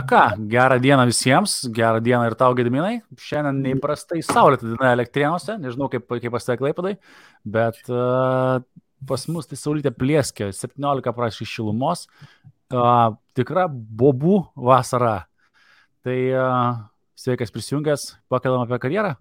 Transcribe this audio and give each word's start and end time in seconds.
Na 0.00 0.06
ką, 0.06 0.48
gerą 0.48 0.78
dieną 0.80 1.04
visiems, 1.06 1.68
gerą 1.68 2.00
dieną 2.00 2.24
ir 2.30 2.34
tau, 2.40 2.54
Gediminai. 2.56 3.02
Šiandien 3.20 3.58
neįprastai 3.66 4.22
saulėta 4.24 4.64
diena 4.64 4.94
elektrienuose, 4.94 5.58
nežinau 5.60 5.90
kaip, 5.92 6.06
kaip 6.08 6.32
pasiteklai 6.32 6.70
padai, 6.78 6.94
bet 7.44 7.76
uh, 7.92 8.62
pas 9.04 9.26
mus 9.28 9.50
tai 9.50 9.58
saulytė 9.60 9.92
plieskė, 9.92 10.48
17 10.56 11.12
prašy 11.18 11.44
šilumos, 11.50 12.06
uh, 12.72 13.12
tikra 13.36 13.66
bobų 13.68 14.38
vasara. 14.70 15.26
Tai 16.00 16.16
uh, 16.32 16.80
sveikas 17.20 17.52
prisijungęs, 17.52 18.06
pakalbam 18.32 18.64
apie 18.64 18.80
karjerą, 18.80 19.12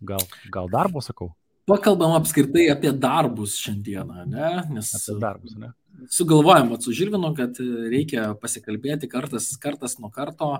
gal, 0.00 0.24
gal 0.48 0.72
darbo 0.72 1.04
sakau. 1.04 1.34
Pakalbam 1.66 2.14
apskritai 2.14 2.68
apie 2.70 2.92
darbus 2.94 3.56
šiandieną, 3.58 4.26
ne? 4.30 4.52
Nes 4.76 4.92
apie 5.00 5.18
darbus, 5.22 5.56
ne? 5.58 5.72
sugalvojom 6.10 6.80
su 6.80 6.92
Žilvinu, 6.92 7.32
kad 7.36 7.58
reikia 7.90 8.28
pasikalbėti 8.40 9.08
kartas, 9.10 9.48
kartas 9.60 9.96
nuo 9.98 10.10
karto 10.12 10.52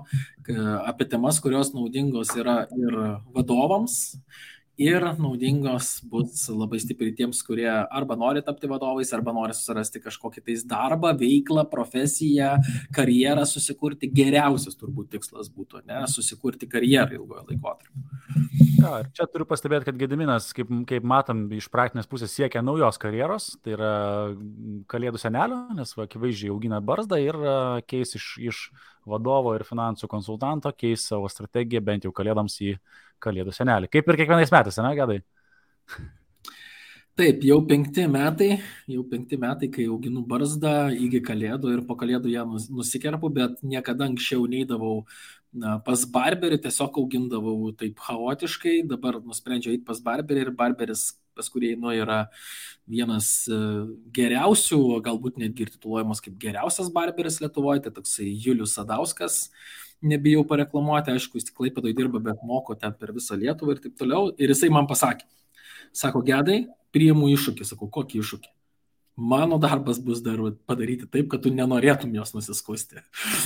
apie 0.87 1.07
temas, 1.09 1.39
kurios 1.43 1.73
naudingos 1.75 2.33
yra 2.37 2.63
ir 2.73 2.97
vadovams, 3.35 4.17
ir 4.77 5.03
naudingos 5.17 5.97
bus 6.05 6.45
labai 6.53 6.79
stipriai 6.81 7.15
tiems, 7.17 7.41
kurie 7.45 7.69
arba 7.69 8.17
nori 8.19 8.43
tapti 8.45 8.69
vadovais, 8.69 9.11
arba 9.15 9.33
nori 9.35 9.55
susirasti 9.57 10.01
kažkokį 10.03 10.43
tais 10.45 10.63
darbą, 10.69 11.13
veiklą, 11.17 11.65
profesiją, 11.71 12.53
karjerą 12.95 13.45
susikurti. 13.49 14.11
Geriausias 14.13 14.77
turbūt 14.77 15.11
tikslas 15.15 15.49
būtų, 15.53 15.83
ne, 15.89 16.03
susikurti 16.11 16.69
karjerą 16.69 17.17
ilgojo 17.17 17.47
laikotarpio. 17.49 18.45
Ja, 18.77 19.01
čia 19.17 19.25
turiu 19.25 19.47
pastebėti, 19.49 19.89
kad 19.89 19.97
Gediminas, 19.97 20.51
kaip, 20.55 20.69
kaip 20.89 21.05
matom, 21.07 21.47
iš 21.57 21.69
praktinės 21.73 22.09
pusės 22.09 22.35
siekia 22.37 22.61
naujos 22.61 22.99
karjeros, 23.01 23.55
tai 23.65 23.73
yra 23.73 23.93
kalėdų 24.91 25.21
senelio, 25.21 25.63
nes 25.77 25.95
va, 25.97 26.05
akivaizdžiai 26.05 26.53
augina 26.53 26.79
barzdą 26.85 27.17
ir 27.21 27.39
keis 27.89 28.13
iš, 28.19 28.29
iš 28.51 28.61
vadovo 29.07 29.55
ir 29.57 29.65
finansų 29.67 30.09
konsultanto, 30.11 30.71
keis 30.75 31.07
savo 31.09 31.29
strategiją 31.31 31.81
bent 31.85 32.07
jau 32.07 32.13
kalėdams 32.15 32.59
į 32.67 32.75
kalėdų 33.23 33.55
senelį. 33.55 33.89
Kaip 33.91 34.07
ir 34.07 34.21
kiekvienais 34.21 34.53
metais, 34.53 34.79
ne, 34.83 34.93
Gedai? 34.97 35.19
Taip, 37.17 37.41
jau 37.41 37.55
penkti 37.65 38.03
metai, 38.13 38.59
jau 38.93 39.01
penkti 39.09 39.39
metai, 39.41 39.71
kai 39.73 39.87
auginu 39.89 40.21
barzdą 40.29 40.91
iki 40.93 41.17
kalėdų 41.25 41.71
ir 41.73 41.79
po 41.87 41.95
kalėdų 41.97 42.29
ją 42.29 42.43
nusikerpu, 42.45 43.31
bet 43.33 43.63
niekada 43.65 44.05
anksčiau 44.05 44.43
neįdavau 44.45 44.99
na, 45.57 45.79
pas 45.81 46.03
barberį, 46.13 46.59
tiesiog 46.61 46.99
augindavau 47.01 47.71
taip 47.79 47.97
chaotiškai, 48.05 48.83
dabar 48.91 49.17
nusprendžiau 49.25 49.73
eiti 49.73 49.87
pas 49.87 50.03
barberį 50.05 50.45
ir 50.45 50.53
barberis, 50.59 51.07
pas 51.33 51.49
kurį 51.49 51.73
einu, 51.73 51.89
yra 51.97 52.19
vienas 52.87 53.29
e, 53.51 53.57
geriausių, 54.15 54.79
galbūt 55.05 55.39
netgi 55.41 55.65
ir 55.65 55.73
tituluojamas 55.75 56.23
kaip 56.23 56.37
geriausias 56.41 56.89
barberis 56.93 57.41
Lietuvoje, 57.43 57.83
tai 57.85 57.93
toksai 57.95 58.29
Julius 58.31 58.77
Sadauskas. 58.77 59.47
Nebijau 60.07 60.43
pareklamuoti, 60.47 61.15
aišku, 61.15 61.39
jis 61.39 61.49
tik 61.49 61.57
Klaipėdoje 61.57 61.95
dirba, 61.97 62.21
bet 62.23 62.43
moko 62.45 62.77
ten 62.77 62.93
per 62.97 63.15
visą 63.15 63.37
Lietuvą 63.39 63.75
ir 63.75 63.81
taip 63.83 63.97
toliau. 63.99 64.31
Ir 64.37 64.53
jisai 64.53 64.69
man 64.73 64.89
pasakė, 64.89 65.25
sako, 65.95 66.21
gedai, 66.25 66.63
priimu 66.95 67.31
iššūkį, 67.33 67.67
sakau, 67.67 67.89
kokį 67.99 68.21
iššūkį? 68.23 68.56
Mano 69.17 69.57
darbas 69.57 69.97
bus 69.97 70.19
dar 70.21 70.37
padaryti 70.69 71.07
taip, 71.09 71.25
kad 71.31 71.41
tu 71.41 71.49
nenorėtum 71.49 72.11
jos 72.13 72.35
nusiskusti. 72.35 72.99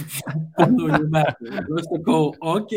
naujų 0.59 1.05
metų. 1.13 1.51
Aš 1.79 1.85
sakau, 1.87 2.25
ok, 2.53 2.73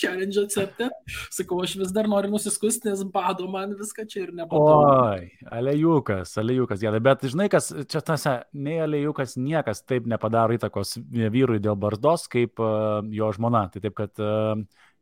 challenge 0.00 0.40
accepted. 0.40 0.94
Sakau, 1.34 1.58
aš 1.60 1.74
vis 1.82 1.90
dar 1.92 2.08
noriu 2.08 2.30
nusiskusti, 2.32 2.88
nes 2.88 3.02
bado 3.12 3.44
man 3.52 3.74
viską 3.76 4.06
čia 4.08 4.22
ir 4.22 4.32
nepatogu. 4.38 4.86
Oi, 4.88 5.26
alejukas, 5.58 6.32
alejukas, 6.40 6.80
gėda. 6.80 7.02
Bet 7.04 7.26
žinai, 7.28 7.50
kas 7.52 7.68
čia 7.84 8.00
tose, 8.00 8.32
nei 8.56 8.78
alejukas 8.80 9.36
niekas 9.36 9.84
taip 9.84 10.08
nepadaro 10.08 10.56
įtakos 10.56 10.94
vyrui 11.04 11.60
dėl 11.60 11.76
barzdos, 11.76 12.24
kaip 12.32 12.62
uh, 12.64 13.02
jo 13.12 13.28
žmona. 13.36 13.66
Tai 13.74 13.82
taip, 13.84 13.96
kad 13.98 14.24
uh, 14.24 14.54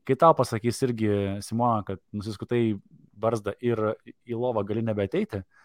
kai 0.03 0.19
tau 0.19 0.35
pasakys 0.35 0.83
irgi 0.89 1.13
Simona, 1.47 1.87
kad 1.87 2.03
nusiskutai 2.11 2.73
barzdą 3.15 3.55
ir 3.63 3.93
į 4.27 4.35
lovą 4.35 4.67
gali 4.67 4.83
nebeteiti, 4.83 5.45
uh, 5.47 5.63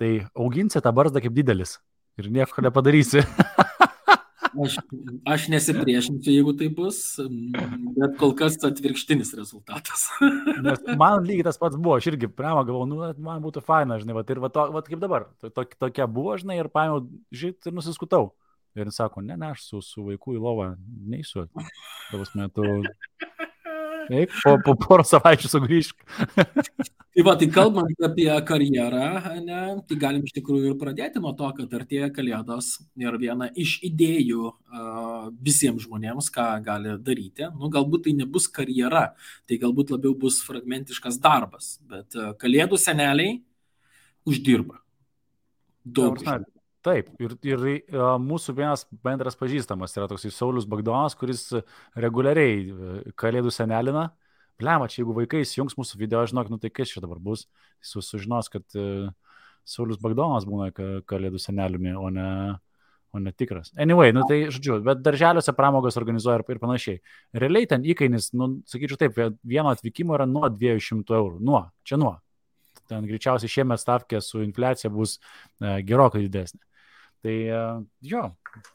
tai 0.00 0.12
auginsi 0.34 0.82
tą 0.82 0.92
barzdą 0.94 1.22
kaip 1.24 1.34
didelis 1.36 1.78
ir 2.20 2.30
nieko 2.32 2.64
nepadarysi. 2.64 3.24
Aš, 4.54 4.76
aš 5.26 5.46
nesipriešinsiu, 5.50 6.30
jeigu 6.30 6.52
tai 6.54 6.68
bus, 6.70 6.98
bet 7.96 8.12
kol 8.20 8.36
kas 8.38 8.54
atvirkštinis 8.62 9.32
rezultatas. 9.34 10.04
Nes 10.66 10.84
man 11.00 11.24
lygiai 11.26 11.48
tas 11.48 11.58
pats 11.58 11.74
buvo, 11.74 11.96
aš 11.98 12.12
irgi 12.12 12.28
prema 12.30 12.62
galvojau, 12.62 12.86
nu, 12.86 13.00
man 13.26 13.42
būtų 13.42 13.64
faina, 13.66 13.98
žinai, 13.98 14.14
vat, 14.14 14.30
ir 14.30 14.38
va, 14.44 14.52
to, 14.54 14.68
va, 14.76 14.84
kaip 14.86 15.02
dabar, 15.02 15.26
to, 15.42 15.50
to, 15.50 15.66
tokia 15.82 16.06
buvo, 16.06 16.36
žinai, 16.38 16.60
ir 16.62 16.70
paėmiau 16.70 17.02
žit 17.34 17.66
ir 17.66 17.74
nusiskutau. 17.74 18.30
Ir 18.78 18.94
sako, 18.94 19.22
ne, 19.26 19.34
ne, 19.38 19.52
aš 19.54 19.66
su, 19.66 19.82
su 19.82 20.06
vaiku 20.06 20.34
į 20.38 20.40
lovą 20.42 20.72
neįsiu. 20.78 21.48
Tavas 22.12 22.30
metu 22.38 22.62
Eik, 24.12 24.32
po, 24.42 24.54
po 24.64 24.74
porą 24.78 25.04
savaičių 25.06 25.48
sugrįžk. 25.50 26.04
tai 27.14 27.24
va, 27.26 27.34
tai 27.40 27.48
kalbant 27.52 28.04
apie 28.04 28.28
karjerą, 28.48 29.08
ne, 29.44 29.60
tai 29.88 29.98
galim 30.00 30.24
iš 30.26 30.34
tikrųjų 30.36 30.72
ir 30.72 30.78
pradėti 30.80 31.22
nuo 31.22 31.32
to, 31.38 31.48
kad 31.56 31.76
artėja 31.78 32.10
kalėdos 32.14 32.70
ir 33.00 33.18
viena 33.20 33.48
iš 33.50 33.76
idėjų 33.88 34.50
uh, 34.50 35.28
visiems 35.44 35.86
žmonėms, 35.86 36.30
ką 36.34 36.48
gali 36.66 36.96
daryti, 37.04 37.48
nu, 37.56 37.72
galbūt 37.72 38.08
tai 38.08 38.16
nebus 38.20 38.48
karjera, 38.52 39.06
tai 39.48 39.60
galbūt 39.62 39.94
labiau 39.96 40.16
bus 40.26 40.40
fragmentiškas 40.46 41.20
darbas, 41.22 41.76
bet 41.88 42.18
uh, 42.18 42.32
kalėdų 42.40 42.80
seneliai 42.80 43.38
uždirba. 44.28 44.82
Daug. 45.84 46.18
Uždirba. 46.20 46.53
Taip, 46.84 47.08
ir, 47.22 47.32
ir 47.48 47.62
uh, 47.64 48.14
mūsų 48.20 48.52
vienas 48.58 48.84
bendras 49.04 49.38
pažįstamas 49.40 49.94
yra 49.96 50.08
toks 50.10 50.26
Saulis 50.36 50.66
Bagdonas, 50.68 51.16
kuris 51.16 51.46
reguliariai 51.96 52.58
uh, 52.60 52.98
kalėdų 53.16 53.52
senelina. 53.54 54.10
Blema, 54.60 54.86
čia 54.90 55.00
jeigu 55.00 55.16
vaikai 55.16 55.40
įsijungs 55.42 55.78
mūsų 55.78 55.98
video, 55.98 56.20
žinok, 56.28 56.50
nu 56.52 56.60
tai 56.60 56.68
kas 56.70 56.92
čia 56.92 57.00
dabar 57.02 57.18
bus, 57.18 57.46
jis 57.82 58.04
sužinos, 58.04 58.50
kad 58.52 58.76
uh, 58.76 59.08
Saulis 59.64 59.96
Bagdonas 60.02 60.44
būna 60.44 60.68
kalėdų 61.08 61.40
seneliumi, 61.40 61.94
o 61.96 62.10
ne, 62.12 62.26
o 63.16 63.22
ne 63.22 63.32
tikras. 63.32 63.72
Anyway, 63.80 64.12
nu 64.12 64.26
tai 64.28 64.42
žodžiu, 64.52 64.76
bet 64.84 65.00
darželiuose 65.00 65.56
pramogas 65.56 65.96
organizuoja 66.00 66.42
ir, 66.42 66.44
ir 66.52 66.60
panašiai. 66.60 67.00
Realiai 67.44 67.70
ten 67.70 67.88
įkainis, 67.88 68.28
nu, 68.36 68.50
sakyčiau 68.68 69.00
taip, 69.00 69.16
vieno 69.40 69.72
atvykimo 69.72 70.18
yra 70.18 70.28
nuo 70.28 70.52
200 70.52 71.16
eurų. 71.16 71.40
Nuo, 71.48 71.64
čia 71.88 71.96
nuo. 72.00 72.18
Ten 72.90 73.08
greičiausiai 73.08 73.48
šiemet 73.48 73.80
stavkė 73.80 74.20
su 74.20 74.42
infliacija 74.44 74.90
bus 74.92 75.16
e, 75.16 75.78
gerokai 75.88 76.26
didesnė. 76.26 76.60
Tai 77.24 77.32
e, 77.32 77.58
jo, 78.04 78.22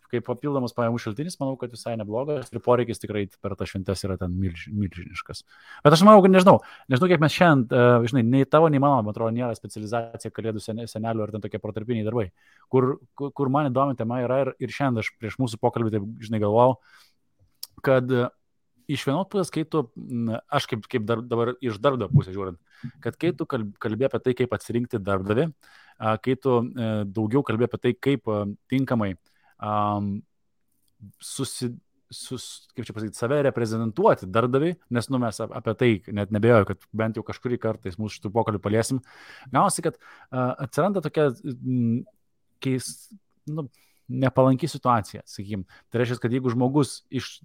kaip 0.09 0.23
papildomas 0.25 0.73
pajamų 0.73 0.97
šaltinis, 1.03 1.35
manau, 1.37 1.53
kad 1.61 1.69
visai 1.69 1.91
neblogas 1.99 2.47
ir 2.49 2.61
poreikis 2.65 2.97
tikrai 2.97 3.27
per 3.43 3.53
tą 3.59 3.67
šventęs 3.69 4.01
yra 4.07 4.15
ten 4.17 4.33
milž, 4.33 4.63
milžiniškas. 4.73 5.43
Bet 5.85 5.93
aš 5.93 6.01
manau, 6.07 6.23
kad 6.25 6.33
nežinau, 6.33 6.55
nežinau, 6.89 7.11
kiek 7.11 7.21
mes 7.21 7.35
šiandien, 7.35 7.67
uh, 7.69 8.07
žinai, 8.09 8.23
nei 8.25 8.47
tavo, 8.49 8.71
nei 8.73 8.81
mano, 8.81 9.03
man 9.05 9.13
atrodo, 9.13 9.35
nėra 9.35 9.53
specializacija 9.53 10.33
kalėdų 10.33 10.63
senelių 10.65 11.27
ar 11.27 11.33
ten 11.35 11.43
tokie 11.43 11.61
protarpiniai 11.61 12.07
darbai, 12.07 12.31
kur, 12.73 12.95
kur, 13.21 13.51
man 13.53 13.69
įdomi 13.69 13.99
tema 13.99 14.23
yra 14.23 14.39
ir, 14.47 14.51
ir 14.57 14.73
šiandien 14.73 15.03
aš 15.03 15.11
prieš 15.21 15.37
mūsų 15.43 15.59
pokalbį, 15.61 15.93
taip, 15.93 16.07
žinai, 16.25 16.39
galvojau, 16.41 16.79
kad 17.85 18.15
uh, 18.15 18.31
iš 18.89 19.03
vienos 19.05 19.29
pusės, 19.29 19.53
kai 19.53 19.61
tu, 19.69 19.85
aš 20.49 20.65
kaip, 20.73 20.89
kaip 20.89 21.05
dar, 21.05 21.21
dabar 21.21 21.53
iš 21.61 21.77
darbdavio 21.77 22.09
pusės 22.17 22.33
žiūrint, 22.33 22.57
kad 23.05 23.13
kai 23.21 23.29
tu 23.37 23.45
kalbė 23.45 24.09
apie 24.09 24.23
tai, 24.25 24.35
kaip 24.41 24.57
atsirinkti 24.57 24.97
darbdavį, 25.05 25.51
uh, 25.51 25.85
kai 25.99 26.35
tu 26.39 26.55
e, 26.63 26.89
daugiau 27.09 27.43
kalbė 27.45 27.67
apie 27.67 27.81
tai, 27.83 27.93
kaip 28.07 28.29
tinkamai 28.71 29.13
um, 29.59 30.19
susi, 31.23 31.71
sus, 32.09 32.45
kaip 32.73 32.87
čia 32.87 32.95
pasakyti, 32.95 33.19
save 33.19 33.41
reprezentuoti 33.45 34.29
darbdaviui, 34.33 34.73
nes 34.95 35.09
nu, 35.13 35.19
mes 35.21 35.41
apie 35.45 35.75
tai 35.79 35.91
net 36.15 36.33
nebejoju, 36.35 36.69
kad 36.71 36.87
bent 37.01 37.19
jau 37.19 37.25
kažkurį 37.27 37.59
kartą 37.61 37.93
mūsų 37.93 38.17
šitų 38.17 38.31
pokalbių 38.35 38.63
paliesim. 38.63 39.03
Gausi, 39.53 39.85
kad 39.85 39.99
uh, 39.99 40.55
atsiranda 40.65 41.03
tokia 41.05 41.29
mm, 41.35 42.01
keis, 42.63 42.89
nu, 43.49 43.67
nepalanki 44.09 44.67
situacija, 44.69 45.21
sakykim. 45.29 45.67
Tai 45.89 46.01
reiškia, 46.01 46.21
kad 46.23 46.33
jeigu 46.33 46.51
žmogus 46.53 47.03
iš, 47.13 47.35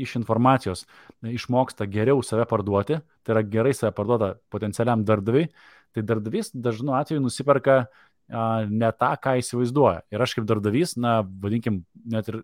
iš 0.00 0.14
informacijos 0.16 0.86
išmoksta 1.26 1.86
geriau 1.90 2.22
save 2.24 2.46
parduoti, 2.48 3.02
tai 3.26 3.36
yra 3.36 3.44
gerai 3.44 3.74
save 3.76 3.92
parduoda 3.96 4.32
potencialiam 4.52 5.04
darbdaviui, 5.04 5.50
tai 5.96 6.04
darbdavys 6.06 6.52
dažnu 6.54 6.94
atveju 6.98 7.24
nusiperka 7.24 7.80
ne 8.28 8.92
tą, 8.92 9.10
ką 9.24 9.38
įsivaizduoja. 9.40 10.04
Ir 10.12 10.22
aš 10.22 10.36
kaip 10.36 10.46
darbdavys, 10.48 10.96
na, 11.00 11.20
vadinkim, 11.24 11.82
net 12.04 12.28
ir 12.28 12.42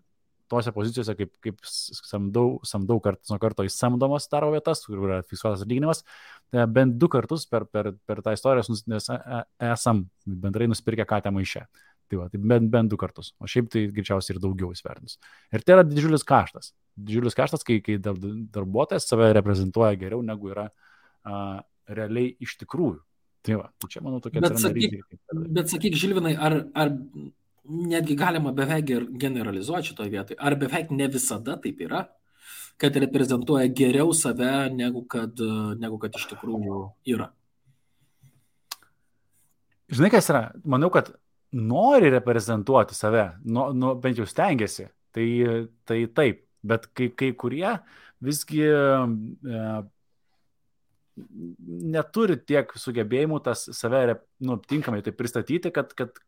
tose 0.49 0.71
pozicijose, 0.73 1.15
kaip, 1.17 1.31
kaip 1.41 1.61
samdau, 1.65 2.59
samdau 2.65 2.99
kartas 3.03 3.31
nuo 3.33 3.39
karto 3.41 3.65
įsamdomas 3.65 4.27
darbo 4.31 4.53
vietas, 4.53 4.83
kur 4.85 5.01
yra 5.07 5.19
fiksuotas 5.25 5.63
atlyginimas, 5.65 6.03
tai 6.53 6.65
bent 6.69 6.97
du 7.01 7.09
kartus 7.11 7.47
per, 7.49 7.65
per, 7.69 7.93
per 8.05 8.21
tą 8.25 8.35
istoriją 8.35 8.77
nes 8.91 9.09
esam 9.71 10.05
bendrai 10.25 10.69
nusipirkę 10.69 11.07
katę 11.09 11.33
maišę. 11.33 11.65
Tai, 12.05 12.19
va, 12.19 12.27
tai 12.29 12.37
bent, 12.37 12.69
bent 12.69 12.91
du 12.91 12.97
kartus, 13.01 13.31
o 13.41 13.47
šiaip 13.49 13.71
tai 13.73 13.87
greičiausiai 13.89 14.35
ir 14.35 14.41
daugiau 14.43 14.69
įsvertinus. 14.75 15.17
Ir 15.49 15.63
tai 15.65 15.79
yra 15.79 15.85
didžiulis 15.87 16.25
kaštas. 16.27 16.75
Didžiulis 16.93 17.33
kaštas, 17.37 17.65
kai, 17.65 17.79
kai 17.81 17.95
darbuotojas 17.97 19.09
save 19.09 19.31
reprezentuoja 19.33 19.97
geriau 19.97 20.21
negu 20.25 20.51
yra 20.53 20.67
a, 21.25 21.39
realiai 21.89 22.35
iš 22.45 22.59
tikrųjų. 22.61 22.99
Tai 23.45 23.57
va, 23.59 23.69
tai 23.79 23.89
čia 23.93 24.01
manau 24.01 24.19
tokia 24.23 24.41
bet 24.41 24.57
sakyk, 24.61 25.17
bet 25.53 25.69
sakyk, 25.69 25.97
Žilvinai, 26.01 26.33
ar, 26.33 26.57
ar 26.73 26.93
netgi 27.65 28.15
galima 28.17 28.53
beveik 28.55 28.89
generalizuoti 29.21 29.91
šitoje 29.91 30.13
vietoje. 30.13 30.37
Ar 30.41 30.55
beveik 30.59 30.91
ne 30.93 31.07
visada 31.13 31.57
taip 31.61 31.81
yra, 31.85 32.05
kad 32.81 32.97
reprezentuoja 33.01 33.69
geriau 33.71 34.13
save, 34.17 34.69
negu 34.73 35.05
kad, 35.09 35.39
negu 35.79 35.99
kad 36.01 36.17
iš 36.17 36.27
tikrųjų 36.33 36.81
yra. 37.15 37.29
Žinai, 39.93 40.09
kas 40.13 40.29
yra? 40.33 40.43
Manau, 40.65 40.89
kad 40.93 41.13
nori 41.55 42.09
reprezentuoti 42.11 42.97
save, 42.97 43.29
nu, 43.45 43.69
nu, 43.77 43.93
bent 44.01 44.19
jau 44.19 44.27
stengiasi. 44.29 44.89
Tai, 45.15 45.27
tai 45.87 46.01
taip, 46.11 46.41
bet 46.65 46.89
kai, 46.97 47.07
kai 47.15 47.29
kurie 47.39 47.77
visgi 48.25 48.65
e, 48.67 49.61
neturi 51.95 52.35
tiek 52.43 52.71
sugebėjimų 52.79 53.39
tas 53.45 53.65
save 53.77 54.17
nu, 54.43 54.57
tinkamai 54.59 55.01
tai 55.05 55.13
pristatyti, 55.15 55.71
kad, 55.75 55.93
kad, 55.95 56.19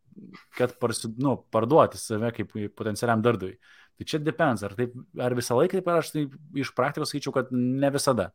kad 0.57 0.75
parsi, 0.81 1.11
nu, 1.21 1.35
parduoti 1.51 1.99
save 1.99 2.31
kaip 2.35 2.55
potencialiam 2.77 3.23
darbdaviui. 3.25 3.57
Tai 3.97 4.05
čia 4.07 4.21
depends, 4.21 4.63
ar, 4.63 4.75
taip, 4.77 4.93
ar 5.19 5.33
visą 5.37 5.57
laiką 5.57 5.79
taip, 5.79 5.87
ar 5.89 6.03
aš 6.03 6.11
tai 6.13 6.25
iš 6.61 6.71
praktikos 6.77 7.11
skaičiau, 7.11 7.33
kad 7.35 7.49
ne 7.51 7.89
visada. 7.93 8.29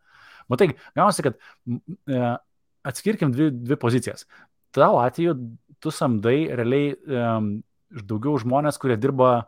Matai, 0.50 0.72
gaunasi, 0.98 1.24
kad 1.24 1.38
e, 2.10 2.32
atskirkim 2.90 3.32
dvi, 3.34 3.48
dvi 3.62 3.78
pozicijas. 3.80 4.26
Tau 4.74 4.98
atveju 5.00 5.36
tu 5.82 5.92
samdai 5.94 6.50
realiai 6.58 6.92
e, 6.96 7.26
daugiau 8.02 8.34
žmonės, 8.42 8.80
kurie 8.82 8.98
dirba 8.98 9.46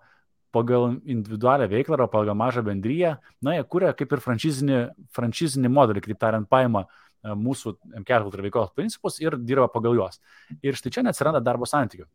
pagal 0.54 0.98
individualią 1.02 1.68
veiklą 1.70 1.98
ar 1.98 2.10
pagal 2.12 2.36
mažą 2.38 2.64
bendryją, 2.66 3.16
na, 3.42 3.56
jie 3.58 3.64
kuria 3.70 3.92
kaip 3.98 4.12
ir 4.14 4.22
franšizinį, 4.24 4.80
franšizinį 5.16 5.70
modelį, 5.74 6.04
kitaip 6.04 6.20
tariant, 6.22 6.48
paima 6.50 6.84
e, 6.86 7.34
mūsų 7.34 7.76
MKL 8.02 8.30
veiklos 8.46 8.74
principus 8.76 9.20
ir 9.22 9.38
dirba 9.40 9.68
pagal 9.72 9.98
juos. 9.98 10.20
Ir 10.62 10.78
štai 10.78 10.94
čia 10.94 11.06
neatsiranda 11.06 11.42
darbo 11.44 11.68
santykių. 11.68 12.06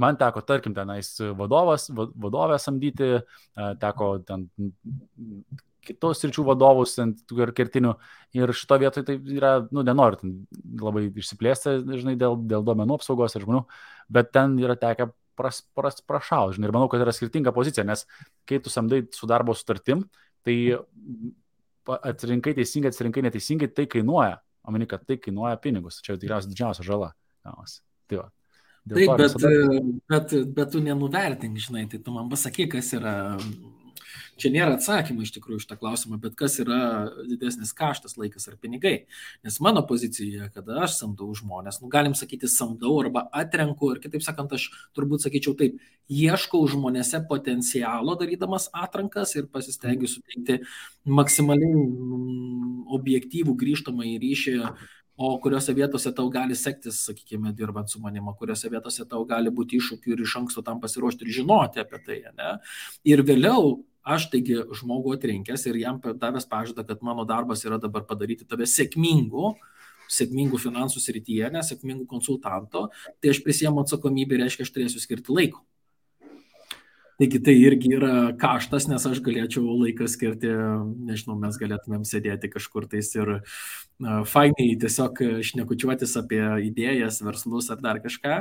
Man 0.00 0.16
teko, 0.18 0.42
tarkim, 0.42 0.74
tenais 0.74 1.12
vadovas, 1.38 1.86
vadovę 1.94 2.58
samdyti, 2.58 3.10
e, 3.20 3.68
teko 3.80 4.16
ten 4.26 4.48
kitos 5.84 6.24
ryčių 6.24 6.44
vadovus 6.48 6.96
ant 7.02 7.20
kertinių. 7.28 7.92
Ir 8.36 8.52
šito 8.56 8.78
vietoje 8.80 9.06
tai 9.06 9.18
yra, 9.36 9.56
nu, 9.70 9.84
nenoriu 9.86 10.32
labai 10.80 11.06
išsiplėsti, 11.12 11.76
žinai, 12.00 12.16
dėl, 12.20 12.38
dėl 12.50 12.64
duomenų 12.66 12.98
apsaugos 12.98 13.36
ir 13.36 13.44
žmonių, 13.44 13.62
bet 14.16 14.32
ten 14.34 14.56
yra 14.62 14.76
tekę 14.80 15.10
pras, 15.38 15.62
pras, 15.76 16.00
prašau, 16.06 16.52
žinai, 16.54 16.70
ir 16.70 16.76
manau, 16.76 16.88
kad 16.92 17.02
yra 17.04 17.14
skirtinga 17.14 17.52
pozicija, 17.54 17.84
nes 17.86 18.06
kai 18.48 18.60
tu 18.62 18.72
samdai 18.72 19.04
su 19.14 19.28
darbo 19.30 19.56
sutartim, 19.56 20.06
tai 20.46 20.56
atsirinkai 21.84 22.54
teisingai, 22.56 22.92
atsirinkai 22.92 23.26
neteisingai, 23.28 23.68
tai 23.72 23.86
kainuoja. 23.90 24.38
Omeny, 24.64 24.86
kad 24.88 25.04
tai 25.04 25.18
kainuoja 25.20 25.58
pinigus. 25.60 26.00
Čia 26.04 26.16
tikriausiai 26.16 26.54
didžiausia 26.54 26.86
žala. 26.86 27.10
Tai 27.44 28.20
va. 28.22 28.28
Dėl 28.84 29.00
Taip, 29.00 29.10
bet, 29.16 29.34
visada... 29.36 29.82
bet, 30.12 30.32
bet 30.56 30.72
tu 30.72 30.80
nenuvertink, 30.84 31.56
žinai, 31.60 31.86
tai 31.88 32.00
tu 32.04 32.12
man 32.12 32.28
pasakyk, 32.32 32.74
kas 32.76 32.90
yra 32.96 33.14
Čia 34.40 34.50
nėra 34.54 34.74
atsakymo 34.76 35.22
iš 35.22 35.32
tikrųjų 35.36 35.62
iš 35.62 35.66
tą 35.70 35.76
klausimą, 35.78 36.18
bet 36.22 36.34
kas 36.38 36.56
yra 36.62 36.78
didesnis 37.28 37.70
kaštas, 37.76 38.16
laikas 38.18 38.48
ar 38.50 38.56
pinigai. 38.60 38.94
Nes 39.46 39.60
mano 39.62 39.84
pozicija, 39.86 40.48
kada 40.54 40.80
aš 40.86 40.96
samdau 40.98 41.28
žmonės, 41.38 41.80
nu, 41.82 41.90
galim 41.92 42.16
sakyti 42.18 42.50
samdau 42.50 42.96
arba 43.02 43.26
atrenku, 43.42 43.92
ir 43.94 44.02
kitaip 44.02 44.24
sakant, 44.26 44.56
aš 44.56 44.66
turbūt 44.96 45.26
sakyčiau 45.26 45.54
taip, 45.58 45.78
ieškau 46.10 46.64
žmonėse 46.72 47.22
potencialo 47.30 48.18
darydamas 48.20 48.68
atrankas 48.74 49.36
ir 49.38 49.46
pasistengiu 49.52 50.10
suteikti 50.10 50.60
maksimaliai 51.06 51.72
mm, 51.78 52.84
objektyvų 52.98 53.56
grįžtamą 53.62 54.10
į 54.10 54.18
ryšį 54.26 54.58
o 55.16 55.38
kuriuose 55.38 55.74
vietose 55.74 56.10
tau 56.14 56.28
gali 56.30 56.56
sektis, 56.58 56.98
sakykime, 57.06 57.52
dirbant 57.54 57.90
su 57.90 58.00
manima, 58.02 58.34
kuriuose 58.34 58.70
vietose 58.70 59.06
tau 59.06 59.22
gali 59.28 59.52
būti 59.54 59.78
iššūkių 59.78 60.14
ir 60.14 60.22
iš 60.24 60.36
anksto 60.42 60.64
tam 60.66 60.80
pasiruošti 60.82 61.26
ir 61.26 61.34
žinoti 61.38 61.82
apie 61.82 62.00
tai. 62.06 62.20
Ne? 62.34 62.56
Ir 63.06 63.22
vėliau 63.26 63.76
Aš 64.04 64.28
taigi 64.32 64.58
žmogų 64.76 65.14
atrinkęs 65.16 65.64
ir 65.70 65.78
jam 65.80 66.00
davęs 66.04 66.44
pažadą, 66.48 66.84
kad 66.84 67.00
mano 67.02 67.24
darbas 67.24 67.64
yra 67.64 67.78
dabar 67.80 68.04
padaryti 68.04 68.44
tave 68.44 68.68
sėkmingu, 68.68 69.54
sėkmingų 70.12 70.60
finansų 70.60 71.00
srityje, 71.00 71.48
nesėkmingų 71.54 72.04
konsultanto, 72.10 72.90
tai 73.20 73.32
aš 73.32 73.40
prisiemu 73.44 73.80
atsakomybę 73.80 74.36
ir 74.36 74.44
reiškia, 74.44 74.66
aš 74.66 74.74
turėsiu 74.74 75.00
skirti 75.00 75.32
laiko. 75.32 75.64
Taigi 77.14 77.38
tai 77.46 77.52
irgi 77.54 77.92
yra 77.94 78.14
kaštas, 78.34 78.88
nes 78.90 79.04
aš 79.06 79.20
galėčiau 79.22 79.62
laiką 79.84 80.08
skirti, 80.10 80.50
nežinau, 81.06 81.36
mes 81.38 81.54
galėtumėm 81.60 82.02
sėdėti 82.08 82.50
kažkur 82.50 82.88
tais 82.90 83.12
ir 83.14 83.36
fainiai 84.32 84.74
tiesiog 84.82 85.22
šnekučiuotis 85.46 86.16
apie 86.18 86.42
idėjas, 86.66 87.20
verslus 87.22 87.70
ar 87.70 87.78
dar 87.84 88.02
kažką, 88.02 88.40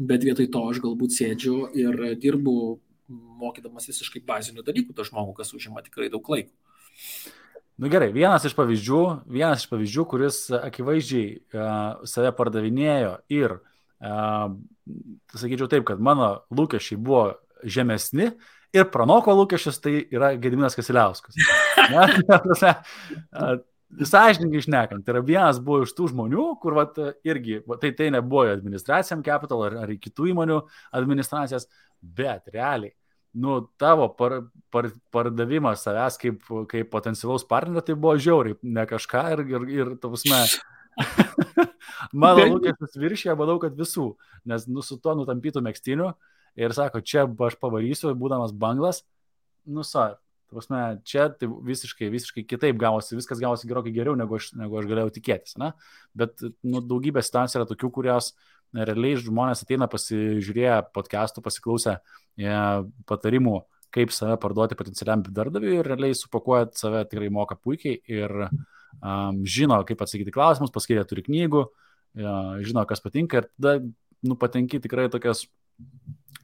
bet 0.00 0.24
vietoj 0.24 0.48
to 0.56 0.64
aš 0.70 0.80
galbūt 0.86 1.18
sėdžiu 1.18 1.58
ir 1.76 2.00
dirbu 2.22 2.56
mokydamas 3.08 3.88
visiškai 3.90 4.22
bazinių 4.26 4.64
dalykų 4.66 4.96
tą 4.96 5.06
žmogų, 5.08 5.36
kas 5.38 5.54
užima 5.56 5.84
tikrai 5.84 6.10
daug 6.12 6.28
laiko. 6.32 6.52
Nu 7.74 7.90
gerai, 7.90 8.12
vienas 8.14 8.44
iš 8.46 8.54
pavyzdžių, 8.54 9.00
vienas 9.34 9.64
iš 9.64 9.70
pavyzdžių, 9.72 10.02
kuris 10.06 10.36
akivaizdžiai 10.54 11.30
uh, 11.34 12.04
save 12.06 12.30
pardavinėjo 12.38 13.16
ir, 13.34 13.56
uh, 13.98 14.46
sakyčiau 15.34 15.66
taip, 15.72 15.82
kad 15.88 15.98
mano 15.98 16.46
lūkesčiai 16.54 17.00
buvo 17.02 17.24
žemesni 17.66 18.30
ir 18.74 18.86
pranoko 18.94 19.34
lūkesčius, 19.40 19.82
tai 19.82 20.04
yra 20.14 20.36
Gediminas 20.38 20.78
Kasiliauskas. 20.78 21.34
Sąžininkai 23.94 24.58
išnekant, 24.58 25.04
tai 25.06 25.14
yra 25.14 25.22
vienas 25.22 25.60
buvo 25.62 25.84
iš 25.84 25.92
tų 25.94 26.08
žmonių, 26.10 26.46
kur 26.62 26.74
vat, 26.78 26.96
irgi, 27.26 27.60
vat, 27.66 27.78
tai 27.82 27.92
tai 27.94 28.08
nebuvo 28.14 28.42
administracijam 28.50 29.22
capital 29.26 29.62
ar, 29.68 29.76
ar 29.84 29.92
kitų 29.94 30.32
įmonių 30.32 30.56
administracijas, 30.98 31.68
bet 32.04 32.52
realiai 32.52 32.94
nu, 33.34 33.60
tavo 33.76 34.08
par, 34.14 34.44
par, 34.70 34.86
pardavimas 35.10 35.82
savęs 35.82 36.16
kaip, 36.22 36.44
kaip 36.70 36.90
potencialaus 36.92 37.42
partnerio, 37.50 37.82
tai 37.82 37.96
buvo 37.98 38.14
žiauriai, 38.14 38.60
ne 38.62 38.84
kažką 38.86 39.24
ir, 39.34 39.42
ir, 39.50 39.64
ir 39.74 39.90
tavusme. 39.98 40.38
Mano 42.24 42.44
lūkestis 42.52 42.94
viršė, 43.02 43.32
manau, 43.38 43.56
kad 43.62 43.74
visų, 43.74 44.12
nes 44.46 44.68
nu, 44.70 44.84
su 44.86 45.00
tuo 45.02 45.16
nutampytų 45.18 45.64
mėgstiniu 45.66 46.12
ir 46.54 46.76
sako, 46.78 47.02
čia 47.02 47.26
aš 47.26 47.58
pavarysiu, 47.58 48.14
būdamas 48.14 48.54
banglas, 48.54 49.02
nu, 49.66 49.82
sa, 49.82 50.12
tavusme, 50.46 50.84
čia 51.02 51.26
tai 51.34 51.50
visiškai, 51.50 52.12
visiškai 52.14 52.46
kitaip 52.46 52.78
gavosi, 52.78 53.18
viskas 53.18 53.42
gavosi 53.42 53.66
gerokai 53.66 53.96
geriau, 53.98 54.14
negu 54.14 54.38
aš, 54.38 54.52
negu 54.54 54.78
aš 54.78 54.86
galėjau 54.86 55.10
tikėtis, 55.18 55.58
na? 55.58 55.74
bet 56.14 56.38
nu, 56.62 56.78
daugybė 56.78 57.26
situacijų 57.26 57.64
yra 57.64 57.70
tokių, 57.74 57.90
kurios 57.98 58.36
realiai 58.74 59.18
žmonės 59.20 59.62
ateina 59.64 59.88
pasižiūrėję 59.90 60.80
podcastų, 60.94 61.44
pasiklausę 61.44 61.96
e, 61.96 62.58
patarimų, 63.08 63.60
kaip 63.94 64.12
save 64.14 64.36
parduoti 64.42 64.78
potencialiam 64.78 65.22
darbdaviui 65.24 65.78
ir 65.78 65.88
realiai 65.88 66.16
supakuoja 66.18 66.72
save 66.74 67.04
tikrai 67.10 67.30
moka 67.30 67.54
puikiai 67.54 68.00
ir 68.10 68.34
um, 68.44 69.44
žino, 69.46 69.78
kaip 69.86 70.02
atsakyti 70.02 70.34
klausimus, 70.34 70.74
paskaitė 70.74 71.04
turi 71.06 71.22
knygų, 71.28 71.62
uh, 71.62 72.56
žino, 72.66 72.82
kas 72.90 73.04
patinka 73.04 73.42
ir 73.42 73.48
tada 73.54 73.76
nu, 74.24 74.36
patenki 74.40 74.80
tikrai 74.82 75.06
tokias 75.12 75.44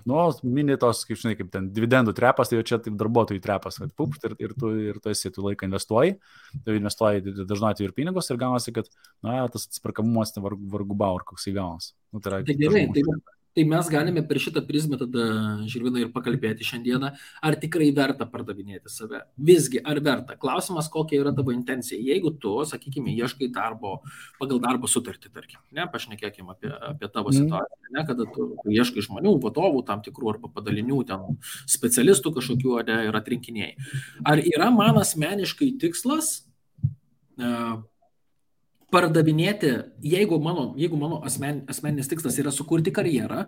Nu, 0.08 0.20
mini 0.46 0.76
tos, 0.80 1.02
kaip 1.08 1.18
žinai, 1.20 1.34
kaip 1.38 1.50
ten 1.52 1.68
dividendų 1.74 2.14
trepas, 2.16 2.50
tai 2.50 2.60
jau 2.60 2.66
čia 2.70 2.78
taip 2.84 2.96
darbuotojų 3.00 3.42
trepas, 3.44 3.80
kad 3.82 3.92
pupšt 3.98 4.28
ir, 4.28 4.36
ir, 4.46 4.54
tu, 4.58 4.70
ir 4.92 5.00
tu 5.02 5.12
esi, 5.12 5.32
tu 5.34 5.44
laiką 5.44 5.68
investuoji, 5.68 6.16
tu 6.64 6.76
investuoji 6.78 7.36
dažnai 7.42 7.74
ir 7.84 7.96
pinigus 7.96 8.30
ir 8.30 8.40
gaunasi, 8.40 8.74
kad, 8.76 8.88
na, 9.26 9.42
tas 9.52 9.68
atsiperkamumas 9.68 10.36
vargu, 10.38 10.70
vargu 10.72 10.96
bau, 10.96 11.18
ar 11.20 11.26
koksai 11.28 11.56
gaunasi. 11.56 11.92
Nu, 12.14 12.22
tai, 12.22 12.32
yra, 12.32 12.42
tai 12.48 12.58
gerai, 12.60 12.86
tai 12.94 13.06
Tai 13.50 13.64
mes 13.66 13.88
galime 13.90 14.22
per 14.22 14.38
šitą 14.38 14.62
prizmę 14.62 14.94
tada, 15.00 15.24
Žirvinai, 15.70 16.04
ir 16.04 16.10
pakalbėti 16.14 16.66
šiandieną, 16.68 17.10
ar 17.42 17.56
tikrai 17.58 17.88
verta 17.96 18.26
pardavinėti 18.30 18.92
save. 18.92 19.24
Visgi, 19.50 19.80
ar 19.82 19.98
verta? 20.06 20.36
Klausimas, 20.38 20.86
kokia 20.92 21.18
yra 21.24 21.32
tavo 21.34 21.50
intencija. 21.54 21.98
Jeigu 21.98 22.30
tu, 22.38 22.52
sakykime, 22.70 23.10
ieškai 23.18 23.50
darbo 23.50 23.96
pagal 24.38 24.62
darbo 24.62 24.90
sutartį, 24.90 25.32
tarkim, 25.34 25.58
ne, 25.74 25.88
pašnekėkime 25.90 26.54
apie, 26.54 26.70
apie 26.92 27.10
tavo 27.10 27.34
mhm. 27.34 27.42
situaciją, 27.42 27.92
ne, 27.98 28.06
kada 28.12 28.28
tu, 28.30 28.48
ieškai 28.70 29.06
žmonių, 29.08 29.34
vadovų 29.42 29.82
tam 29.90 30.06
tikrų 30.06 30.36
arba 30.36 30.52
padalinių, 30.54 31.02
ten 31.10 31.26
specialistų 31.66 32.36
kažkokių, 32.38 32.78
ne, 32.86 33.02
ir 33.10 33.18
atrinkinėjai. 33.18 33.74
Ar 34.30 34.46
yra 34.46 34.70
man 34.74 35.02
asmeniškai 35.02 35.72
tikslas 35.82 36.36
uh, 37.42 37.82
pardavinėti, 38.92 39.72
jeigu 40.04 40.38
mano, 40.42 40.70
jeigu 40.78 40.98
mano 41.00 41.20
asmen, 41.26 41.64
asmeninis 41.70 42.10
tikslas 42.10 42.38
yra 42.42 42.52
sukurti 42.54 42.92
karjerą, 42.94 43.46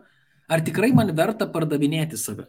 ar 0.48 0.64
tikrai 0.64 0.92
man 0.96 1.12
verta 1.16 1.48
pardavinėti 1.50 2.18
save? 2.20 2.48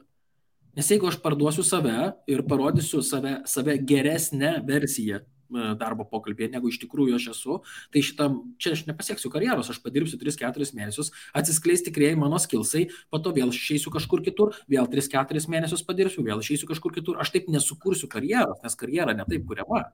Nes 0.77 0.89
jeigu 0.89 1.09
aš 1.09 1.19
parduosiu 1.21 1.65
save 1.65 2.13
ir 2.29 2.41
parodysiu 2.49 3.03
save, 3.05 3.43
save 3.49 3.75
geresnę 3.85 4.55
versiją 4.65 5.19
e, 5.21 5.65
darbo 5.77 6.07
pokalbėje, 6.09 6.49
negu 6.55 6.71
iš 6.71 6.79
tikrųjų 6.81 7.19
aš 7.19 7.27
esu, 7.35 7.59
tai 7.93 8.01
šitam, 8.05 8.39
čia 8.57 8.73
aš 8.73 8.85
nepasieksiu 8.87 9.29
karjeros, 9.33 9.69
aš 9.69 9.81
padirbsiu 9.83 10.17
3-4 10.21 10.73
mėnesius, 10.73 11.11
atsiskleis 11.37 11.85
tikrieji 11.85 12.17
mano 12.17 12.41
skilsai, 12.41 12.87
po 13.13 13.21
to 13.21 13.35
vėl 13.37 13.53
išeisiu 13.53 13.93
kažkur 13.93 14.25
kitur, 14.25 14.57
vėl 14.65 14.89
3-4 14.89 15.45
mėnesius 15.53 15.85
padirbsiu, 15.85 16.25
vėl 16.25 16.41
išeisiu 16.41 16.71
kažkur 16.71 16.97
kitur, 16.97 17.21
aš 17.21 17.35
taip 17.35 17.53
nesukursiu 17.53 18.09
karjeros, 18.09 18.63
nes 18.65 18.81
karjera 18.81 19.13
netaip 19.17 19.45
kuriama 19.45 19.91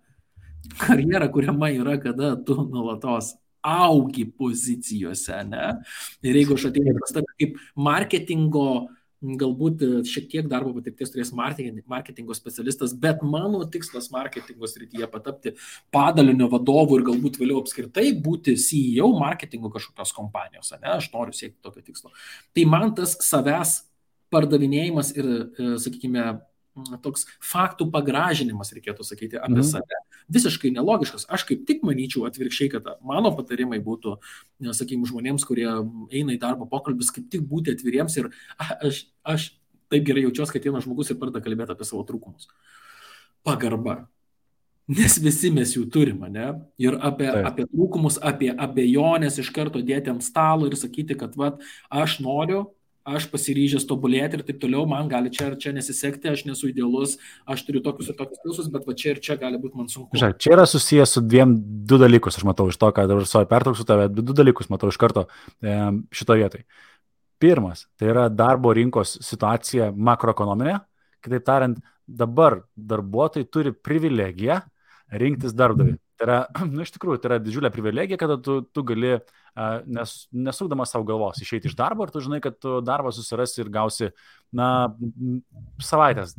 karjera 0.80 1.30
kuriama 1.32 1.72
yra, 1.76 1.98
kada 2.02 2.36
tu 2.46 2.56
nuolatos 2.64 3.34
augi 3.66 4.24
pozicijose, 4.38 5.42
ne? 5.50 5.74
Ir 6.24 6.40
jeigu 6.40 6.56
aš 6.56 6.70
ateinu 6.70 6.96
pas 7.00 7.12
tave 7.18 7.36
kaip 7.40 7.60
marketingo 7.76 8.70
galbūt 9.20 9.82
e, 9.84 9.88
šiek 10.08 10.30
tiek 10.32 10.48
darbo 10.48 10.72
patirties 10.78 11.12
turės 11.12 11.34
marketingo 11.36 12.36
specialistas, 12.38 12.94
bet 12.96 13.24
mano 13.24 13.66
tikslas 13.68 14.08
marketingo 14.14 14.68
srityje 14.70 15.10
patapti 15.12 15.54
padalinio 15.92 16.48
vadovu 16.52 17.00
ir 17.00 17.06
galbūt 17.10 17.40
vėliau 17.42 17.60
apskritai 17.60 18.14
būti 18.16 18.56
CEO 18.60 19.12
marketingo 19.20 19.72
kažkokios 19.74 20.16
kompanijos, 20.16 20.72
ne, 20.78 20.96
aš 20.96 21.12
noriu 21.12 21.36
siekti 21.36 21.60
tokio 21.66 21.84
tikslo. 21.84 22.14
Tai 22.56 22.68
man 22.72 22.96
tas 22.96 23.18
savęs 23.26 23.82
pardavinėjimas 24.32 25.12
ir, 25.18 25.28
e, 25.60 25.74
sakykime, 25.84 26.30
toks 27.04 27.26
faktų 27.44 27.90
pagražinimas, 27.92 28.72
reikėtų 28.76 29.04
sakyti, 29.04 29.40
apie 29.42 29.60
mm. 29.60 29.68
save. 29.68 30.00
Visiškai 30.30 30.72
nelogiškas. 30.76 31.26
Aš 31.34 31.46
kaip 31.50 31.64
tik 31.66 31.82
manyčiau 31.86 32.28
atvirkščiai, 32.28 32.70
kad 32.76 32.90
mano 33.06 33.32
patarimai 33.38 33.80
būtų, 33.82 34.18
sakykime, 34.68 35.08
žmonėms, 35.10 35.46
kurie 35.48 35.68
eina 35.68 36.36
į 36.36 36.42
darbo 36.42 36.68
pokalbis, 36.70 37.10
kaip 37.16 37.32
tik 37.34 37.48
būti 37.50 37.74
atviriems 37.74 38.20
ir 38.22 38.30
aš, 38.60 39.04
aš 39.26 39.50
taip 39.90 40.06
gerai 40.06 40.28
jaučiuosi, 40.28 40.54
kad 40.54 40.70
vienas 40.70 40.86
žmogus 40.86 41.10
ir 41.10 41.18
pradeda 41.18 41.42
kalbėti 41.44 41.74
apie 41.74 41.88
savo 41.88 42.06
trūkumus. 42.06 42.50
Pagarba. 43.48 44.04
Nes 44.90 45.20
visi 45.22 45.52
mes 45.54 45.70
jų 45.76 45.84
turime, 45.94 46.32
ne? 46.34 46.48
Ir 46.82 46.96
apie, 46.98 47.28
Taip. 47.30 47.46
apie 47.46 47.66
trūkumus, 47.70 48.18
apie 48.26 48.50
abejonės 48.50 49.38
iš 49.42 49.52
karto 49.54 49.84
dėti 49.86 50.10
ant 50.10 50.26
stalo 50.26 50.66
ir 50.66 50.74
sakyti, 50.80 51.18
kad, 51.18 51.36
va, 51.38 51.52
aš 51.94 52.18
noriu, 52.26 52.64
aš 53.16 53.28
pasiryžęs 53.32 53.86
tobulėti 53.90 54.40
ir 54.40 54.44
taip 54.48 54.60
toliau, 54.62 54.86
man 54.90 55.10
gali 55.12 55.32
čia 55.34 55.50
ir 55.52 55.58
čia 55.62 55.74
nesisekti, 55.76 56.32
aš 56.32 56.46
nesu 56.48 56.70
idealus, 56.70 57.18
aš 57.50 57.64
turiu 57.68 57.82
tokius 57.86 58.12
ir 58.12 58.18
tokius 58.20 58.42
pliusus, 58.44 58.70
bet 58.74 58.88
va 58.88 58.96
čia 58.98 59.14
ir 59.16 59.22
čia 59.26 59.38
gali 59.42 59.60
būti 59.62 59.80
man 59.80 59.90
sunku. 59.92 60.20
Žiūrėk, 60.20 60.40
čia 60.44 60.54
yra 60.56 60.68
susijęs 60.70 61.16
su 61.18 61.24
dviem, 61.26 61.56
du 61.90 62.00
dalykus, 62.02 62.40
aš 62.40 62.48
matau 62.48 62.70
iš 62.72 62.80
to, 62.82 62.92
ką 62.96 63.08
dabar 63.10 63.30
savo 63.30 63.50
pertrauksiu 63.50 63.88
tave, 63.90 64.10
du 64.14 64.36
dalykus 64.38 64.72
matau 64.74 64.92
iš 64.92 65.00
karto 65.02 65.28
e, 65.62 65.78
šitoje 66.16 66.44
vietoje. 66.44 66.68
Pirmas, 67.40 67.86
tai 67.96 68.12
yra 68.12 68.28
darbo 68.28 68.74
rinkos 68.76 69.16
situacija 69.24 69.94
makroekonominė, 69.96 70.82
kitaip 71.24 71.46
tariant, 71.48 71.80
dabar 72.10 72.62
darbuotojai 72.76 73.48
turi 73.54 73.72
privilegiją 73.76 74.60
rinktis 75.22 75.56
darbdavį. 75.58 75.98
Tai 76.20 76.28
yra, 76.28 76.40
nu, 76.74 76.84
iš 76.84 76.94
tikrųjų, 76.96 77.22
tai 77.22 77.32
yra 77.32 77.40
didžiulė 77.44 77.72
privilegija, 77.74 78.20
kada 78.20 78.40
tu, 78.44 78.60
tu 78.74 78.84
gali 78.88 79.18
nes, 79.88 80.14
nesukdamas 80.32 80.94
savo 80.94 81.08
galvos 81.08 81.42
išeiti 81.44 81.68
iš 81.70 81.76
darbo 81.80 82.06
ir 82.06 82.14
tu 82.14 82.22
žinai, 82.24 82.40
kad 82.44 82.56
tu 82.62 82.78
darbą 82.86 83.12
susirasi 83.16 83.64
ir 83.64 83.72
gausi, 83.74 84.12
na, 84.56 84.70
savaitės. 85.84 86.38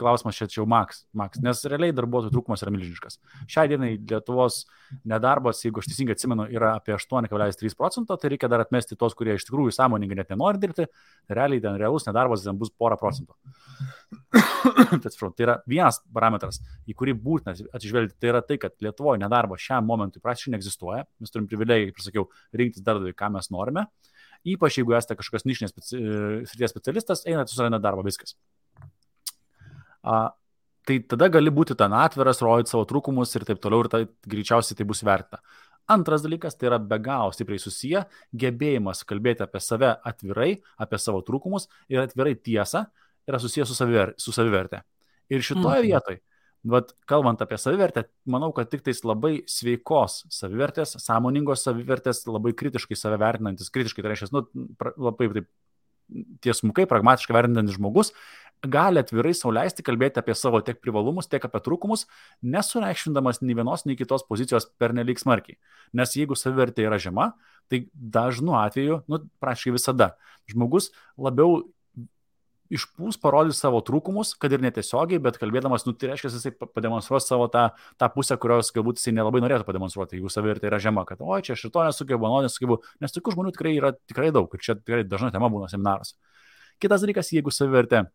Klausimas 0.00 0.38
čia 0.38 0.46
jau 0.48 0.64
maks, 0.68 1.02
maks, 1.16 1.40
nes 1.44 1.58
realiai 1.68 1.92
darbuotojų 1.92 2.32
trūkumas 2.32 2.62
yra 2.64 2.72
milžiniškas. 2.72 3.18
Šiai 3.52 3.68
dienai 3.68 3.90
Lietuvos 3.98 4.62
nedarbas, 5.08 5.60
jeigu 5.60 5.82
aš 5.82 5.90
teisingai 5.90 6.16
atsimenu, 6.16 6.46
yra 6.52 6.70
apie 6.78 6.94
8,3 6.96 7.76
procento, 7.76 8.16
tai 8.16 8.32
reikia 8.32 8.48
dar 8.48 8.64
atmesti 8.64 8.96
tos, 8.96 9.16
kurie 9.18 9.36
iš 9.36 9.44
tikrųjų 9.48 9.74
sąmoningai 9.76 10.22
net 10.22 10.32
nenori 10.32 10.60
dirbti, 10.62 10.88
realiai 11.28 11.60
ten 11.64 11.76
realus 11.80 12.08
nedarbas 12.08 12.46
ten 12.46 12.56
bus 12.60 12.72
pora 12.72 12.96
procentų. 13.00 13.36
tai 15.02 15.44
yra 15.44 15.58
vienas 15.68 16.00
parametras, 16.14 16.60
į 16.88 16.96
kurį 16.96 17.14
būtina 17.20 17.54
atsižvelgti, 17.76 18.16
tai 18.20 18.32
yra 18.32 18.42
tai, 18.46 18.58
kad 18.62 18.74
Lietuvoje 18.84 19.20
nedarbas 19.20 19.62
šiam 19.64 19.84
momentui 19.88 20.22
praktiškai 20.24 20.54
neegzistuoja, 20.56 21.04
mes 21.20 21.32
turim 21.32 21.48
privilegiją, 21.50 21.92
kaip 21.92 22.06
sakiau, 22.06 22.26
rinktis 22.56 22.84
darbdavį, 22.84 23.14
ką 23.18 23.30
mes 23.36 23.50
norime. 23.54 23.86
Ypač 24.48 24.80
jeigu 24.80 24.96
esate 24.98 25.16
kažkokios 25.18 25.46
nišinės 25.46 25.72
speci... 25.74 25.98
srities 26.50 26.72
specialistas, 26.74 27.26
einate 27.30 27.52
susiranda 27.52 27.78
darbą, 27.82 28.04
viskas. 28.06 28.34
A, 30.02 30.32
tai 30.88 30.98
tada 31.06 31.28
gali 31.30 31.52
būti 31.54 31.76
ten 31.78 31.94
atviras, 31.94 32.42
rodyti 32.42 32.74
savo 32.74 32.86
trūkumus 32.90 33.36
ir 33.38 33.46
taip 33.46 33.62
toliau, 33.62 33.84
ir 33.84 33.92
tai 33.92 34.02
greičiausiai 34.34 34.80
tai 34.80 34.88
bus 34.88 35.04
verta. 35.06 35.38
Antras 35.90 36.22
dalykas, 36.22 36.56
tai 36.58 36.70
yra 36.70 36.78
be 36.78 36.98
galo 37.02 37.30
stipriai 37.34 37.62
susiję 37.62 38.04
gebėjimas 38.38 39.02
kalbėti 39.06 39.42
apie 39.46 39.62
save 39.62 39.94
atvirai, 40.10 40.56
apie 40.82 40.98
savo 41.02 41.22
trūkumus 41.26 41.68
ir 41.90 42.02
atvirai 42.02 42.34
tiesą 42.38 42.84
yra 43.28 43.38
susijęs 43.42 43.70
su, 43.70 43.78
saviver, 43.78 44.14
su 44.18 44.34
savivertė. 44.34 44.82
Ir 45.30 45.42
šitoje 45.42 45.82
mm. 45.82 45.86
vietoje 45.86 46.22
Vat, 46.62 46.92
kalbant 47.10 47.40
apie 47.42 47.56
savivertę, 47.58 48.04
manau, 48.30 48.52
kad 48.54 48.68
tik 48.70 48.84
tais 48.86 49.00
labai 49.02 49.40
sveikos 49.50 50.20
savivertės, 50.30 50.94
sąmoningos 51.02 51.64
savivertės, 51.66 52.22
labai 52.30 52.52
kritiškai 52.54 52.98
save 52.98 53.18
vertinantis, 53.18 53.72
kritiškai 53.74 54.04
tai 54.04 54.12
reiškia, 54.12 54.30
nu, 54.36 54.44
pra, 54.78 54.92
labai 54.94 55.26
taip 55.34 55.48
tiesmukai, 56.44 56.86
pragmatiškai 56.86 57.34
vertinantis 57.34 57.78
žmogus, 57.78 58.12
gali 58.62 59.02
atvirai 59.02 59.32
sauliaisti 59.34 59.82
kalbėti 59.82 60.20
apie 60.22 60.36
savo 60.38 60.60
tiek 60.62 60.78
privalumus, 60.78 61.26
tiek 61.30 61.42
apie 61.48 61.60
trūkumus, 61.64 62.06
nesureikšmindamas 62.46 63.42
nei 63.42 63.56
vienos, 63.58 63.82
nei 63.88 63.98
kitos 63.98 64.22
pozicijos 64.28 64.68
per 64.78 64.94
nelik 64.94 65.18
smarkiai. 65.22 65.58
Nes 65.98 66.14
jeigu 66.14 66.38
savivertė 66.38 66.86
yra 66.86 67.00
žema, 67.02 67.32
tai 67.72 67.86
dažnu 67.92 68.54
atveju, 68.60 69.02
nu, 69.10 69.24
praškai 69.42 69.74
visada, 69.74 70.12
žmogus 70.50 70.92
labiau 71.18 71.64
išpūs, 72.72 73.18
parodys 73.22 73.60
savo 73.62 73.80
trūkumus, 73.84 74.32
kad 74.40 74.52
ir 74.54 74.62
netiesiogiai, 74.64 75.20
bet 75.22 75.38
kalbėdamas, 75.40 75.84
nu, 75.86 75.94
tai 75.98 76.12
reiškia, 76.12 76.30
jisai 76.32 76.52
pademonstruos 76.62 77.28
savo 77.28 77.48
tą, 77.52 77.68
tą 78.00 78.08
pusę, 78.14 78.38
kurios 78.40 78.72
galbūt 78.74 79.00
jisai 79.00 79.14
nelabai 79.16 79.42
norėtų 79.44 79.66
pademonstruoti, 79.68 80.18
jeigu 80.18 80.32
savivertė 80.32 80.70
yra 80.70 80.80
žema, 80.82 81.04
kad, 81.08 81.20
oi, 81.20 81.42
čia 81.46 81.56
šito 81.58 81.84
nesugebu, 81.84 82.28
ano 82.28 82.46
nesugebu, 82.46 82.80
nes 83.04 83.14
tokių 83.14 83.36
žmonių 83.36 83.54
tikrai 83.56 83.76
yra 83.76 83.92
tikrai 83.98 84.32
daug 84.34 84.52
ir 84.52 84.64
čia 84.64 84.78
tikrai 84.80 85.04
dažna 85.08 85.32
tema 85.34 85.52
būna 85.52 85.68
seminaruose. 85.72 86.16
Kitas 86.82 87.04
dalykas, 87.04 87.30
jeigu 87.34 87.52
savivertė 87.54 88.06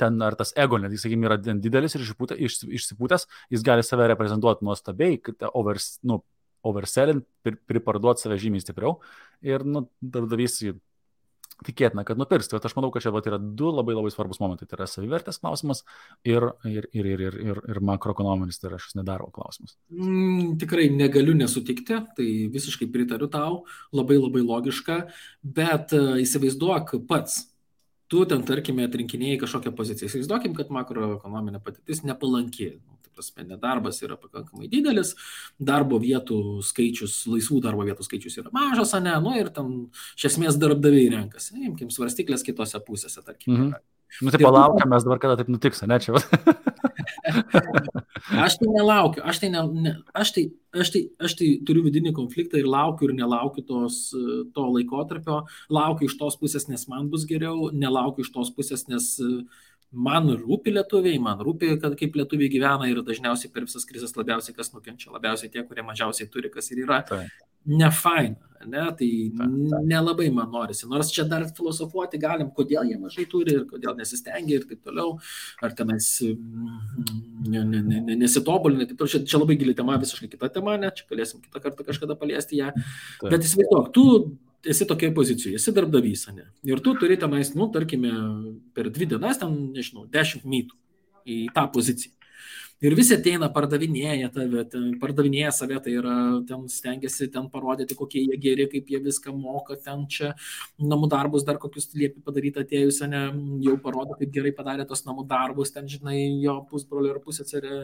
ten 0.00 0.20
ar 0.22 0.36
tas 0.38 0.52
ego, 0.58 0.78
net, 0.80 0.94
sakykime, 0.98 1.28
yra 1.28 1.38
didelis 1.40 1.96
ir 1.96 2.04
išsipūtęs, 2.04 3.26
jis 3.52 3.64
gali 3.66 3.84
save 3.86 4.06
reprezentuoti 4.12 4.66
nuostabiai, 4.66 5.18
overs, 5.50 5.96
nu, 6.06 6.20
overselling, 6.66 7.24
priparduoti 7.42 8.24
save 8.24 8.38
žymiai 8.40 8.62
stipriau 8.62 8.98
ir, 9.44 9.64
nu, 9.64 9.86
darbdavys 10.00 10.60
tikėtina, 11.66 12.04
kad 12.08 12.20
nupirks. 12.20 12.48
Tai 12.50 12.60
aš 12.64 12.74
manau, 12.76 12.90
kad 12.94 13.04
čia 13.04 13.12
vat, 13.14 13.26
yra 13.28 13.38
du 13.40 13.70
labai 13.74 13.96
labai 13.96 14.12
svarbus 14.14 14.40
momentai. 14.42 14.68
Tai 14.68 14.78
yra 14.78 14.88
savivertės 14.90 15.40
klausimas 15.42 15.84
ir, 16.26 16.50
ir, 16.68 16.88
ir, 16.92 17.10
ir, 17.12 17.24
ir, 17.28 17.38
ir, 17.50 17.62
ir 17.74 17.82
makroekonominis, 17.90 18.60
tai 18.60 18.70
yra 18.72 18.80
šis 18.82 18.96
nedarbo 18.98 19.30
klausimas. 19.34 19.76
Mm, 19.92 20.56
tikrai 20.60 20.88
negaliu 20.94 21.36
nesutikti, 21.38 22.00
tai 22.16 22.28
visiškai 22.52 22.90
pritariu 22.92 23.30
tau, 23.32 23.62
labai 23.96 24.18
labai 24.20 24.44
logiška, 24.46 25.02
bet 25.44 25.96
uh, 25.96 26.16
įsivaizduok 26.22 26.96
pats, 27.10 27.42
tu 28.10 28.24
ten, 28.28 28.42
tarkime, 28.46 28.86
atrinkinėjai 28.88 29.40
kažkokią 29.44 29.74
poziciją. 29.76 30.10
Įsivaizduokim, 30.10 30.56
kad 30.58 30.72
makroekonominė 30.74 31.62
patirtis 31.64 32.02
nepalanki. 32.06 32.74
Tai 33.10 33.18
prasme, 33.18 33.44
nedarbas 33.48 33.98
yra 34.06 34.14
pakankamai 34.20 34.68
didelis, 34.70 35.16
darbo 35.58 35.98
vietų 35.98 36.60
skaičius, 36.62 37.24
laisvų 37.26 37.58
darbo 37.64 37.82
vietų 37.88 38.06
skaičius 38.06 38.38
yra 38.38 38.52
mažas, 38.54 38.94
ne, 39.02 39.16
nu 39.22 39.34
ir 39.38 39.50
ten 39.54 39.72
iš 40.14 40.28
esmės 40.30 40.58
darbdaviai 40.60 41.10
renkasi. 41.16 41.58
Imkim 41.66 41.90
svarstyklės 41.90 42.46
kitose 42.46 42.78
pusėse, 42.86 43.24
tarkim. 43.26 43.56
Mhm. 43.56 43.80
Nu, 44.20 44.30
tai 44.30 44.42
palaukiam, 44.42 44.90
mes 44.90 45.04
dabar 45.06 45.20
kada 45.22 45.36
taip 45.38 45.50
nutiks, 45.50 45.82
ne 45.86 45.98
čia. 46.02 46.18
aš 48.44 48.56
tai 48.58 48.68
nelaukiu, 48.68 49.22
aš 49.22 49.38
tai, 49.42 49.50
ne, 49.54 49.62
ne, 49.84 49.92
aš, 50.14 50.32
tai, 50.34 50.44
aš, 50.74 50.90
tai, 50.94 51.02
aš 51.22 51.36
tai 51.38 51.48
turiu 51.66 51.84
vidinį 51.86 52.12
konfliktą 52.16 52.58
ir 52.58 52.68
laukiu 52.70 53.08
ir 53.08 53.14
nelaukiu 53.20 53.64
tos, 53.66 54.00
to 54.56 54.66
laikotarpio, 54.74 55.36
laukiu 55.72 56.10
iš 56.10 56.18
tos 56.20 56.38
pusės, 56.42 56.66
nes 56.70 56.86
man 56.90 57.08
bus 57.12 57.26
geriau, 57.30 57.70
nelaukiu 57.70 58.26
iš 58.26 58.32
tos 58.34 58.50
pusės, 58.56 58.82
nes 58.90 59.12
man 59.92 60.30
rūpi 60.38 60.74
lietuviai, 60.74 61.18
man 61.22 61.40
rūpi, 61.44 61.74
kad 61.82 61.96
kaip 61.98 62.16
lietuviai 62.18 62.50
gyvena 62.52 62.88
ir 62.90 63.02
dažniausiai 63.06 63.52
per 63.52 63.66
visas 63.66 63.86
krizės 63.88 64.16
labiausiai 64.16 64.56
kas 64.56 64.74
nukenčia, 64.74 65.10
labiausiai 65.14 65.50
tie, 65.52 65.64
kurie 65.66 65.84
mažiausiai 65.86 66.30
turi, 66.30 66.52
kas 66.52 66.70
ir 66.70 66.84
yra. 66.84 67.02
Tai 67.08 67.24
nefaina, 67.66 68.36
ne? 68.66 68.84
tai 68.98 69.32
nelabai 69.84 70.30
man 70.32 70.50
norisi. 70.50 70.88
Nors 70.88 71.10
čia 71.12 71.24
dar 71.28 71.44
filosofuoti 71.56 72.20
galim, 72.20 72.50
kodėl 72.56 72.88
jie 72.88 72.98
mažai 73.00 73.26
turi 73.28 73.56
ir 73.58 73.66
kodėl 73.68 73.96
nesistengia 73.98 74.60
ir 74.60 74.66
taip 74.68 74.80
toliau, 74.86 75.18
ar 75.62 75.74
tenais 75.76 76.08
mm, 76.24 78.14
nesitobulina. 78.14 78.88
Čia, 78.94 79.24
čia 79.24 79.40
labai 79.42 79.58
gili 79.60 79.76
tema, 79.76 79.98
visiškai 80.00 80.30
kita 80.36 80.52
tema, 80.54 80.78
ne? 80.80 80.92
čia 80.94 81.08
galėsim 81.10 81.42
kitą 81.44 81.62
kartą 81.66 81.86
kažkada 81.88 82.16
paliesti 82.20 82.62
ją. 82.62 82.72
Taip. 83.20 83.28
Bet 83.28 83.44
įsivaizduok, 83.44 83.92
tu 83.96 84.06
esi 84.64 84.86
tokioje 84.86 85.14
pozicijoje, 85.14 85.58
esi 85.60 85.72
darbdavys, 85.72 86.26
ne? 86.36 86.46
Ir 86.68 86.82
tu 86.84 86.94
turi 87.00 87.16
tenais, 87.20 87.52
nu, 87.56 87.70
tarkime, 87.72 88.12
per 88.76 88.90
dvi 88.92 89.08
dienas, 89.14 89.40
ten, 89.40 89.54
nežinau, 89.74 90.06
dešimt 90.12 90.44
mytų 90.44 90.76
į 91.30 91.42
tą 91.56 91.66
poziciją. 91.72 92.19
Ir 92.80 92.94
visi 92.96 93.12
ateina, 93.12 93.50
pardavinėja 93.52 94.30
tave, 94.32 94.62
ten, 94.72 94.86
pardavinėja 95.02 95.50
save, 95.52 95.76
tai 95.84 95.92
yra, 95.98 96.14
ten 96.48 96.62
stengiasi 96.72 97.26
ten 97.32 97.50
parodyti, 97.52 97.92
kokie 97.98 98.22
jie 98.22 98.38
geri, 98.40 98.64
kaip 98.72 98.88
jie 98.88 99.00
viską 99.04 99.34
moka, 99.36 99.76
ten 99.76 100.06
čia 100.08 100.30
namų 100.80 101.10
darbus 101.12 101.44
dar 101.44 101.58
kokius 101.60 101.90
liepi 101.92 102.24
padaryti 102.24 102.62
atėjus, 102.62 103.02
ne, 103.12 103.20
jau 103.66 103.76
parodo, 103.84 104.16
kaip 104.16 104.32
gerai 104.32 104.54
padarė 104.56 104.88
tos 104.88 105.04
namų 105.04 105.26
darbus, 105.28 105.74
ten, 105.74 105.90
žinai, 105.92 106.16
jo 106.40 106.56
pusbrolio 106.70 107.12
ar 107.12 107.20
pusėserė, 107.26 107.82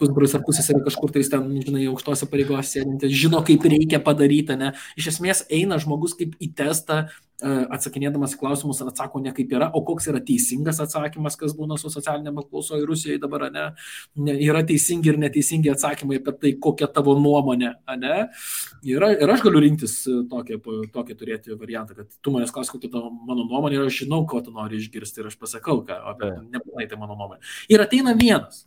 pusbrolis 0.00 0.38
ar 0.40 0.46
pusėserė 0.48 0.80
kažkur 0.88 1.12
tai 1.12 1.26
ten, 1.36 1.52
žinai, 1.68 1.84
aukštose 1.92 2.30
pareigose 2.32 2.78
sėdinti, 2.78 3.12
žino, 3.12 3.44
kaip 3.44 3.68
reikia 3.68 4.00
padaryti, 4.00 4.56
ne. 4.56 4.72
Iš 4.96 5.12
esmės 5.12 5.44
eina 5.52 5.76
žmogus 5.84 6.16
kaip 6.16 6.32
į 6.40 6.54
testą 6.56 7.02
atsakinėdamas 7.44 8.32
į 8.32 8.38
klausimus 8.40 8.78
atsako 8.80 9.20
ne 9.20 9.32
kaip 9.36 9.50
yra, 9.52 9.68
o 9.76 9.82
koks 9.84 10.08
yra 10.08 10.22
teisingas 10.24 10.78
atsakymas, 10.80 11.36
kas 11.36 11.52
būna 11.56 11.76
su 11.76 11.90
socialinėme 11.92 12.40
apklausoje 12.40 12.86
Rusijoje 12.88 13.20
dabar, 13.20 13.46
ne? 13.52 13.66
ne, 14.16 14.36
yra 14.46 14.62
teisingi 14.66 15.12
ir 15.12 15.20
neteisingi 15.20 15.72
atsakymai 15.74 16.20
apie 16.22 16.34
tai, 16.40 16.54
kokia 16.64 16.88
tavo 16.92 17.16
nuomonė, 17.20 17.74
ne? 18.00 18.16
Yra, 18.88 19.12
ir 19.12 19.34
aš 19.34 19.44
galiu 19.44 19.60
rinktis 19.66 19.98
tokį, 20.32 20.60
tokį 20.96 21.18
turėti 21.20 21.60
variantą, 21.60 21.98
kad 22.00 22.16
tu 22.24 22.32
manęs 22.32 22.54
klausi, 22.54 22.72
kokia 22.72 22.94
tavo 22.96 23.12
mano 23.12 23.44
nuomonė 23.44 23.82
ir 23.82 23.86
aš 23.90 24.02
žinau, 24.06 24.22
ko 24.28 24.40
tu 24.40 24.54
nori 24.56 24.80
išgirsti 24.80 25.20
ir 25.20 25.30
aš 25.32 25.36
pasakau, 25.42 25.82
ką, 25.84 26.00
apie, 26.14 26.32
nebūtinai 26.56 26.88
tai 26.88 27.00
mano 27.00 27.18
nuomonė. 27.20 27.44
Ir 27.68 27.84
ateina 27.84 28.16
vienas, 28.16 28.64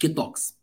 kitoks. 0.00 0.54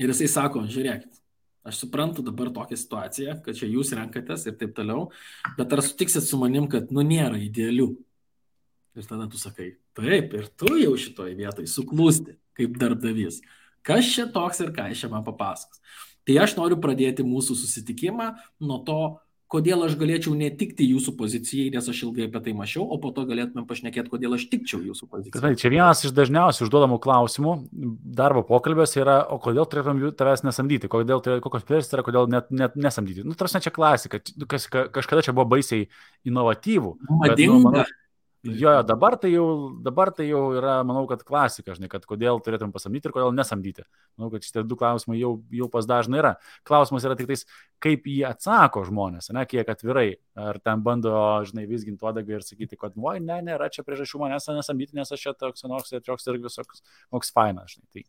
Ir 0.00 0.14
jisai 0.14 0.30
sako, 0.32 0.64
žiūrėkit, 0.64 1.19
Aš 1.66 1.82
suprantu 1.82 2.24
dabar 2.24 2.48
tokią 2.54 2.76
situaciją, 2.80 3.34
kad 3.44 3.56
čia 3.58 3.68
jūs 3.68 3.92
renkatės 3.96 4.46
ir 4.48 4.54
taip 4.60 4.72
toliau, 4.76 5.10
bet 5.58 5.74
ar 5.76 5.82
sutiksit 5.84 6.24
su 6.24 6.38
manim, 6.40 6.70
kad 6.72 6.88
nu 6.94 7.04
nėra 7.04 7.36
idealių? 7.36 7.90
Ir 8.96 9.06
tada 9.06 9.28
tu 9.30 9.38
sakai, 9.38 9.74
taip, 9.94 10.32
ir 10.34 10.48
tu 10.58 10.72
jau 10.80 10.94
šitoje 10.98 11.36
vietoje 11.38 11.68
suklūsti 11.70 12.38
kaip 12.58 12.78
darbdavys. 12.80 13.42
Kas 13.86 14.08
čia 14.08 14.26
toks 14.32 14.60
ir 14.64 14.72
ką 14.76 14.88
iš 14.92 15.04
čia 15.04 15.12
man 15.12 15.24
papasakos? 15.26 15.82
Tai 16.26 16.36
aš 16.44 16.56
noriu 16.58 16.80
pradėti 16.80 17.24
mūsų 17.26 17.56
susitikimą 17.60 18.32
nuo 18.64 18.80
to, 18.86 19.00
kodėl 19.50 19.84
aš 19.86 19.96
galėčiau 19.98 20.32
netikti 20.38 20.86
jūsų 20.86 21.14
pozicijai, 21.18 21.70
nes 21.74 21.88
aš 21.90 22.02
ilgai 22.06 22.28
apie 22.28 22.42
tai 22.44 22.54
mačiau, 22.56 22.84
o 22.86 22.98
po 23.02 23.10
to 23.14 23.24
galėtumėm 23.28 23.66
pašnekėti, 23.68 24.12
kodėl 24.12 24.36
aš 24.36 24.46
tikčiau 24.52 24.82
jūsų 24.86 25.08
pozicijai. 25.10 25.42
Tai 25.42 25.52
čia 25.58 25.72
vienas 25.72 26.04
iš 26.06 26.14
dažniausiai 26.16 26.66
užduodamų 26.66 27.00
klausimų 27.02 27.56
darbo 28.20 28.44
pokalbėse 28.46 29.02
yra, 29.02 29.20
o 29.26 29.40
kodėl 29.42 29.66
turėtum 29.70 30.02
tavęs 30.14 30.44
nesamdyti, 30.46 30.90
kodėl, 30.92 31.22
kokios 31.42 31.66
priežastys 31.66 31.98
yra, 31.98 32.06
kodėl 32.06 32.30
net, 32.30 32.52
net 32.54 32.78
nesamdyti. 32.78 33.26
Nu, 33.26 33.34
tarsi 33.38 33.62
čia 33.64 33.74
klasika, 33.74 34.22
kas, 34.50 34.68
kažkada 34.70 35.26
čia 35.26 35.34
buvo 35.34 35.48
baisiai 35.56 35.88
inovatyvų. 36.30 36.94
Madinga. 37.10 37.34
Bet, 37.34 37.46
nu, 37.50 37.60
manau, 37.66 37.88
Jo, 38.42 38.72
dabar 38.82 39.18
tai, 39.20 39.34
jau, 39.34 39.76
dabar 39.84 40.08
tai 40.16 40.30
jau 40.30 40.54
yra, 40.56 40.78
manau, 40.88 41.02
kad 41.08 41.20
klasika, 41.28 41.74
žinai, 41.76 41.90
kad 41.92 42.06
kodėl 42.08 42.38
turėtum 42.40 42.70
pasamdyti 42.72 43.10
ir 43.10 43.12
kodėl 43.12 43.34
nesamdyti. 43.36 43.84
Manau, 44.16 44.30
kad 44.32 44.46
šitie 44.46 44.62
du 44.64 44.78
klausimai 44.80 45.18
jau, 45.20 45.34
jau 45.52 45.68
pas 45.72 45.84
dažnai 45.84 46.22
yra. 46.22 46.30
Klausimas 46.64 47.04
yra 47.04 47.18
tik 47.18 47.28
tais, 47.28 47.44
kaip 47.84 48.08
jie 48.08 48.24
atsako 48.24 48.86
žmonės, 48.88 49.28
ne, 49.36 49.44
kiek 49.50 49.68
atvirai. 49.68 50.14
Ar 50.40 50.56
ten 50.64 50.80
bando, 50.86 51.12
žinai, 51.50 51.66
visginti 51.68 52.06
uodegą 52.06 52.38
ir 52.38 52.46
sakyti, 52.46 52.80
kad, 52.80 52.96
oi, 52.96 53.18
ne, 53.20 53.42
nėra 53.44 53.68
čia 53.72 53.84
priežasčių 53.84 54.24
manęs 54.24 54.48
nesamdyti, 54.56 54.96
nes 54.96 55.12
aš 55.12 55.28
čia 55.28 55.36
toks, 55.36 55.68
ir 55.92 56.04
toks 56.08 56.32
ir 56.32 56.40
visoks, 56.40 56.80
koks 57.12 57.36
fainas, 57.36 57.76
žinai. 57.76 57.90
Tai 57.92 58.04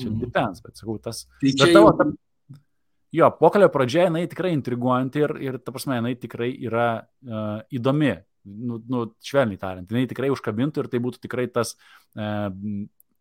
čia 0.00 0.08
mhm. 0.08 0.20
depends, 0.24 0.64
bet 0.64 0.80
sakau, 0.80 0.96
tas... 0.96 1.26
Tai 1.44 1.56
čia 1.60 1.74
tavo, 1.76 1.92
ta, 2.00 2.08
jo, 3.12 3.34
pokalbio 3.36 3.68
pradžia, 3.74 4.08
jinai 4.08 4.24
tikrai 4.32 4.56
intriguojanti 4.56 5.28
ir, 5.28 5.40
ir 5.44 5.60
ta 5.60 5.76
prasme, 5.76 6.00
jinai 6.00 6.16
tikrai 6.16 6.54
yra 6.56 6.88
uh, 7.02 7.58
įdomi 7.68 8.16
nu, 8.44 8.80
nu, 8.90 9.04
švelniai 9.24 9.60
tariant, 9.60 9.90
jinai 9.90 10.08
tikrai 10.10 10.30
užkabintų 10.34 10.84
ir 10.84 10.90
tai 10.92 11.00
būtų 11.04 11.22
tikrai 11.24 11.46
tas, 11.52 11.74
e, 12.16 12.28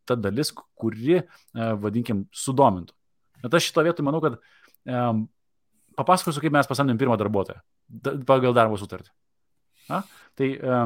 ta 0.05 0.17
dalis, 0.19 0.51
kuri, 0.53 1.21
e, 1.21 1.69
vadinkim, 1.83 2.25
sudomintų. 2.35 2.95
Bet 3.43 3.57
aš 3.57 3.69
šito 3.69 3.83
vietoj 3.85 4.07
manau, 4.07 4.21
kad 4.23 4.37
e, 4.39 5.05
papasakosiu, 5.99 6.43
kaip 6.43 6.55
mes 6.55 6.69
pasamdėm 6.69 6.99
pirmą 6.99 7.17
darbuotoją 7.19 7.63
da, 7.87 8.17
pagal 8.27 8.55
darbo 8.55 8.79
sutartį. 8.79 9.11
A? 9.91 10.03
Tai 10.39 10.51
e, 10.55 10.83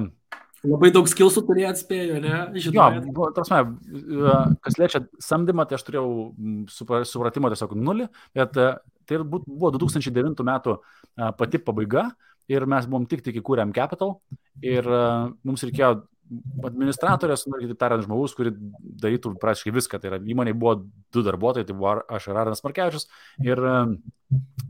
Labai 0.68 0.90
daug 0.90 1.06
skilsų 1.08 1.44
turėjo 1.46 1.70
atspėjo, 1.70 2.16
ne? 2.20 2.38
Žinoma. 2.58 3.04
Jo, 3.06 3.28
prasme, 3.36 3.60
kas 4.66 4.78
liečia 4.82 5.04
samdymą, 5.22 5.68
tai 5.70 5.78
aš 5.78 5.84
turėjau 5.86 6.08
supratimo 7.06 7.52
tiesiog 7.54 7.76
nulį, 7.78 8.08
bet 8.36 8.58
tai 8.58 9.20
buvo 9.22 9.70
2009 9.76 10.42
metų 10.50 10.80
pati 11.38 11.62
pabaiga 11.62 12.08
ir 12.52 12.66
mes 12.70 12.88
buvom 12.90 13.08
tik 13.10 13.24
tik 13.26 13.42
įkūrėm 13.42 13.74
Capital 13.76 14.18
ir 14.66 14.88
uh, 14.88 15.28
mums 15.48 15.66
reikėjo 15.68 15.98
administratorės, 16.68 17.46
nu, 17.48 17.60
kitaip 17.62 17.80
tariant, 17.80 18.04
žmogus, 18.06 18.34
kuri 18.38 18.52
darytų 19.04 19.34
praktiškai 19.42 19.74
viską. 19.76 20.00
Tai 20.02 20.12
yra 20.12 20.20
įmonė 20.20 20.54
buvo 20.60 20.74
du 21.14 21.24
darbuotojai, 21.26 21.68
tai 21.68 21.76
buvo 21.78 21.94
aš 22.18 22.30
ir 22.30 22.40
Aranas 22.42 22.64
Markevičius. 22.66 23.08
Ir 23.46 23.62
um, 23.64 23.94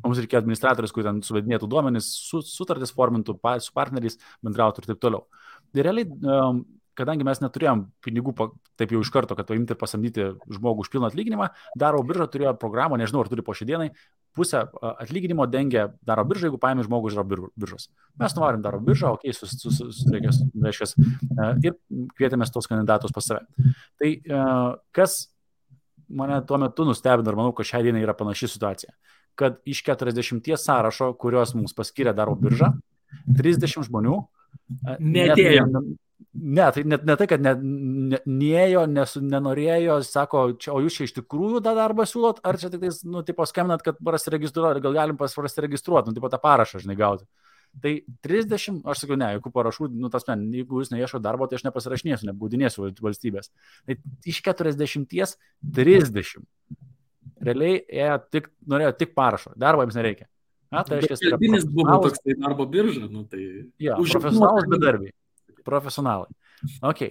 mums 0.04 0.22
reikėjo 0.22 0.44
administratorius, 0.44 0.94
kuri 0.96 1.08
ten 1.08 1.22
suvedinėtų 1.26 1.70
duomenis, 1.72 2.12
su, 2.30 2.44
sutartis 2.46 2.94
formintų, 2.96 3.40
su 3.66 3.74
partneriais 3.76 4.20
bendrautų 4.46 4.84
ir 4.84 4.92
taip 4.92 5.02
toliau. 5.04 5.26
Ir 5.74 5.88
realiai 5.88 6.08
um, 6.08 6.62
kadangi 6.98 7.26
mes 7.28 7.42
neturėjom 7.44 7.84
pinigų 8.04 8.34
taip 8.80 8.94
jau 8.94 9.02
iš 9.04 9.12
karto, 9.14 9.38
kad 9.38 9.48
paimti 9.50 9.76
ir 9.76 9.80
pasamdyti 9.80 10.28
žmogų 10.54 10.86
už 10.86 10.92
pilną 10.94 11.12
atlyginimą, 11.12 11.50
daro 11.78 12.02
birža 12.08 12.28
turėjo 12.34 12.56
programą, 12.60 12.98
nežinau, 13.00 13.24
ar 13.24 13.30
turi 13.32 13.46
po 13.46 13.56
šią 13.58 13.68
dieną, 13.70 13.90
pusę 14.38 14.64
atlyginimo 14.90 15.48
dengia 15.50 15.88
daro 16.06 16.26
birža, 16.28 16.48
jeigu 16.48 16.60
paėmė 16.62 16.86
žmogų 16.88 17.12
iš 17.12 17.18
daro 17.20 17.50
biržos. 17.58 17.90
Mes 18.22 18.36
nuvarim 18.38 18.66
daro 18.66 18.82
biržą, 18.84 19.14
okei, 19.18 19.34
okay, 19.34 19.38
sus, 19.38 19.56
sus, 19.62 19.80
sus, 19.82 20.04
reikės, 20.14 20.42
reiškia, 20.68 20.90
ir 21.66 21.78
kvietėmės 22.18 22.54
tos 22.54 22.70
kandidatus 22.70 23.16
pas 23.16 23.30
save. 23.32 23.74
Tai 24.02 24.12
kas 24.96 25.20
mane 26.08 26.42
tuo 26.48 26.62
metu 26.62 26.86
nustebino 26.88 27.34
ir 27.34 27.40
manau, 27.40 27.54
kad 27.56 27.68
šią 27.68 27.84
dieną 27.88 28.02
yra 28.04 28.16
panaši 28.18 28.50
situacija, 28.54 28.94
kad 29.38 29.62
iš 29.70 29.84
40 29.86 30.54
sąrašo, 30.62 31.12
kuriuos 31.22 31.54
mums 31.58 31.76
paskyrė 31.78 32.14
daro 32.18 32.36
birža, 32.40 32.74
30 33.38 33.88
žmonių 33.88 34.20
netėjo. 35.00 35.66
Net, 35.72 35.96
Ne, 36.38 36.72
tai 36.72 36.84
net 36.86 37.06
ne 37.08 37.16
tai, 37.18 37.26
kad 37.30 37.42
ne, 37.42 37.54
ne, 38.12 38.18
neėjo, 38.30 38.84
nes, 38.92 39.16
nenorėjo, 39.18 39.96
sako, 40.06 40.44
čia, 40.62 40.76
o 40.76 40.82
jūs 40.84 41.00
čia 41.00 41.08
iš 41.08 41.16
tikrųjų 41.16 41.64
tą 41.66 41.74
darbą 41.78 42.06
siūlot, 42.06 42.44
ar 42.46 42.60
čia 42.62 42.70
tik 42.74 42.84
tais, 42.84 43.00
nu, 43.10 43.24
tipo, 43.26 43.46
skambinat, 43.50 43.82
kad 43.86 43.98
prasiregistruoti, 44.06 44.84
gal 44.84 44.94
galim 44.98 45.18
prasiregistruoti, 45.18 46.12
nu, 46.12 46.18
tipo, 46.20 46.30
tą 46.30 46.40
parašą, 46.44 46.84
žinai, 46.84 46.98
gauti. 47.00 47.26
Tai 47.82 47.96
30, 48.28 48.84
aš 48.86 49.02
sakiau, 49.04 49.18
ne, 49.18 49.32
jokių 49.38 49.54
parašų, 49.58 49.90
nu, 49.98 50.14
tas 50.14 50.30
men, 50.30 50.46
jeigu 50.60 50.84
jūs 50.84 50.94
neieško 50.94 51.22
darbo, 51.26 51.50
tai 51.50 51.58
aš 51.58 51.66
nepasirašinėsiu, 51.68 52.30
nebūdinėsiu 52.30 52.86
valstybės. 53.02 53.52
Tai 53.90 53.98
iš 54.30 54.42
40 54.46 55.38
30. 55.82 56.48
Realiai 57.48 57.82
ėjo 57.82 58.18
tik, 58.34 58.50
norėjo 58.70 58.96
tik 58.98 59.18
parašo, 59.18 59.58
darbo 59.58 59.86
jums 59.86 59.98
nereikia. 59.98 60.30
Na, 60.74 60.84
tai 60.86 61.02
reiškia, 61.02 61.38
kad... 61.38 61.70
buvo 61.72 62.02
toks 62.08 62.22
tai 62.22 62.36
darbo 62.38 62.66
birža, 62.70 63.08
nu, 63.10 63.24
tai... 63.30 63.46
Ja, 63.82 63.98
profesionalus 63.98 64.68
bedarbiai 64.70 65.14
profesionalai. 65.68 66.32
Ok. 66.86 67.04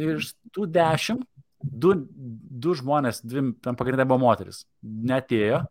Iš 0.00 0.32
tų 0.54 0.66
dešimt, 0.72 1.26
du, 1.60 1.94
du 2.10 2.74
žmonės, 2.78 3.20
dvi, 3.26 3.50
ten 3.62 3.76
pagrindė 3.78 4.06
buvo 4.08 4.22
moteris, 4.24 4.64
netėjo, 4.82 5.64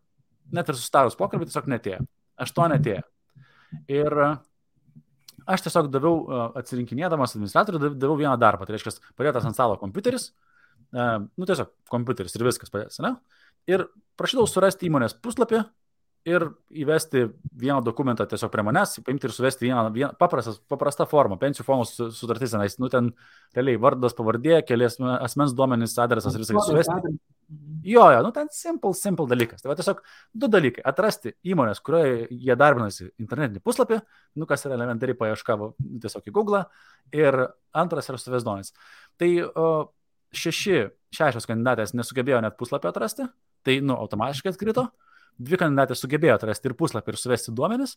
net 0.54 0.70
ir 0.70 0.78
sustarus 0.78 1.18
pokalbį 1.18 1.50
tiesiog 1.50 1.70
netėjo. 1.72 2.04
Aštuoni 2.40 2.78
atėjo. 2.78 3.02
Ir 3.92 4.16
aš 5.50 5.66
tiesiog 5.66 5.90
daviau, 5.94 6.22
atsirinkinėdamas 6.60 7.36
administratorių, 7.36 7.94
daviau 7.96 8.18
vieną 8.20 8.36
darbą. 8.42 8.68
Tai 8.68 8.76
reiškia, 8.76 8.96
padėtas 9.18 9.48
ant 9.50 9.58
stalo 9.58 9.80
kompiuteris, 9.82 10.30
nu 10.94 11.50
tiesiog 11.50 11.74
kompiuteris 11.92 12.38
ir 12.38 12.46
viskas 12.48 12.72
padės, 12.74 13.02
ne? 13.04 13.16
Ir 13.70 13.86
prašydavau 14.18 14.50
surasti 14.50 14.88
įmonės 14.90 15.18
puslapį, 15.22 15.64
ir 16.28 16.44
įvesti 16.76 17.24
vieną 17.60 17.80
dokumentą 17.84 18.26
tiesiog 18.28 18.52
prie 18.52 18.64
manęs, 18.66 18.98
paimti 19.06 19.28
ir 19.28 19.34
suvesti 19.34 19.68
vieną, 19.68 19.88
vieną 19.96 20.12
paprastas, 20.20 20.60
paprastą 20.72 21.06
formą, 21.10 21.38
pensijų 21.40 21.66
fondų 21.68 22.10
sutartis, 22.16 22.54
tenais, 22.54 22.76
nu 22.82 22.90
ten 22.92 23.12
realiai 23.56 23.80
vardas, 23.80 24.16
pavardė, 24.18 24.60
kelias 24.68 25.00
asmens 25.00 25.56
duomenys, 25.56 25.96
adresas 26.02 26.36
ir 26.36 26.44
visą 26.44 26.64
suvesti. 26.66 27.16
Jo, 27.88 28.04
jo, 28.14 28.20
nu 28.26 28.34
ten 28.36 28.50
simple, 28.54 28.92
simple 28.94 29.26
dalykas. 29.30 29.64
Tai 29.64 29.72
va 29.72 29.78
tiesiog 29.80 30.04
du 30.38 30.50
dalykai. 30.52 30.84
Atrasti 30.92 31.34
įmonės, 31.48 31.80
kurioje 31.82 32.28
jie 32.30 32.58
darbinasi 32.60 33.08
internetinį 33.18 33.64
puslapį, 33.66 34.02
nu 34.38 34.46
kas 34.50 34.68
yra 34.68 34.78
elementariai 34.78 35.18
paieška 35.18 35.58
tiesiog 36.04 36.30
į 36.30 36.36
Google. 36.36 36.66
Ir 37.16 37.40
antras 37.74 38.12
yra 38.12 38.20
suvės 38.22 38.46
duomenys. 38.46 38.76
Tai 39.18 39.32
o, 39.50 39.70
šeši, 40.36 40.82
šešios 41.16 41.50
kandidatės 41.50 41.96
nesugebėjo 41.98 42.44
net 42.46 42.60
puslapį 42.60 42.92
atrasti, 42.92 43.26
tai 43.66 43.80
nu 43.82 43.98
automatiškai 43.98 44.54
atkrito. 44.54 44.92
Mhm 44.92 45.09
dvi 45.40 45.60
kandidatės 45.60 46.04
sugebėjo 46.04 46.36
atrasti 46.38 46.70
ir 46.70 46.76
puslapį, 46.80 47.14
ir 47.14 47.20
suvesti 47.22 47.54
duomenis. 47.56 47.96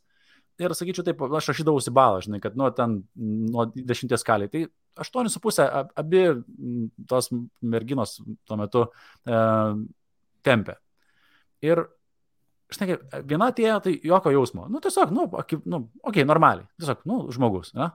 Ir 0.60 0.74
sakyčiau, 0.76 1.04
taip, 1.06 1.22
aš 1.38 1.48
rašydavausi 1.52 1.92
balą, 1.94 2.20
žinai, 2.24 2.38
kad 2.42 2.56
nuo 2.60 2.68
ten, 2.76 2.98
nuo 3.16 3.66
dešimties 3.72 4.20
skaliai. 4.20 4.50
Tai 4.52 4.66
aštuonis 5.00 5.32
su 5.32 5.40
pusė, 5.42 5.64
abi 5.98 6.26
tos 7.08 7.30
merginos 7.64 8.18
tuo 8.48 8.58
metu 8.60 8.84
e, 8.84 9.38
tempė. 10.44 10.76
Ir, 11.64 11.86
žinai, 12.74 12.98
viena 13.28 13.48
atėjo, 13.52 13.78
tai 13.86 13.94
jokio 14.04 14.34
jausmo. 14.34 14.66
Nu, 14.68 14.82
tiesiog, 14.84 15.14
nu, 15.16 15.24
okei, 15.40 15.62
nu, 15.72 15.86
okay, 16.04 16.28
normaliai. 16.28 16.68
Tiesiog, 16.82 17.06
nu, 17.08 17.22
žmogus. 17.32 17.72
Ne? 17.78 17.88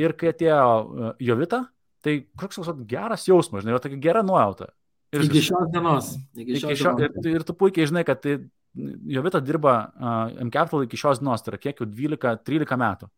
Ir 0.00 0.16
kai 0.20 0.34
atėjo 0.34 0.60
e, 0.60 1.12
Jovita, 1.30 1.64
tai 2.04 2.18
koks 2.36 2.60
toks 2.60 2.84
geras 2.90 3.24
jausmas, 3.30 3.64
žinai, 3.64 3.80
tokia 3.80 4.02
gera 4.10 4.24
nuojauta. 4.26 4.74
Ir 5.14 5.24
iki 5.28 5.40
šios 5.46 5.70
dienos. 5.72 6.10
Iki 6.34 6.58
šios 6.58 6.74
iki 6.74 6.82
šio, 6.82 6.92
dienos. 6.98 7.24
Ir, 7.24 7.38
ir 7.38 7.46
tu 7.46 7.54
puikiai 7.56 7.88
žinai, 7.88 8.04
kad 8.06 8.20
tai 8.20 8.38
Jovita 8.74 9.38
dirba 9.44 9.74
uh, 9.86 10.42
MCapital 10.42 10.86
iki 10.86 10.98
šios 10.98 11.20
dienos, 11.22 11.44
tai 11.44 11.54
yra 11.54 11.60
kiek 11.62 11.82
jau 11.82 11.86
12-13 11.86 12.78
metų. 12.80 13.10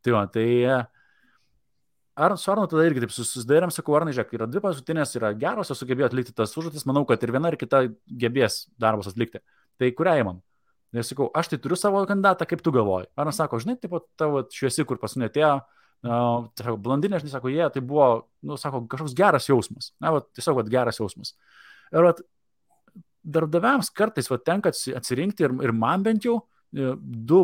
Tai, 0.00 0.12
va, 0.14 0.24
tai 0.30 0.46
ar 2.20 2.36
su 2.38 2.52
Arnu 2.52 2.68
tada 2.68 2.84
irgi 2.88 3.02
taip 3.04 3.12
susidarėm, 3.14 3.72
sakau, 3.74 3.96
Arnai, 3.96 4.12
žiūrėk, 4.16 4.34
yra 4.36 4.46
dvi 4.50 4.62
paskutinės, 4.64 5.16
yra 5.18 5.32
geros, 5.38 5.72
jos 5.72 5.80
sugebėjo 5.82 6.10
atlikti 6.10 6.34
tas 6.36 6.52
užduotis, 6.56 6.86
manau, 6.88 7.06
kad 7.08 7.22
ir 7.24 7.32
viena 7.34 7.52
ir 7.52 7.56
kita 7.60 7.82
gebės 8.22 8.62
darbus 8.80 9.10
atlikti. 9.10 9.42
Tai 9.80 9.90
kurią 9.96 10.16
įmam? 10.22 10.40
Nes 10.96 11.06
sakau, 11.10 11.28
aš 11.36 11.52
tai 11.52 11.60
turiu 11.62 11.78
savo 11.78 12.02
kandidatą, 12.08 12.48
kaip 12.50 12.64
tu 12.66 12.72
galvoji. 12.74 13.08
Ar 13.16 13.30
jis 13.30 13.38
sako, 13.40 13.60
žinai, 13.62 13.76
taip 13.80 13.94
pat 13.94 14.08
tavo 14.18 14.42
šviesi, 14.52 14.84
kur 14.88 14.98
pas 15.00 15.14
mane 15.16 15.28
atėjo, 15.30 15.52
uh, 15.62 16.48
tai 16.58 16.74
blondinė, 16.82 17.20
žinai, 17.22 17.32
sako, 17.36 17.52
jie, 17.54 17.62
tai 17.72 17.82
buvo, 17.84 18.08
nu, 18.42 18.58
sako, 18.60 18.82
kažkoks 18.90 19.14
geras 19.16 19.46
jausmas. 19.48 19.92
Na, 20.02 20.12
va, 20.16 20.24
tiesiog, 20.36 20.58
va, 20.58 20.66
geras 20.72 20.98
jausmas. 21.00 21.36
Ir 21.94 22.08
va, 22.08 22.14
darbdaviams 23.22 23.90
kartais, 23.96 24.30
va, 24.30 24.38
tenka 24.38 24.72
atsirinkti 24.72 25.46
ir, 25.46 25.56
ir 25.66 25.74
man 25.76 26.04
bent 26.06 26.24
jau, 26.24 26.38
e, 26.72 26.94
du, 27.00 27.42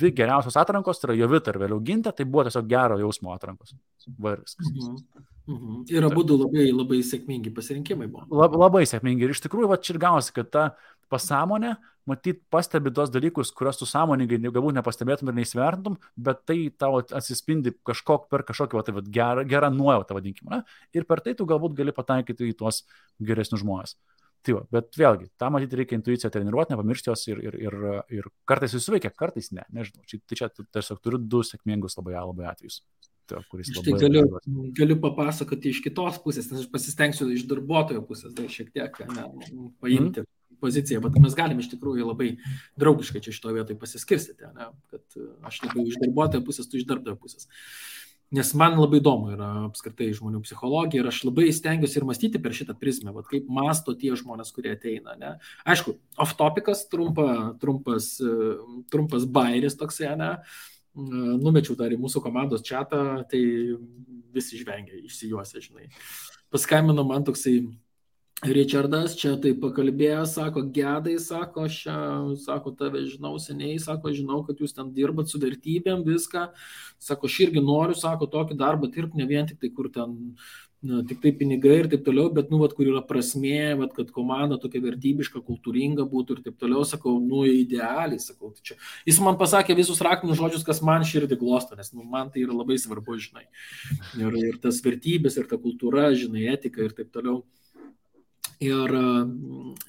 dvi 0.00 0.12
geriausios 0.16 0.56
atrankos, 0.60 1.00
tai 1.00 1.10
yra 1.10 1.20
Jovita 1.22 1.52
ir 1.52 1.60
vėliau 1.62 1.82
Ginta, 1.84 2.14
tai 2.16 2.26
buvo 2.28 2.46
tiesiog 2.48 2.70
gero 2.70 2.98
jausmo 3.00 3.34
atrankos. 3.34 3.76
Va 4.18 4.36
ir 4.36 4.42
viskas. 4.46 4.72
Mhm. 4.72 5.28
Mhm. 5.52 5.78
Ir 5.90 6.04
abu 6.06 6.22
labai, 6.22 6.68
labai 6.70 7.00
sėkmingi 7.02 7.50
pasirinkimai 7.54 8.06
buvo. 8.10 8.28
Lab, 8.30 8.54
labai 8.54 8.84
sėkmingi. 8.86 9.26
Ir 9.26 9.34
iš 9.34 9.42
tikrųjų, 9.42 9.72
va, 9.72 9.78
čia 9.78 9.96
ir 9.96 10.02
gavosi, 10.04 10.34
kad 10.36 10.50
ta 10.54 10.66
pasąmonė, 11.10 11.74
matyt, 12.08 12.40
pastebi 12.50 12.92
tos 12.94 13.10
dalykus, 13.14 13.52
kuriuos 13.54 13.78
tu 13.78 13.86
sąmoningai 13.86 14.38
galbūt 14.48 14.76
nepastebėtum 14.78 15.30
ir 15.30 15.36
neįsvertintum, 15.38 15.98
bet 16.16 16.42
tai 16.48 16.56
tavo 16.78 17.02
atsispindi 17.02 17.74
kažkok 17.86 18.28
per 18.30 18.46
kažkokį 18.48 18.78
va, 18.78 18.84
tai, 18.86 18.94
va, 18.96 19.04
gerą, 19.18 19.44
gerą 19.48 19.70
nuojautą, 19.74 20.16
vadinkime. 20.18 20.62
Ir 20.94 21.06
per 21.10 21.22
tai 21.26 21.36
tu 21.38 21.46
galbūt 21.48 21.76
gali 21.78 21.94
pataikyti 21.94 22.50
į 22.50 22.58
tuos 22.62 22.82
geresnius 23.22 23.62
žmonės. 23.62 23.96
Tai 24.42 24.56
va, 24.56 24.64
bet 24.74 24.98
vėlgi, 24.98 25.28
tam 25.38 25.54
matyti 25.54 25.78
reikia 25.78 25.94
intuiciją 25.98 26.32
treniruoti, 26.34 26.74
nepamiršti 26.74 27.12
jos 27.12 27.22
ir, 27.28 27.38
ir, 27.46 27.56
ir, 27.62 27.78
ir 28.10 28.28
kartais 28.48 28.74
jis 28.74 28.88
suveikia, 28.88 29.12
kartais 29.14 29.52
ne, 29.54 29.62
nežinau. 29.70 30.02
Čia, 30.10 30.18
tai 30.26 30.38
čia 30.40 30.50
tiesiog 30.50 30.98
turiu 31.04 31.20
du 31.22 31.44
sėkmingus 31.46 31.94
labai, 32.00 32.16
labai 32.18 32.48
atvejus. 32.50 32.80
Tai, 33.30 33.38
kuris 33.52 33.70
labai... 33.70 33.86
Tai 33.86 34.02
galiu, 34.02 34.42
galiu 34.74 34.98
papasakoti 35.04 35.70
iš 35.70 35.82
kitos 35.84 36.18
pusės, 36.24 36.50
nes 36.50 36.64
aš 36.64 36.70
pasistengsiu 36.74 37.30
iš 37.30 37.46
darbuotojo 37.50 38.02
pusės, 38.08 38.34
tai 38.34 38.48
šiek 38.50 38.74
tiek 38.74 39.02
ne, 39.06 39.28
paimti. 39.78 40.26
Mm 40.26 40.30
poziciją, 40.62 41.00
bet 41.02 41.18
mes 41.22 41.34
galim 41.38 41.60
iš 41.62 41.72
tikrųjų 41.72 42.06
labai 42.06 42.28
draugiškai 42.80 43.22
čia 43.24 43.34
šitoje 43.34 43.58
vietoje 43.58 43.78
pasiskirstyti, 43.80 44.50
ne? 44.54 44.68
kad 44.92 45.18
e, 45.18 45.26
aš 45.48 45.62
labiau 45.66 45.88
iš 45.90 45.98
darbuotojo 46.02 46.44
pusės, 46.46 46.68
tu 46.70 46.78
iš 46.78 46.86
darbdavio 46.88 47.18
pusės. 47.18 47.48
Nes 48.32 48.54
man 48.56 48.78
labai 48.80 49.02
įdomu 49.02 49.34
yra 49.34 49.48
apskritai 49.66 50.08
žmonių 50.16 50.40
psichologija 50.46 51.02
ir 51.02 51.08
aš 51.10 51.18
labai 51.28 51.50
stengiuosi 51.52 51.98
ir 52.00 52.06
mąstyti 52.08 52.40
per 52.40 52.54
šitą 52.56 52.72
prizmę, 52.80 53.12
vat, 53.12 53.26
kaip 53.28 53.50
masto 53.52 53.92
tie 53.98 54.14
žmonės, 54.16 54.54
kurie 54.56 54.72
ateina. 54.72 55.16
Ne? 55.20 55.34
Aišku, 55.68 55.98
off 56.16 56.32
topikas, 56.38 56.86
trumpa, 56.88 57.26
trumpas, 57.60 58.14
trumpas 58.92 59.28
bairis 59.28 59.76
toksai, 59.76 60.14
ne? 60.16 60.32
Numečiau 60.96 61.76
dar 61.76 61.92
į 61.92 62.00
mūsų 62.00 62.20
komandos 62.24 62.64
čatą, 62.64 63.22
tai 63.28 63.42
visi 64.32 64.60
žvengia, 64.60 64.96
išsijuosia, 65.04 65.60
žinai. 65.64 65.90
Paskambino 66.52 67.04
man 67.08 67.24
toksai 67.28 67.58
Richardas 68.42 69.12
čia 69.14 69.36
tai 69.38 69.52
pakalbėjo, 69.54 70.24
sako, 70.26 70.64
gedai, 70.74 71.14
sako, 71.22 71.68
aš, 71.68 71.76
sako, 72.42 72.72
tave 72.74 73.04
žinau 73.06 73.36
seniai, 73.38 73.76
sako, 73.78 74.10
žinau, 74.16 74.40
kad 74.48 74.58
jūs 74.58 74.74
ten 74.74 74.88
dirbat 74.96 75.30
su 75.30 75.38
vertybėm, 75.38 76.02
viską, 76.02 76.48
sako, 76.98 77.30
aš 77.30 77.36
irgi 77.46 77.62
noriu, 77.62 77.94
sako, 77.94 78.26
tokį 78.32 78.58
darbą 78.58 78.90
dirbti, 78.90 79.20
ne 79.20 79.28
vien 79.30 79.46
tik 79.46 79.60
tai, 79.62 79.70
kur 79.76 79.86
ten, 79.94 80.16
na, 80.82 81.04
tik 81.06 81.22
tai 81.22 81.30
pinigai 81.38 81.76
ir 81.84 81.90
taip 81.92 82.02
toliau, 82.08 82.32
bet, 82.34 82.50
nu, 82.50 82.58
vat, 82.64 82.74
kur 82.74 82.90
yra 82.90 83.04
prasmė, 83.06 83.76
vat, 83.78 83.94
kad 83.94 84.10
komanda 84.10 84.58
tokia 84.58 84.82
vertybiška, 84.88 85.44
kultūringa 85.46 86.10
būtų 86.10 86.40
ir 86.40 86.44
taip 86.48 86.58
toliau, 86.58 86.82
sakau, 86.82 87.14
nu, 87.22 87.46
idealiai, 87.46 88.18
sakau, 88.18 88.50
tai 88.50 88.72
čia. 88.72 88.80
Jis 89.06 89.22
man 89.22 89.38
pasakė 89.38 89.78
visus 89.78 90.02
raktinius 90.02 90.42
žodžius, 90.42 90.66
kas 90.66 90.82
man 90.82 91.06
širdį 91.06 91.38
glosto, 91.38 91.78
nes, 91.78 91.94
nu, 91.94 92.02
man 92.02 92.34
tai 92.34 92.42
yra 92.42 92.58
labai 92.58 92.82
svarbu, 92.82 93.22
žinai. 93.22 93.46
Ir, 94.18 94.42
ir 94.50 94.62
tas 94.66 94.82
vertybės, 94.82 95.38
ir 95.38 95.46
ta 95.46 95.62
kultūra, 95.62 96.10
žinai, 96.18 96.48
etika 96.58 96.82
ir 96.82 96.98
taip 96.98 97.14
toliau. 97.14 97.44
Ir, 98.62 98.92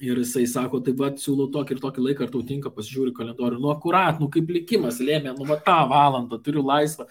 ir 0.02 0.18
jisai 0.18 0.44
sako, 0.50 0.80
tai 0.82 0.94
va, 0.98 1.10
siūlau 1.20 1.46
tokį 1.54 1.76
ir 1.76 1.80
tokį 1.82 2.02
laiką, 2.08 2.26
ar 2.26 2.32
tau 2.32 2.40
tinka, 2.46 2.72
pasižiūri 2.74 3.12
kalendorių. 3.14 3.60
Nu, 3.62 3.70
akurat, 3.70 4.18
nu, 4.22 4.26
kaip 4.32 4.50
likimas 4.50 4.98
lėmė, 5.04 5.34
nu, 5.36 5.46
va, 5.46 5.60
tą 5.62 5.76
valandą 5.90 6.40
turiu 6.42 6.64
laisvą. 6.66 7.06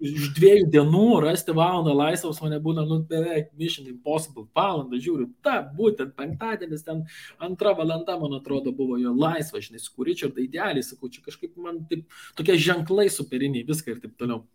Iš 0.00 0.30
dviejų 0.38 0.66
dienų 0.72 1.04
rasti 1.22 1.54
valandą 1.54 1.94
laisvos 1.94 2.40
mane 2.42 2.58
būna, 2.64 2.86
nu, 2.88 3.02
beveik 3.06 3.52
mission 3.60 3.86
impossible. 3.92 4.48
Valandą 4.56 4.98
žiūriu, 4.98 5.28
ta, 5.44 5.60
būtent 5.78 6.16
penktadienis, 6.18 6.82
ten 6.86 7.04
antra 7.38 7.76
valanda, 7.78 8.16
man 8.18 8.38
atrodo, 8.40 8.74
buvo 8.74 8.98
jo 8.98 9.12
laisva, 9.14 9.62
žinai, 9.62 9.82
su 9.84 9.92
kuričiu, 9.94 10.32
tai 10.34 10.48
idealiai, 10.48 10.86
sakau, 10.86 11.12
čia 11.12 11.22
kažkaip 11.28 11.54
man 11.60 11.84
taip, 11.92 12.08
tokie 12.40 12.58
ženklai 12.58 13.10
superiniai, 13.12 13.68
viską 13.68 13.94
ir 13.94 14.02
taip 14.06 14.16
toliau. 14.18 14.48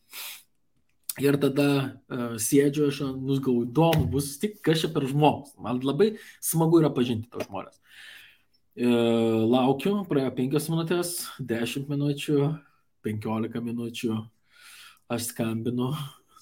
Ir 1.23 1.37
tada 1.39 1.67
uh, 2.11 2.35
sėdžiu 2.41 2.89
aš, 2.89 2.99
nu, 3.15 3.37
galvoju, 3.39 3.69
įdomu 3.69 4.09
bus 4.11 4.33
tik, 4.41 4.57
kas 4.65 4.83
čia 4.83 4.89
per 4.91 5.07
žmogus. 5.07 5.53
Man 5.63 5.79
labai 5.85 6.15
smagu 6.43 6.81
yra 6.81 6.91
pažinti 6.91 7.31
tos 7.31 7.47
žmonės. 7.47 7.79
E, 8.75 8.87
laukiu, 9.47 10.01
praėjo 10.09 10.33
5 10.35 10.65
minutės, 10.73 11.11
10 11.39 11.87
minučių, 11.87 12.39
15 13.07 13.61
minučių. 13.63 14.17
Aš 15.15 15.29
skambinu, 15.29 15.93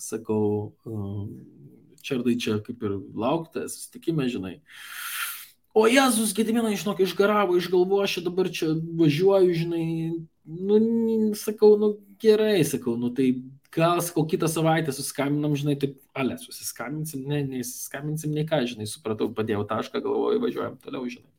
sakau, 0.01 0.73
uh, 0.89 1.27
čardai 2.01 2.33
čia 2.39 2.57
kaip 2.63 2.81
ir 2.81 2.97
lauktas, 3.13 3.77
susitikime, 3.77 4.25
žinai. 4.31 4.55
O 5.73 5.87
Jėzus, 5.89 6.35
Gediminai, 6.37 6.75
žinok, 6.77 7.01
išgaravo, 7.01 7.57
išgalvo, 7.57 8.01
aš 8.03 8.19
dabar 8.25 8.49
čia 8.53 8.71
važiuoju, 8.73 9.55
žinai, 9.57 9.85
nu, 10.45 10.79
sakau, 11.37 11.73
nu 11.81 11.95
gerai, 12.21 12.61
sakau, 12.67 12.93
nu 12.99 13.09
tai 13.13 13.31
gal, 13.73 14.01
sakau, 14.05 14.25
kitą 14.29 14.47
savaitę 14.51 14.93
suskambinam, 14.95 15.55
žinai, 15.59 15.75
taip, 15.81 15.97
ale, 16.17 16.37
susiskambinsim, 16.41 17.25
ne, 17.29 17.43
neįsiskambinsim, 17.49 18.33
nei 18.35 18.47
ką, 18.49 18.63
žinai, 18.69 18.87
supratau, 18.89 19.29
padėjau 19.35 19.65
tašką, 19.69 20.01
galvoju, 20.03 20.41
važiuojam 20.43 20.79
toliau, 20.83 21.07
žinai. 21.09 21.29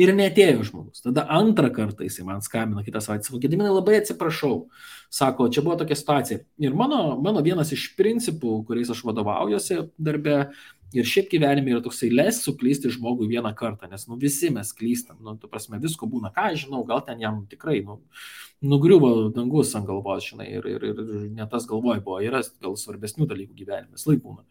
Ir 0.00 0.12
netėjo 0.16 0.62
žmogus. 0.64 1.02
Tada 1.04 1.26
antrą 1.36 1.68
kartą 1.74 2.06
jisai 2.06 2.24
man 2.24 2.40
skambino 2.44 2.84
kitą 2.86 3.02
savaitę, 3.04 3.26
sako, 3.26 3.40
Gediminai, 3.42 3.72
labai 3.74 3.98
atsiprašau. 3.98 4.54
Sako, 5.12 5.48
čia 5.52 5.64
buvo 5.66 5.76
tokia 5.80 5.98
situacija. 5.98 6.40
Ir 6.62 6.76
mano, 6.78 7.18
mano 7.20 7.42
vienas 7.44 7.72
iš 7.74 7.90
principų, 7.98 8.60
kuriais 8.68 8.92
aš 8.94 9.02
vadovaujuosi 9.08 9.82
darbė, 10.00 10.38
Ir 10.96 11.06
šiaip 11.06 11.28
gyvenime 11.30 11.70
yra 11.70 11.82
toksai 11.84 12.08
les 12.10 12.40
suklysti 12.42 12.90
žmogui 12.90 13.28
vieną 13.30 13.52
kartą, 13.58 13.86
nes 13.90 14.08
nu, 14.10 14.18
visi 14.18 14.50
mes 14.50 14.72
klystam, 14.74 15.20
nu, 15.22 15.36
tu 15.38 15.50
prasme, 15.50 15.78
visko 15.82 16.08
būna, 16.10 16.32
ką 16.34 16.48
žinau, 16.58 16.82
gal 16.88 17.04
ten 17.06 17.22
jam 17.22 17.44
tikrai, 17.50 17.78
nu, 17.86 18.00
nugriuvo 18.60 19.30
dangus 19.34 19.72
ant 19.78 19.86
galvos, 19.86 20.26
žinai, 20.32 20.48
ir, 20.58 20.66
ir, 20.66 20.86
ir 20.90 21.26
ne 21.36 21.46
tas 21.50 21.68
galvoj 21.70 22.02
buvo, 22.04 22.18
yra 22.26 22.42
gal 22.62 22.74
svarbesnių 22.80 23.28
dalykų 23.30 23.58
gyvenime, 23.62 24.00
laik 24.06 24.24
būna. 24.24 24.42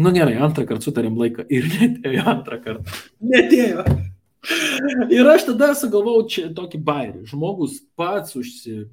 Nu 0.00 0.12
gerai, 0.14 0.36
antrą 0.42 0.66
kartą 0.68 0.88
sutarėm 0.88 1.18
laiką 1.18 1.46
ir 1.50 1.68
netėjo 1.76 2.26
antrą 2.34 2.60
kartą. 2.64 2.98
Netėjo. 3.20 3.86
Ir 5.16 5.28
aš 5.28 5.50
tada 5.50 5.74
sugalvojau 5.76 6.22
čia 6.32 6.46
tokį 6.56 6.78
bairį. 6.84 7.26
Žmogus 7.28 7.74
pats 7.98 8.36
užsi, 8.40 8.86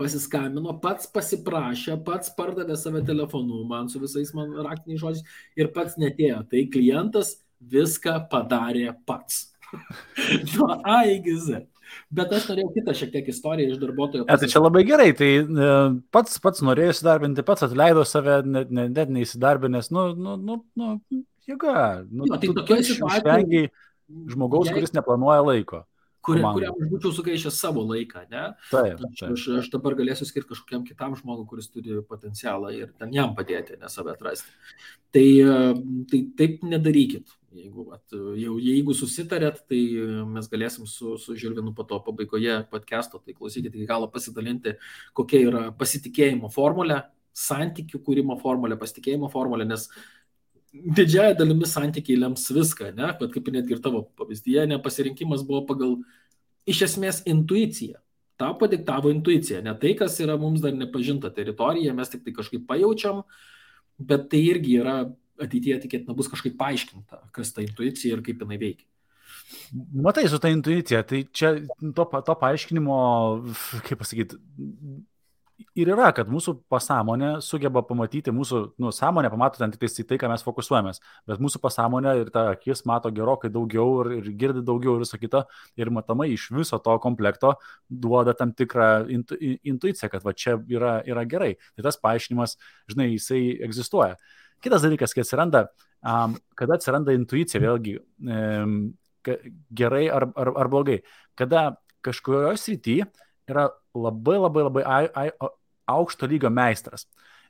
pasiskambino, 0.00 0.74
pats 0.82 1.08
pasiprašė, 1.12 1.98
pats 2.06 2.32
pardavė 2.36 2.76
save 2.80 3.02
telefonu 3.06 3.62
man 3.68 3.90
su 3.92 4.00
visais 4.02 4.32
man 4.36 4.52
raktiniais 4.64 5.02
žodžiais 5.02 5.40
ir 5.60 5.70
pats 5.76 5.98
netėjo. 6.00 6.42
Tai 6.50 6.64
klientas 6.72 7.36
viską 7.60 8.16
padarė 8.32 8.90
pats. 9.06 9.50
Nuo 10.54 10.72
A 10.82 11.02
iki 11.10 11.36
Z. 11.38 11.66
Bet 12.14 12.30
aš 12.34 12.46
norėjau 12.46 12.70
kitą 12.76 12.94
šiek 12.94 13.10
tiek 13.16 13.28
istoriją 13.32 13.72
iš 13.72 13.80
darbuotojo. 13.82 14.24
E, 14.30 14.38
tai 14.38 14.48
čia 14.50 14.62
labai 14.62 14.84
gerai, 14.86 15.10
tai 15.18 15.30
e, 15.42 15.70
pats, 16.14 16.38
pats 16.42 16.62
norėjo 16.62 16.94
įsidarbinti, 16.94 17.44
pats 17.46 17.66
atleido 17.66 18.04
save, 18.06 18.40
net, 18.46 18.70
net, 18.70 18.92
net 18.94 19.10
neįsidarbinęs, 19.16 19.90
nu, 19.94 20.06
nu, 20.14 20.36
nu, 20.38 20.60
nu 20.78 20.92
jėga. 21.50 22.06
Nu, 22.06 22.30
jo, 22.30 22.38
tai 22.38 22.52
tokia 22.60 22.80
situacija. 22.86 23.70
Žmogaus, 24.30 24.70
jei... 24.70 24.74
kuris 24.78 24.94
neplanuoja 24.94 25.42
laiko 25.46 25.84
kuri, 26.24 26.42
kuriam 26.44 26.76
aš 26.76 26.92
būčiau 26.92 27.12
sugaišęs 27.16 27.58
savo 27.62 27.82
laiką, 27.88 28.24
ne? 28.32 28.44
Taip, 28.70 29.00
taip. 29.18 29.34
Aš, 29.34 29.46
aš 29.62 29.68
dabar 29.72 29.96
galėsiu 29.98 30.28
skirti 30.28 30.52
kažkokiam 30.52 30.86
kitam 30.86 31.16
žmogui, 31.18 31.48
kuris 31.50 31.70
turi 31.72 32.00
potencialą 32.06 32.72
ir 32.76 32.94
ten 32.98 33.12
jam 33.16 33.34
padėti, 33.36 33.78
ne 33.80 33.90
save 33.92 34.14
atrasti. 34.14 34.52
Tai, 35.14 35.26
tai 36.10 36.24
taip 36.38 36.64
nedarykit. 36.66 37.36
Jeigu, 37.50 37.88
at, 37.90 38.04
jau, 38.38 38.52
jeigu 38.62 38.94
susitarėt, 38.94 39.64
tai 39.66 39.80
mes 40.30 40.46
galėsim 40.52 40.86
su, 40.86 41.16
su 41.18 41.34
Žilvinu 41.34 41.72
po 41.74 41.82
to 41.82 41.98
pabaigoje 42.06 42.60
podcast'o, 42.70 43.18
tai 43.24 43.34
klausykite 43.34 43.74
iki 43.74 43.88
galo 43.90 44.06
pasidalinti, 44.12 44.76
kokia 45.18 45.40
yra 45.48 45.64
pasitikėjimo 45.74 46.52
formulė, 46.54 47.00
santykių 47.34 47.98
kūrimo 48.06 48.36
formulė, 48.38 48.78
pasitikėjimo 48.78 49.32
formulė, 49.32 49.66
nes 49.66 49.88
didžiaja 50.72 51.34
dalimi 51.38 51.66
santykiai 51.66 52.18
lems 52.20 52.46
viską, 52.54 52.92
ne? 52.96 53.10
Bet 53.20 53.32
kaip 53.34 53.50
netgi 53.54 53.76
ir 53.76 53.82
tavo 53.84 54.04
pavyzdyje, 54.18 54.68
nepasirinkimas 54.70 55.42
buvo 55.46 55.64
pagal 55.68 55.96
iš 56.70 56.84
esmės 56.86 57.22
intuiciją. 57.30 57.98
Ta 58.40 58.52
padiktavo 58.56 59.10
intuicija, 59.12 59.60
ne 59.64 59.74
tai, 59.76 59.92
kas 59.98 60.14
yra 60.24 60.38
mums 60.40 60.62
dar 60.64 60.72
nepažinta 60.72 61.28
teritorija, 61.34 61.92
mes 61.96 62.08
tik 62.08 62.22
tai 62.24 62.32
kažkaip 62.38 62.62
pajaučiam, 62.68 63.24
bet 64.00 64.30
tai 64.32 64.40
irgi 64.46 64.78
yra 64.80 65.02
ateityje 65.40 65.82
tikėtina 65.82 66.16
bus 66.16 66.30
kažkaip 66.30 66.56
paaiškinta, 66.60 67.20
kas 67.36 67.52
ta 67.52 67.64
intuicija 67.64 68.16
ir 68.16 68.24
kaip 68.24 68.40
jinai 68.40 68.60
veikia. 68.60 68.86
Matai, 69.92 70.24
su 70.30 70.38
ta 70.40 70.50
intuicija, 70.50 71.02
tai 71.06 71.24
čia 71.36 71.52
to, 71.96 72.06
to 72.26 72.36
paaiškinimo, 72.40 72.96
kaip 73.86 74.00
pasakyti, 74.00 74.38
ir 75.78 75.90
yra, 75.92 76.10
kad 76.16 76.28
mūsų 76.30 76.54
pasąmonė 76.70 77.30
sugeba 77.44 77.82
pamatyti, 77.86 78.32
mūsų 78.34 78.60
nu, 78.80 78.92
sąmonė 78.94 79.30
pamato 79.32 79.60
ten 79.60 79.72
tik 79.74 79.82
tai, 79.82 80.04
tai, 80.08 80.18
ką 80.22 80.30
mes 80.32 80.44
fokusuojamės, 80.46 81.00
bet 81.28 81.42
mūsų 81.42 81.60
pasąmonė 81.62 82.14
ir 82.20 82.30
ta 82.34 82.46
akis 82.54 82.84
mato 82.88 83.12
gerokai 83.14 83.50
daugiau 83.52 84.00
ir, 84.04 84.12
ir 84.20 84.30
girdi 84.40 84.64
daugiau 84.66 84.96
ir 84.96 85.04
visą 85.04 85.20
kitą 85.20 85.44
ir 85.80 85.92
matomai 85.94 86.30
iš 86.34 86.48
viso 86.56 86.80
to 86.82 86.96
komplekto 87.02 87.54
duoda 87.88 88.34
tam 88.38 88.54
tikrą 88.56 88.90
intu, 89.12 89.38
intuiciją, 89.40 90.10
kad 90.12 90.26
va 90.26 90.34
čia 90.36 90.56
yra, 90.70 90.98
yra 91.08 91.26
gerai. 91.28 91.54
Tai 91.76 91.86
tas 91.88 92.00
paaiškinimas, 92.00 92.56
žinai, 92.90 93.10
jisai 93.14 93.42
egzistuoja. 93.66 94.16
Kitas 94.60 94.84
dalykas, 94.84 95.16
kai 95.16 95.24
atsiranda, 95.24 95.66
um, 96.04 96.36
kada 96.58 96.76
atsiranda 96.76 97.16
intuicija, 97.16 97.62
vėlgi, 97.64 97.96
um, 98.28 98.80
gerai 99.76 100.06
ar, 100.12 100.30
ar, 100.36 100.52
ar 100.62 100.70
blogai, 100.72 101.00
kada 101.38 101.70
kažkurioje 102.04 102.60
srityje 102.60 103.06
yra 103.50 103.68
labai 103.96 104.38
labai 104.38 104.64
labai 104.66 104.86
ai, 104.86 105.04
ai, 105.14 105.50
aukšto 105.90 106.28
lygio 106.30 106.50
meistras. 106.54 107.06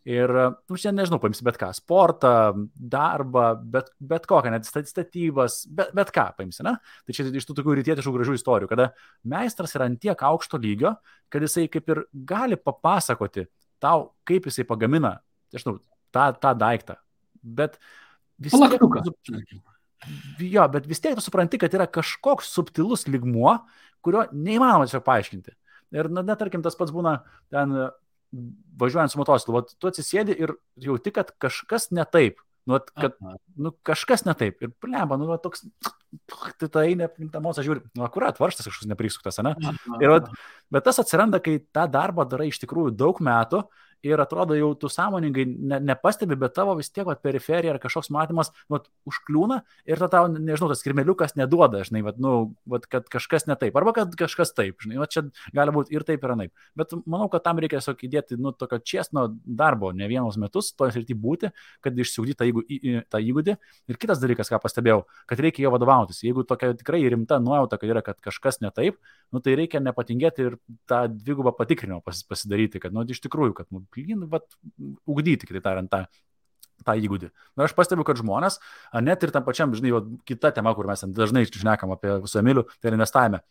Ir, 0.09 0.33
nu, 0.33 0.79
čia 0.81 0.95
nežinau, 0.97 1.19
paimsi 1.21 1.45
bet 1.45 1.59
ką, 1.61 1.69
sportą, 1.77 2.33
darbą, 2.73 3.51
bet, 3.75 3.91
bet 4.01 4.25
kokią, 4.29 4.55
net 4.55 4.65
statybas, 4.65 5.59
bet, 5.69 5.91
bet 5.97 6.13
ką 6.15 6.25
paimsi, 6.39 6.65
ne? 6.65 6.73
Tai 7.05 7.17
čia 7.17 7.27
iš 7.29 7.45
tų 7.45 7.59
tokių 7.59 7.75
rytietiškų 7.83 8.15
gražių 8.15 8.37
istorijų, 8.39 8.71
kada 8.71 8.89
meistras 9.29 9.77
yra 9.77 9.91
ant 9.91 10.01
tiek 10.01 10.25
aukšto 10.31 10.61
lygio, 10.63 10.95
kad 11.29 11.45
jisai 11.45 11.67
kaip 11.69 11.93
ir 11.93 12.01
gali 12.33 12.57
papasakoti 12.57 13.45
tau, 13.83 14.15
kaip 14.25 14.49
jisai 14.49 14.65
pagamina, 14.69 15.19
nežinau, 15.53 15.77
tą, 16.17 16.31
tą 16.41 16.55
daiktą. 16.57 16.97
Bet 17.45 17.77
vis 18.41 18.57
tiek... 18.57 18.81
Jo, 20.41 20.65
bet 20.73 20.87
vis 20.89 21.05
tiek 21.05 21.13
tu 21.13 21.21
supranti, 21.21 21.61
kad 21.61 21.77
yra 21.77 21.85
kažkoks 21.85 22.49
subtilus 22.55 23.05
ligmuo, 23.05 23.59
kurio 24.01 24.25
neįmanoma 24.33 24.89
tiesiog 24.89 25.05
paaiškinti. 25.05 25.53
Ir, 25.95 26.11
na, 26.13 26.23
netarkim, 26.27 26.63
tas 26.63 26.79
pats 26.79 26.95
būna 26.95 27.21
ten 27.53 27.75
važiuojant 28.81 29.13
su 29.13 29.19
motociklu, 29.19 29.65
tu 29.75 29.91
atsisėdi 29.91 30.37
ir 30.39 30.55
jauti, 30.81 31.13
kad 31.15 31.33
kažkas 31.43 31.91
ne 31.95 32.05
taip. 32.07 32.39
Nu, 32.69 32.77
kad, 32.95 33.17
nu, 33.59 33.73
kažkas 33.87 34.23
ne 34.29 34.35
taip. 34.39 34.61
Ir, 34.63 34.71
blemba, 34.83 35.17
nu, 35.19 35.33
toks, 35.43 35.65
tai 36.61 36.69
tai 36.71 36.85
neapintamos, 36.99 37.59
aš 37.59 37.67
žiūriu, 37.67 37.85
nu, 37.99 38.05
akurat, 38.07 38.39
varštas 38.39 38.69
kažkoks 38.69 38.91
neprisuktas, 38.91 39.41
ne? 39.43 39.57
Ir, 39.99 40.15
bet 40.71 40.87
tas 40.87 41.01
atsiranda, 41.03 41.41
kai 41.43 41.59
tą 41.75 41.89
darbą 41.91 42.29
darai 42.29 42.51
iš 42.53 42.61
tikrųjų 42.63 42.93
daug 42.95 43.19
metų 43.25 43.65
ir 44.07 44.23
atrodo 44.23 44.57
jau 44.59 44.71
tu 44.79 44.89
sąmoningai 44.93 45.47
ne, 45.49 45.81
nepastebi, 45.91 46.39
bet 46.39 46.55
tavo 46.57 46.77
vis 46.79 46.93
tiek 46.95 47.09
vat, 47.09 47.23
periferija 47.25 47.75
ar 47.75 47.81
kažkoks 47.83 48.13
matymas 48.15 48.53
vat, 48.73 48.89
užkliūna 49.09 49.61
ir 49.89 50.01
tada 50.01 50.11
tau, 50.15 50.31
nežinau, 50.33 50.71
tas 50.73 50.85
kirmeliukas 50.87 51.37
neduoda, 51.41 51.83
žinai, 51.87 52.05
vat, 52.07 52.21
nu, 52.23 52.55
vat, 52.71 52.87
kad 52.91 53.11
kažkas 53.11 53.49
ne 53.51 53.59
taip, 53.61 53.77
arba 53.77 53.95
kad 53.97 54.15
kažkas 54.19 54.55
taip, 54.57 54.79
žinai, 54.85 55.01
vat, 55.03 55.13
čia 55.13 55.27
gali 55.57 55.75
būti 55.75 55.97
ir 55.97 56.07
taip, 56.09 56.25
ir 56.25 56.35
anaip. 56.37 56.55
Bet 56.79 56.95
manau, 57.05 57.29
kad 57.33 57.45
tam 57.45 57.61
reikia 57.63 57.81
tiesiog 57.81 58.05
įdėti, 58.07 58.39
nu, 58.41 58.53
tokio 58.57 58.81
česno 58.85 59.27
darbo, 59.45 59.93
ne 59.97 60.09
vienus 60.11 60.39
metus, 60.41 60.73
to 60.77 60.89
ir 60.91 61.17
būti, 61.17 61.51
kad 61.85 61.97
išsiugdyti 61.99 62.39
tą, 62.39 62.49
įgūdį, 62.51 63.05
tą 63.11 63.21
įgūdį. 63.25 63.57
Ir 63.91 63.99
kitas 64.01 64.21
dalykas, 64.23 64.51
ką 64.53 64.61
pastebėjau, 64.63 65.05
kad 65.31 65.43
reikia 65.43 65.65
jo 65.67 65.73
vadovautis. 65.75 66.23
Jeigu 66.25 66.45
tokia 66.49 66.73
tikrai 66.79 67.03
rimta 67.11 67.41
nuojauta, 67.43 67.81
kad 67.81 67.91
yra, 67.91 68.05
kad 68.07 68.21
kažkas 68.23 68.61
ne 68.65 68.71
taip, 68.75 69.01
nu, 69.35 69.43
tai 69.45 69.57
reikia 69.59 69.83
nepatingėti 69.83 70.47
ir 70.47 70.59
tą 70.91 71.03
dvigubą 71.11 71.55
patikrinimą 71.57 72.03
pasidaryti, 72.05 72.83
kad, 72.83 72.95
nu, 72.95 73.05
iš 73.09 73.23
tikrųjų, 73.25 73.57
kad, 73.61 73.71
nu, 73.75 73.85
nu, 74.17 74.29
vat, 74.31 74.47
ugdyti, 75.09 75.49
kitaip 75.49 75.65
tariant, 75.65 75.91
tą, 75.93 76.05
tą 76.87 76.97
įgūdį. 77.01 77.31
Na, 77.57 77.67
aš 77.67 77.77
pastebiu, 77.77 78.07
kad 78.09 78.21
žmonės, 78.21 78.61
net 79.05 79.25
ir 79.25 79.33
tam 79.35 79.47
pačiam, 79.47 79.73
žinai, 79.77 79.95
va, 79.97 80.05
kita 80.29 80.53
tema, 80.57 80.75
kur 80.77 80.89
mes 80.91 81.05
dažnai 81.17 81.47
išnekam 81.47 81.97
apie 81.97 82.21
su 82.31 82.41
Emiliu, 82.41 82.67
tai 82.81 82.95
investavime. 82.95 83.43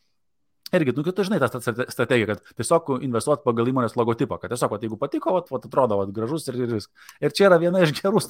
Irgi, 0.70 0.94
nu, 0.94 1.02
tu 1.02 1.24
žinai 1.26 1.40
tą 1.42 1.48
strategiją, 1.90 2.28
kad 2.30 2.50
tiesiog 2.60 2.92
investuoti 3.02 3.42
pagal 3.42 3.72
įmonės 3.72 3.96
logotipą, 3.98 4.38
kad 4.38 4.52
tiesiog, 4.54 4.76
vat, 4.76 4.84
jeigu 4.86 5.00
patiko, 5.02 5.34
vat, 5.34 5.48
vat, 5.50 5.66
atrodo 5.66 5.98
vat, 5.98 6.12
gražus 6.14 6.46
ir, 6.52 6.60
ir 6.62 6.76
viskas. 6.76 7.08
Ir 7.26 7.34
čia 7.34 7.48
yra 7.48 7.58
viena 7.62 7.82
iš 7.82 7.96
gerų. 7.98 8.22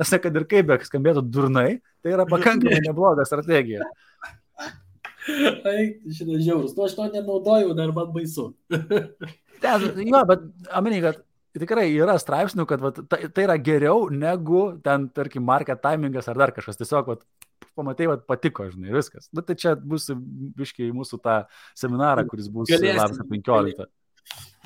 Nes, 0.00 0.12
kad 0.26 0.36
ir 0.36 0.44
kaip 0.50 0.68
be 0.68 0.76
skambėtų 0.84 1.24
durnai, 1.24 1.78
tai 2.04 2.12
yra 2.12 2.28
pakankamai 2.28 2.82
nebloga 2.84 3.24
strategija. 3.28 3.86
Ai, 5.70 5.96
šitas 6.12 6.44
žiaurus. 6.44 6.76
Nu, 6.76 6.84
aš 6.86 6.98
to 6.98 7.08
nenaudojau, 7.08 7.72
dar 7.78 7.96
man 7.96 8.12
baisu. 8.14 8.50
Ten, 8.68 9.88
jo, 10.04 10.20
bet, 10.28 10.44
aminai, 10.76 11.00
kad 11.02 11.24
tikrai 11.62 11.88
yra 11.94 12.16
straipsnių, 12.20 12.66
kad 12.68 12.82
vat, 12.84 13.02
tai, 13.10 13.26
tai 13.32 13.46
yra 13.46 13.56
geriau 13.60 14.06
negu 14.12 14.68
ten, 14.84 15.08
tarkim, 15.16 15.44
market 15.46 15.82
timingas 15.84 16.30
ar 16.30 16.40
dar 16.40 16.54
kažkas. 16.56 16.78
Tiesiog, 16.80 17.12
vat, 17.12 17.26
pamatai, 17.78 18.08
vat, 18.12 18.24
patiko, 18.28 18.68
žinai, 18.72 18.94
viskas. 18.96 19.30
Na, 19.32 19.40
nu, 19.40 19.46
tai 19.48 19.58
čia 19.60 19.76
bus 19.76 20.08
biškiai 20.12 20.94
mūsų 20.96 21.20
tą 21.24 21.42
seminarą, 21.78 22.26
kuris 22.30 22.50
bus 22.52 22.72
lapkričio 22.72 23.28
15. 23.32 23.88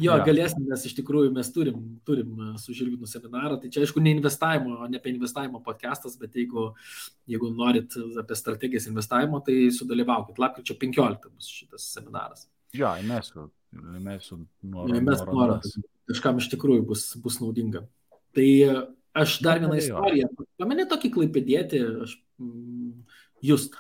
Jo, 0.01 0.15
ja. 0.17 0.25
galėsim, 0.25 0.65
nes 0.65 0.85
iš 0.89 0.95
tikrųjų 0.97 1.31
mes 1.35 1.51
turim, 1.53 1.81
turim 2.09 2.31
e, 2.41 2.47
su 2.61 2.73
Žilvinu 2.77 3.09
seminarą. 3.09 3.59
Tai 3.61 3.69
čia, 3.73 3.83
aišku, 3.85 4.01
ne 4.01 4.15
investavimo, 4.17 4.79
ne 4.89 4.97
apie 4.97 5.13
investavimo 5.13 5.61
podcastas, 5.65 6.15
bet 6.21 6.39
jeigu, 6.41 6.71
jeigu 7.29 7.51
norit 7.53 7.97
apie 8.23 8.39
strategijas 8.39 8.89
investavimo, 8.89 9.43
tai 9.45 9.69
sudalyvaukit. 9.77 10.41
Lapkričio 10.41 10.79
15 10.81 11.29
bus 11.29 11.51
šitas 11.53 11.91
seminaras. 11.93 12.47
Jo, 12.73 12.87
ja, 12.87 12.95
įmesiu, 13.03 13.51
įmesiu 13.77 14.43
nuorodą. 14.63 15.03
Mes 15.07 15.25
nuorodą 15.29 15.75
kažkam 16.11 16.41
iš 16.43 16.49
tikrųjų 16.55 16.85
bus, 16.89 17.05
bus 17.23 17.39
naudinga. 17.43 17.85
Tai 18.37 18.49
aš 19.21 19.39
dar 19.45 19.61
vieną 19.63 19.79
istoriją. 19.79 20.31
Pamenė 20.61 20.87
tokį 20.91 21.13
klaipėdėti, 21.17 21.83
aš 22.07 22.17
mm, 22.41 22.93
just. 23.47 23.79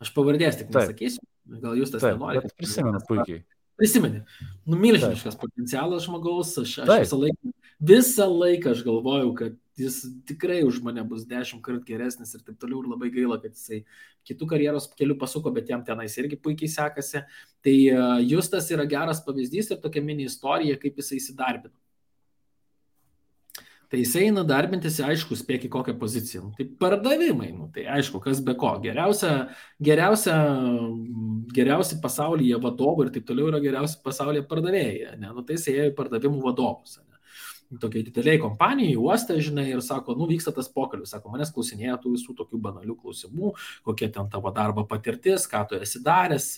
Aš 0.00 0.14
pavardės 0.16 0.56
tik 0.56 0.70
nesakysiu, 0.72 1.20
gal 1.60 1.76
jūs 1.76 1.92
tas 1.92 2.06
nenori. 2.06 2.40
Prisimenu 2.56 3.02
puikiai. 3.04 3.42
Prisimeni. 3.80 4.20
Nu, 4.68 4.76
milžiniškas 4.76 5.38
potencialas 5.40 6.04
žmogaus, 6.04 6.52
aš, 6.60 6.76
aš 6.84 6.90
visą 7.06 7.18
laiką, 7.22 7.52
visą 7.92 8.26
laiką 8.28 8.74
aš 8.74 8.84
galvojau, 8.84 9.32
kad 9.38 9.56
jis 9.80 10.02
tikrai 10.28 10.60
už 10.66 10.82
mane 10.84 11.02
bus 11.08 11.24
dešimt 11.28 11.62
kartų 11.64 11.86
geresnis 11.88 12.34
ir 12.36 12.44
taip 12.44 12.58
toliau 12.60 12.82
ir 12.82 12.90
labai 12.92 13.08
gaila, 13.14 13.38
kad 13.40 13.56
jisai 13.56 13.82
kitų 14.28 14.48
karjeros 14.50 14.90
kelių 14.98 15.16
pasuko, 15.20 15.52
bet 15.54 15.70
jam 15.72 15.84
tenais 15.86 16.16
irgi 16.20 16.36
puikiai 16.36 16.68
sekasi. 16.68 17.24
Tai 17.64 17.76
e, 17.76 18.02
Justas 18.28 18.68
yra 18.74 18.84
geras 18.88 19.22
pavyzdys 19.24 19.72
ir 19.72 19.80
tokia 19.80 20.04
mini 20.04 20.28
istorija, 20.28 20.76
kaip 20.80 21.00
jisai 21.00 21.20
įsidarbino. 21.22 21.72
Tai 23.90 23.98
jisai 23.98 24.28
eina 24.28 24.44
darbintis, 24.46 25.00
aišku, 25.02 25.34
spėk 25.34 25.64
į 25.66 25.68
kokią 25.74 25.96
poziciją. 25.98 26.44
Nu, 26.44 26.52
tai 26.54 26.68
pardavimai, 26.78 27.48
nu, 27.50 27.64
tai 27.74 27.88
aišku, 27.90 28.20
kas 28.22 28.38
be 28.46 28.54
ko. 28.58 28.76
Geriausia, 28.84 29.32
geriausia, 29.82 30.36
geriausi 31.56 31.98
pasaulyje 32.04 32.60
vadovai 32.62 33.08
ir 33.08 33.10
taip 33.16 33.26
toliau 33.26 33.48
yra 33.50 33.58
geriausi 33.64 33.98
pasaulyje 34.04 34.44
pardavėjai. 34.46 35.16
Ne? 35.18 35.32
Nu, 35.34 35.42
tai 35.42 35.58
jisai 35.58 35.74
ėjo 35.74 35.88
į 35.90 35.96
pardavimų 35.98 36.44
vadovus. 36.44 37.00
Ne? 37.02 37.18
Tokiai 37.82 38.06
dideliai 38.06 38.38
kompanijai, 38.42 38.94
uostą, 38.98 39.40
žinai, 39.42 39.66
ir 39.74 39.82
sako, 39.82 40.14
nu, 40.18 40.30
vyksta 40.30 40.54
tas 40.54 40.70
pokalbis, 40.70 41.10
sako, 41.10 41.34
manęs 41.34 41.50
klausinėja 41.54 41.98
tų 41.98 42.14
visų 42.14 42.38
tokių 42.38 42.62
banalių 42.62 42.94
klausimų, 42.98 43.52
kokia 43.86 44.12
ten 44.14 44.30
tavo 44.30 44.54
darbo 44.54 44.86
patirtis, 44.90 45.50
ką 45.50 45.66
tu 45.70 45.82
esi 45.82 46.02
daręs, 46.06 46.48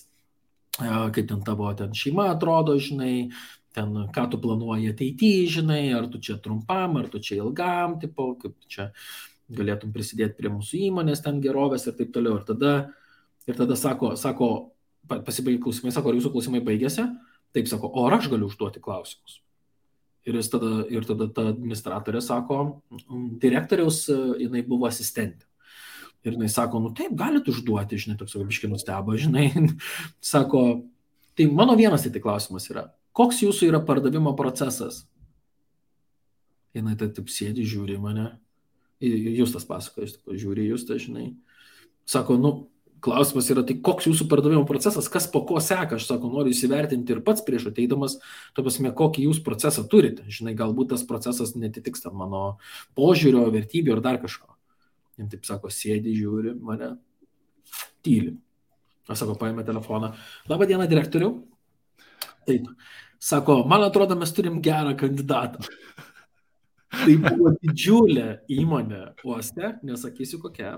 kaip 0.77 1.27
ten 1.29 1.41
tavo 1.45 1.73
ten 1.77 1.93
šeima 1.97 2.31
atrodo, 2.33 2.77
žinai, 2.81 3.29
ten, 3.75 3.93
ką 4.13 4.25
tu 4.31 4.39
planuoji 4.41 4.91
ateityje, 4.93 5.51
žinai, 5.57 5.83
ar 5.97 6.07
tu 6.11 6.21
čia 6.23 6.37
trumpam, 6.41 6.97
ar 7.01 7.09
tu 7.11 7.21
čia 7.23 7.39
ilgam, 7.41 7.97
tipo, 8.01 8.33
kaip 8.41 8.55
čia 8.71 8.89
galėtum 9.53 9.93
prisidėti 9.93 10.37
prie 10.37 10.51
mūsų 10.53 10.79
įmonės 10.89 11.23
ten 11.25 11.41
gerovės 11.43 11.87
ir 11.87 11.97
taip 11.97 12.13
toliau. 12.15 12.39
Ir 12.39 12.47
tada, 12.47 12.73
ir 13.49 13.57
tada 13.59 13.77
sako, 13.79 14.13
sako 14.19 14.49
pasibaigė 15.09 15.61
klausimai, 15.65 15.93
sako, 15.93 16.11
ar 16.11 16.19
jūsų 16.19 16.33
klausimai 16.33 16.63
baigėsi? 16.65 17.07
Taip 17.53 17.69
sako, 17.69 17.89
o 17.91 18.05
ar 18.07 18.17
aš 18.17 18.29
galiu 18.31 18.47
užduoti 18.49 18.81
klausimus? 18.83 19.39
Ir, 20.23 20.37
tada, 20.47 20.85
ir 20.87 21.03
tada 21.03 21.27
ta 21.35 21.49
administratorė 21.51 22.21
sako, 22.23 22.59
direktoriaus 23.43 24.05
jinai 24.39 24.63
buvo 24.65 24.87
asistentė. 24.87 25.49
Ir 26.23 26.37
jinai 26.37 26.47
sako, 26.47 26.79
nu 26.79 26.93
taip, 26.95 27.11
galit 27.19 27.49
užduoti, 27.51 27.99
žinai, 27.99 28.15
toks 28.21 28.37
biškai 28.39 28.69
nustebo, 28.71 29.17
žinai. 29.19 29.49
sako, 30.33 30.63
tai 31.35 31.49
mano 31.51 31.75
vienas 31.75 32.05
tai, 32.05 32.13
tai 32.15 32.23
klausimas 32.23 32.69
yra, 32.71 32.87
Koks 33.13 33.43
jūsų 33.43 33.69
yra 33.69 33.81
pardavimo 33.85 34.33
procesas? 34.37 35.03
Jinai 36.73 36.95
tai 36.97 37.11
taip 37.13 37.29
sėdi, 37.29 37.65
žiūri 37.69 37.99
mane. 38.01 38.31
Jūs 39.03 39.53
tas 39.53 39.65
pasakojas, 39.69 40.15
žiūri 40.25 40.69
jūs 40.71 40.87
tai, 40.87 40.97
žinai. 41.01 41.27
Sako, 42.09 42.39
nu, 42.41 42.53
klausimas 43.03 43.49
yra, 43.51 43.61
tai 43.67 43.75
koks 43.83 44.07
jūsų 44.07 44.25
pardavimo 44.31 44.63
procesas, 44.67 45.09
kas 45.11 45.27
po 45.29 45.43
ko 45.47 45.59
seka, 45.63 45.99
aš 45.99 46.07
sako, 46.07 46.31
noriu 46.31 46.53
įsivertinti 46.55 47.13
ir 47.13 47.21
pats 47.25 47.43
prieš 47.45 47.67
ateidamas, 47.73 48.17
to 48.55 48.63
pasme, 48.65 48.93
kokį 48.95 49.27
jūs 49.27 49.43
procesą 49.45 49.83
turite. 49.91 50.25
Žinai, 50.31 50.55
galbūt 50.59 50.93
tas 50.95 51.03
procesas 51.07 51.53
netitiks 51.59 52.05
tam 52.05 52.17
mano 52.23 52.43
požiūrio, 52.97 53.43
vertybių 53.53 53.97
ar 53.97 54.03
dar 54.07 54.21
kažko. 54.23 54.55
Jis 55.19 55.29
taip 55.35 55.45
sako, 55.45 55.69
sėdi, 55.73 56.15
žiūri 56.17 56.55
mane, 56.63 56.95
tyli. 58.05 58.37
Aš 59.05 59.25
sako, 59.25 59.35
paėmė 59.37 59.67
telefoną. 59.67 60.13
Labą 60.49 60.69
dieną, 60.69 60.87
direktoriu. 60.89 61.35
Taip. 62.47 62.69
Sako, 63.23 63.61
man 63.67 63.83
atrodo, 63.85 64.17
mes 64.19 64.33
turim 64.35 64.57
gerą 64.61 64.97
kandidatą. 64.99 65.63
Tai 66.93 67.13
buvo 67.23 67.53
didžiulė 67.55 68.25
įmonė 68.51 69.03
uoste, 69.23 69.77
nesakysiu 69.87 70.41
kokia. 70.43 70.73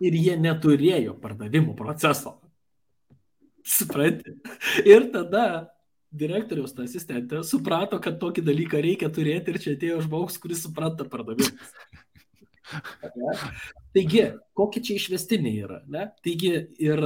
Ir 0.00 0.16
jie 0.16 0.38
neturėjo 0.40 1.12
pardavimų 1.20 1.76
proceso. 1.76 2.38
Supranti? 3.60 4.32
Ir 4.88 5.10
tada 5.12 5.44
direktoriaus 6.10 6.72
ta 6.74 6.88
asistentė 6.88 7.44
suprato, 7.44 8.00
kad 8.02 8.16
tokį 8.22 8.46
dalyką 8.46 8.80
reikia 8.82 9.12
turėti 9.12 9.52
ir 9.52 9.60
čia 9.60 9.76
atėjo 9.76 10.00
žmogus, 10.06 10.40
kuris 10.40 10.64
supranta 10.64 11.04
pardavimus. 11.04 11.52
Taigi, 13.94 14.24
kokie 14.60 14.82
čia 14.84 14.98
išvestiniai 14.98 15.64
yra. 15.64 15.80
Ne? 15.90 16.06
Taigi 16.24 16.52
ir, 16.82 17.00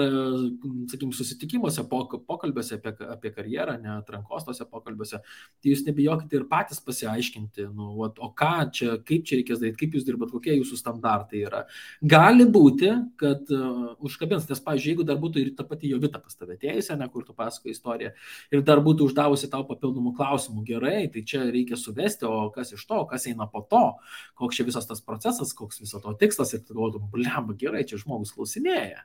sakykime, 0.90 1.14
susitikimuose, 1.14 1.84
pokalbiuose 1.88 2.78
apie, 2.80 2.94
apie 3.14 3.32
karjerą, 3.34 3.76
ne 3.82 3.92
atrankos 3.94 4.46
tose 4.48 4.66
pokalbiuose, 4.66 5.20
tai 5.22 5.72
jūs 5.72 5.84
nebijokite 5.86 6.38
ir 6.40 6.46
patys 6.50 6.82
pasiaiškinti, 6.84 7.68
nu, 7.74 7.92
vat, 8.00 8.18
o 8.18 8.30
ką 8.36 8.52
čia, 8.74 8.96
kaip 9.06 9.26
čia 9.28 9.38
reikės 9.40 9.62
daryti, 9.62 9.80
kaip 9.84 9.98
jūs 9.98 10.06
dirbat, 10.08 10.32
kokie 10.34 10.56
jūsų 10.58 10.78
standartai 10.80 11.44
yra. 11.46 11.64
Gali 12.14 12.46
būti, 12.50 12.90
kad 13.20 13.50
uh, 13.54 13.94
užkabins, 14.04 14.48
nes, 14.50 14.62
pavyzdžiui, 14.64 14.94
jeigu 14.94 15.06
dar 15.06 15.20
būtų 15.22 15.42
ir 15.42 15.52
ta 15.58 15.66
pati 15.68 15.92
Jovita 15.92 16.20
pas 16.22 16.36
tave 16.38 16.58
atėjusi, 16.58 16.96
ne 16.98 17.08
kur 17.12 17.26
tu 17.26 17.36
pasako 17.36 17.70
istoriją, 17.72 18.12
ir 18.54 18.64
dar 18.66 18.82
būtų 18.84 19.08
uždavusi 19.10 19.50
tau 19.52 19.62
papildomų 19.68 20.14
klausimų, 20.18 20.64
gerai, 20.68 20.96
tai 21.12 21.24
čia 21.26 21.44
reikia 21.46 21.78
suvesti, 21.80 22.26
o 22.28 22.48
kas 22.54 22.74
iš 22.74 22.84
to, 22.88 23.02
kas 23.10 23.28
eina 23.30 23.46
po 23.50 23.64
to, 23.70 23.84
koks 24.40 24.58
čia 24.58 24.66
visas 24.66 24.88
tas 24.88 25.02
procesas, 25.04 25.54
koks 25.56 25.82
viso 25.82 26.00
to 26.02 26.14
tikslas 26.18 26.54
ir 26.56 26.64
galvotum, 26.68 27.08
blemba, 27.44 27.56
gerai, 27.58 27.84
čia 27.86 27.98
žmogus 28.00 28.32
klausinėja. 28.34 29.04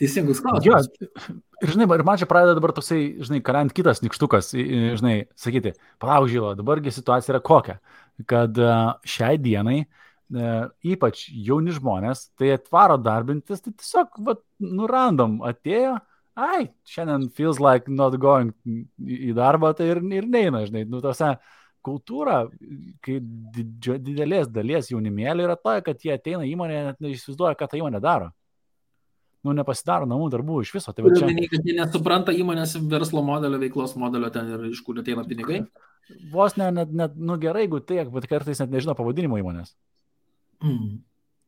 Teisingus 0.00 0.40
klausimus. 0.42 0.88
Ja, 0.96 1.34
ir 1.62 1.72
žinai, 1.74 1.88
ir 1.94 2.04
man 2.04 2.18
čia 2.20 2.28
pradeda 2.30 2.56
dabar 2.58 2.72
toksai, 2.76 3.16
žinai, 3.22 3.42
kariant 3.44 3.72
kitas 3.74 4.02
nikštukas, 4.02 4.52
žinai, 4.54 5.26
sakyti, 5.36 5.74
palaužylo, 6.02 6.54
dabargi 6.58 6.94
situacija 6.94 7.34
yra 7.34 7.42
kokia, 7.44 7.78
kad 8.30 8.56
e, 8.58 8.72
šiai 9.08 9.38
dienai 9.42 9.82
e, 9.82 9.86
ypač 10.94 11.28
jauni 11.30 11.74
žmonės, 11.74 12.30
tai 12.38 12.54
atvaro 12.56 12.98
darbintis, 13.00 13.62
tai 13.64 13.74
tiesiog, 13.74 14.18
va, 14.24 14.36
nurandom, 14.64 15.40
atėjo, 15.46 15.98
ai, 16.34 16.68
šiandien 16.88 17.28
feels 17.34 17.60
like 17.62 17.90
not 17.90 18.16
going 18.22 18.54
į 18.98 19.34
darbą, 19.36 19.74
tai 19.76 19.92
ir, 19.92 20.02
ir 20.14 20.30
neina, 20.30 20.64
žinai, 20.66 20.86
nu, 20.90 21.02
tose, 21.04 21.36
kultūra, 21.84 22.38
kai 23.04 23.18
didžio, 23.20 23.98
didelės 24.02 24.48
dalies 24.52 24.90
jaunimėlį 24.92 25.46
yra 25.46 25.56
ta, 25.60 25.76
kad 25.84 26.00
jie 26.04 26.14
ateina 26.14 26.46
į 26.46 26.54
įmonę, 26.54 26.80
net 26.90 27.04
neįsivaizduoja, 27.04 27.58
ką 27.60 27.68
ta 27.70 27.80
įmonė 27.80 28.00
daro. 28.04 28.32
Nu, 29.44 29.52
nepasidaro 29.52 30.08
namų 30.08 30.30
darbų 30.32 30.62
iš 30.64 30.72
viso. 30.72 30.92
Tai 30.96 31.04
čia... 31.12 31.26
Meni, 31.28 31.48
kad 31.52 31.66
jie 31.68 31.74
nesupranta 31.76 32.32
įmonės 32.32 32.78
verslo 32.88 33.20
modelio, 33.26 33.60
veiklos 33.60 33.92
modelio 34.00 34.30
ten 34.32 34.48
ir 34.54 34.70
iš 34.70 34.80
kur 34.86 35.02
ateina 35.02 35.26
pinigai. 35.28 35.66
Vos 36.32 36.56
ne, 36.60 36.70
net, 36.72 36.92
net, 36.96 37.16
nu 37.16 37.36
gerai, 37.40 37.66
jeigu 37.66 37.80
tiek, 37.84 38.08
bet 38.12 38.28
kartais 38.28 38.60
net 38.60 38.72
nežino 38.72 38.96
pavadinimo 38.96 39.36
įmonės. 39.40 39.74
Mm. 40.64 41.02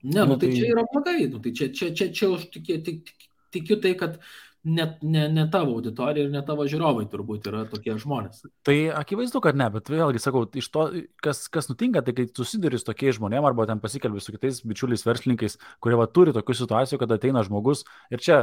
Ne, 0.06 0.20
nu, 0.20 0.26
nu 0.34 0.36
tai, 0.36 0.50
tai 0.50 0.58
čia 0.58 0.74
yra 0.74 0.84
blogai. 0.92 1.22
Nu, 1.32 1.40
tai 1.44 1.54
čia, 1.56 1.70
čia, 1.72 1.88
čia, 1.96 2.10
čia 2.12 2.30
aš 2.36 2.46
tikiu, 2.52 2.76
tik, 2.84 3.14
tikiu 3.56 3.80
tai, 3.80 3.94
kad 3.96 4.20
ne, 4.66 4.98
ne, 5.02 5.28
ne 5.28 5.44
tavo 5.50 5.76
auditorija 5.78 6.26
ir 6.26 6.32
ne 6.32 6.40
tavo 6.46 6.64
žiūrovai 6.66 7.06
turbūt 7.10 7.46
yra 7.50 7.62
tokie 7.70 7.94
žmonės. 8.02 8.42
Tai 8.66 8.74
akivaizdu, 8.98 9.40
kad 9.44 9.58
ne, 9.58 9.68
bet 9.72 9.90
vėlgi 9.92 10.22
sakau, 10.22 10.42
iš 10.58 10.68
to, 10.74 10.86
kas, 11.22 11.44
kas 11.52 11.70
nutinka, 11.70 12.02
tai 12.06 12.16
kai 12.16 12.26
susiduri 12.34 12.80
su 12.80 12.88
tokiais 12.88 13.18
žmonėmis 13.20 13.50
arba 13.52 13.68
ten 13.70 13.82
pasikalbė 13.82 14.22
su 14.24 14.34
kitais 14.34 14.58
bičiuliais 14.66 15.06
verslininkais, 15.06 15.58
kurie 15.84 16.00
va, 16.00 16.08
turi 16.10 16.34
tokių 16.34 16.58
situacijų, 16.62 16.98
kad 17.02 17.14
ateina 17.14 17.44
žmogus 17.46 17.84
ir 18.10 18.24
čia 18.26 18.40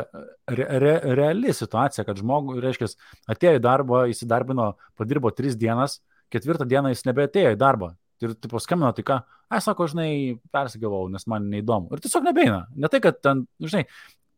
re, 0.48 0.70
re, 0.86 0.96
reali 1.20 1.54
situacija, 1.56 2.08
kad 2.08 2.24
žmogus, 2.24 2.64
reiškia, 2.64 2.94
atėjo 3.36 3.60
į 3.60 3.66
darbą, 3.68 4.06
įsidarbino, 4.14 4.72
padirbo 5.00 5.34
tris 5.36 5.60
dienas, 5.60 6.00
ketvirtą 6.34 6.70
dieną 6.70 6.96
jis 6.96 7.06
nebeatėjo 7.10 7.54
į 7.58 7.60
darbą. 7.60 7.94
Ir 8.24 8.38
tipo 8.40 8.60
skambino, 8.64 8.94
tai 8.96 9.04
ką, 9.04 9.20
aš 9.52 9.66
sako, 9.68 9.90
žinai, 9.92 10.10
persigalvau, 10.54 11.10
nes 11.12 11.26
man 11.28 11.50
neįdomu. 11.52 11.92
Ir 11.92 12.04
tiesiog 12.06 12.24
nebeina. 12.24 12.62
Ne 12.80 12.88
tai, 12.88 13.02
kad 13.04 13.18
ten, 13.20 13.44
žinai, 13.60 13.84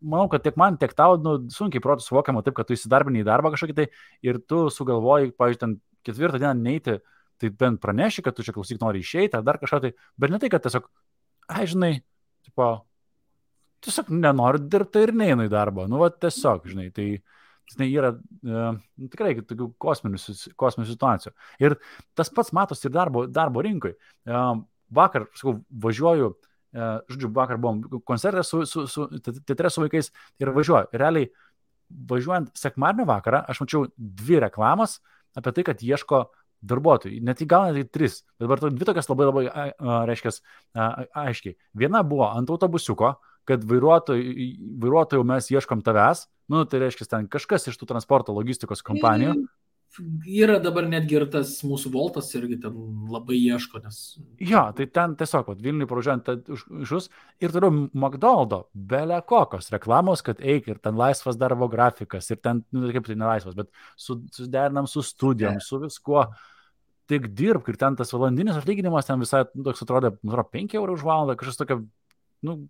manau, 0.06 0.30
kad 0.32 0.44
tiek 0.46 0.58
man, 0.60 0.78
tiek 0.82 0.94
tau, 0.98 1.18
nu, 1.22 1.36
sunkiai 1.54 1.84
protų 1.84 2.06
suvokiama 2.06 2.44
taip, 2.46 2.56
kad 2.58 2.70
tu 2.70 2.78
įsidarbini 2.78 3.24
į 3.24 3.28
darbą 3.28 3.52
kažkokį 3.54 3.76
tai 3.78 3.88
ir 4.26 4.40
tu 4.50 4.66
sugalvoji, 4.74 5.34
pavyzdžiui, 5.38 5.62
ten 5.62 5.78
ketvirtą 6.06 6.42
dieną 6.42 6.56
neiti, 6.62 7.00
tai 7.42 7.52
bent 7.52 7.82
praneši, 7.84 8.24
kad 8.26 8.36
tu 8.38 8.46
čia 8.46 8.54
klausyk 8.56 8.82
nori 8.84 9.02
išeiti 9.04 9.38
ar 9.38 9.46
dar 9.46 9.60
kažką 9.62 9.82
tai, 9.84 9.94
bet 10.22 10.34
ne 10.34 10.40
tai, 10.42 10.52
kad 10.54 10.64
tiesiog, 10.64 10.88
ai, 11.52 11.66
žinai, 11.70 11.94
tipo, 12.48 12.70
tiesiog 13.86 14.12
nenoriu 14.14 14.62
dirbti 14.72 15.04
ir 15.06 15.14
neinu 15.18 15.48
į 15.48 15.52
darbą, 15.52 15.90
nu, 15.92 16.00
va, 16.02 16.12
tiesiog, 16.14 16.70
žinai, 16.72 16.88
tai, 16.96 17.10
tai 17.76 17.90
yra 17.90 18.14
e, 18.16 18.64
nu, 19.02 19.10
tikrai 19.12 19.36
tokių 19.42 19.72
kosminių, 19.82 20.22
kosminių 20.60 20.90
situacijų. 20.94 21.34
Ir 21.66 21.78
tas 22.18 22.32
pats 22.34 22.54
matosi 22.56 22.88
ir 22.88 22.96
darbo, 22.96 23.26
darbo 23.32 23.66
rinkoje. 23.66 23.98
Vakar, 24.96 25.26
sakau, 25.36 25.58
važiuoju, 25.82 26.36
žodžiu, 26.76 27.32
vakar 27.34 27.60
buvom 27.62 28.02
koncerte 28.06 28.44
su, 28.44 28.66
su, 28.66 28.86
su 28.88 29.08
teatre 29.48 29.72
su 29.72 29.84
vaikais 29.84 30.12
ir 30.42 30.52
važiuoju. 30.56 30.92
Realiai, 30.94 31.30
važiuojant 32.10 32.52
sekmadienio 32.58 33.08
vakarą, 33.10 33.44
aš 33.48 33.62
mačiau 33.64 33.86
dvi 33.96 34.42
reklamas 34.44 35.00
apie 35.36 35.54
tai, 35.56 35.66
kad 35.70 35.84
ieško 35.84 36.26
darbuotojų. 36.66 37.20
Net 37.26 37.44
į 37.44 37.48
gal 37.52 37.70
net 37.70 37.84
į 37.84 37.92
tris. 37.94 38.24
Dabar 38.42 38.64
dvi 38.64 38.88
tokias 38.88 39.10
labai 39.12 39.28
labai, 39.30 39.46
reiškia, 40.10 40.34
aiškiai. 41.26 41.58
Viena 41.78 42.02
buvo 42.08 42.30
ant 42.32 42.50
autobusiuko, 42.50 43.16
kad 43.46 43.66
vairuotojų, 43.70 44.48
vairuotojų 44.82 45.26
mes 45.30 45.52
ieškom 45.54 45.84
tavęs, 45.86 46.26
nu, 46.50 46.64
tai 46.70 46.82
reiškia, 46.82 47.06
ten 47.12 47.28
kažkas 47.30 47.70
iš 47.70 47.78
tų 47.78 47.92
transporto 47.92 48.34
logistikos 48.34 48.82
kompanijų 48.86 49.36
yra 50.28 50.58
dabar 50.64 50.88
netgi 50.90 51.18
ir 51.18 51.26
tas 51.32 51.52
mūsų 51.66 51.92
voltas 51.94 52.32
irgi 52.38 52.58
ten 52.64 52.76
labai 53.12 53.38
ieško, 53.38 53.82
nes. 53.84 54.00
Jo, 54.42 54.66
tai 54.78 54.88
ten 54.94 55.16
tiesiog, 55.20 55.52
vat, 55.52 55.62
Vilniui 55.64 55.88
pravažiuojant 55.90 56.50
už, 56.56 56.66
už 56.86 57.08
ir 57.44 57.54
turiu 57.54 57.72
McDonald'o, 57.88 58.66
belė 58.74 59.22
kokios 59.28 59.72
reklamos, 59.74 60.24
kad 60.26 60.42
eik 60.44 60.70
ir 60.72 60.82
ten 60.84 60.98
laisvas 61.00 61.40
darbo 61.40 61.70
grafikas, 61.72 62.30
ir 62.34 62.42
ten, 62.44 62.64
nu, 62.76 62.90
kaip 62.96 63.08
tai 63.08 63.18
nelaisvas, 63.20 63.58
bet 63.58 63.72
su, 63.96 64.20
suderinam 64.36 64.90
su 64.92 65.06
studijom, 65.06 65.62
su 65.64 65.82
viskuo. 65.84 66.28
Tik 67.06 67.28
dirbk 67.38 67.68
ir 67.70 67.78
ten 67.78 67.98
tas 68.00 68.10
valandinis 68.16 68.58
atlyginimas 68.58 69.06
ten 69.06 69.22
visai, 69.22 69.44
nu, 69.54 69.68
toks 69.68 69.84
atrodė, 69.86 70.16
nu, 70.26 70.46
5 70.56 70.80
eurų 70.80 70.96
už 70.98 71.04
valandą, 71.06 71.36
kažkas 71.38 71.60
tokio, 71.60 71.84
nu, 72.46 72.64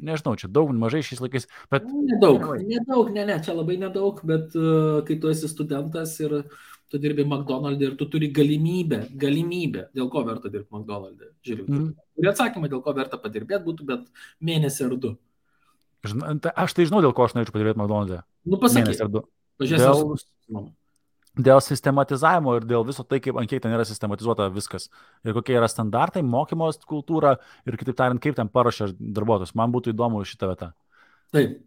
nežinau, 0.00 0.34
čia 0.40 0.50
daug, 0.52 0.72
mažai 0.76 1.02
šiais 1.04 1.22
laikais, 1.22 1.46
bet... 1.72 1.86
Nu, 1.86 2.02
nedaug, 2.08 2.44
nedaug, 2.66 3.12
ne, 3.14 3.24
ne, 3.28 3.38
čia 3.44 3.54
labai 3.56 3.76
nedaug, 3.80 4.20
bet 4.26 4.56
uh, 4.58 5.00
kai 5.06 5.18
tu 5.22 5.30
esi 5.32 5.50
studentas 5.50 6.16
ir 6.22 6.42
tu 6.90 6.98
dirbi 6.98 7.26
McDonald's 7.26 7.84
ir 7.86 7.96
tu 7.98 8.08
turi 8.10 8.30
galimybę, 8.34 9.04
galimybę, 9.20 9.88
dėl 9.94 10.10
ko 10.10 10.24
verta 10.26 10.50
dirbti 10.50 10.74
McDonald's. 10.74 11.30
Žiūrėk, 11.46 11.68
mm. 11.68 11.90
turi 12.18 12.32
atsakymą, 12.32 12.70
dėl 12.72 12.82
ko 12.86 12.96
verta 12.96 13.20
padirbėti, 13.20 13.62
būtų 13.68 13.86
bet 13.92 14.08
mėnesį 14.42 14.88
ar 14.88 14.96
du. 15.04 15.14
Tai 16.00 16.54
aš 16.64 16.74
tai 16.74 16.88
žinau, 16.88 17.04
dėl 17.04 17.14
ko 17.14 17.28
aš 17.28 17.36
norėčiau 17.36 17.54
padirbėti 17.58 17.82
McDonald's. 17.82 18.26
Nu, 18.48 18.58
pasakyk. 18.58 18.88
Mėnesį 18.88 19.06
ar 19.06 19.14
du. 19.14 19.26
Pažiūrėsiu. 19.60 20.16
Dėl 20.50 20.70
dėl 21.38 21.60
sistematizavimo 21.62 22.56
ir 22.58 22.66
dėl 22.68 22.84
viso 22.88 23.04
tai, 23.06 23.20
kaip, 23.22 23.38
ant 23.38 23.50
kiek 23.50 23.62
ten 23.62 23.74
yra 23.74 23.86
sistematizuota 23.86 24.48
viskas. 24.54 24.88
Ir 25.24 25.36
kokie 25.36 25.56
yra 25.56 25.68
standartai, 25.70 26.22
mokymos 26.26 26.80
kultūra 26.88 27.36
ir 27.68 27.78
kitaip 27.80 27.98
tariant, 27.98 28.22
kaip 28.22 28.36
ten 28.38 28.50
paruošia 28.50 28.90
darbuotojus. 28.98 29.54
Man 29.58 29.74
būtų 29.74 29.94
įdomu 29.94 30.24
šitą 30.26 30.50
vietą. 30.52 30.72
Taip. 31.34 31.58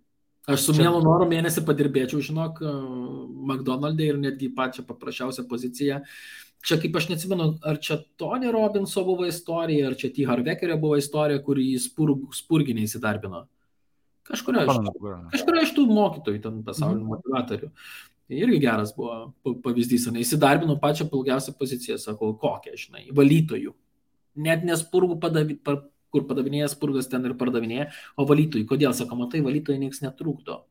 Aš 0.44 0.66
su 0.66 0.74
mielu 0.76 0.98
noru 1.00 1.24
mėnesį 1.30 1.62
padirbėčiau, 1.64 2.20
žinok, 2.20 2.58
McDonald'e 3.48 4.10
ir 4.10 4.18
netgi 4.20 4.50
pačią 4.52 4.84
paprasčiausią 4.90 5.46
poziciją. 5.48 6.02
Čia 6.68 6.78
kaip 6.80 6.98
aš 7.00 7.08
neatsimenu, 7.12 7.46
ar 7.68 7.80
čia 7.84 8.02
Tony 8.20 8.52
Robinso 8.52 9.06
buvo 9.08 9.24
istorija, 9.28 9.88
ar 9.88 9.96
čia 10.00 10.12
T. 10.12 10.26
Harvekerio 10.28 10.76
buvo 10.80 10.98
istorija, 11.00 11.40
kur 11.44 11.60
jį 11.60 11.78
spurg, 11.80 12.28
spurginiai 12.36 12.88
įsidarbino. 12.88 13.46
Kažkuria 14.28 14.64
iš, 14.68 14.92
kažkuria 15.32 15.64
iš 15.64 15.74
tų 15.76 15.88
mokytojų, 15.92 16.42
ten 16.44 16.60
pasaulio 16.68 17.02
mm. 17.02 17.10
motivatorių. 17.12 17.72
Tai 17.72 18.13
irgi 18.42 18.60
geras 18.64 18.94
buvo 18.96 19.56
pavyzdys, 19.64 20.10
ne 20.14 20.24
įsidarbino 20.24 20.76
pačią 20.82 21.08
pilgiausią 21.12 21.56
poziciją, 21.60 21.98
sakau, 22.02 22.34
kokią, 22.40 22.76
žinai, 22.80 23.08
valytojų. 23.16 23.74
Net 24.44 24.66
nespurgų 24.66 25.20
padavi, 25.22 25.60
kur 26.14 26.28
padavinėja 26.30 26.70
spurgas 26.74 27.10
ten 27.12 27.26
ir 27.30 27.36
pardavinėja, 27.40 27.90
o 28.18 28.26
valytojų. 28.30 28.68
Kodėl, 28.70 28.94
sako, 28.98 29.18
matai, 29.24 29.44
valytojai 29.46 29.82
niekas 29.82 30.04
netrukdo. 30.06 30.64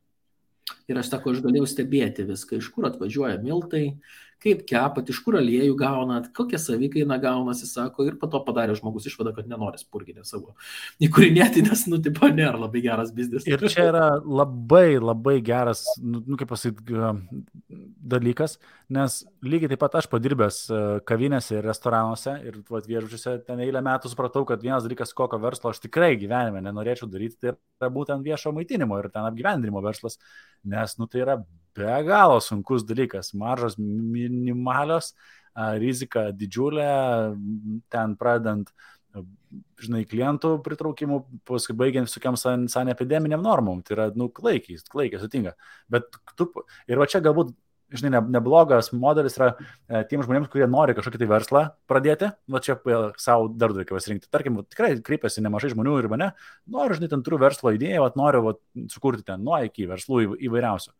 Ir 0.91 0.99
aš 0.99 1.11
sako, 1.13 1.35
aš 1.35 1.43
galėjau 1.45 1.69
stebėti 1.71 2.27
viską, 2.29 2.59
iš 2.59 2.71
kur 2.75 2.87
atvažiuoja 2.89 3.41
miltai, 3.43 3.99
kaip 4.43 4.65
kepat, 4.69 5.11
iš 5.13 5.21
kur 5.25 5.39
aliejų 5.39 5.77
gaunat, 5.79 6.29
kokią 6.37 6.59
savikaina 6.61 7.19
gaunasi, 7.23 7.69
sako, 7.71 8.07
ir 8.09 8.19
po 8.21 8.29
to 8.31 8.41
padarė 8.47 8.75
žmogus 8.79 9.07
išvadą, 9.11 9.35
kad 9.37 9.51
nenori 9.51 9.81
spurginę 9.81 10.27
savo 10.27 10.57
įkūrinėti, 11.03 11.65
nes, 11.69 11.85
nu, 11.91 12.01
tipo, 12.03 12.29
nėra 12.33 12.59
labai 12.61 12.83
geras 12.85 13.13
biznis. 13.15 13.47
Ir 13.49 13.63
čia 13.73 13.89
yra 13.93 14.07
labai, 14.23 14.99
labai 14.99 15.39
geras, 15.45 15.85
nu, 16.03 16.23
nu 16.27 16.39
kaip 16.41 16.51
pasakyti, 16.53 16.99
dalykas, 18.13 18.59
nes 18.93 19.21
lygiai 19.47 19.73
taip 19.73 19.83
pat 19.83 20.01
aš 20.01 20.09
padirbęs 20.13 20.59
e, 20.69 20.83
kavinėse 21.09 21.57
ir 21.57 21.67
restoranuose 21.67 22.35
ir 22.43 22.59
viešbučiuose 22.67 23.37
ten 23.47 23.63
eilę 23.63 23.83
metų 23.85 24.11
supratau, 24.13 24.45
kad 24.49 24.63
vienas 24.65 24.85
dalykas, 24.87 25.15
kokio 25.17 25.39
verslo 25.43 25.73
aš 25.73 25.83
tikrai 25.87 26.17
gyvenime 26.21 26.65
nenorėčiau 26.67 27.09
daryti, 27.11 27.39
tai 27.41 27.55
yra 27.55 27.93
būtent 27.95 28.27
viešo 28.27 28.53
maitinimo 28.57 28.99
ir 29.01 29.11
ten 29.15 29.29
apgyvendinimo 29.29 29.83
verslas, 29.85 30.19
nes, 30.67 30.99
nu, 30.99 31.09
tai 31.11 31.23
yra 31.25 31.39
be 31.77 31.99
galo 32.07 32.41
sunkus 32.45 32.87
dalykas, 32.89 33.33
maržos 33.39 33.79
minimalios, 33.79 35.13
rizika 35.83 36.31
didžiulė, 36.37 36.89
ten 37.93 38.17
pradedant, 38.21 38.71
žinai, 39.83 40.07
klientų 40.09 40.55
pritraukimu, 40.65 41.19
paskui 41.49 41.77
baigiant 41.77 42.09
visokiam 42.09 42.39
san, 42.41 42.65
san 42.73 42.89
epideminiam 42.89 43.43
normom, 43.45 43.83
tai 43.85 43.99
yra, 43.99 44.07
nu, 44.17 44.31
klaikiai, 44.33 44.81
klaikiai 44.93 45.21
sutinka. 45.21 45.53
Bet 45.93 46.09
tu, 46.39 46.49
ir 46.89 47.03
va 47.03 47.09
čia 47.11 47.21
galbūt 47.25 47.53
žinai, 47.97 48.13
ne, 48.15 48.21
neblogas 48.37 48.91
modelis 48.97 49.37
yra 49.39 49.51
e, 49.53 50.03
tiem 50.09 50.23
žmonėms, 50.25 50.51
kurie 50.53 50.67
nori 50.71 50.95
kažkokį 50.97 51.21
tai 51.23 51.29
verslą 51.31 51.63
pradėti, 51.91 52.31
va 52.53 52.61
čia 52.65 52.79
savo 53.21 53.49
dar 53.53 53.75
reikia 53.77 53.97
pasirinkti. 53.97 54.31
Tarkim, 54.33 54.61
tikrai 54.73 54.95
kreipiasi 55.05 55.45
nemažai 55.45 55.73
žmonių 55.75 55.99
ir 56.01 56.09
mane, 56.13 56.31
noriu, 56.73 56.97
žinai, 56.99 57.11
ten 57.13 57.25
turiu 57.27 57.41
verslo 57.43 57.75
idėją, 57.77 58.05
va, 58.07 58.13
noriu 58.19 58.45
va, 58.49 58.55
sukurti 58.93 59.27
ten 59.29 59.45
nuo 59.45 59.61
iki 59.67 59.89
verslų 59.91 60.39
įvairiausių. 60.49 60.95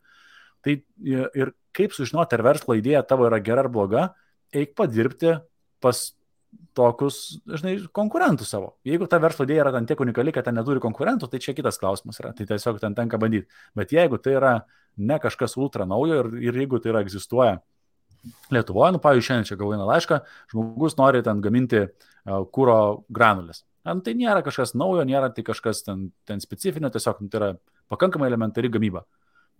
Tai 0.63 0.75
ir 1.03 1.53
kaip 1.75 1.95
sužinoti, 1.95 2.37
ar 2.37 2.45
verslo 2.45 2.77
idėja 2.77 3.03
tavo 3.07 3.27
yra 3.27 3.39
gera 3.43 3.65
ar 3.65 3.71
bloga, 3.71 4.09
eik 4.53 4.75
padirbti 4.77 5.35
pas 5.83 6.03
tokius, 6.77 7.17
žinai, 7.49 7.75
konkurentus 7.95 8.53
savo. 8.53 8.75
Jeigu 8.87 9.07
ta 9.09 9.19
verslo 9.21 9.45
idėja 9.47 9.65
yra 9.65 9.73
ten 9.75 9.87
tiek 9.89 9.99
unikali, 10.01 10.33
kad 10.33 10.45
ten 10.47 10.57
neturi 10.57 10.81
konkurentų, 10.83 11.29
tai 11.29 11.41
čia 11.41 11.55
kitas 11.57 11.79
klausimas 11.81 12.19
yra. 12.21 12.31
Tai 12.37 12.47
tiesiog 12.49 12.79
ten 12.81 12.95
tenka 12.97 13.19
bandyti. 13.21 13.49
Bet 13.77 13.93
jeigu 13.93 14.19
tai 14.21 14.37
yra 14.37 14.53
ne 14.97 15.19
kažkas 15.21 15.57
ultra 15.57 15.87
naujo 15.89 16.21
ir, 16.21 16.31
ir 16.49 16.59
jeigu 16.63 16.81
tai 16.81 16.93
yra 16.93 17.03
egzistuoja 17.05 17.59
Lietuvoje, 18.53 18.93
nu, 18.95 18.99
pavyzdžiui, 19.03 19.25
šiandien 19.27 19.47
čia 19.49 19.55
gavau 19.59 19.73
vieną 19.73 19.83
laišką, 19.89 20.21
žmogus 20.53 20.93
nori 20.95 21.19
ten 21.25 21.41
gaminti 21.43 21.81
uh, 21.83 22.45
kūro 22.55 22.77
granulės. 23.11 23.65
Nu, 23.83 23.97
tai 24.05 24.13
nėra 24.15 24.39
kažkas 24.45 24.71
naujo, 24.79 25.03
nėra 25.07 25.27
tai 25.35 25.43
kažkas 25.43 25.83
ten, 25.83 26.05
ten 26.23 26.39
specifinio, 26.39 26.87
tiesiog 26.93 27.19
nu, 27.19 27.27
tai 27.27 27.41
yra 27.41 27.49
pakankamai 27.91 28.29
elementari 28.31 28.71
gamyba. 28.71 29.03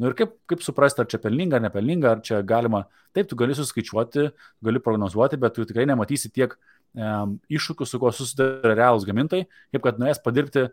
Nu 0.02 0.10
ir 0.10 0.16
kaip, 0.18 0.34
kaip 0.50 0.64
suprasti, 0.66 1.04
ar 1.04 1.10
čia 1.10 1.20
pelninga 1.22 1.60
ar 1.60 1.66
nepelninga, 1.68 2.16
ar 2.16 2.24
čia 2.26 2.42
galima, 2.48 2.86
taip, 3.14 3.28
tu 3.30 3.38
gali 3.40 3.54
suskaičiuoti, 3.58 4.30
gali 4.66 4.82
prognozuoti, 4.82 5.38
bet 5.42 5.54
tu 5.58 5.68
tikrai 5.70 5.86
nematysi 5.90 6.32
tiek 6.34 6.56
um, 6.98 7.38
iššūkių, 7.54 7.88
su 7.88 8.02
kuo 8.02 8.12
susiduria 8.16 8.74
realūs 8.80 9.06
gamintojai, 9.06 9.46
kaip 9.76 9.86
kad 9.86 10.02
nuėjęs 10.02 10.24
padirbti 10.26 10.68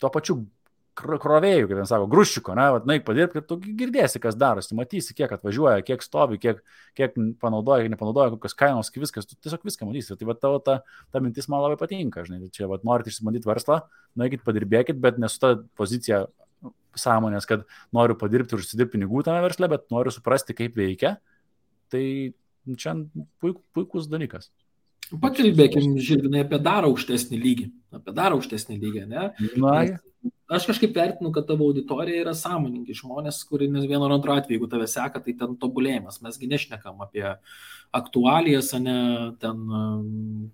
tuo 0.00 0.12
pačiu 0.14 0.38
krovėjų, 1.00 1.68
kaip 1.70 1.78
jis 1.80 1.90
sako, 1.92 2.06
gruščiuko, 2.10 2.54
na, 2.58 2.66
vat, 2.74 2.86
naik 2.88 3.04
padirbti 3.06 3.40
ir 3.40 3.44
tu 3.48 3.56
girdėsi, 3.62 4.20
kas 4.22 4.36
darosi, 4.38 4.74
matysi, 4.76 5.14
kiek 5.16 5.32
atvažiuoja, 5.36 5.84
kiek 5.86 6.02
stovi, 6.04 6.38
kiek, 6.42 6.60
kiek 6.98 7.16
panaudoja, 7.40 7.84
kiek 7.84 7.94
nepanaudoja, 7.94 8.34
kokios 8.34 8.56
kainos, 8.58 8.90
viskas, 8.94 9.28
tu 9.28 9.38
tiesiog 9.38 9.64
viską 9.66 9.88
matysi. 9.88 10.16
Tai 10.18 10.28
va 10.28 10.36
tavo 10.36 10.60
ta, 10.64 10.80
ta 11.14 11.22
mintis 11.24 11.48
man 11.48 11.64
labai 11.64 11.78
patinka, 11.80 12.26
žinai, 12.26 12.50
čia 12.54 12.68
va 12.70 12.80
norite 12.86 13.12
išsibandyti 13.12 13.48
verslą, 13.48 13.80
nueikit 14.20 14.44
padirbėkit, 14.46 15.00
bet 15.00 15.20
nesu 15.22 15.40
ta 15.40 15.54
pozicija 15.78 16.26
sąmonės, 16.98 17.46
kad 17.48 17.66
noriu 17.96 18.16
padirbti 18.18 18.56
ir 18.56 18.62
užsidirbti 18.64 18.96
pinigų 18.96 19.24
tame 19.26 19.42
versle, 19.44 19.68
bet 19.70 19.86
noriu 19.94 20.12
suprasti, 20.14 20.56
kaip 20.58 20.78
veikia. 20.78 21.16
Tai 21.90 22.04
čia 22.78 22.94
puik, 23.42 23.60
puikus 23.74 24.08
dalykas. 24.10 24.50
Pakalbėkim, 25.18 25.96
Žilvinai, 25.98 26.44
apie 26.44 26.60
dar 26.62 26.86
aukštesnį 26.86 27.40
lygį. 27.40 27.66
Apie 27.98 28.14
dar 28.14 28.36
aukštesnį 28.36 28.78
lygį, 28.78 29.02
ne? 29.10 29.26
Na, 29.58 29.74
aš 30.54 30.68
kažkaip 30.68 30.94
vertinu, 30.94 31.32
kad 31.34 31.48
tavo 31.48 31.66
auditorija 31.70 32.22
yra 32.22 32.34
sąmoningi 32.36 32.94
žmonės, 32.98 33.40
kurie 33.48 33.66
vieno 33.72 34.04
ar 34.06 34.14
antro 34.14 34.36
atveju, 34.36 34.58
jeigu 34.58 34.70
tave 34.70 34.86
seka, 34.90 35.22
tai 35.24 35.34
ten 35.38 35.56
tobulėjimas. 35.58 36.20
Mesgi 36.22 36.50
nešnekam 36.50 37.02
apie 37.02 37.24
aktualijas, 37.96 38.70
ne 38.78 38.98
ten, 39.42 39.64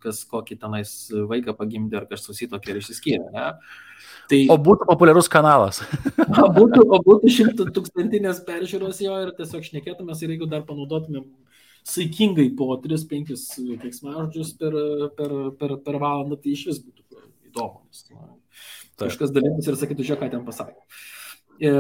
kas 0.00 0.22
kokį 0.30 0.56
tenais 0.62 0.94
vaiką 1.12 1.56
pagimdė 1.58 2.00
ar 2.00 2.08
kažkas 2.08 2.30
susitokė 2.30 2.72
ir 2.72 2.80
išsiskyrė. 2.80 3.26
Ne? 3.34 3.50
Tai, 4.30 4.38
o 4.50 4.56
būtų 4.58 4.88
populiarus 4.88 5.28
kanalas. 5.30 5.82
o 6.44 6.48
būtų, 6.56 6.86
o 6.88 7.00
būtų 7.04 7.32
šimtų 7.36 7.68
tūkstantinės 7.76 8.40
peržiūros 8.48 9.02
jo 9.04 9.18
ir 9.26 9.34
tiesiog 9.36 9.68
šnekėtumės 9.68 10.24
ir 10.24 10.32
jeigu 10.34 10.48
dar 10.50 10.64
panaudotumėm 10.68 11.28
saikingai 11.86 12.48
po 12.58 12.72
3-5 12.82 13.78
keiksmažodžius 13.82 14.54
per, 14.60 14.74
per, 15.18 15.34
per, 15.60 15.76
per 15.84 15.98
valandą, 16.02 16.38
tai 16.40 16.56
iš 16.56 16.64
vis 16.70 16.82
būtų 16.82 17.22
įdomu. 17.50 17.84
Kažkas 18.96 19.32
dalykas 19.34 19.68
ir 19.68 19.78
sakytų, 19.78 20.08
žiūrėk, 20.08 20.24
ką 20.24 20.32
ten 20.32 20.44
pasakė. 20.46 20.76
E, 21.56 21.70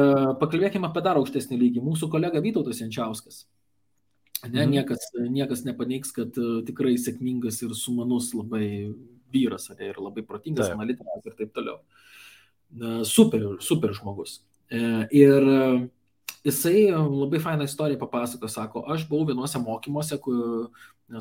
pakalbėkime 0.40 0.88
apie 0.88 1.02
dar 1.04 1.18
aukštesnį 1.20 1.58
lygį. 1.60 1.84
Mūsų 1.84 2.10
kolega 2.12 2.42
Vytautas 2.44 2.82
Jančiauskas. 2.84 3.44
Ne, 4.44 4.62
mhm. 4.62 4.72
niekas, 4.74 5.10
niekas 5.32 5.64
nepaneiks, 5.66 6.12
kad 6.14 6.36
uh, 6.38 6.58
tikrai 6.66 6.92
sėkmingas 7.00 7.62
ir 7.64 7.72
sumanus 7.74 8.28
labai 8.36 8.92
vyras, 9.32 9.70
ne, 9.72 9.88
ir 9.88 9.96
labai 9.98 10.22
protingas, 10.28 10.68
analitikas 10.74 11.24
ir 11.24 11.38
taip 11.38 11.54
toliau. 11.56 11.80
Super, 13.08 13.46
super 13.64 13.94
žmogus. 13.96 14.42
Uh, 14.68 15.06
ir 15.14 15.46
jisai 16.46 16.90
labai 16.94 17.40
fainą 17.42 17.66
istoriją 17.66 17.98
papasako, 17.98 18.48
sako, 18.48 18.82
aš 18.92 19.06
buvau 19.10 19.26
vienuose 19.30 19.58
mokymuose, 19.58 20.18
kur, 20.22 20.68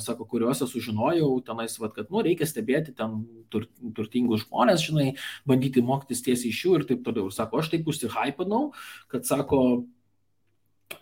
sako, 0.02 0.28
kuriuose 0.30 0.68
sužinojau 0.70 1.32
tenais, 1.46 1.78
vat, 1.82 1.96
kad, 1.96 2.12
nu, 2.14 2.22
reikia 2.26 2.48
stebėti 2.50 2.94
ten 2.98 3.24
tur, 3.54 3.68
turtingus 3.98 4.46
žmonės, 4.46 4.86
žinai, 4.86 5.08
bandyti 5.50 5.84
mokytis 5.86 6.24
tiesiai 6.26 6.54
iš 6.54 6.62
jų 6.66 6.78
ir 6.80 6.88
taip 6.90 7.04
toliau. 7.06 7.30
Ir 7.30 7.38
sako, 7.38 7.62
aš 7.62 7.72
taip 7.74 7.90
užsihypanau, 7.90 8.70
kad, 9.12 9.26
sako, 9.28 9.62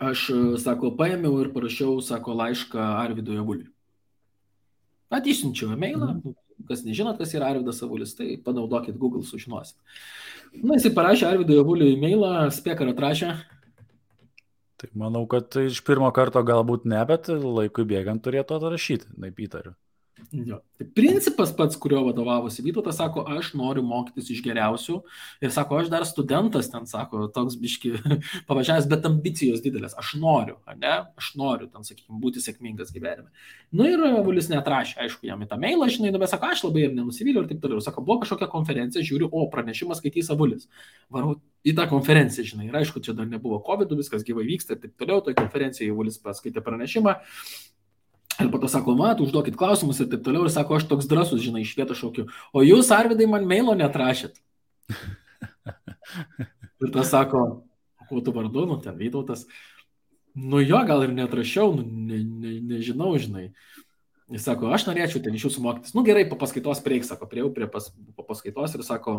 aš, 0.00 0.28
sako, 0.64 0.94
paėmiau 0.98 1.38
ir 1.44 1.52
parašiau, 1.54 2.00
sako, 2.04 2.36
laišką 2.40 2.90
Arvidui 3.04 3.40
Avuliui. 3.40 3.70
Atysinčiau 5.14 5.74
e-mailą, 5.76 6.14
mhm. 6.16 6.36
kas 6.68 6.82
nežinot, 6.86 7.20
kas 7.20 7.34
yra 7.36 7.52
Arvidas 7.52 7.82
Avulis, 7.84 8.16
tai 8.16 8.34
panaudokit 8.42 8.96
Google, 8.98 9.24
sužinosit. 9.28 9.76
Na, 10.54 10.76
jisai 10.78 10.94
parašė 10.94 11.28
Arvidui 11.28 11.58
Avuliui 11.60 11.96
e-mailą, 11.96 12.48
spėkar 12.54 12.92
atrašė, 12.92 13.34
Tai 14.84 14.98
manau, 15.00 15.22
kad 15.30 15.54
iš 15.56 15.78
pirmo 15.86 16.10
karto 16.12 16.42
galbūt 16.44 16.82
ne, 16.92 16.98
bet 17.08 17.30
laikui 17.32 17.86
bėgant 17.88 18.20
turėtų 18.26 18.58
atrašyti, 18.58 19.14
taip 19.16 19.40
įtariu. 19.46 19.72
Jo. 20.32 20.60
Tai 20.78 20.86
principas 20.96 21.52
pats, 21.56 21.76
kurio 21.80 22.00
vadovavosi 22.06 22.62
Vytautas, 22.64 22.96
sako, 22.98 23.24
aš 23.36 23.52
noriu 23.58 23.82
mokytis 23.86 24.30
iš 24.34 24.40
geriausių 24.44 24.96
ir 25.44 25.52
sako, 25.54 25.78
aš 25.82 25.90
dar 25.92 26.06
studentas 26.08 26.70
ten, 26.72 26.86
sako, 26.90 27.26
toks 27.34 27.56
biški 27.60 27.92
pavažiavęs, 28.48 28.88
bet 28.90 29.06
ambicijos 29.08 29.62
didelės, 29.64 29.96
aš 30.00 30.14
noriu, 30.22 30.56
ne, 30.80 30.94
aš 31.20 31.30
noriu, 31.38 31.68
ten, 31.70 31.86
sakykime, 31.86 32.18
būti 32.22 32.42
sėkmingas 32.42 32.92
gyvenime. 32.94 33.30
Na 33.74 33.84
nu, 33.84 33.90
ir 33.90 34.24
Vulis 34.26 34.50
netrašė, 34.50 34.98
aišku, 35.04 35.26
jam 35.28 35.42
į 35.44 35.50
tą 35.50 35.58
mailą, 35.60 35.88
žinai, 35.92 36.12
nu, 36.14 36.22
bet 36.22 36.32
sako, 36.32 36.52
aš 36.54 36.64
labai 36.66 36.86
ir 36.86 36.94
nenusivyliau 36.94 37.44
ir 37.44 37.50
taip 37.50 37.62
toliau. 37.62 37.82
Sako, 37.84 38.04
buvo 38.06 38.22
kažkokia 38.22 38.50
konferencija, 38.52 39.04
žiūriu, 39.06 39.30
o 39.30 39.46
pranešimas 39.52 40.02
skaitys 40.02 40.30
Avulis. 40.34 40.68
Varau 41.12 41.36
į 41.66 41.74
tą 41.78 41.86
konferenciją, 41.90 42.46
žinai, 42.54 42.68
ir 42.68 42.78
aišku, 42.80 43.02
čia 43.04 43.16
dar 43.18 43.26
nebuvo 43.30 43.58
COVID, 43.66 43.94
viskas 43.98 44.26
gyvai 44.26 44.46
vyksta 44.48 44.76
ir 44.76 44.82
taip 44.82 44.94
toliau, 45.00 45.22
toje 45.24 45.38
konferencijoje 45.38 45.96
Vulis 45.96 46.20
paskaitė 46.22 46.62
pranešimą. 46.64 47.16
Ir 48.42 48.50
po 48.50 48.58
to 48.58 48.68
sako, 48.70 48.96
mat, 48.98 49.20
užduokit 49.22 49.56
klausimus 49.58 50.00
ir 50.02 50.08
taip 50.10 50.24
toliau. 50.26 50.46
Ir 50.46 50.52
sako, 50.54 50.78
aš 50.78 50.88
toks 50.90 51.06
drasus, 51.10 51.42
žinai, 51.44 51.62
iš 51.62 51.74
vietos 51.78 52.00
šaukiu. 52.00 52.26
O 52.54 52.64
jūs, 52.66 52.90
Arvidai, 52.94 53.28
man 53.30 53.46
mailo 53.46 53.76
netrašėt. 53.78 54.40
ir 56.82 56.90
tas 56.94 57.12
sako, 57.14 57.44
kuo 58.08 58.24
tu 58.24 58.34
vardu, 58.34 58.66
nu, 58.70 58.80
ten 58.82 58.98
Vytautas. 58.98 59.46
Nu 60.34 60.58
jo, 60.64 60.80
gal 60.88 61.06
ir 61.06 61.14
netrašiau, 61.14 61.76
nu, 61.78 61.86
ne, 61.86 62.18
ne, 62.24 62.56
nežinau, 62.74 63.12
žinai. 63.22 63.52
Jis 64.34 64.46
sako, 64.48 64.72
aš 64.74 64.88
norėčiau 64.88 65.22
ten 65.22 65.36
iš 65.36 65.46
jūsų 65.46 65.62
mokytis. 65.62 65.94
Nu 65.94 66.02
gerai, 66.06 66.24
po 66.26 66.38
paskaitos 66.40 66.80
prieiks, 66.82 67.12
sako, 67.12 67.28
prieau 67.30 67.52
prie 67.54 67.68
pas, 67.70 67.90
po 68.16 68.24
paskaitos 68.26 68.74
ir 68.74 68.82
sako, 68.86 69.18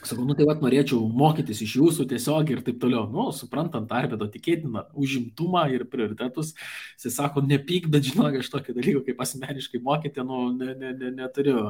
Sakau, 0.00 0.24
nu 0.24 0.32
tai 0.32 0.46
vad 0.48 0.62
norėčiau 0.64 1.02
mokytis 1.12 1.58
iš 1.60 1.74
jūsų 1.76 2.06
tiesiog 2.08 2.50
ir 2.54 2.60
taip 2.64 2.78
toliau. 2.80 3.02
Nu, 3.12 3.26
suprantant 3.36 3.90
Arvido 3.92 4.24
tikėtiną 4.32 4.86
užimtumą 4.96 5.66
ir 5.74 5.84
prioritetus, 5.92 6.54
jis 7.02 7.18
sako, 7.18 7.42
nepyk, 7.44 7.90
bet 7.92 8.08
žinok, 8.08 8.38
aš 8.40 8.48
tokį 8.54 8.76
dalyką 8.78 9.02
kaip 9.10 9.20
asmeniškai 9.26 9.82
mokyti, 9.84 10.24
nu, 10.24 10.46
ne, 10.56 10.72
ne, 10.72 10.94
ne, 10.96 11.10
neturiu, 11.18 11.66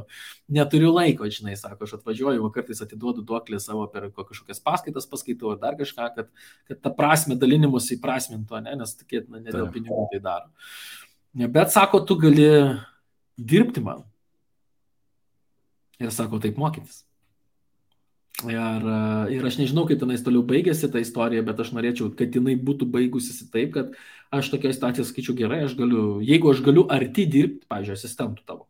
neturiu 0.46 0.92
laiko, 0.94 1.26
žinai, 1.26 1.56
sako, 1.58 1.88
aš 1.88 1.96
atvažiuoju, 1.98 2.46
o 2.46 2.52
kartais 2.54 2.84
atiduodu 2.86 3.26
duoklį 3.26 3.58
savo 3.62 3.88
per 3.90 4.08
kažkokias 4.14 4.62
paskaitas 4.62 5.10
paskaitau 5.10 5.56
ar 5.56 5.60
dar 5.66 5.80
kažką, 5.82 6.08
kad, 6.14 6.30
kad 6.70 6.82
ta 6.86 6.94
prasme 6.94 7.34
dalinimus 7.34 7.90
įprasmintų, 7.98 8.62
ne, 8.68 8.78
nes 8.84 8.94
tikėtina, 9.02 9.42
ne 9.42 9.50
dėl 9.50 9.72
pinigų 9.74 10.06
tai 10.14 10.22
daro. 10.30 10.50
Bet 11.34 11.74
sako, 11.74 12.04
tu 12.06 12.14
gali 12.22 12.48
dirbti 13.34 13.82
man. 13.82 14.06
Ir 16.00 16.14
sako, 16.14 16.38
taip 16.42 16.58
mokytis. 16.58 17.04
Ir, 18.48 18.86
ir 19.36 19.44
aš 19.44 19.58
nežinau, 19.60 19.84
kaip 19.88 19.98
tenais 20.00 20.22
toliau 20.24 20.40
baigėsi 20.46 20.88
ta 20.88 21.00
istorija, 21.02 21.42
bet 21.44 21.58
aš 21.60 21.74
norėčiau, 21.76 22.08
kad 22.16 22.32
jinai 22.32 22.54
būtų 22.56 22.86
baigusi 22.88 23.34
taip, 23.52 23.74
kad 23.74 23.98
aš 24.32 24.48
tokia 24.54 24.72
situacija 24.72 25.04
skaičiu 25.04 25.34
gerai, 25.36 25.64
aš 25.66 25.74
galiu, 25.76 26.22
jeigu 26.24 26.48
aš 26.52 26.62
galiu 26.64 26.86
arti 26.88 27.26
dirbti, 27.28 27.68
pavyzdžiui, 27.68 27.98
asistentų 27.98 28.46
tavo, 28.48 28.64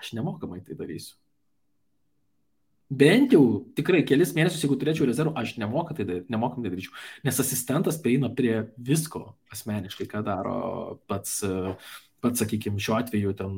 aš 0.00 0.14
nemokamai 0.16 0.62
tai 0.64 0.78
darysiu. 0.78 1.18
Bent 2.94 3.32
jau 3.34 3.42
tikrai 3.76 4.02
kelis 4.06 4.32
mėnesius, 4.36 4.62
jeigu 4.64 4.76
turėčiau 4.80 5.08
rezervų, 5.08 5.34
aš 5.40 5.56
nemokamai 5.60 6.06
tai, 6.08 6.18
nemokamai 6.30 6.64
tai 6.64 6.74
daryčiau. 6.76 6.96
Nes 7.26 7.40
asistentas 7.40 8.00
prieina 8.00 8.30
prie 8.32 8.68
visko 8.76 9.34
asmeniškai, 9.52 10.08
ką 10.08 10.20
daro 10.24 10.58
pats 11.10 11.40
pats, 12.24 12.42
sakykime, 12.42 12.80
šiuo 12.82 12.98
atveju 12.98 13.34
ten 13.38 13.54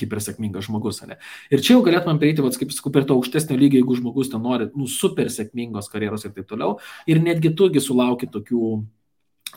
hipersėkmingas 0.00 0.66
žmogus. 0.66 1.02
Ne? 1.08 1.20
Ir 1.52 1.62
čia 1.64 1.76
jau 1.76 1.86
galėtumėm 1.86 2.20
prieiti, 2.22 2.44
vat, 2.44 2.58
kaip 2.58 2.74
sakau, 2.74 2.92
per 2.94 3.06
to 3.08 3.18
aukštesnio 3.18 3.58
lygio, 3.60 3.82
jeigu 3.82 3.98
žmogus 4.00 4.32
ten 4.32 4.42
nori, 4.44 4.70
nu, 4.74 4.88
super 4.90 5.30
sėkmingos 5.32 5.92
karjeros 5.92 6.26
ir 6.26 6.34
taip 6.36 6.48
toliau. 6.50 6.78
Ir 7.10 7.20
netgi 7.22 7.54
tugi 7.58 7.84
sulauki 7.84 8.30
tokių 8.32 8.78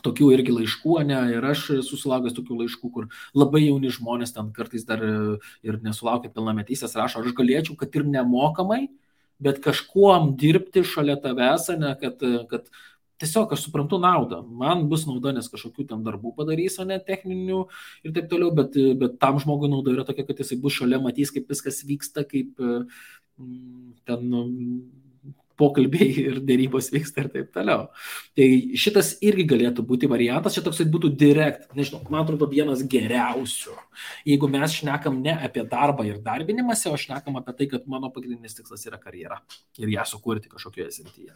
tokių 0.05 0.29
irgi 0.33 0.53
laiškų, 0.55 0.95
ne, 1.07 1.19
ir 1.35 1.45
aš 1.45 1.65
susilaukęs 1.85 2.35
tokių 2.37 2.61
laiškų, 2.61 2.89
kur 2.95 3.07
labai 3.37 3.65
jauni 3.65 3.91
žmonės 3.93 4.33
ten 4.35 4.51
kartais 4.55 4.85
dar 4.87 5.03
ir 5.03 5.79
nesulaukia 5.83 6.31
pilnametystės 6.31 6.95
rašo, 6.97 7.21
aš 7.21 7.35
galėčiau, 7.37 7.75
kad 7.79 7.93
ir 7.99 8.07
nemokamai, 8.07 8.85
bet 9.41 9.59
kažkuom 9.63 10.35
dirbti 10.39 10.85
šalia 10.87 11.17
tavęs, 11.21 11.67
ne, 11.81 11.91
kad, 12.01 12.23
kad 12.49 12.71
tiesiog 13.21 13.53
aš 13.55 13.65
suprantu 13.67 13.99
naudą. 14.01 14.41
Man 14.63 14.87
bus 14.91 15.05
nauda, 15.09 15.33
nes 15.35 15.49
kažkokių 15.51 15.87
ten 15.91 16.05
darbų 16.05 16.33
padarys, 16.37 16.79
o 16.81 16.87
ne 16.87 16.99
techninių 17.05 17.65
ir 18.05 18.15
taip 18.15 18.31
toliau, 18.31 18.53
bet, 18.57 18.77
bet 19.01 19.19
tam 19.21 19.39
žmogui 19.41 19.69
nauda 19.71 19.93
yra 19.95 20.07
tokia, 20.07 20.25
kad 20.27 20.41
jisai 20.41 20.59
bus 20.61 20.79
šalia, 20.79 21.01
matys, 21.03 21.33
kaip 21.33 21.49
viskas 21.51 21.83
vyksta, 21.87 22.25
kaip 22.27 22.57
mm, 22.61 24.01
ten 24.09 24.27
pokalbiai 25.61 26.09
ir 26.25 26.39
dėrybos 26.45 26.89
vyksta 26.93 27.25
ir 27.25 27.29
taip 27.35 27.53
toliau. 27.55 27.87
Tai 28.37 28.47
šitas 28.83 29.13
irgi 29.25 29.45
galėtų 29.51 29.85
būti 29.87 30.09
variantas, 30.11 30.57
čia 30.57 30.65
toksai 30.65 30.87
būtų 30.91 31.13
direkt, 31.21 31.69
nežinau, 31.77 32.01
man 32.09 32.25
atrodo, 32.25 32.49
vienas 32.51 32.83
geriausių. 32.95 33.77
Jeigu 34.29 34.49
mes 34.51 34.77
šnekam 34.79 35.21
ne 35.23 35.37
apie 35.37 35.65
darbą 35.69 36.07
ir 36.09 36.21
darbinimąsi, 36.25 36.89
o 36.91 36.99
šnekam 36.99 37.39
apie 37.41 37.57
tai, 37.57 37.71
kad 37.75 37.89
mano 37.91 38.11
pagrindinis 38.13 38.57
tikslas 38.57 38.85
yra 38.89 39.01
karjera 39.01 39.41
ir 39.81 39.91
ją 39.93 40.07
sukurti 40.15 40.51
kažkokioje 40.51 40.93
srityje. 40.99 41.35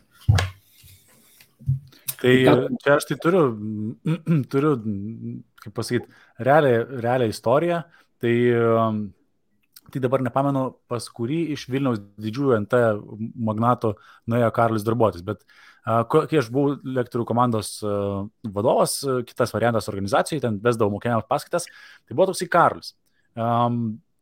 Tai 2.21 2.33
čia 2.81 2.95
aš 2.95 3.09
tai 3.09 3.17
turiu, 3.21 3.43
turiu 4.51 4.73
kaip 5.63 5.75
pasakyti, 5.75 6.09
realią, 6.47 6.73
realią 7.03 7.29
istoriją. 7.33 7.83
Tai 8.23 8.35
um, 8.55 8.99
tai 9.91 10.01
dabar 10.01 10.23
nepamenu, 10.25 10.65
pas 10.89 11.05
kurį 11.17 11.39
iš 11.55 11.67
Vilniaus 11.71 12.01
didžiųjų 12.21 12.57
NT 12.63 12.79
magnato 13.47 13.95
nuėjo 14.31 14.49
Karlis 14.55 14.85
darbuotis, 14.85 15.23
bet 15.25 15.43
kai 15.85 16.39
aš 16.39 16.49
buvau 16.53 16.79
lektorių 16.97 17.27
komandos 17.29 17.77
vadovas, 18.55 18.97
kitas 19.29 19.53
variantas 19.53 19.89
organizacijai, 19.91 20.41
ten 20.41 20.57
vesdavau 20.63 20.95
mokiniams 20.95 21.27
paskaitas, 21.29 21.69
tai 22.07 22.17
buvo 22.17 22.31
toksai 22.31 22.49
Karlis. 22.51 22.95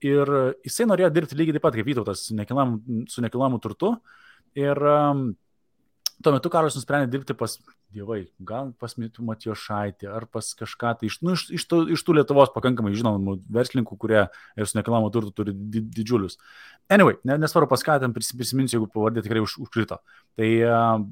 Ir 0.04 0.34
jisai 0.68 0.90
norėjo 0.90 1.14
dirbti 1.16 1.40
lygiai 1.40 1.56
taip 1.56 1.64
pat 1.64 1.78
kaip 1.78 1.88
Vytautas 1.88 2.26
nekilnam, 2.36 2.76
su 3.08 3.24
nekilnojamu 3.24 3.62
turtu. 3.64 3.94
Ir 4.60 4.78
um, 4.84 5.30
tuo 6.24 6.34
metu 6.36 6.50
Karolis 6.52 6.76
nusprendė 6.78 7.12
dirbti 7.12 7.36
pas 7.38 7.56
dievai, 7.94 8.24
gal 8.44 8.72
pas 8.80 8.96
Matijo 8.98 9.56
Šaitį 9.58 10.10
ar 10.10 10.26
pas 10.32 10.50
kažką 10.58 10.94
tai 11.00 11.10
iš, 11.10 11.20
nu, 11.26 11.36
iš, 11.38 11.46
iš, 11.60 11.66
tų, 11.70 11.82
iš 11.96 12.04
tų 12.06 12.18
Lietuvos 12.18 12.54
pakankamai 12.56 12.94
žinomų 12.98 13.38
verslininkų, 13.54 13.98
kurie 14.02 14.22
ir 14.24 14.70
su 14.70 14.78
nekilnojamo 14.80 15.12
turtu 15.14 15.34
turi 15.42 15.54
di, 15.54 15.84
didžiulius. 16.00 16.40
Anyway, 16.92 17.20
nesvarbu 17.28 17.70
pas 17.72 17.86
ką 17.86 18.00
ten 18.02 18.16
prisiminsiu, 18.16 18.80
jeigu 18.80 18.90
pavardė 18.92 19.26
tikrai 19.26 19.44
už, 19.44 19.58
užkrito. 19.68 20.00
Tai 20.40 20.50
uh, 20.68 21.04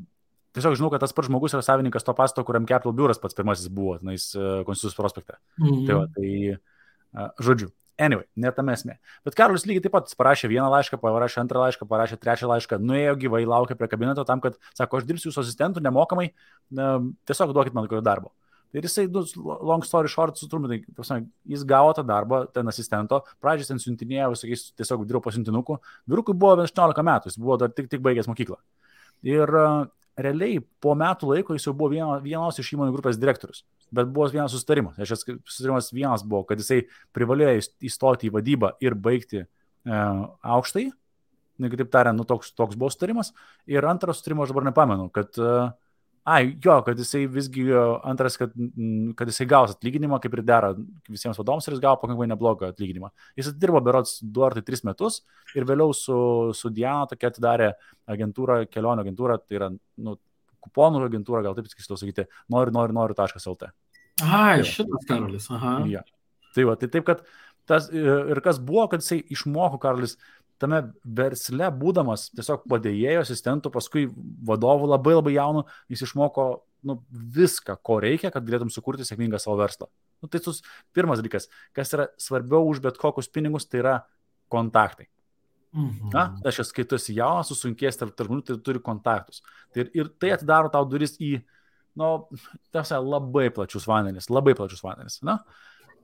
tiesiog 0.58 0.80
žinau, 0.80 0.92
kad 0.94 1.04
tas 1.04 1.16
pats 1.16 1.30
žmogus 1.30 1.56
yra 1.56 1.64
savininkas 1.66 2.08
to 2.08 2.16
pasto, 2.18 2.46
kuriam 2.48 2.68
Capital 2.70 2.96
biuras 2.96 3.22
pats 3.22 3.38
pirmasis 3.38 3.72
buvo, 3.72 3.98
tenais 4.02 4.32
uh, 4.36 4.64
Konstitucijos 4.68 4.98
prospekte. 4.98 5.40
Mm 5.60 5.70
-hmm. 5.70 5.86
Tai, 5.88 6.00
va, 6.00 6.08
tai 6.16 6.32
uh, 6.56 7.30
žodžiu, 7.40 7.72
Anyway, 8.02 8.26
netame 8.40 8.74
esmė. 8.74 8.96
Bet 9.28 9.36
Karolis 9.38 9.68
lygiai 9.70 9.84
taip 9.86 9.94
pat 9.94 10.12
parašė 10.18 10.50
vieną 10.50 10.68
laišką, 10.74 10.98
parašė 11.02 11.42
antrą 11.44 11.62
laišką, 11.68 11.86
parašė 11.90 12.18
trečią 12.22 12.50
laišką, 12.50 12.80
nuėjo 12.82 13.18
gyvai, 13.22 13.44
laukė 13.46 13.78
prie 13.78 13.90
kabineto 13.92 14.26
tam, 14.26 14.42
kad, 14.42 14.58
sako, 14.78 15.02
aš 15.02 15.06
dirbsiu 15.10 15.30
jūsų 15.30 15.44
asistentų 15.44 15.84
nemokamai, 15.86 16.32
na, 16.74 16.96
tiesiog 17.30 17.54
duokit 17.54 17.78
man 17.78 17.86
kokio 17.86 18.02
darbo. 18.06 18.34
Ir 18.74 18.88
jisai, 18.88 19.06
nu, 19.12 19.22
long 19.68 19.84
story 19.86 20.10
short, 20.10 20.40
sutrumpintai, 20.40 20.80
jis 21.54 21.66
gavo 21.68 21.92
tą 21.94 22.06
darbą, 22.08 22.46
ten 22.56 22.72
asistento, 22.72 23.20
pradžiai 23.44 23.74
ten 23.74 23.82
siuntinėjo, 23.84 24.32
visokiais, 24.34 24.70
tiesiog 24.80 25.04
dirbo 25.06 25.22
pasiuntinuku. 25.28 25.78
Vyrukui 26.10 26.38
buvo 26.40 26.56
18 26.64 27.04
metų, 27.06 27.30
jis 27.30 27.42
buvo 27.42 27.60
dar 27.60 27.74
tik, 27.76 27.92
tik 27.92 28.02
baigęs 28.06 28.32
mokyklą. 28.32 28.58
Ir 29.28 29.52
realiai 30.18 30.60
po 30.84 30.96
metų 30.98 31.36
laiko 31.36 31.56
jis 31.56 31.68
jau 31.70 31.76
buvo 31.78 31.94
vieno, 31.94 32.16
vienos 32.24 32.60
iš 32.60 32.74
įmonių 32.76 32.96
grupės 32.96 33.20
direktorius 33.22 33.64
bet 33.92 34.08
buvo 34.08 34.28
vienas 34.32 34.56
susitarimas. 34.56 35.00
Aš 35.00 35.26
susitarimas 35.46 35.92
vienas 35.94 36.24
buvo, 36.24 36.46
kad 36.48 36.60
jisai 36.62 36.86
privalėjo 37.16 37.60
įstoti 37.88 38.30
į 38.30 38.36
vadybą 38.38 38.74
ir 38.84 38.96
baigti 38.96 39.44
e, 39.44 39.48
aukštai. 40.56 40.88
Kitaip 41.62 41.92
tariant, 41.94 42.18
nu, 42.18 42.26
toks, 42.26 42.56
toks 42.58 42.80
buvo 42.80 42.90
sutarimas. 42.94 43.34
Ir 43.70 43.86
antras 43.86 44.22
sutarimas, 44.22 44.48
aš 44.48 44.56
dabar 44.56 44.70
nepamenu, 44.72 45.10
kad, 45.14 45.36
e, 45.36 45.58
ai, 46.24 46.58
jo, 46.64 46.76
kad 46.86 47.00
jisai 47.00 47.24
visgi, 47.32 47.66
antras, 48.08 48.38
kad, 48.38 48.54
kad 49.18 49.30
jisai 49.32 49.48
gaus 49.50 49.74
atlyginimą, 49.74 50.20
kaip 50.22 50.36
ir 50.38 50.44
dera 50.46 50.72
visiems 51.10 51.40
vadovams, 51.42 51.68
ir 51.68 51.76
jis 51.76 51.84
gavo 51.84 51.98
pakankamai 52.02 52.30
neblogą 52.30 52.70
atlyginimą. 52.72 53.10
Jis 53.40 53.52
dirbo 53.62 53.82
berots 53.86 54.20
2 54.22 54.46
ar 54.48 54.58
3 54.58 54.68
tai 54.70 54.92
metus 54.92 55.22
ir 55.58 55.66
vėliau 55.70 55.96
su, 55.98 56.18
su 56.58 56.70
Diana 56.74 57.10
tokia 57.10 57.32
atidarė 57.34 57.72
agentūrą, 58.12 58.62
kelionio 58.70 59.06
agentūrą, 59.06 59.40
tai 59.42 59.60
yra, 59.60 59.72
nu, 60.06 60.18
kuponų 60.62 61.06
agentūra, 61.08 61.42
gal 61.46 61.58
taip 61.58 61.70
tiksliau 61.72 61.98
sakyti, 61.98 62.28
nori, 62.54 62.74
nori, 62.76 62.94
nori, 62.94 63.18
taškas 63.18 63.50
LT. 63.50 63.72
Ai, 64.22 64.62
tai 64.62 64.68
šitas 64.70 65.08
Karolis, 65.10 65.48
aha. 65.54 65.80
Ja. 65.90 66.04
Tai 66.56 66.68
va, 66.70 66.76
tai 66.78 66.92
taip, 66.92 67.08
kad 67.08 67.26
tas 67.70 67.88
ir 67.94 68.42
kas 68.46 68.60
buvo, 68.62 68.86
kad 68.92 69.02
jisai 69.02 69.22
išmoko 69.34 69.80
Karolis 69.82 70.18
tame 70.62 70.82
versle, 71.04 71.70
būdamas 71.82 72.30
tiesiog 72.36 72.68
padėjėjo 72.70 73.24
asistentų, 73.26 73.72
paskui 73.74 74.08
vadovų 74.48 74.92
labai 74.94 75.16
labai 75.18 75.36
jaunų, 75.36 75.66
jis 75.92 76.06
išmoko 76.08 76.46
nu, 76.88 76.98
viską, 77.12 77.78
ko 77.86 78.00
reikia, 78.02 78.32
kad 78.34 78.46
galėtum 78.46 78.72
sukurti 78.74 79.06
sėkmingą 79.06 79.40
savo 79.42 79.60
verslą. 79.60 79.90
Nu, 80.22 80.30
tai 80.32 80.42
sus, 80.44 80.62
pirmas 80.96 81.22
dalykas, 81.22 81.48
kas 81.78 81.94
yra 81.98 82.08
svarbiau 82.22 82.66
už 82.70 82.82
bet 82.84 83.00
kokius 83.02 83.30
pinigus, 83.34 83.68
tai 83.70 83.82
yra 83.84 83.96
kontaktai. 84.52 85.08
Mhm. 85.72 86.12
Na, 86.12 86.26
aš 86.46 86.74
kai 86.76 86.84
tu 86.84 86.98
esi 87.00 87.16
jaunas, 87.16 87.50
susunkės 87.52 88.00
tarp 88.00 88.18
žmonių, 88.18 88.44
tai 88.48 88.58
turi 88.66 88.82
kontaktus. 88.84 89.40
Tai 89.72 89.86
ir, 89.86 89.92
ir 89.96 90.12
tai 90.20 90.34
atidaro 90.36 90.72
tau 90.74 90.84
duris 90.90 91.16
į, 91.22 91.38
na, 91.96 92.18
nu, 92.18 92.42
tiesa, 92.76 93.00
labai 93.00 93.48
plačius 93.56 93.88
vandenis, 93.88 94.30
labai 94.34 94.56
plačius 94.58 94.84
vandenis. 94.84 95.22
Na. 95.26 95.40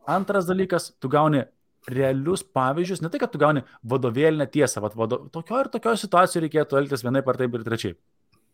Antras 0.07 0.47
dalykas, 0.47 0.93
tu 1.03 1.11
gauni 1.11 1.43
realius 1.91 2.43
pavyzdžius, 2.55 3.01
ne 3.03 3.11
tai, 3.13 3.21
kad 3.23 3.31
tu 3.33 3.41
gauni 3.41 3.63
vadovėlinę 3.87 4.49
tiesą, 4.51 4.83
vad, 4.83 4.97
vado, 4.99 5.23
tokio 5.33 5.61
ir 5.63 5.71
tokio 5.73 5.95
situacijoje 5.97 6.45
reikėtų 6.47 6.81
elgtis 6.81 7.05
vienaip 7.05 7.27
ar 7.31 7.39
taip 7.39 7.55
ir 7.55 7.65
trečiai. 7.67 7.97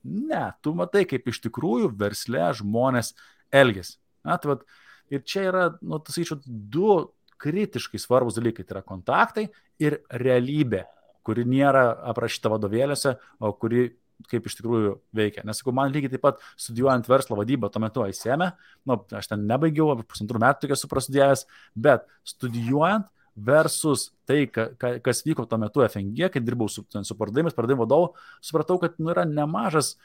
Ne, 0.04 0.46
tu 0.62 0.76
matai, 0.78 1.06
kaip 1.10 1.28
iš 1.32 1.40
tikrųjų 1.46 1.92
versle 2.00 2.50
žmonės 2.60 3.14
elgesi. 3.56 3.98
Na, 4.28 4.38
tai 4.38 4.54
vad, 4.54 4.66
ir 5.12 5.24
čia 5.28 5.48
yra, 5.50 5.68
nu, 5.82 6.00
tas 6.04 6.20
įčiau, 6.20 6.42
du 6.46 6.98
kritiškai 7.44 8.00
svarbus 8.00 8.38
dalykai, 8.38 8.68
tai 8.68 8.78
yra 8.78 8.86
kontaktai 8.88 9.50
ir 9.84 10.02
realybė 10.12 10.86
kuri 11.24 11.46
nėra 11.48 11.86
aprašyta 12.12 12.52
vadovėliuose, 12.54 13.16
o 13.40 13.52
kuri 13.58 13.88
kaip 14.30 14.46
iš 14.48 14.56
tikrųjų 14.60 14.94
veikia. 15.16 15.44
Nes, 15.48 15.60
sakau, 15.60 15.74
man 15.76 15.92
lygiai 15.92 16.14
taip 16.14 16.22
pat 16.24 16.40
studijuojant 16.60 17.10
verslo 17.12 17.38
vadybą, 17.40 17.68
tuo 17.72 17.82
metu 17.84 18.06
įsėmė, 18.08 18.52
nu, 18.88 19.00
aš 19.18 19.32
ten 19.32 19.44
nebaigiau, 19.50 19.90
apie 19.96 20.06
pusantrų 20.08 20.40
metų 20.44 20.64
tik 20.64 20.76
esu 20.78 20.90
prasidėjęs, 20.92 21.44
bet 21.76 22.06
studijuojant 22.28 23.10
versus 23.36 24.12
tai, 24.30 24.46
ka, 24.48 24.70
ka, 24.78 24.96
kas 25.04 25.24
vyko 25.26 25.46
tuo 25.50 25.58
metu 25.62 25.84
FNG, 25.86 26.30
kai 26.34 26.42
dirbau 26.44 26.70
su, 26.70 26.86
su 26.86 27.18
pardavimais, 27.18 27.56
pardavimo 27.58 27.86
vadovu, 27.86 28.12
supratau, 28.44 28.78
kad 28.82 29.00
nu, 29.00 29.12
yra 29.14 29.26
nemažas 29.30 29.96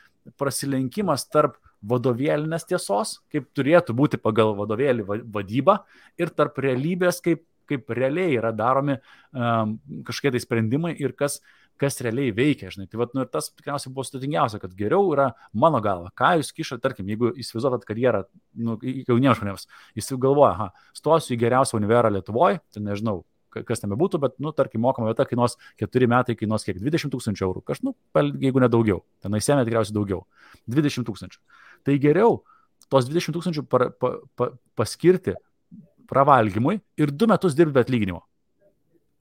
prasilenkimas 0.40 1.26
tarp 1.28 1.58
vadovėlinės 1.88 2.66
tiesos, 2.68 3.18
kaip 3.32 3.46
turėtų 3.54 3.94
būti 3.96 4.18
pagal 4.20 4.54
vadovėlį 4.58 5.06
vadybą, 5.28 5.78
ir 6.18 6.34
tarp 6.34 6.58
realybės, 6.64 7.22
kaip 7.24 7.44
kaip 7.68 7.90
realiai 7.92 8.36
yra 8.38 8.48
daromi 8.56 8.94
um, 8.96 9.74
kažkokie 10.08 10.32
tai 10.32 10.40
sprendimai 10.40 10.94
ir 10.96 11.12
kas, 11.12 11.38
kas 11.80 12.00
realiai 12.04 12.32
veikia, 12.34 12.72
žinai. 12.74 12.88
Tai 12.90 13.00
vat, 13.02 13.14
nu, 13.16 13.24
ir 13.24 13.30
tas 13.32 13.50
tikriausiai 13.52 13.92
buvo 13.94 14.04
sudėtingiausia, 14.06 14.60
kad 14.62 14.74
geriau 14.78 15.12
yra 15.14 15.30
mano 15.52 15.80
galva, 15.84 16.12
ką 16.18 16.34
jūs 16.40 16.52
kišate, 16.56 16.82
tarkim, 16.84 17.08
jeigu 17.10 17.32
įsivaizduotat 17.38 17.86
karjerą, 17.88 18.24
nu, 18.66 18.76
jauniems 18.82 19.40
žmonėms, 19.40 19.66
jis 19.98 20.12
galvoja, 20.20 20.52
aha, 20.54 20.92
stosiu 20.96 21.36
į 21.36 21.40
geriausią 21.44 21.78
univerą 21.80 22.12
Lietuvoje, 22.14 22.60
tai 22.74 22.84
nežinau, 22.84 23.22
kas 23.52 23.82
ten 23.82 23.92
bebūtų, 23.92 24.20
bet, 24.22 24.36
nu, 24.42 24.52
tarkim, 24.56 24.82
mokama 24.84 25.10
vieta 25.10 25.26
kainuos 25.28 25.56
4 25.80 26.10
metai, 26.10 26.36
kainuos 26.38 26.66
kiek 26.66 26.78
20 26.82 27.14
tūkstančių 27.14 27.46
eurų, 27.46 27.64
kažkaip, 27.70 27.90
nu, 27.90 27.96
jeigu 28.42 28.62
ne 28.62 28.70
daugiau, 28.72 29.02
tenai 29.24 29.40
sėmė 29.44 29.64
tikriausiai 29.68 29.96
daugiau, 29.96 30.24
20 30.68 31.06
tūkstančių. 31.08 31.40
Tai 31.86 31.98
geriau 32.02 32.40
tos 32.92 33.08
20 33.08 33.36
tūkstančių 33.36 33.64
pa, 33.70 33.88
pa, 33.90 34.12
pa, 34.36 34.50
paskirti 34.78 35.36
pravalgymui 36.08 36.78
ir 37.00 37.12
du 37.12 37.28
metus 37.30 37.56
dirbti 37.56 37.76
be 37.76 37.84
atlyginimo. 37.84 38.22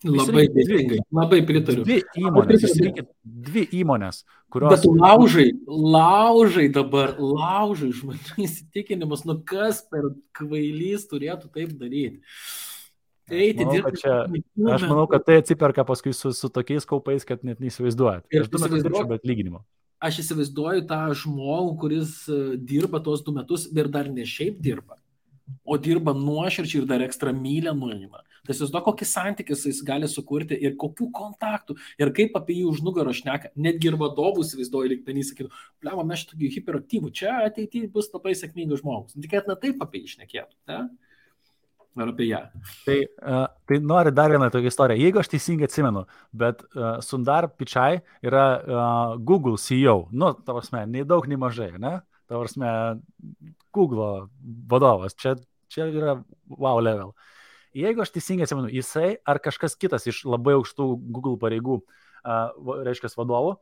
Labai 0.05 0.43
dėkingai, 0.53 0.99
labai 1.09 1.39
pritariu. 1.41 1.81
Dvi 1.81 2.03
įmonės, 2.21 2.65
įsirinkit 2.67 3.07
dvi 3.47 3.63
įmonės, 3.79 4.19
kurios. 4.53 4.75
Bet 4.75 4.85
laužai, 4.85 5.47
laužai 5.65 6.67
dabar, 6.73 7.15
laužai 7.17 7.89
žmonių 7.97 8.35
įsitikinimus, 8.45 9.25
nu 9.25 9.39
kas 9.41 9.81
per 9.89 10.11
kvailys 10.37 11.07
turėtų 11.09 11.49
taip 11.49 11.73
daryti. 11.79 12.21
Eiti 13.27 13.65
dirbti. 13.65 14.03
Čia, 14.03 14.19
aš 14.75 14.85
manau, 14.85 15.07
kad 15.11 15.25
tai 15.25 15.41
atsiperka 15.41 15.83
paskui 15.87 16.13
su, 16.15 16.29
su 16.31 16.47
tokiais 16.53 16.85
kaupais, 16.87 17.25
kad 17.27 17.41
net 17.43 17.57
neįsivaizduojat. 17.59 18.29
Ir 18.31 18.45
aš 18.45 18.53
du 18.53 18.61
metus 18.61 18.85
dirbčiau 18.85 19.09
be 19.09 19.17
atlyginimo. 19.17 19.65
Aš 19.97 20.21
įsivaizduoju 20.21 20.85
tą 20.87 21.01
žmogų, 21.17 21.73
kuris 21.81 22.13
e, 22.29 22.39
dirba 22.69 23.01
tuos 23.03 23.25
du 23.25 23.33
metus 23.33 23.65
ir 23.73 23.89
dar 23.91 24.07
ne 24.13 24.29
šiaip 24.29 24.61
dirba 24.61 25.01
o 25.63 25.77
dirba 25.77 26.13
nuoširdžiai 26.15 26.83
ir 26.83 26.87
dar 26.89 27.03
ekstra 27.05 27.33
mylę 27.35 27.73
nueina. 27.75 28.23
Tai 28.47 28.55
įsivaizduoju, 28.55 28.83
kokį 28.87 29.07
santykį 29.09 29.57
jis 29.67 29.81
gali 29.85 30.09
sukurti 30.11 30.57
ir 30.57 30.77
kokių 30.79 31.09
kontaktų 31.15 31.77
ir 31.99 32.13
kaip 32.15 32.37
apie 32.39 32.59
jį 32.61 32.69
už 32.71 32.83
nugarą 32.85 33.13
šneka. 33.15 33.51
Netgi 33.59 33.91
ir 33.91 33.97
vadovų 33.99 34.45
įsivaizduoju, 34.45 34.93
lyg 34.93 35.03
ten 35.07 35.19
įsakytų, 35.21 35.51
blema, 35.83 36.05
mes 36.07 36.23
šitokį 36.23 36.53
hiperaktyvų, 36.55 37.11
čia 37.19 37.35
ateityje 37.47 37.91
bus 37.93 38.09
labai 38.13 38.35
sėkmingas 38.39 38.83
žmogus. 38.83 39.17
Tikėtina 39.19 39.57
taip 39.59 39.83
apie 39.83 40.03
jį 40.05 40.15
šnekėtų. 40.15 40.57
Ne? 40.71 40.81
Ar 41.97 42.11
apie 42.11 42.27
ją. 42.27 42.43
Tai, 42.85 42.97
uh, 43.25 43.47
tai 43.65 43.79
noriu 43.81 44.11
dar 44.13 44.29
vieną 44.29 44.51
tokią 44.53 44.69
istoriją. 44.69 45.01
Jeigu 45.01 45.17
aš 45.17 45.31
teisingai 45.31 45.65
atsimenu, 45.65 46.03
bet 46.29 46.61
uh, 46.67 46.99
Sundar 47.01 47.47
Pichai 47.49 48.03
yra 48.21 48.43
uh, 48.53 49.15
Google 49.17 49.57
CEO. 49.57 50.03
Nu, 50.13 50.35
tavasme, 50.45 50.83
nei 50.85 51.07
daug, 51.09 51.25
nei 51.25 51.41
mažai, 51.41 51.71
ne? 51.81 51.95
ta 52.27 52.35
prasme, 52.35 52.69
Google 53.73 54.27
vadovas, 54.67 55.15
čia, 55.15 55.35
čia 55.71 55.87
yra 55.87 56.17
wow 56.47 56.81
level. 56.83 57.13
Jeigu 57.75 58.03
aš 58.03 58.13
teisingai 58.15 58.47
atsimenu, 58.47 58.71
jisai 58.71 59.17
ar 59.27 59.41
kažkas 59.43 59.75
kitas 59.79 60.07
iš 60.07 60.23
labai 60.27 60.57
aukštų 60.57 60.89
Google 61.11 61.37
pareigų, 61.41 61.81
reiškia 62.87 63.13
vadovų, 63.17 63.57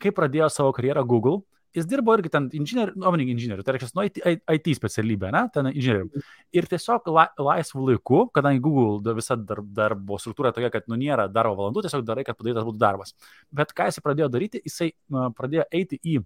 kai 0.00 0.12
pradėjo 0.16 0.50
savo 0.52 0.74
karjerą 0.76 1.04
Google, 1.06 1.42
jis 1.76 1.86
dirbo 1.86 2.14
irgi 2.16 2.32
ten 2.32 2.48
inžinierių, 2.56 2.96
nuomonį 2.98 3.26
inžinierių, 3.34 3.64
tai 3.66 3.76
reiškia, 3.76 3.90
nu, 3.94 4.06
IT, 4.08 4.18
IT 4.56 4.70
specialybė, 4.78 5.30
ne, 5.34 5.44
ten 5.54 5.68
inžinierių. 5.70 6.22
Ir 6.56 6.66
tiesiog 6.70 7.06
la, 7.14 7.28
laisvų 7.38 7.86
laikų, 7.92 8.24
kadangi 8.34 8.62
Google 8.64 9.14
visa 9.14 9.36
dar, 9.38 9.62
darbo 9.62 10.18
struktūra 10.18 10.50
tokia, 10.56 10.72
kad 10.74 10.90
nu 10.90 10.98
nėra 10.98 11.28
darbo 11.30 11.54
valandų, 11.60 11.84
tiesiog 11.86 12.02
darai, 12.08 12.26
kad 12.26 12.38
padarytas 12.40 12.66
būtų 12.66 12.80
darbas. 12.80 13.14
Bet 13.54 13.74
ką 13.76 13.86
jisai 13.90 14.02
pradėjo 14.06 14.30
daryti, 14.34 14.62
jisai 14.66 14.90
pradėjo 15.38 15.68
eiti 15.70 16.00
į 16.02 16.20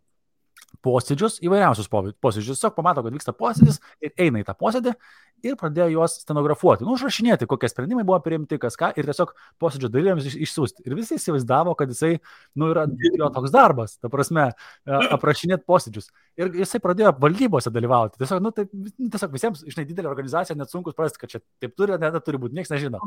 posėdžius, 0.84 1.38
įvairiausius 1.44 1.88
posėdžius. 1.90 2.58
Tiesiog 2.58 2.74
pamato, 2.76 3.04
kad 3.04 3.14
vyksta 3.14 3.34
posėdis 3.36 3.80
ir 4.04 4.12
eina 4.20 4.42
į 4.42 4.48
tą 4.48 4.56
posėdį 4.58 4.94
ir 5.44 5.56
pradėjo 5.60 5.90
juos 5.92 6.16
stenografuoti, 6.22 6.86
nu, 6.86 6.94
užrašinėti, 6.96 7.48
kokie 7.50 7.68
sprendimai 7.68 8.04
buvo 8.06 8.18
priimti, 8.24 8.58
kas 8.60 8.78
ką, 8.80 8.90
ir 8.96 9.08
tiesiog 9.08 9.34
posėdžio 9.60 9.90
dalyviams 9.92 10.28
iš, 10.30 10.38
išsiųsti. 10.46 10.84
Ir 10.88 10.96
visi 10.96 11.18
įsivaizdavo, 11.18 11.74
kad 11.78 11.92
jisai, 11.92 12.14
nu, 12.60 12.70
yra 12.72 12.86
jo 12.88 13.30
toks 13.34 13.52
darbas, 13.54 13.98
ta 14.00 14.10
prasme, 14.12 14.50
aprašinėti 14.86 15.66
posėdžius. 15.68 16.10
Ir 16.34 16.50
jisai 16.58 16.80
pradėjo 16.82 17.12
valdybose 17.22 17.70
dalyvauti. 17.70 18.18
Tiesiog, 18.18 18.40
nu, 18.42 18.50
taip, 18.54 18.70
nu, 18.74 19.08
tiesiog 19.12 19.34
visiems, 19.36 19.60
žinai, 19.70 19.84
didelė 19.86 20.08
organizacija, 20.10 20.56
net 20.58 20.72
sunku 20.72 20.90
suprasti, 20.90 21.20
kad 21.20 21.30
čia 21.30 21.40
taip 21.62 21.76
turi, 21.78 21.94
net 22.02 22.16
turi 22.26 22.40
būti, 22.42 22.56
niekas 22.58 22.72
nežino. 22.74 22.98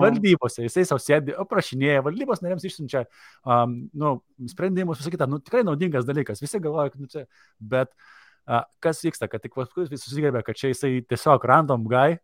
Valdybose 0.00 0.64
jisai 0.64 0.86
savo 0.88 1.02
sėdi, 1.04 1.34
aprašinėja, 1.44 2.00
valdybos 2.06 2.40
nariams 2.40 2.64
išsiunčia, 2.64 3.04
um, 3.44 3.76
nu, 3.92 4.14
sprendimus, 4.48 5.02
visą 5.02 5.12
kitą, 5.12 5.28
nu, 5.28 5.42
tikrai 5.44 5.66
naudingas 5.68 6.08
dalykas. 6.08 6.40
Visi 6.40 6.62
galvoja, 6.64 6.94
kad, 6.94 7.04
nu, 7.04 7.12
čia, 7.12 7.26
bet 7.60 7.92
uh, 7.92 8.64
kas 8.80 9.04
vyksta, 9.04 9.28
kad 9.28 9.44
tik 9.44 9.60
paskui 9.60 9.84
visi 9.90 10.08
susigerbė, 10.08 10.40
kad 10.46 10.56
čia 10.56 10.72
jisai 10.72 10.94
tiesiog 11.12 11.44
random 11.44 11.84
guy 11.90 12.16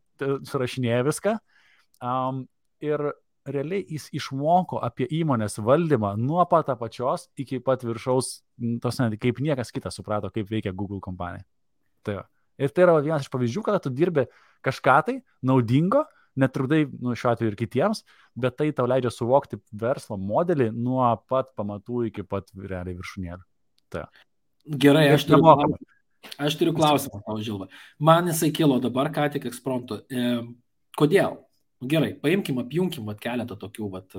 surašinėja 0.49 1.05
viską. 1.07 1.37
Um, 2.01 2.47
ir 2.81 3.11
realiai 3.47 3.85
jis 3.89 4.09
išmoko 4.17 4.81
apie 4.85 5.07
įmonės 5.21 5.61
valdymą 5.63 6.15
nuo 6.21 6.45
pat 6.51 6.71
apačios 6.75 7.29
iki 7.39 7.61
pat 7.65 7.85
viršaus, 7.87 8.41
tos 8.83 9.01
net 9.03 9.17
kaip 9.23 9.41
niekas 9.43 9.73
kitas 9.75 9.99
suprato, 9.99 10.31
kaip 10.35 10.51
veikia 10.51 10.75
Google 10.75 11.01
kompanija. 11.05 11.47
Tai 12.07 12.21
va. 12.21 12.27
ir 12.59 12.73
tai 12.73 12.87
yra 12.87 13.01
vienas 13.01 13.27
iš 13.27 13.33
pavyzdžių, 13.33 13.65
kada 13.67 13.81
tu 13.83 13.91
dirbi 13.91 14.27
kažką 14.67 14.99
tai 15.09 15.17
naudingo, 15.43 16.05
netrukdai, 16.37 16.85
nu, 17.01 17.17
šiuo 17.17 17.33
atveju 17.33 17.53
ir 17.53 17.59
kitiems, 17.59 18.05
bet 18.37 18.59
tai 18.61 18.71
tau 18.77 18.87
leidžia 18.89 19.11
suvokti 19.13 19.59
verslo 19.73 20.19
modelį 20.21 20.71
nuo 20.75 21.09
pat 21.29 21.55
pamatų 21.57 22.07
iki 22.11 22.27
pat 22.29 22.53
realiai 22.57 22.97
viršūnėlių. 22.99 23.45
Tai. 23.93 24.07
Gerai, 24.67 25.07
aš 25.15 25.29
turiu, 25.29 25.77
Aš 26.43 26.57
turiu 26.59 26.75
klausimą 26.75 27.21
tau, 27.23 27.39
Žilva. 27.39 27.69
Man 28.03 28.31
jisai 28.31 28.51
kilo 28.55 28.81
dabar, 28.83 29.13
ką 29.15 29.29
tik 29.33 29.47
ekspromptu. 29.51 30.01
E, 30.11 30.41
kodėl? 30.99 31.39
Gerai, 31.85 32.15
paimkim, 32.17 32.57
apjungkim 32.63 33.05
vat, 33.09 33.19
keletą 33.21 33.57
tokių, 33.61 33.89
vat, 33.93 34.15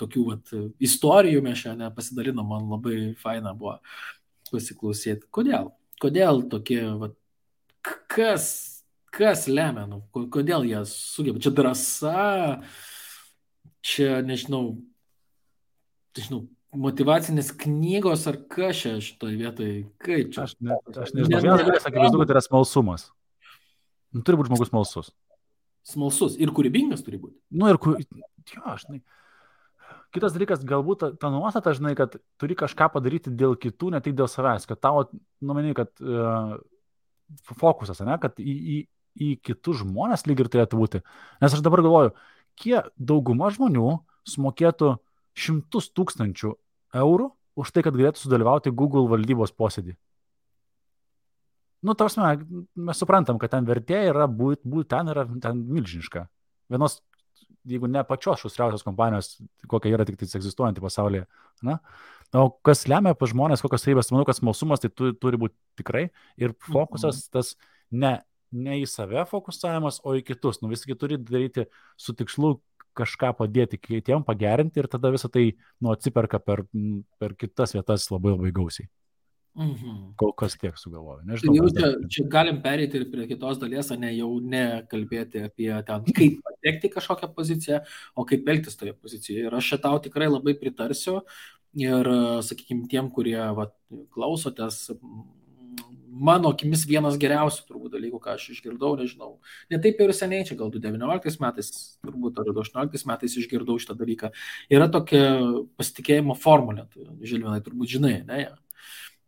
tokių 0.00 0.24
vat, 0.26 0.52
istorijų 0.84 1.40
mes 1.44 1.62
šiandien 1.62 1.94
pasidalinom, 1.96 2.44
man 2.48 2.68
labai 2.74 2.96
faina 3.20 3.54
buvo 3.56 3.78
pasiklausyti. 4.50 5.30
Kodėl? 5.32 5.70
Kodėl 6.02 6.42
tokie, 6.52 6.82
vat, 7.00 7.16
kas, 8.12 8.46
kas 9.14 9.46
lemia, 9.48 9.86
nu, 9.88 10.02
kodėl 10.12 10.66
jie 10.68 10.82
sugeba? 10.90 11.40
Čia 11.40 11.54
drąsa, 11.56 12.26
čia, 13.80 14.10
nežinau, 14.26 14.76
nežinau, 16.18 16.44
motivacinės 16.72 17.52
knygos 17.64 18.28
ar 18.28 18.42
kas 18.52 18.84
čia 18.84 18.94
šitoje 19.04 19.40
vietoje? 19.40 19.74
Kaip 20.04 20.36
čia? 20.36 20.46
Aš, 20.46 20.56
ne, 20.60 20.76
aš 20.92 21.16
nežinau. 21.16 21.42
Vienas 21.48 21.64
dalykas, 21.64 21.88
akivaizdu, 21.88 22.22
kad 22.22 22.36
yra 22.36 22.44
smalsumas. 22.44 23.08
Nu, 24.12 24.20
turi 24.20 24.36
būti 24.36 24.52
žmogus 24.52 24.68
smalsus. 24.68 25.12
Smalsus 25.86 26.36
ir 26.38 26.52
kūrybingas 26.54 27.02
turi 27.02 27.18
būti. 27.18 27.36
Nu 27.58 27.70
ir 27.70 27.78
kur... 27.82 27.98
Jo, 27.98 28.62
aš 28.74 28.86
žinai. 28.86 29.02
Kitas 30.12 30.34
dalykas, 30.34 30.62
galbūt 30.68 31.00
ta, 31.00 31.08
ta 31.16 31.30
nuostata, 31.32 31.72
žinai, 31.76 31.94
kad 31.96 32.18
turi 32.40 32.56
kažką 32.58 32.90
padaryti 32.92 33.32
dėl 33.32 33.56
kitų, 33.58 33.94
ne 33.94 34.00
tik 34.04 34.16
dėl 34.18 34.28
savęs, 34.28 34.66
kad 34.68 34.80
tavo, 34.82 35.06
nuomeni, 35.40 35.72
kad 35.76 35.88
uh, 36.04 36.58
fokusas, 37.56 38.02
ne, 38.04 38.18
kad 38.20 38.36
į, 38.36 38.52
į, 38.52 38.76
į 39.16 39.30
kitus 39.48 39.80
žmonės 39.80 40.26
lyg 40.28 40.42
ir 40.44 40.50
turėtų 40.52 40.80
būti. 40.80 41.00
Nes 41.40 41.56
aš 41.56 41.64
dabar 41.64 41.84
galvoju, 41.84 42.12
kiek 42.60 42.90
dauguma 43.00 43.48
žmonių 43.54 43.96
sumokėtų 44.28 44.96
šimtus 45.32 45.88
tūkstančių 45.96 46.52
eurų 47.02 47.30
už 47.58 47.72
tai, 47.72 47.84
kad 47.84 47.96
galėtų 47.96 48.20
sudalyvauti 48.20 48.72
Google 48.76 49.08
valdybos 49.10 49.52
posėdį. 49.56 49.96
Nu, 51.82 51.94
tarsi, 51.98 52.20
mes 52.78 53.00
suprantam, 53.02 53.38
kad 53.42 53.50
ten 53.50 53.66
vertė 53.66 54.04
yra, 54.12 54.28
būti 54.30 54.68
būt 54.70 54.90
ten 54.92 55.10
yra 55.10 55.24
ten 55.42 55.64
milžiniška. 55.66 56.28
Vienos, 56.70 57.00
jeigu 57.68 57.90
ne 57.90 58.04
pačios 58.06 58.42
šustriausios 58.44 58.84
kompanijos, 58.86 59.34
kokia 59.70 59.96
yra 59.96 60.06
tik 60.06 60.20
tai 60.20 60.28
egzistuojanti 60.38 60.84
pasaulyje. 60.84 61.26
Na? 61.66 61.80
O 62.38 62.46
kas 62.64 62.86
lemia 62.88 63.16
pa 63.18 63.28
žmonės, 63.28 63.64
kokios 63.64 63.82
savybės, 63.84 64.12
manau, 64.14 64.24
kad 64.28 64.38
smalsumas 64.38 64.82
tai 64.82 64.92
tu, 64.94 65.10
turi 65.18 65.40
būti 65.42 65.58
tikrai 65.82 66.06
ir 66.40 66.54
fokusas 66.70 67.26
mhm. 67.26 67.32
tas 67.34 67.52
ne, 67.90 68.14
ne 68.54 68.78
į 68.80 68.86
save 68.88 69.26
fokusavimas, 69.28 70.00
o 70.06 70.14
į 70.16 70.22
kitus. 70.30 70.62
Nu, 70.62 70.70
visgi 70.72 70.96
turi 70.98 71.18
daryti 71.20 71.66
su 72.00 72.14
tikslu 72.16 72.56
kažką 72.96 73.34
padėti 73.36 73.78
kitiem, 73.80 74.22
pagerinti 74.24 74.82
ir 74.82 74.88
tada 74.92 75.10
visą 75.12 75.30
tai 75.32 75.50
nu, 75.80 75.92
atsiperka 75.92 76.38
per, 76.44 76.66
per 77.18 77.36
kitas 77.40 77.74
vietas 77.74 78.06
labai 78.12 78.36
labai 78.36 78.52
gausiai. 78.54 78.88
Mhm. 79.52 80.14
Kol 80.16 80.32
kas 80.32 80.54
tiek 80.56 80.78
sugalvoju. 80.80 81.26
Nežinau. 81.28 81.54
Jau 81.58 81.66
čia, 81.76 81.90
čia 82.08 82.24
galim 82.32 82.62
perėti 82.64 83.02
ir 83.02 83.08
prie 83.12 83.26
kitos 83.28 83.58
dalies, 83.60 83.90
ne 84.00 84.12
jau 84.14 84.30
nekalbėti 84.40 85.44
apie 85.48 85.68
ten, 85.88 86.06
kaip 86.16 86.38
patekti 86.46 86.92
kažkokią 86.94 87.28
poziciją, 87.36 87.82
o 88.16 88.24
kaip 88.28 88.48
elgtis 88.48 88.80
toje 88.80 88.96
pozicijoje. 88.96 89.44
Ir 89.50 89.58
aš 89.58 89.74
šitau 89.74 90.00
tikrai 90.06 90.30
labai 90.32 90.56
pritarsiu. 90.56 91.20
Ir, 91.76 92.08
sakykime, 92.44 92.84
tiem, 92.88 93.06
kurie 93.12 93.38
va, 93.56 93.70
klausotės, 94.12 94.90
mano 96.12 96.50
akimis 96.52 96.84
vienas 96.88 97.16
geriausių 97.20 97.64
turbūt 97.68 97.94
dalykų, 97.94 98.20
ką 98.20 98.34
aš 98.36 98.50
išgirdau, 98.52 98.92
nežinau. 99.00 99.30
Ne 99.72 99.80
taip 99.80 100.00
ir 100.04 100.12
seniai, 100.16 100.44
čia 100.48 100.56
gal 100.58 100.72
2019 100.72 101.40
metais, 101.40 101.70
turbūt 102.04 102.40
ar 102.40 102.50
2018 102.50 103.08
metais 103.08 103.38
išgirdau 103.40 103.78
šitą 103.80 103.96
dalyką. 103.96 104.32
Yra 104.72 104.90
tokia 104.92 105.22
pasitikėjimo 105.80 106.36
formulė, 106.40 106.84
tai, 106.92 107.08
Žilvinai, 107.24 107.62
turbūt 107.64 107.96
žinai, 107.96 108.18
ne? 108.28 108.42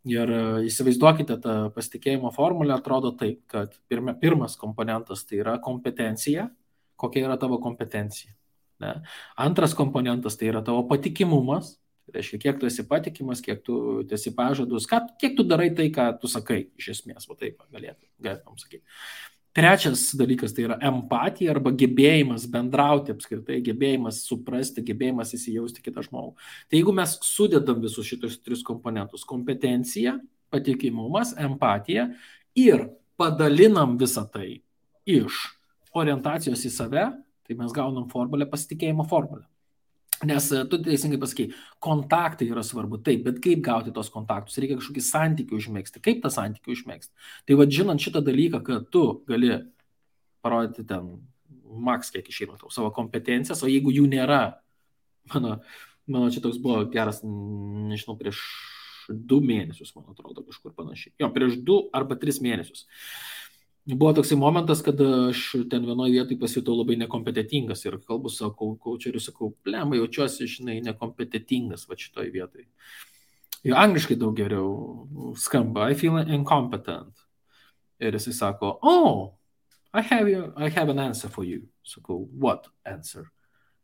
Ir 0.09 0.31
e, 0.31 0.41
įsivaizduokite, 0.69 1.39
ta 1.41 1.55
pasitikėjimo 1.75 2.33
formulė 2.35 2.75
atrodo 2.77 3.15
taip, 3.17 3.41
kad 3.51 3.73
pirma, 3.89 4.13
pirmas 4.21 4.59
komponentas 4.61 5.25
tai 5.29 5.41
yra 5.41 5.57
kompetencija, 5.65 6.51
kokia 7.01 7.25
yra 7.29 7.39
tavo 7.41 7.61
kompetencija. 7.63 8.35
Ne? 8.85 8.99
Antras 9.41 9.73
komponentas 9.79 10.37
tai 10.37 10.51
yra 10.53 10.61
tavo 10.67 10.85
patikimumas, 10.91 11.79
Tai 12.05 12.19
reiškia, 12.19 12.37
kiek 12.37 12.59
tu 12.61 12.67
esi 12.69 12.83
patikimas, 12.85 13.41
kiek 13.41 13.63
tu 13.65 13.75
esi 14.13 14.29
pažadus, 14.37 14.85
ką, 14.91 14.99
kiek 15.21 15.39
tu 15.39 15.45
darai 15.49 15.71
tai, 15.77 15.87
ką 15.89 16.11
tu 16.21 16.29
sakai, 16.29 16.67
iš 16.77 16.91
esmės, 16.99 17.25
o 17.33 17.37
taip 17.39 17.63
galėtum, 17.73 18.59
sakyti. 18.61 18.85
Trečias 19.55 20.09
dalykas 20.19 20.51
tai 20.51 20.65
yra 20.67 20.77
empatija 20.83 21.53
arba 21.53 21.71
gebėjimas 21.79 22.49
bendrauti 22.51 23.13
apskritai, 23.15 23.61
gebėjimas 23.63 24.25
suprasti, 24.27 24.83
gebėjimas 24.83 25.31
įsijausti 25.37 25.85
kitą 25.85 26.03
žmogų. 26.09 26.33
Tai 26.67 26.81
jeigu 26.81 26.95
mes 26.97 27.13
sudedam 27.23 27.79
visus 27.85 28.09
šitus 28.09 28.41
tris 28.43 28.65
komponentus- 28.67 29.23
kompetencija, 29.33 30.17
patikimumas, 30.51 31.37
empatija 31.39 32.09
ir 32.59 32.89
padalinam 33.17 33.95
visą 33.99 34.27
tai 34.27 34.61
iš 35.07 35.39
orientacijos 35.95 36.67
į 36.67 36.71
save, 36.75 37.07
tai 37.47 37.55
mes 37.55 37.73
gaunam 37.73 38.11
formulę 38.11 38.51
pasitikėjimo 38.51 39.07
formulę. 39.07 39.47
Nes 40.25 40.49
e, 40.53 40.63
tu 40.71 40.79
teisingai 40.83 41.19
pasakai, 41.21 41.49
kontaktai 41.85 42.49
yra 42.51 42.65
svarbu, 42.67 43.01
taip, 43.05 43.25
bet 43.27 43.41
kaip 43.45 43.63
gauti 43.65 43.93
tos 43.95 44.11
kontaktus, 44.13 44.59
reikia 44.63 44.79
kažkokį 44.81 45.05
santykių 45.05 45.59
užmėgsti, 45.61 46.03
kaip 46.05 46.23
tą 46.25 46.33
santykių 46.33 46.75
užmėgsti. 46.77 47.13
Tai 47.49 47.59
vad 47.61 47.75
žinant 47.75 48.03
šitą 48.03 48.25
dalyką, 48.25 48.63
kad 48.67 48.89
tu 48.95 49.05
gali 49.29 49.59
parodyti 50.45 50.87
ten 50.89 51.11
maks, 51.85 52.13
kiek 52.15 52.29
išeina 52.31 52.59
tau 52.61 52.73
savo 52.73 52.93
kompetencijas, 52.95 53.65
o 53.65 53.71
jeigu 53.71 53.93
jų 53.95 54.07
nėra, 54.13 54.43
mano, 55.35 55.59
mano 56.07 56.33
čia 56.33 56.45
toks 56.45 56.61
buvo 56.63 56.85
geras, 56.93 57.23
nežinau, 57.25 58.17
prieš 58.21 58.43
du 59.09 59.43
mėnesius, 59.45 59.93
man 59.99 60.15
atrodo, 60.15 60.47
kažkur 60.47 60.73
panašiai. 60.77 61.13
Jo, 61.21 61.29
prieš 61.35 61.59
du 61.61 61.83
arba 61.93 62.17
tris 62.17 62.41
mėnesius. 62.41 62.87
Uh, 62.87 63.44
buvo 63.87 64.13
toksai 64.17 64.39
momentas, 64.41 64.83
kad 64.83 65.01
aš 65.01 65.43
ten 65.71 65.85
vienoje 65.87 66.13
vietoje 66.13 66.39
pasijutau 66.41 66.77
labai 66.79 66.97
nekompetitingas 67.03 67.85
ir 67.85 67.99
kalbu 68.07 68.33
savo 68.33 68.75
kočeriu, 68.81 69.21
sakau, 69.21 69.53
plemai, 69.65 69.99
jaučiuosi, 70.01 70.49
žinai, 70.49 70.81
nekompetitingas 70.87 71.89
va 71.89 71.99
šitoje 72.01 72.33
vietoje. 72.33 72.69
Ir 73.65 73.77
angliškai 73.81 74.17
daug 74.21 74.37
geriau 74.37 75.35
skamba, 75.41 75.91
I 75.91 75.95
feel 75.95 76.17
incompetent. 76.25 77.25
Ir 78.01 78.17
jisai 78.17 78.35
sako, 78.37 78.79
oh, 78.83 79.35
I 79.95 80.03
have, 80.03 80.29
you, 80.29 80.53
I 80.57 80.69
have 80.69 80.89
an 80.91 80.99
answer 80.99 81.29
for 81.29 81.45
you. 81.45 81.69
Sakau, 81.87 82.27
what 82.33 82.67
answer? 82.85 83.31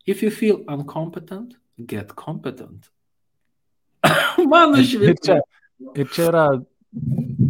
If 0.07 0.23
you 0.23 0.31
feel 0.31 0.65
incompetent, 0.69 1.55
get 1.87 2.17
competent. 2.17 2.91
Man 4.51 4.75
iš 4.81 4.97
viso. 4.99 5.39
Ir 5.97 6.09
čia 6.13 6.27
yra 6.29 6.45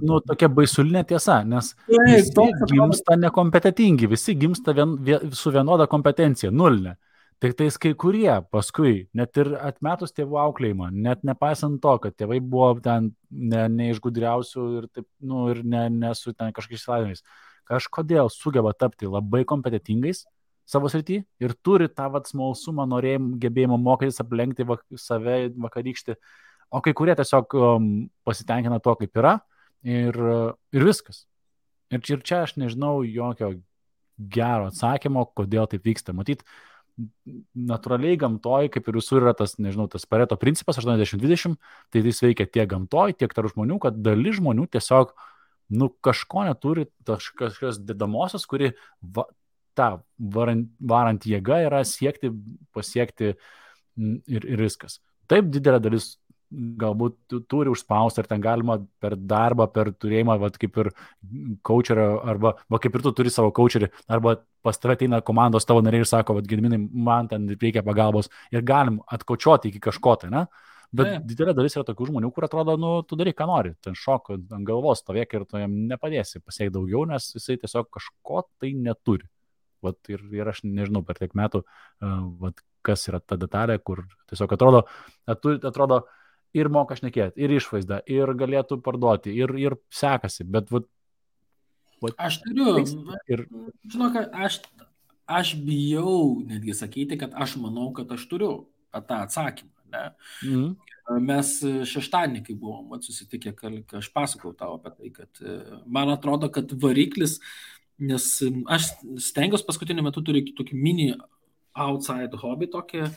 nu, 0.07 0.20
tokia 0.24 0.48
baisulinė 0.53 1.05
tiesa, 1.09 1.40
nes 1.46 1.72
visi 1.88 2.48
gimsta 2.72 3.16
nekompetitingi, 3.20 4.09
visi 4.11 4.34
gimsta 4.38 4.74
vien, 4.76 4.96
vien, 5.07 5.30
su 5.36 5.53
vienoda 5.55 5.88
kompetencija, 5.90 6.53
nulinė. 6.53 6.96
Tik 7.40 7.55
tais 7.57 7.78
kai 7.80 7.94
kurie 7.96 8.32
paskui, 8.53 9.07
net 9.16 9.38
ir 9.40 9.55
atmetus 9.57 10.12
tėvų 10.12 10.36
auklėjimą, 10.42 10.90
net 10.92 11.22
nepaisant 11.24 11.78
to, 11.80 11.94
kad 12.03 12.12
tėvai 12.12 12.36
buvo 12.44 12.74
ten 12.84 13.14
ne, 13.30 13.62
ne 13.72 13.86
iš 13.94 14.03
gudriausių 14.05 14.64
ir, 14.76 14.90
taip, 14.92 15.07
nu, 15.24 15.46
ir 15.55 15.62
ne, 15.64 15.86
nesu 16.03 16.34
ten 16.34 16.53
kažkokiais 16.53 16.82
išsilavinimais, 16.82 17.24
kažkodėl 17.70 18.28
sugeba 18.34 18.74
tapti 18.76 19.09
labai 19.09 19.46
kompetitingais 19.48 20.26
savo 20.70 20.90
srity 20.92 21.22
ir 21.42 21.55
turi 21.64 21.88
tą 21.88 22.11
vat 22.14 22.28
smalsumą, 22.30 22.86
norėjimą, 22.90 23.38
gebėjimą 23.42 23.78
mokytis 23.80 24.20
aplenkti 24.22 24.66
vak, 24.68 24.84
save 25.01 25.38
vakarykštį, 25.64 26.16
o 26.70 26.82
kai 26.84 26.94
kurie 26.96 27.16
tiesiog 27.18 27.57
um, 27.59 27.88
pasitenkina 28.26 28.78
tuo, 28.84 28.94
kaip 29.01 29.16
yra 29.18 29.38
ir, 29.87 30.16
ir 30.74 30.87
viskas. 30.87 31.24
Ir 31.91 32.03
čia, 32.05 32.16
ir 32.16 32.24
čia 32.26 32.43
aš 32.47 32.57
nežinau 32.61 33.01
jokio 33.07 33.55
gero 34.20 34.68
atsakymo, 34.70 35.24
kodėl 35.37 35.66
taip 35.70 35.87
vyksta. 35.89 36.14
Matyt, 36.16 36.45
natūraliai 37.57 38.18
gamtoj, 38.20 38.68
kaip 38.74 38.89
ir 38.91 38.99
visur 38.99 39.24
yra 39.24 39.33
tas, 39.37 39.57
nežinau, 39.62 39.89
tas 39.91 40.07
pareto 40.09 40.37
principas 40.41 40.78
80-20, 40.81 41.57
tai 41.91 42.03
jis 42.05 42.22
veikia 42.24 42.47
tiek 42.47 42.68
gamtoj, 42.70 43.14
tiek 43.18 43.35
tarp 43.35 43.53
žmonių, 43.55 43.81
kad 43.83 44.01
dalis 44.05 44.39
žmonių 44.39 44.66
tiesiog, 44.74 45.14
nu, 45.81 45.91
kažko 46.05 46.45
neturi, 46.49 46.89
kažkokios 47.09 47.81
dedamosios, 47.87 48.47
kuri 48.51 48.72
va, 49.01 49.26
ta 49.78 49.91
varant, 50.18 50.68
varant 50.81 51.26
jėga 51.26 51.62
yra 51.68 51.85
siekti, 51.87 52.33
pasiekti 52.74 53.33
mm, 53.33 54.16
ir, 54.28 54.49
ir 54.57 54.64
viskas. 54.66 54.99
Taip 55.31 55.49
didelė 55.55 55.81
dalis 55.83 56.14
galbūt 56.51 57.16
tu 57.30 57.40
turi 57.46 57.70
užspausti, 57.70 58.22
ar 58.22 58.28
ten 58.30 58.42
galima 58.42 58.78
per 59.03 59.14
darbą, 59.16 59.68
per 59.70 59.92
turėjimą, 59.94 60.36
va, 60.42 60.51
kaip 60.51 60.78
ir 60.82 60.90
coacherio, 61.66 62.07
arba 62.26 62.57
va, 62.70 62.80
kaip 62.82 62.96
ir 62.96 63.05
tu 63.05 63.12
turi 63.16 63.30
savo 63.30 63.53
coacherį, 63.55 63.90
arba 64.11 64.36
pas 64.64 64.78
tave 64.78 64.96
ateina 64.98 65.22
komandos 65.24 65.68
tavo 65.68 65.82
nariai 65.84 66.03
ir 66.05 66.11
sako, 66.11 66.38
va, 66.38 66.44
gediminai, 66.46 66.80
man 66.80 67.30
ten 67.30 67.46
reikia 67.55 67.84
pagalbos 67.86 68.30
ir 68.51 68.66
galim 68.66 68.98
atkočioti 69.07 69.70
iki 69.70 69.82
kažko 69.86 70.16
tai, 70.24 70.32
ne? 70.34 70.44
Bet 70.90 71.07
Taip. 71.07 71.26
didelė 71.30 71.53
dalis 71.55 71.76
yra 71.76 71.86
tokių 71.86 72.09
žmonių, 72.09 72.32
kur 72.34 72.48
atrodo, 72.48 72.74
nu, 72.80 72.88
tu 73.07 73.14
daryk, 73.18 73.36
ką 73.38 73.46
nori, 73.46 73.76
ten 73.84 73.94
šok 73.94 74.32
ant 74.34 74.64
galvos 74.66 75.05
stovėk 75.05 75.36
ir 75.38 75.44
tu 75.46 75.61
jam 75.61 75.76
nepadėsi 75.86 76.42
pasiekti 76.42 76.74
daugiau, 76.74 77.05
nes 77.07 77.28
jisai 77.36 77.61
tiesiog 77.62 77.86
kažko 77.94 78.42
tai 78.59 78.72
neturi. 78.74 79.28
Vat 79.86 80.11
ir, 80.11 80.24
ir 80.34 80.51
aš 80.51 80.64
nežinau 80.66 81.05
per 81.07 81.20
tiek 81.22 81.36
metų, 81.38 81.62
uh, 81.62 82.16
vat, 82.42 82.59
kas 82.82 83.07
yra 83.07 83.20
ta 83.22 83.38
detalė, 83.38 83.78
kur 83.78 84.03
tiesiog 84.32 84.51
atrodo, 84.57 84.82
atu- 85.30 85.61
atrodo 85.70 86.03
ir 86.57 86.70
moka 86.72 86.96
šnekėti, 86.98 87.38
ir 87.40 87.55
išvaizda, 87.59 88.01
ir 88.11 88.32
galėtų 88.38 88.80
parduoti, 88.84 89.34
ir, 89.36 89.55
ir 89.61 89.76
sekasi, 89.94 90.46
bet 90.48 90.72
vat, 90.74 90.88
Aš 92.16 92.38
turiu, 92.40 92.78
ir 93.28 93.42
žinok, 93.92 94.14
aš, 94.32 94.62
aš 95.28 95.51
bijau 95.61 96.40
netgi 96.48 96.72
sakyti, 96.72 97.18
kad 97.20 97.34
aš 97.36 97.59
manau, 97.61 97.90
kad 97.92 98.09
aš 98.16 98.24
turiu 98.30 98.53
tą 98.88 99.18
atsakymą. 99.26 99.74
Ne? 99.90 100.05
mm, 100.46 100.70
Mes 101.26 101.51
šeštadienį, 101.90 102.44
kai 102.46 102.55
buvom 102.57 102.92
vat, 102.92 103.05
susitikę, 103.05 103.53
aš 103.98 104.09
pasakau 104.14 104.55
tau 104.57 104.78
apie 104.78 104.94
tai, 104.94 105.11
kad 105.12 105.42
e, 105.42 105.59
man 105.90 106.12
atrodo, 106.14 106.48
kad 106.55 106.72
variklis, 106.80 107.40
nes 108.01 108.28
aš 108.70 108.92
stengiuosi 109.20 109.66
paskutiniu 109.66 110.07
metu 110.07 110.22
turiu 110.24 110.44
tokį 110.57 110.78
mini 110.78 111.11
outside 111.76 112.38
hobby, 112.40 112.70
tokį 112.70 113.11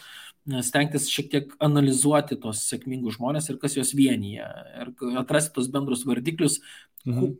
stengtis 0.65 1.07
šiek 1.11 1.29
tiek 1.31 1.55
analizuoti 1.63 2.37
tos 2.41 2.65
sėkmingus 2.67 3.17
žmonės 3.17 3.47
ir 3.49 3.59
kas 3.61 3.77
juos 3.77 3.93
vienyje, 3.95 4.47
ir 4.81 5.17
atrasti 5.21 5.53
tos 5.55 5.69
bendrus 5.71 6.03
vardiklius, 6.07 6.59
mhm, 7.07 7.37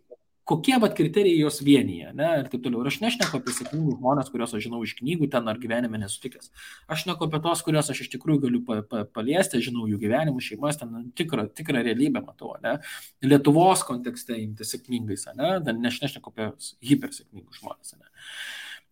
kokie 0.48 0.76
vat 0.80 0.96
kriterijai 0.96 1.40
jos 1.40 1.62
vienyje, 1.64 2.12
ne, 2.16 2.30
ir 2.42 2.48
taip 2.52 2.64
toliau. 2.64 2.82
Ir 2.84 2.92
aš 2.92 3.00
nešneku 3.04 3.40
apie 3.40 3.54
sėkmingus 3.56 3.98
žmonės, 4.00 4.32
kuriuos 4.32 4.56
aš 4.56 4.66
žinau 4.66 4.82
iš 4.84 4.96
knygų 5.00 5.30
ten 5.32 5.48
ar 5.48 5.60
gyvenime 5.60 6.00
nesutikęs. 6.02 6.52
Aš 6.92 7.06
neku 7.08 7.28
apie 7.28 7.40
tos, 7.44 7.64
kuriuos 7.64 7.92
aš 7.94 8.04
iš 8.06 8.12
tikrųjų 8.16 8.44
galiu 8.46 8.64
pa, 8.68 8.82
pa, 8.88 9.04
paliesti, 9.08 9.62
žinau 9.64 9.88
jų 9.88 10.00
gyvenimus, 10.04 10.50
šeimas, 10.52 10.80
ten 10.82 11.12
tikrą, 11.20 11.48
tikrą 11.56 11.84
realybę 11.88 12.24
matau, 12.26 12.56
ne. 12.64 12.78
Lietuvos 13.24 13.86
kontekste 13.88 14.36
imti 14.40 14.68
sėkmingais, 14.68 15.30
ne, 15.40 15.58
ten 15.64 15.80
nešneku 15.84 16.34
apie 16.34 16.52
hipersėkmingus 16.92 17.62
žmonės, 17.64 17.96
ne. 18.00 18.12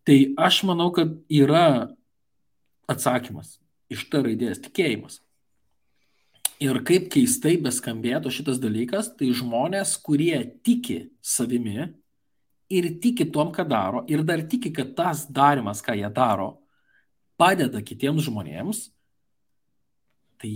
Tai 0.08 0.22
aš 0.48 0.64
manau, 0.68 0.88
kad 0.96 1.20
yra 1.32 1.66
atsakymas 2.92 3.61
iš 3.92 4.08
ta 4.12 4.22
raidės 4.26 4.62
tikėjimas. 4.64 5.20
Ir 6.62 6.78
kaip 6.86 7.08
keistai 7.14 7.56
beskambėtų 7.62 8.32
šitas 8.34 8.60
dalykas, 8.62 9.10
tai 9.18 9.32
žmonės, 9.34 9.96
kurie 10.06 10.36
tiki 10.66 11.00
savimi 11.26 11.90
ir 12.72 12.88
tiki 13.02 13.26
tom, 13.34 13.50
ką 13.54 13.66
daro, 13.68 14.04
ir 14.08 14.22
dar 14.24 14.44
tiki, 14.48 14.72
kad 14.74 14.94
tas 14.98 15.26
darimas, 15.26 15.82
ką 15.84 15.98
jie 15.98 16.10
daro, 16.14 16.52
padeda 17.42 17.82
kitiems 17.82 18.28
žmonėms, 18.28 18.84
tai 20.42 20.52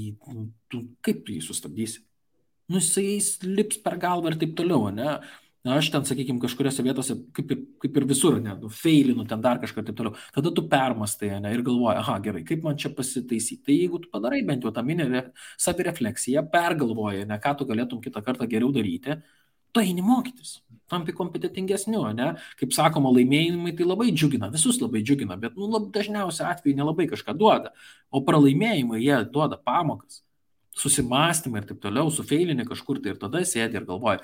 tu 0.69 0.83
kaip 1.05 1.25
tu 1.25 1.33
jį 1.33 1.41
sustabdysi? 1.45 2.03
Nu, 2.69 2.79
jisai 2.81 3.19
lips 3.45 3.81
per 3.81 3.97
galvą 4.01 4.31
ir 4.31 4.39
taip 4.41 4.55
toliau, 4.57 4.89
ne? 4.93 5.19
Aš 5.65 5.87
ten, 5.89 6.03
sakykime, 6.05 6.37
kažkuriuose 6.43 6.83
vietose, 6.85 7.15
kaip 7.33 7.51
ir, 7.55 7.61
kaip 7.81 7.95
ir 7.97 8.03
visur, 8.05 8.35
ne, 8.37 8.53
nu, 8.61 8.69
feilinu 8.69 9.23
ten 9.25 9.41
dar 9.41 9.57
kažką 9.57 9.81
ir 9.81 9.87
taip 9.87 9.95
toliau. 9.97 10.19
Tada 10.35 10.51
tu 10.53 10.61
permastai, 10.69 11.31
ne, 11.41 11.53
ir 11.55 11.63
galvoji, 11.65 11.97
aha, 12.03 12.19
gerai, 12.21 12.43
kaip 12.45 12.61
man 12.67 12.77
čia 12.77 12.91
pasitaisyti. 12.93 13.63
Tai 13.65 13.73
jeigu 13.73 14.01
tu 14.03 14.11
padarai 14.13 14.43
bent 14.45 14.61
jau 14.61 14.69
tą 14.75 14.83
mini 14.85 15.07
re, 15.09 15.23
savirefleksiją, 15.65 16.45
pergalvoji, 16.53 17.25
ne, 17.31 17.39
ką 17.41 17.55
tu 17.57 17.65
galėtum 17.71 18.03
kitą 18.03 18.21
kartą 18.27 18.45
geriau 18.51 18.69
daryti, 18.75 19.17
tu 19.73 19.81
eini 19.81 20.05
mokytis, 20.05 20.59
tampi 20.91 21.17
kompetitingesniu, 21.17 22.05
ne? 22.13 22.29
Kaip 22.61 22.77
sakoma, 22.77 23.09
laimėjimai 23.17 23.73
tai 23.75 23.89
labai 23.89 24.11
džiugina, 24.13 24.51
visus 24.53 24.77
labai 24.83 25.01
džiugina, 25.01 25.35
bet 25.41 25.57
nu, 25.57 25.65
lab, 25.73 25.89
dažniausiai 25.95 26.51
atveju 26.53 26.77
nelabai 26.77 27.09
kažką 27.09 27.33
duoda, 27.41 27.73
o 28.13 28.21
pralaimėjimai 28.27 29.01
jie 29.01 29.17
duoda 29.33 29.57
pamokas, 29.57 30.21
susimastymai 30.77 31.63
ir 31.63 31.71
taip 31.71 31.81
toliau, 31.83 32.13
sufeilinį 32.13 32.67
kažkur 32.69 33.01
tai 33.01 33.15
ir 33.15 33.19
tada 33.19 33.41
sėdi 33.47 33.79
ir 33.79 33.87
galvoji, 33.89 34.21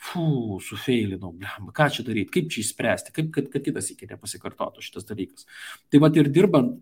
fū, 0.00 0.60
sufeilinau, 0.64 1.32
blem, 1.36 1.72
ką 1.76 1.88
čia 1.92 2.04
daryti, 2.06 2.32
kaip 2.32 2.52
čia 2.52 2.62
įspręsti, 2.64 3.12
kaip 3.16 3.32
kad, 3.34 3.50
kad 3.52 3.66
kitas 3.66 3.90
iki 3.92 4.08
nepasikartotų 4.08 4.84
šitas 4.84 5.08
dalykas. 5.08 5.48
Tai 5.92 6.00
va 6.02 6.10
ir 6.16 6.30
dirbant 6.32 6.78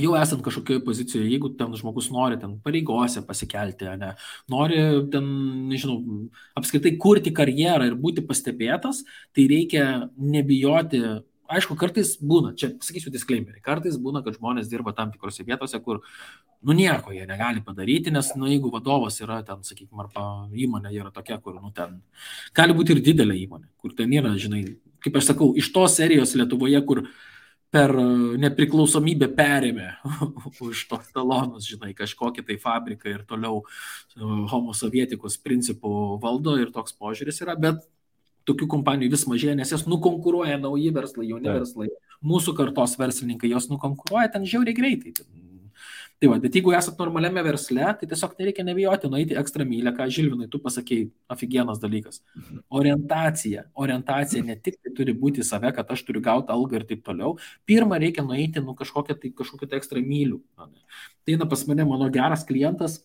jau 0.00 0.14
esant 0.18 0.42
kažkokioje 0.44 0.82
pozicijoje, 0.84 1.30
jeigu 1.30 1.52
ten 1.58 1.74
žmogus 1.78 2.10
nori 2.12 2.38
ten 2.40 2.56
pareigose 2.64 3.22
pasikelti, 3.26 3.88
ne, 4.00 4.14
nori 4.50 4.80
ten, 5.12 5.28
nežinau, 5.70 6.00
apskritai 6.58 6.96
kurti 7.00 7.32
karjerą 7.34 7.88
ir 7.88 7.98
būti 8.00 8.24
pastebėtas, 8.26 9.04
tai 9.34 9.46
reikia 9.50 9.86
nebijoti. 10.18 11.04
Aišku, 11.54 11.76
kartais 11.78 12.14
būna, 12.18 12.54
čia 12.58 12.72
sakysiu 12.84 13.12
disclaimerį, 13.14 13.60
kartais 13.64 13.98
būna, 14.00 14.24
kad 14.24 14.38
žmonės 14.38 14.70
dirba 14.70 14.94
tam 14.96 15.12
tikrose 15.14 15.46
vietose, 15.46 15.78
kur, 15.84 16.00
nu, 16.62 16.74
nieko 16.76 17.14
jie 17.14 17.26
negali 17.30 17.62
padaryti, 17.64 18.12
nes, 18.14 18.32
nu, 18.38 18.48
jeigu 18.50 18.72
vadovas 18.74 19.20
yra 19.22 19.40
ten, 19.46 19.62
sakykime, 19.66 20.06
arba 20.06 20.26
įmonė 20.50 20.94
yra 20.94 21.12
tokia, 21.14 21.38
kur, 21.42 21.60
nu, 21.62 21.70
ten, 21.76 22.00
gali 22.56 22.76
būti 22.76 22.96
ir 22.96 23.04
didelė 23.10 23.38
įmonė, 23.44 23.70
kur 23.78 23.94
ten 23.96 24.12
yra, 24.16 24.34
žinai, 24.40 24.64
kaip 25.04 25.20
aš 25.20 25.30
sakau, 25.32 25.52
iš 25.58 25.70
tos 25.74 25.98
serijos 26.00 26.34
Lietuvoje, 26.38 26.80
kur 26.88 27.04
per 27.74 27.90
nepriklausomybę 28.38 29.28
perėmė 29.34 29.88
už 30.66 30.84
tos 30.90 31.10
talonus, 31.14 31.66
žinai, 31.70 31.90
kažkokį 31.98 32.46
tai 32.46 32.58
fabriką 32.62 33.10
ir 33.10 33.24
toliau 33.28 33.64
homo 34.52 34.74
sovietikus 34.76 35.40
principų 35.42 36.20
valdo 36.22 36.54
ir 36.60 36.70
toks 36.74 36.94
požiūris 36.94 37.42
yra, 37.42 37.58
bet 37.58 37.82
tokių 38.48 38.68
kompanijų 38.76 39.14
vis 39.14 39.24
mažėja, 39.30 39.56
nes 39.58 39.72
jas 39.74 39.86
nukonkuruoja 39.90 40.58
nauji 40.62 40.90
verslai, 40.94 41.30
jauni 41.30 41.48
Taip. 41.48 41.62
verslai, 41.62 41.88
mūsų 42.24 42.56
kartos 42.58 42.98
verslininkai, 43.00 43.52
jos 43.52 43.70
nukonkuruoja 43.72 44.32
ten 44.34 44.46
žiauriai 44.48 44.76
greitai. 44.76 45.14
Tai 46.22 46.28
va, 46.30 46.36
bet 46.40 46.54
jeigu 46.56 46.72
esate 46.72 46.96
normaliame 47.02 47.42
versle, 47.44 47.84
tai 47.98 48.06
tiesiog 48.08 48.36
nereikia 48.38 48.64
nebijoti 48.64 49.10
nueiti 49.10 49.34
ekstra 49.36 49.64
mylę, 49.68 49.90
ką 49.96 50.06
Žilvinai 50.14 50.46
tu 50.48 50.60
pasakėjai, 50.62 51.08
aфиgenas 51.34 51.80
dalykas. 51.82 52.22
Orientacija. 52.72 53.66
Orientacija 53.82 54.44
ne 54.46 54.54
tik 54.56 54.78
tai 54.78 54.94
turi 54.96 55.12
būti 55.18 55.44
save, 55.44 55.72
kad 55.76 55.90
aš 55.90 56.04
turiu 56.06 56.22
gauti 56.24 56.54
algą 56.54 56.78
ir 56.78 56.86
taip 56.88 57.02
toliau. 57.04 57.34
Pirmą 57.68 57.98
reikia 58.00 58.24
nueiti 58.24 58.62
nu 58.64 58.76
kažkokią 58.78 59.18
tai, 59.20 59.32
kažkokią 59.36 59.68
tai 59.68 59.82
ekstra 59.82 60.00
mylių. 60.04 60.38
Tai 60.56 61.34
eina 61.34 61.50
pas 61.50 61.66
mane 61.68 61.84
mano 61.90 62.08
geras 62.14 62.46
klientas 62.48 63.02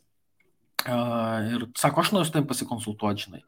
ir 0.88 1.67
sako, 1.77 2.01
aš 2.01 2.11
noriu 2.15 2.27
su 2.27 2.34
tavim 2.34 2.47
pasikonsultuoti, 2.47 3.27
žinai. 3.27 3.41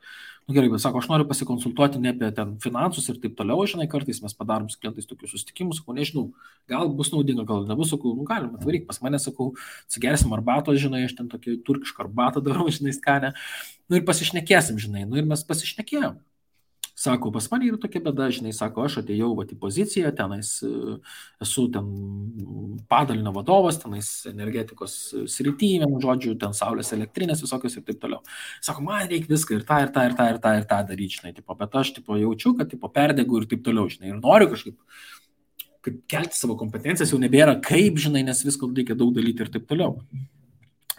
Nu, 0.48 0.56
gerai, 0.56 0.72
bet 0.74 0.82
sako, 0.82 1.00
aš 1.00 1.08
noriu 1.12 1.28
pasikonsultuoti 1.30 2.00
ne 2.02 2.12
apie 2.16 2.32
ten 2.36 2.56
finansus 2.64 3.08
ir 3.12 3.20
taip 3.22 3.36
toliau, 3.38 3.62
žinai, 3.70 3.86
kartais 3.92 4.22
mes 4.24 4.34
padarom 4.36 4.70
su 4.72 4.80
klientais 4.82 5.08
tokius 5.08 5.36
susitikimus, 5.36 5.80
sakau, 5.80 5.96
nežinau, 5.96 6.26
gal 6.72 6.90
bus 6.98 7.12
naudinga, 7.14 7.46
gal 7.48 7.68
nebus, 7.70 7.92
sakau, 7.94 8.16
nu 8.18 8.26
galim, 8.28 8.56
atvaryk 8.58 8.88
pas 8.90 9.00
mane, 9.06 9.22
sakau, 9.22 9.52
sugersim 9.92 10.34
arbatos, 10.36 10.82
žinai, 10.82 11.06
aš 11.08 11.16
ten 11.20 11.30
tokį 11.32 11.60
turkišką 11.68 12.08
arbatą 12.08 12.44
darau, 12.44 12.68
žinai, 12.74 12.96
skanę, 12.98 13.32
nu 13.88 14.02
ir 14.02 14.08
pasišnekėsim, 14.10 14.82
žinai, 14.82 15.06
nu 15.06 15.22
ir 15.22 15.30
mes 15.30 15.46
pasišnekėjom. 15.48 16.20
Sako, 17.02 17.32
pas 17.34 17.48
mane 17.50 17.66
yra 17.66 17.80
tokia 17.82 17.98
bėda, 18.06 18.28
žinai, 18.36 18.52
sako, 18.54 18.84
aš 18.86 19.00
atėjau 19.02 19.32
vat, 19.40 19.50
į 19.54 19.58
poziciją, 19.62 20.12
tenais 20.14 20.52
e, 20.62 20.72
esu 21.42 21.64
ten 21.74 21.88
padalinio 22.92 23.32
vadovas, 23.34 23.80
tenais 23.82 24.10
energetikos 24.30 24.98
srityje, 25.34 25.88
žodžiu, 26.04 26.36
ten 26.42 26.54
saulės 26.58 26.94
elektrinės 26.94 27.42
visokios 27.42 27.80
ir 27.80 27.86
taip 27.88 27.98
toliau. 28.04 28.22
Sako, 28.62 28.86
man 28.86 29.08
reikia 29.10 29.32
viską 29.32 29.58
ir 29.58 29.66
tą, 29.66 29.80
ir 29.88 29.94
tą, 29.96 30.04
ir 30.12 30.14
tą, 30.20 30.28
ir 30.30 30.38
tą, 30.44 30.52
ir 30.60 30.68
tą 30.70 30.82
daryti, 30.92 31.18
žinai, 31.18 31.34
tipo, 31.40 31.58
bet 31.58 31.80
aš 31.82 31.96
tipo, 31.96 32.20
jaučiu, 32.22 32.54
kad 32.60 32.70
tipo, 32.70 32.92
perdegu 32.94 33.42
ir 33.42 33.48
taip 33.50 33.64
toliau, 33.66 33.90
žinai, 33.90 34.12
ir 34.14 34.20
noriu 34.22 34.52
kažkaip 34.54 34.78
kaip 35.82 35.98
kelti 36.14 36.38
savo 36.38 36.54
kompetencijas, 36.60 37.10
jau 37.10 37.18
nebėra 37.22 37.56
kaip, 37.66 37.98
žinai, 38.02 38.22
nes 38.28 38.44
visko 38.46 38.70
reikia 38.70 38.94
daug 38.98 39.16
dalyti 39.16 39.42
ir 39.42 39.50
taip 39.54 39.66
toliau. 39.70 39.96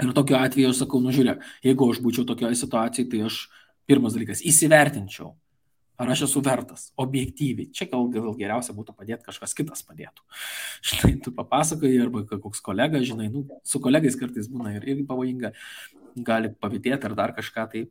Ir 0.02 0.10
tokiu 0.16 0.34
atveju 0.40 0.72
aš 0.72 0.82
sakau, 0.82 0.98
nu 1.04 1.14
žiūrėk, 1.14 1.44
jeigu 1.62 1.90
aš 1.92 2.02
būčiau 2.02 2.26
tokioje 2.26 2.58
situacijoje, 2.58 3.10
tai 3.12 3.22
aš 3.28 3.38
pirmas 3.86 4.16
dalykas 4.16 4.42
įsivertinčiau, 4.50 5.36
ar 6.00 6.10
aš 6.12 6.24
esu 6.26 6.42
vertas, 6.44 6.90
objektyviai. 7.00 7.70
Čia 7.74 7.86
gal, 7.90 8.08
gal 8.12 8.34
geriausia 8.38 8.74
būtų 8.76 8.94
padėti 8.96 9.26
kažkas 9.28 9.54
kitas 9.56 9.84
padėtų. 9.86 10.24
Žinai, 10.90 11.14
tu 11.24 11.32
papasakoji 11.36 12.02
arba 12.02 12.24
koks 12.32 12.62
kolega, 12.64 13.02
žinai, 13.04 13.28
nu, 13.32 13.46
su 13.68 13.80
kolegais 13.82 14.16
kartais 14.18 14.48
būna 14.50 14.76
ir 14.76 14.86
irgi 14.88 15.08
pavojinga, 15.08 15.52
gali 16.26 16.52
pavydėti 16.60 17.08
ar 17.08 17.18
dar 17.18 17.34
kažką 17.36 17.66
tai. 17.72 17.84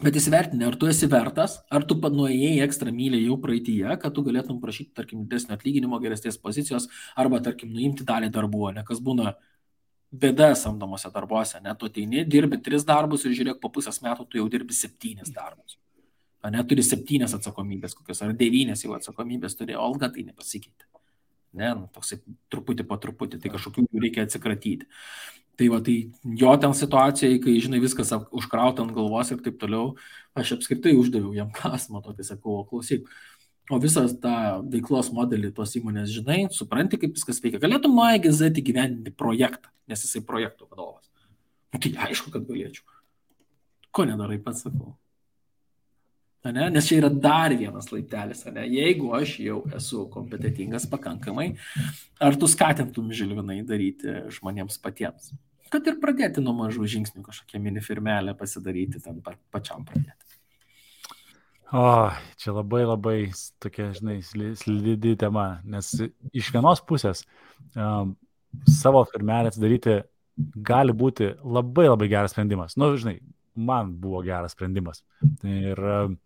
Bet 0.00 0.16
įsivertinė, 0.16 0.64
ar 0.64 0.78
tu 0.80 0.88
esi 0.88 1.04
vertas, 1.12 1.58
ar 1.68 1.84
tu 1.84 1.98
nuėjai 2.00 2.62
ekstra 2.64 2.88
mylę 2.94 3.18
jau 3.20 3.36
praeitįje, 3.42 3.98
kad 4.00 4.14
tu 4.16 4.24
galėtum 4.24 4.56
prašyti, 4.62 4.94
tarkim, 4.96 5.26
didesnio 5.26 5.58
atlyginimo, 5.58 5.98
geresnės 6.00 6.40
pozicijos, 6.40 6.88
arba, 7.20 7.42
tarkim, 7.44 7.74
nuimti 7.74 8.06
dalį 8.08 8.30
darbų, 8.32 8.70
ne 8.78 8.86
kas 8.88 9.02
būna 9.04 9.34
bėda 10.10 10.54
samdomose 10.56 11.12
darbuose, 11.12 11.60
net 11.60 11.76
tu 11.78 11.90
ateini, 11.90 12.24
dirbi 12.24 12.62
tris 12.64 12.88
darbus 12.88 13.28
ir 13.28 13.36
žiūrėk, 13.36 13.60
po 13.60 13.68
pusės 13.68 14.00
metų 14.00 14.24
tu 14.24 14.40
jau 14.40 14.48
dirbi 14.48 14.72
septynis 14.74 15.36
darbus 15.36 15.76
ne, 16.48 16.62
turi 16.68 16.84
septynias 16.86 17.34
atsakomybės, 17.36 17.96
kokios 17.98 18.22
ar 18.24 18.32
devynias 18.36 18.84
jau 18.84 18.94
atsakomybės 18.96 19.58
turi, 19.58 19.76
Olga 19.76 20.08
tai 20.12 20.24
nepasikeitė. 20.28 20.88
Ne, 21.60 21.72
nu, 21.74 21.88
toksai 21.92 22.20
truputį 22.52 22.86
po 22.86 22.96
truputį, 23.02 23.40
tai 23.42 23.50
kažkokių 23.52 23.84
jų 23.88 24.02
reikia 24.04 24.24
atsikratyti. 24.24 24.86
Tai 25.58 25.66
va, 25.72 25.80
tai 25.84 25.96
jo 26.40 26.52
ten 26.62 26.72
situacijai, 26.78 27.40
kai, 27.42 27.56
žinai, 27.60 27.82
viskas 27.82 28.14
užkrauta 28.14 28.84
ant 28.86 28.94
galvos 28.96 29.32
ir 29.34 29.42
taip 29.44 29.58
toliau, 29.60 29.90
aš 30.38 30.54
apskritai 30.56 30.94
uždaviau 30.96 31.34
jam 31.36 31.50
klausimą, 31.52 32.00
tokį 32.06 32.24
sakau, 32.30 32.62
klausyk, 32.70 33.10
o 33.70 33.80
visą 33.82 34.06
tą 34.22 34.36
veiklos 34.72 35.10
modelį 35.14 35.52
tos 35.58 35.74
įmonės, 35.76 36.14
žinai, 36.14 36.38
supranti, 36.54 36.98
kaip 37.02 37.18
viskas 37.18 37.42
veikia. 37.42 37.60
Galėtum 37.62 37.92
MyGZ 37.98 38.62
įgyvendinti 38.62 39.12
projektą, 39.12 39.68
nes 39.90 40.06
jisai 40.06 40.24
projektų 40.26 40.70
vadovas. 40.70 41.10
Nu, 41.74 41.82
tai 41.82 41.92
aišku, 42.08 42.32
kad 42.34 42.46
galėčiau. 42.48 42.86
Ko 43.94 44.06
nedarai 44.06 44.40
pats, 44.42 44.64
sakau. 44.64 44.94
Ne? 46.48 46.70
Nes 46.72 46.86
čia 46.88 47.02
yra 47.02 47.10
dar 47.12 47.52
vienas 47.52 47.90
laiptelis. 47.92 48.46
Ne? 48.48 48.64
Jeigu 48.72 49.12
aš 49.18 49.36
jau 49.44 49.60
esu 49.76 50.06
kompetitingas 50.12 50.86
pakankamai, 50.88 51.50
ar 52.20 52.38
tu 52.40 52.48
skatintum 52.48 53.12
žilvinai 53.12 53.60
daryti 53.68 54.16
žmonėms 54.38 54.80
patiems? 54.80 55.34
Kad 55.70 55.86
ir 55.86 56.00
pradėti 56.02 56.42
nuo 56.42 56.54
mažų 56.56 56.88
žingsnių 56.96 57.22
kažkokią 57.28 57.60
mini 57.62 57.82
firmelę 57.84 58.34
pasidaryti, 58.38 59.02
ten 59.04 59.20
pačiam 59.52 59.84
pradėti. 59.86 60.38
O, 61.70 61.82
čia 62.40 62.54
labai 62.56 62.80
labai 62.82 63.18
tokia, 63.62 63.92
žinai, 63.94 64.16
slidi 64.58 65.12
tema, 65.20 65.60
nes 65.62 65.92
iš 66.34 66.48
vienos 66.50 66.80
pusės 66.82 67.22
um, 67.78 68.16
savo 68.66 69.04
firmelę 69.12 69.52
atsidaryti 69.52 70.00
gali 70.66 70.96
būti 70.96 71.28
labai 71.44 71.86
labai 71.86 72.08
geras 72.10 72.34
sprendimas. 72.34 72.74
Na, 72.74 72.88
nu, 72.88 72.98
žinai, 72.98 73.20
man 73.54 73.94
buvo 74.02 74.24
geras 74.26 74.56
sprendimas. 74.56 75.04
Ir 75.46 75.78
um, 75.78 76.18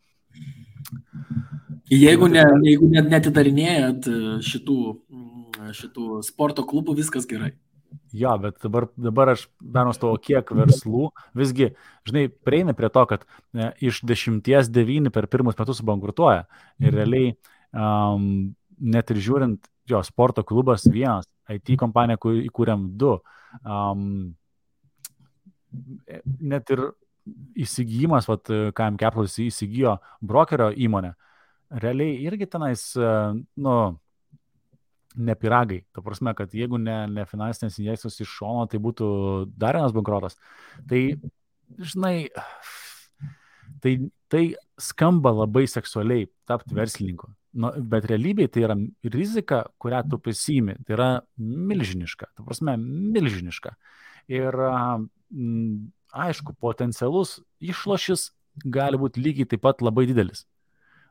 Jeigu, 1.93 2.29
ne, 2.33 2.43
jeigu 2.65 2.89
net 2.91 3.11
netidarinėjat 3.13 4.07
e, 4.09 4.17
šitų, 4.45 4.79
mm, 5.13 5.69
šitų 5.77 6.23
sporto 6.25 6.65
klubų, 6.67 6.97
viskas 6.97 7.29
gerai. 7.29 7.53
Jo, 8.15 8.33
bet 8.39 8.57
dabar, 8.63 8.87
dabar 8.97 9.33
aš 9.35 9.49
benos 9.59 9.99
to, 10.03 10.13
kiek 10.23 10.49
verslų, 10.55 11.09
visgi, 11.37 11.73
žinai, 12.09 12.29
prieina 12.47 12.75
prie 12.77 12.91
to, 12.95 13.05
kad 13.11 13.27
ne, 13.55 13.73
iš 13.83 14.01
dešimties 14.07 14.71
devyni 14.73 15.13
per 15.15 15.29
pirmus 15.31 15.59
metus 15.59 15.83
bankrutuoja. 15.87 16.47
Ir 16.83 16.95
realiai, 16.95 17.35
um, 17.75 18.55
net 18.79 19.11
ir 19.11 19.21
žiūrint, 19.23 19.69
jo, 19.91 20.01
sporto 20.07 20.45
klubas 20.47 20.87
vienas, 20.87 21.29
IT 21.51 21.75
kompanija, 21.81 22.19
įkūrėm 22.49 22.89
du. 22.99 23.17
Um, 23.63 24.35
net 26.41 26.71
ir 26.71 26.87
įsigijimas, 27.57 28.29
vat, 28.29 28.49
KM 28.77 28.99
Capital 29.01 29.29
įsigijo 29.47 29.99
brokerio 30.21 30.71
įmonę, 30.87 31.15
realiai 31.83 32.19
irgi 32.27 32.49
tenais, 32.51 32.91
e, 32.97 33.13
nu, 33.65 33.77
ne 35.15 35.37
piragai. 35.39 35.85
Ta 35.95 36.03
prasme, 36.03 36.35
kad 36.37 36.55
jeigu 36.55 36.79
ne, 36.81 36.97
ne 37.11 37.25
finansinės 37.29 37.79
injekcijos 37.79 38.21
iš 38.25 38.35
šono, 38.41 38.67
tai 38.71 38.81
būtų 38.83 39.07
dar 39.57 39.79
vienas 39.79 39.95
bankrotas. 39.95 40.37
Tai, 40.91 41.01
žinai, 41.79 42.17
tai, 43.85 43.95
tai 44.33 44.45
skamba 44.81 45.33
labai 45.35 45.65
seksualiai 45.71 46.29
tapti 46.49 46.77
verslininku. 46.77 47.31
Nu, 47.55 47.71
bet 47.79 48.09
realybėje 48.11 48.51
tai 48.57 48.65
yra 48.67 48.77
rizika, 49.15 49.63
kurią 49.79 50.03
tu 50.11 50.19
prisimi. 50.19 50.75
Tai 50.83 50.97
yra 50.97 51.11
milžiniška. 51.39 52.33
Ta 52.35 52.47
prasme, 52.47 52.75
milžiniška. 53.15 53.77
Ir 54.35 54.59
mm, 54.59 55.77
aišku, 56.15 56.55
potencialus 56.63 57.41
išlošis 57.63 58.31
gali 58.65 58.99
būti 59.01 59.23
lygiai 59.23 59.49
taip 59.51 59.63
pat 59.67 59.83
labai 59.83 60.07
didelis. 60.11 60.47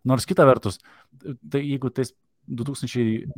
Nors 0.08 0.28
kita 0.28 0.46
vertus, 0.48 0.80
tai 1.22 1.62
jeigu 1.64 1.92
tais 1.94 2.14
2009 2.48 3.30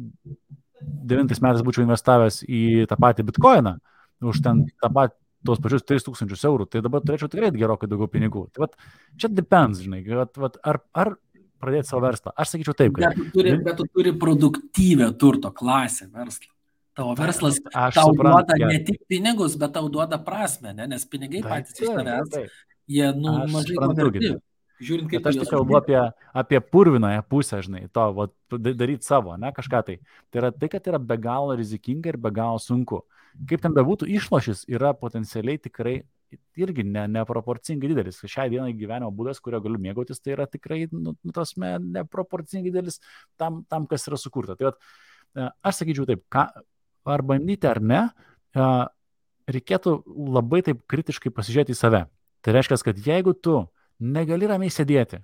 metais 1.46 1.66
būčiau 1.66 1.86
investavęs 1.86 2.44
į 2.46 2.86
tą 2.90 2.98
patį 3.02 3.28
bitkoiną, 3.30 3.78
už 4.26 4.42
ten 4.46 4.66
tą 4.82 4.90
patį 4.94 5.16
tos 5.46 5.62
pačius 5.62 5.86
3000 5.86 6.48
eurų, 6.50 6.66
tai 6.70 6.82
dabar 6.82 7.04
turėčiau 7.06 7.30
tikrai 7.30 7.52
gerokai 7.54 7.90
daugiau 7.90 8.10
pinigų. 8.10 8.48
Tai 8.54 8.66
vat, 8.66 8.74
čia 9.20 9.30
depends, 9.30 9.84
žinai, 9.86 10.02
vat, 10.10 10.34
vat, 10.42 10.58
ar, 10.66 10.82
ar 10.98 11.14
pradėti 11.62 11.92
savo 11.92 12.02
verslą. 12.06 12.34
Aš 12.34 12.56
sakyčiau 12.56 12.78
taip. 12.78 12.96
Kad... 12.98 13.06
Bet, 13.06 13.20
tu 13.20 13.28
turi, 13.36 13.54
bet 13.62 13.80
tu 13.80 13.86
turi 13.94 14.16
produktyvę 14.26 15.12
turto 15.22 15.54
klasę 15.56 16.10
verslą. 16.10 16.55
Tavo 16.96 17.14
verslas 17.20 17.60
aš 17.74 17.98
tau 17.98 18.12
suprantu, 18.14 18.56
duoda 18.56 18.72
ne 18.72 18.80
tik 18.88 19.02
pinigus, 19.12 19.58
bet 19.60 19.74
tau 19.76 19.90
duoda 19.92 20.20
prasme, 20.24 20.72
ne? 20.78 20.88
nes 20.88 21.04
pinigai 21.12 21.42
taip, 21.44 21.52
patys 21.52 21.82
iš 21.82 21.90
tavęs, 21.92 22.60
jie 22.88 23.10
nu, 23.18 23.34
aš 23.44 23.56
mažai 23.56 23.80
paverti. 23.82 24.36
Žiūrint, 24.84 25.08
kaip 25.08 25.22
bet 25.22 25.30
aš 25.32 25.38
tik 25.40 25.52
kalbu 25.54 25.78
apie, 25.80 25.98
apie 26.36 26.60
purvinąją 26.60 27.22
pusę, 27.32 27.62
žinai, 27.64 27.86
to, 27.96 28.06
va, 28.16 28.26
daryti 28.52 29.08
savo, 29.08 29.36
ne 29.40 29.52
kažką 29.56 29.82
tai. 29.88 29.96
Tai 30.32 30.42
yra 30.42 30.50
tai, 30.52 30.68
kad 30.72 30.88
yra 30.92 31.00
be 31.00 31.16
galo 31.20 31.56
rizikinga 31.56 32.12
ir 32.12 32.20
be 32.20 32.32
galo 32.36 32.60
sunku. 32.60 33.06
Kaip 33.48 33.64
ten 33.64 33.76
bebūtų, 33.76 34.08
išlošis 34.16 34.66
yra 34.72 34.92
potencialiai 35.00 35.60
tikrai 35.64 36.02
irgi 36.60 36.84
ne, 36.88 37.06
neproporcingai 37.16 37.90
didelis. 37.92 38.20
Šiai 38.28 38.52
dienai 38.52 38.76
gyvenimo 38.76 39.12
būdas, 39.16 39.40
kurio 39.44 39.62
galiu 39.64 39.80
mėgautis, 39.82 40.20
tai 40.24 40.36
yra 40.36 40.48
tikrai, 40.50 40.86
nu, 40.92 41.16
nu 41.16 41.36
tasme, 41.36 41.76
neproporcingai 42.00 42.72
didelis 42.72 43.00
tam, 43.40 43.64
tam, 43.72 43.88
kas 43.90 44.08
yra 44.10 44.20
sukurta. 44.20 44.58
Tai 44.60 44.72
vat, 44.72 44.80
e, 45.36 45.48
aš 45.70 45.82
sakyčiau 45.82 46.08
taip, 46.10 46.24
ką, 46.32 46.48
ar 47.06 47.24
bandyti 47.26 47.70
ar 47.70 47.82
ne, 47.82 48.02
reikėtų 49.52 49.96
labai 50.36 50.64
taip 50.66 50.82
kritiškai 50.90 51.32
pasižiūrėti 51.34 51.76
į 51.76 51.80
save. 51.80 52.06
Tai 52.46 52.54
reiškia, 52.54 52.78
kad 52.86 53.00
jeigu 53.02 53.34
tu 53.34 53.64
negali 54.02 54.50
ramiai 54.50 54.74
sėdėti, 54.74 55.22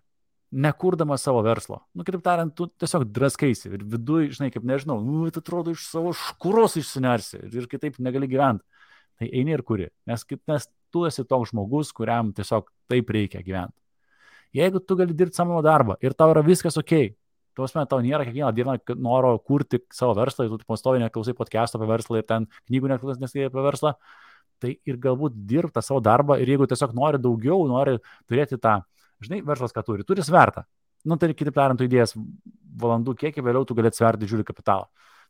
nekurdamas 0.51 1.23
savo 1.23 1.41
verslo, 1.45 1.79
nu, 1.95 2.03
kitaip 2.03 2.23
tariant, 2.25 2.51
tu 2.55 2.67
tiesiog 2.81 3.05
draskaisi 3.13 3.69
ir 3.71 3.85
viduje, 3.87 4.33
žinai, 4.35 4.49
kaip 4.51 4.65
nežinau, 4.67 4.97
nu, 5.03 5.29
tu 5.31 5.39
atrodo 5.39 5.71
iš 5.71 5.85
savo 5.87 6.11
škuros 6.17 6.75
išsinersi 6.81 7.39
ir 7.47 7.69
kitaip 7.71 8.01
negali 8.03 8.27
gyventi, 8.31 8.65
tai 9.19 9.29
eini 9.29 9.55
ir 9.55 9.63
kuri, 9.63 9.87
nes, 10.09 10.25
nes 10.51 10.67
tu 10.91 11.05
esi 11.07 11.23
toks 11.23 11.53
žmogus, 11.53 11.93
kuriam 11.95 12.33
tiesiog 12.35 12.67
taip 12.91 13.13
reikia 13.15 13.45
gyventi. 13.45 13.77
Jeigu 14.51 14.81
tu 14.83 14.97
gali 14.99 15.15
dirbti 15.15 15.39
savo 15.39 15.61
darbą 15.63 15.95
ir 16.03 16.17
tau 16.17 16.33
yra 16.33 16.43
viskas 16.43 16.75
ok, 16.81 17.13
Tuosme, 17.57 17.83
tau 17.89 17.99
nėra 18.03 18.25
kiekvieną 18.27 18.51
dieną 18.55 18.75
noro 19.03 19.33
kurti 19.43 19.81
savo 19.91 20.15
verslą, 20.15 20.47
tu 20.55 20.67
pastovi 20.67 21.01
neklausai 21.03 21.35
podcast'o 21.35 21.79
apie 21.79 21.89
verslą 21.89 22.21
ir 22.21 22.27
ten 22.27 22.47
knygų 22.69 22.93
neklausai 22.93 23.47
apie 23.49 23.65
verslą, 23.65 23.95
tai 24.61 24.75
ir 24.87 24.99
galbūt 25.01 25.35
dirbti 25.49 25.83
savo 25.83 25.99
darbą 26.05 26.37
ir 26.39 26.53
jeigu 26.53 26.67
tiesiog 26.69 26.93
nori 26.95 27.19
daugiau, 27.21 27.65
nori 27.67 27.97
turėti 28.29 28.59
tą, 28.61 28.79
žinai, 29.25 29.41
verslas, 29.47 29.73
ką 29.75 29.83
turi, 29.87 30.07
turi 30.07 30.23
svertą. 30.23 30.63
Nu, 31.03 31.17
tai 31.17 31.33
kitaip 31.33 31.55
tariant, 31.57 31.79
tu 31.81 31.87
įdėjęs 31.87 32.13
valandų 32.81 33.15
kiekį, 33.17 33.43
vėliau 33.43 33.65
tu 33.65 33.75
galėsi 33.77 34.03
sverti 34.03 34.23
didžiulį 34.23 34.45
kapitalą. 34.45 34.87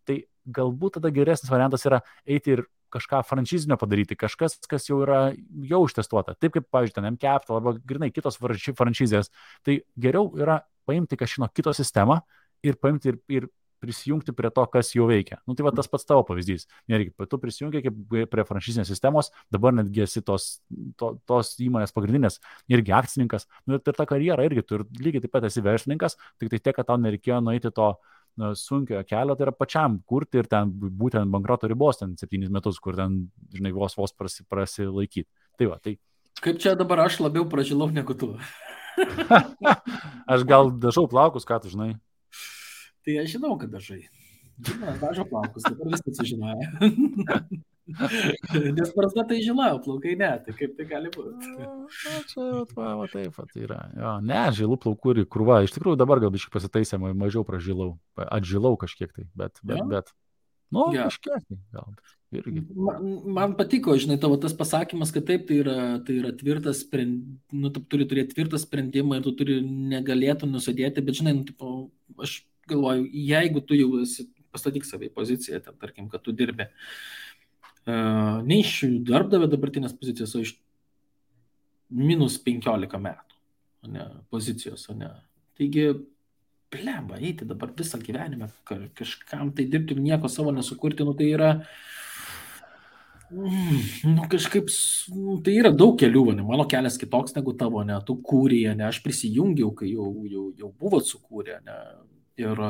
Tai 0.07 0.17
galbūt 0.57 0.97
tada 0.97 1.11
geresnis 1.15 1.51
variantas 1.51 1.85
yra 1.87 2.01
eiti 2.25 2.57
ir 2.57 2.65
kažką 2.91 3.21
franšizinio 3.23 3.77
padaryti, 3.79 4.17
kažkas, 4.19 4.57
kas 4.67 4.89
jau 4.89 4.99
yra 5.05 5.21
jau 5.69 5.85
ištestuota. 5.87 6.35
Taip 6.41 6.57
kaip, 6.57 6.67
pavyzdžiui, 6.73 6.97
ten 6.97 7.07
MCAPTAL 7.13 7.61
arba 7.61 7.75
grinai 7.87 8.11
kitos 8.11 8.35
franšizės. 8.41 9.31
Tai 9.63 9.77
geriau 9.95 10.27
yra 10.35 10.59
paimti 10.87 11.19
kažkino 11.19 11.49
kito 11.53 11.73
sistemą 11.75 12.21
ir 12.65 12.77
paimti 12.81 13.13
ir, 13.13 13.19
ir 13.31 13.49
prisijungti 13.81 14.33
prie 14.37 14.51
to, 14.53 14.63
kas 14.69 14.93
jau 14.93 15.07
veikia. 15.09 15.39
Nu, 15.49 15.55
tai 15.57 15.65
va 15.65 15.73
tas 15.75 15.89
pats 15.89 16.05
tavo 16.05 16.21
pavyzdys. 16.27 16.67
Nereikia, 16.91 17.25
tu 17.29 17.39
prisijungi 17.41 17.81
prie 18.29 18.45
franšizinės 18.45 18.91
sistemos, 18.91 19.31
dabar 19.53 19.73
netgi 19.73 20.03
esi 20.05 20.21
tos, 20.25 20.59
to, 21.01 21.15
tos 21.29 21.55
įmonės 21.65 21.95
pagrindinės 21.95 22.37
irgi 22.71 22.93
akcininkas. 22.93 23.47
Nu, 23.65 23.79
ir 23.79 23.97
ta 23.97 24.05
karjera 24.09 24.45
irgi, 24.45 24.63
tu 24.67 24.77
ir 24.77 24.85
lygiai 25.01 25.25
taip 25.25 25.33
pat 25.33 25.49
esi 25.49 25.65
verslininkas, 25.65 26.17
tik 26.39 26.53
tai 26.53 26.61
tiek, 26.61 26.77
kad 26.77 26.91
tau 26.91 26.99
nereikėjo 27.01 27.41
nueiti 27.41 27.73
to 27.73 27.89
na, 28.37 28.53
sunkio 28.55 29.01
kelio, 29.09 29.35
tai 29.35 29.47
yra 29.47 29.55
pačiam 29.55 29.97
kurti 30.07 30.43
ir 30.43 30.49
ten 30.51 30.69
būtent 30.71 31.33
bankroto 31.33 31.69
ribos, 31.71 31.99
ten 32.03 32.13
septynis 32.19 32.53
metus, 32.53 32.79
kur 32.83 32.95
ten, 32.99 33.23
žinai, 33.55 33.73
vos 33.75 33.97
vos 33.97 34.13
prasi, 34.13 34.45
prasilaikyti. 34.49 35.29
Tai 35.57 35.73
va, 35.73 35.81
tai. 35.81 35.97
Kaip 36.41 36.61
čia 36.61 36.77
dabar 36.77 37.03
aš 37.07 37.19
labiau 37.21 37.49
pražilau 37.49 37.89
negu 37.93 38.13
tu? 38.17 38.35
aš 40.33 40.47
gal 40.49 40.73
dažau 40.81 41.07
plaukus, 41.11 41.47
ką 41.47 41.61
tu 41.63 41.73
žinai. 41.73 41.93
Tai 43.05 43.21
aš 43.23 43.37
žinau, 43.37 43.55
kad 43.59 43.73
dažai. 43.73 44.03
Žinau, 44.61 44.93
dažo 45.01 45.25
plaukus, 45.25 45.65
dabar 45.65 45.89
viską 45.89 46.13
sužinoja. 46.13 46.69
Nes 48.77 48.91
prasme 48.93 49.23
tai 49.27 49.39
žinau, 49.41 49.79
plaukai 49.83 50.13
ne, 50.19 50.29
tai 50.45 50.53
kaip 50.55 50.75
tai 50.77 50.85
gali 50.87 51.09
būti. 51.11 51.49
Čia, 52.29 52.45
va, 52.77 52.91
va, 52.99 53.07
taip, 53.11 53.33
va, 53.35 53.45
tai 53.49 53.65
yra. 53.65 53.79
Jo, 53.97 54.13
ne, 54.25 54.41
žilų 54.55 54.77
plaukų 54.85 55.15
ir 55.15 55.23
krūva. 55.33 55.61
Iš 55.65 55.73
tikrųjų 55.75 55.99
dabar 55.99 56.21
gal 56.23 56.33
biškai 56.33 56.53
pasitaisė, 56.53 57.01
mažiau 57.01 57.43
pražilau. 57.47 57.95
Atžilau 58.27 58.75
kažkiek 58.79 59.11
tai, 59.15 59.25
bet, 59.33 59.57
bet, 59.63 59.81
ja. 59.81 59.87
bet. 59.89 60.13
Nu, 60.71 60.91
ja. 60.95 61.09
kažkiek 61.09 61.49
tai 61.49 61.59
gal. 61.73 61.89
Irgi. 62.31 62.61
Man, 62.71 63.07
man 63.35 63.53
patiko, 63.59 63.91
žinai, 63.99 64.15
tavo 64.21 64.37
tas 64.39 64.53
pasakymas, 64.55 65.09
kad 65.11 65.25
taip, 65.27 65.49
tai 65.49 65.57
yra, 65.59 65.75
tai 66.07 66.15
yra 66.21 66.29
tvirtas 66.39 66.79
sprendimas, 66.85 67.41
nu, 67.51 67.71
tu 67.75 67.83
turi 67.91 68.07
turėti 68.07 68.37
tvirtą 68.37 68.59
sprendimą 68.61 69.19
ir 69.19 69.25
tu 69.25 69.33
turi 69.41 69.57
negalėtų 69.65 70.47
nusidėti, 70.47 71.03
bet, 71.03 71.19
žinai, 71.19 71.35
nu, 71.35 71.43
tipo, 71.49 71.73
aš 72.23 72.37
galvoju, 72.71 73.09
jeigu 73.33 73.65
tu 73.67 73.75
jau 73.75 73.99
esi, 74.05 74.29
pastatyk 74.55 74.87
save 74.87 75.09
į 75.09 75.13
poziciją, 75.17 75.59
ten, 75.65 75.75
tarkim, 75.81 76.07
kad 76.11 76.23
tu 76.23 76.31
dirbi 76.35 76.69
uh, 76.71 78.39
ne 78.47 78.61
iš 78.61 78.77
darbdavio 79.11 79.51
dabartinės 79.51 79.99
pozicijos, 79.99 80.39
o 80.39 80.45
iš 80.47 80.55
minus 81.91 82.39
15 82.47 83.05
metų 83.11 83.91
ne, 83.91 84.07
pozicijos, 84.31 84.87
o 84.87 84.95
ne. 84.95 85.11
Taigi, 85.59 85.89
blemba, 86.71 87.19
eiti 87.19 87.43
dabar 87.43 87.75
visą 87.75 87.99
gyvenimą 87.99 88.47
kažkam 88.95 89.51
tai 89.51 89.67
dirbti 89.67 89.97
ir 89.97 90.05
nieko 90.05 90.31
savo 90.31 90.55
nesukurti, 90.55 91.03
nu 91.03 91.11
tai 91.19 91.33
yra, 91.35 91.57
Mm, 91.59 91.79
nu, 93.31 94.27
kažkaip, 94.31 94.69
nu, 95.15 95.39
tai 95.45 95.57
yra 95.61 95.71
daug 95.73 95.97
kelių, 95.99 96.27
ne, 96.35 96.45
mano 96.45 96.67
kelias 96.69 96.99
kitoks 97.01 97.35
negu 97.37 97.55
tavo, 97.57 97.83
ne, 97.87 97.97
tu 98.07 98.17
kūrė, 98.19 98.63
ne, 98.75 98.87
aš 98.89 99.01
prisijungiau, 99.05 99.71
kai 99.77 99.93
jau, 99.93 100.09
jau, 100.29 100.47
jau 100.59 100.71
buvot 100.81 101.07
sukūrę, 101.07 101.61
ne, 101.65 101.77
Ir 102.41 102.61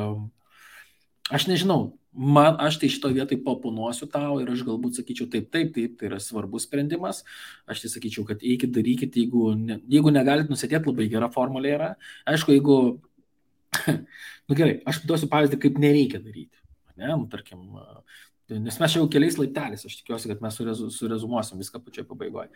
aš 1.32 1.46
nežinau, 1.48 1.94
man, 2.12 2.56
aš 2.60 2.78
tai 2.82 2.90
šito 2.92 3.10
vietoj 3.14 3.38
paponuosiu 3.46 4.08
tau 4.10 4.40
ir 4.42 4.50
aš 4.52 4.64
galbūt 4.66 4.98
sakyčiau 4.98 5.28
taip, 5.32 5.48
taip, 5.54 5.70
taip, 5.76 5.94
tai 6.00 6.10
yra 6.10 6.18
svarbus 6.20 6.66
sprendimas. 6.68 7.22
Aš 7.70 7.84
tai 7.84 7.92
sakyčiau, 7.94 8.26
kad 8.28 8.42
eikit, 8.42 8.72
darykit, 8.74 9.16
jeigu, 9.16 9.52
ne, 9.58 9.78
jeigu 9.92 10.12
negalit 10.14 10.50
nusėdėti, 10.52 10.90
labai 10.90 11.08
gera 11.12 11.30
formulė 11.32 11.76
yra. 11.76 11.92
Aišku, 12.28 12.56
jeigu, 12.56 12.76
nu 14.50 14.58
gerai, 14.58 14.80
aš 14.88 15.04
duosiu 15.08 15.30
pavyzdį, 15.32 15.62
kaip 15.62 15.80
nereikia 15.82 16.20
daryti. 16.24 16.58
Ne, 17.00 17.14
nu, 17.14 17.24
tarkim, 17.32 17.62
nes 18.50 18.78
mes 18.80 18.96
jau 18.96 19.04
keliais 19.10 19.38
laipteliais, 19.38 19.84
aš 19.86 20.00
tikiuosi, 20.00 20.30
kad 20.32 20.42
mes 20.44 20.56
surezu, 20.58 20.88
surezumuosim 20.94 21.60
viską 21.62 21.82
pačioje 21.84 22.08
pabaigoje. 22.08 22.50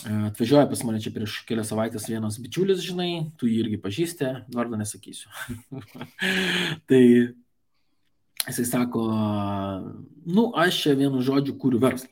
Atvažiuoja 0.00 0.68
pas 0.70 0.80
mane 0.88 1.00
čia 1.04 1.12
prieš 1.12 1.42
kelias 1.48 1.68
savaitės 1.68 2.06
vienas 2.08 2.38
bičiulis, 2.40 2.80
žinai, 2.80 3.10
tu 3.36 3.48
jį 3.50 3.58
irgi 3.66 3.80
pažįsti, 3.82 4.30
vardą 4.56 4.78
nesakysiu. 4.80 5.28
tai 6.88 7.02
jisai 8.46 8.64
sako, 8.64 9.04
nu, 10.24 10.46
aš 10.56 10.86
čia 10.86 10.96
vienu 10.96 11.20
žodžiu 11.24 11.58
kuriu 11.60 11.82
verslą. 11.82 12.08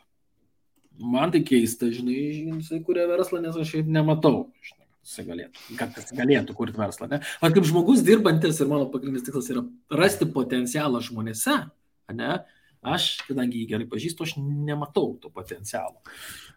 Man 0.99 1.33
tai 1.33 1.41
keista, 1.47 1.89
žinai, 1.95 2.19
jisai 2.59 2.83
kuria 2.85 3.07
verslą, 3.09 3.41
nes 3.41 3.57
aš 3.57 3.73
šiaip 3.73 3.89
nematau, 3.95 4.49
žinai, 4.67 4.89
jisai 5.07 5.25
galėtų, 5.31 5.65
kad 5.79 5.97
jis 5.97 6.13
galėtų 6.19 6.57
kurti 6.59 6.81
verslą. 6.81 7.09
Ne? 7.13 7.23
Man 7.41 7.55
kaip 7.57 7.69
žmogus 7.71 8.05
dirbantis 8.05 8.61
ir 8.61 8.69
mano 8.69 8.91
pagrindinis 8.93 9.25
tikslas 9.25 9.49
yra 9.55 9.63
rasti 9.95 10.29
potencialą 10.35 11.01
žmonėse, 11.07 11.57
ne? 12.19 12.41
Aš, 12.83 13.11
kadangi 13.29 13.63
jį 13.63 13.71
gerai 13.73 13.89
pažįstu, 13.91 14.27
aš 14.27 14.37
nematau 14.39 15.15
to 15.23 15.31
potencialo. 15.35 15.99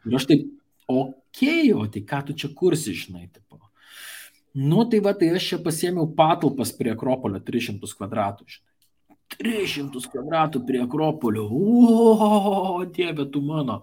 Ir 0.05 0.17
aš 0.17 0.27
taip 0.29 0.49
okei, 0.91 1.71
o 1.73 1.85
tai 1.87 2.03
ką 2.07 2.25
tu 2.27 2.37
čia 2.37 2.51
kursi, 2.55 2.95
žinai, 2.97 3.27
tipo. 3.31 3.59
Nu, 4.53 4.83
tai 4.83 4.99
va, 4.99 5.13
tai 5.15 5.31
aš 5.37 5.53
čia 5.53 5.61
pasėmiau 5.63 6.09
patalpas 6.15 6.73
prie 6.75 6.91
Akropolio 6.91 7.39
300 7.39 7.95
kvadratų, 7.97 8.47
žinai. 8.51 8.71
300 9.39 10.11
kvadratų 10.11 10.61
prie 10.67 10.81
Akropolio. 10.83 11.45
O, 11.47 12.81
dieve 12.91 13.25
tu 13.31 13.41
mano. 13.45 13.81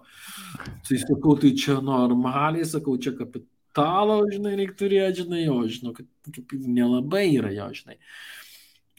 Tai 0.85 0.99
sakau, 1.01 1.33
tai 1.41 1.55
čia 1.57 1.79
normaliai, 1.81 2.67
sakau, 2.69 2.99
čia 3.01 3.15
kapitalo, 3.17 4.21
žinai, 4.29 4.53
reikia 4.59 4.77
turėti, 4.83 5.23
žinai, 5.23 5.45
jo, 5.47 5.63
žinau, 5.65 5.95
kad 5.97 6.53
nelabai 6.67 7.25
yra 7.33 7.53
jo, 7.55 7.71
žinai. 7.81 7.97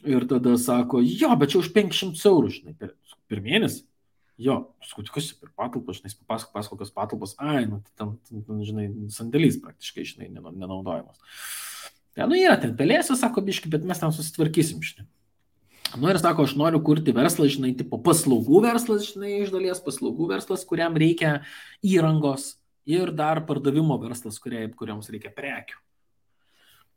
Ir 0.07 0.25
tada 0.29 0.55
sako, 0.57 1.01
jo, 1.05 1.29
bet 1.37 1.53
čia 1.53 1.59
už 1.61 1.69
500 1.75 2.25
eurų, 2.31 2.51
žinai, 2.55 2.75
per, 2.77 2.95
per 3.29 3.41
mėnesį. 3.45 3.83
Jo, 4.41 4.55
sakau, 4.87 5.03
kas 5.13 5.27
čia 5.29 5.35
per 5.37 5.51
patalpas, 5.53 5.99
žinai, 5.99 6.13
papasakok, 6.23 6.53
pasakok, 6.55 6.79
kokios 6.79 6.93
patalpos, 6.95 7.33
ai, 7.37 7.67
nu, 7.69 7.81
tai 7.85 7.93
ten, 8.01 8.41
ten, 8.47 8.61
žinai, 8.65 8.87
sandėlys 9.13 9.59
praktiškai, 9.61 10.05
žinai, 10.07 10.31
nenaudojamas. 10.33 11.19
Ten, 12.17 12.25
nu, 12.31 12.39
yra, 12.39 12.55
ten 12.59 12.73
pelėsiu, 12.79 13.13
sako, 13.19 13.43
biški, 13.45 13.69
bet 13.69 13.85
mes 13.85 14.01
ten 14.01 14.15
susitvarkysim, 14.15 14.81
žinai. 14.81 15.05
Nu 15.99 16.09
ir 16.09 16.17
sako, 16.23 16.47
aš 16.47 16.55
noriu 16.57 16.79
kurti 16.87 17.13
verslą, 17.13 17.45
žinai, 17.51 17.75
tipo 17.77 17.99
paslaugų 18.01 18.63
verslas, 18.63 19.11
žinai, 19.11 19.35
iš 19.43 19.53
dalies 19.53 19.83
paslaugų 19.83 20.31
verslas, 20.31 20.65
kuriam 20.65 20.95
reikia 20.97 21.41
įrangos 21.85 22.55
ir 22.89 23.11
dar 23.13 23.43
pardavimo 23.45 23.99
verslas, 24.01 24.39
kurie, 24.41 24.63
kuriams 24.77 25.11
reikia 25.11 25.33
prekių. 25.35 25.77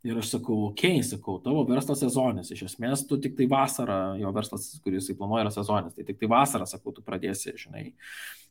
Ir 0.05 0.19
aš 0.21 0.35
sakau, 0.35 0.67
okay, 0.67 0.99
sakau, 1.01 1.39
tavo 1.41 1.63
verslas 1.65 2.03
sezonis, 2.03 2.51
iš 2.53 2.67
esmės 2.67 3.07
tu 3.09 3.17
tik 3.17 3.33
tai 3.39 3.47
vasarą, 3.49 3.99
jo 4.21 4.29
verslas, 4.35 4.67
kuris 4.85 5.09
įplanuoja, 5.09 5.47
yra 5.47 5.53
sezonis, 5.55 5.95
tai 5.97 6.05
tik 6.05 6.19
tai 6.21 6.29
vasarą, 6.29 6.67
sakau, 6.69 6.93
tu 6.93 7.01
pradėsi, 7.05 7.55
žinai, 7.57 7.87
Nu, 7.89 8.44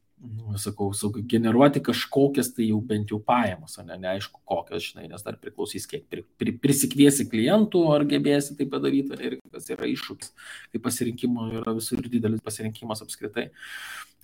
sakau, 0.57 0.93
sakau, 0.95 1.23
generuoti 1.29 1.83
kažkokias 1.85 2.53
tai 2.55 2.69
jau 2.69 2.79
bent 2.85 3.11
jau 3.11 3.19
pajamas, 3.23 3.77
o 3.79 3.85
ne, 3.87 3.97
neaišku 4.01 4.41
kokias, 4.49 4.87
žinai, 4.91 5.07
nes 5.11 5.25
dar 5.25 5.37
priklausys, 5.41 5.87
kiek 5.91 6.07
pri, 6.11 6.25
pri, 6.41 6.55
prisikviesi 6.63 7.27
klientų, 7.31 7.83
ar 7.95 8.07
gebėsi 8.09 8.57
tai 8.59 8.67
padaryti, 8.71 9.19
ir 9.21 9.39
kas 9.53 9.69
yra 9.75 9.89
iššūkis, 9.91 10.33
kai 10.73 10.83
pasirinkimo 10.85 11.49
yra 11.61 11.75
visur 11.77 12.05
didelis 12.07 12.45
pasirinkimas 12.45 13.05
apskritai. 13.05 13.51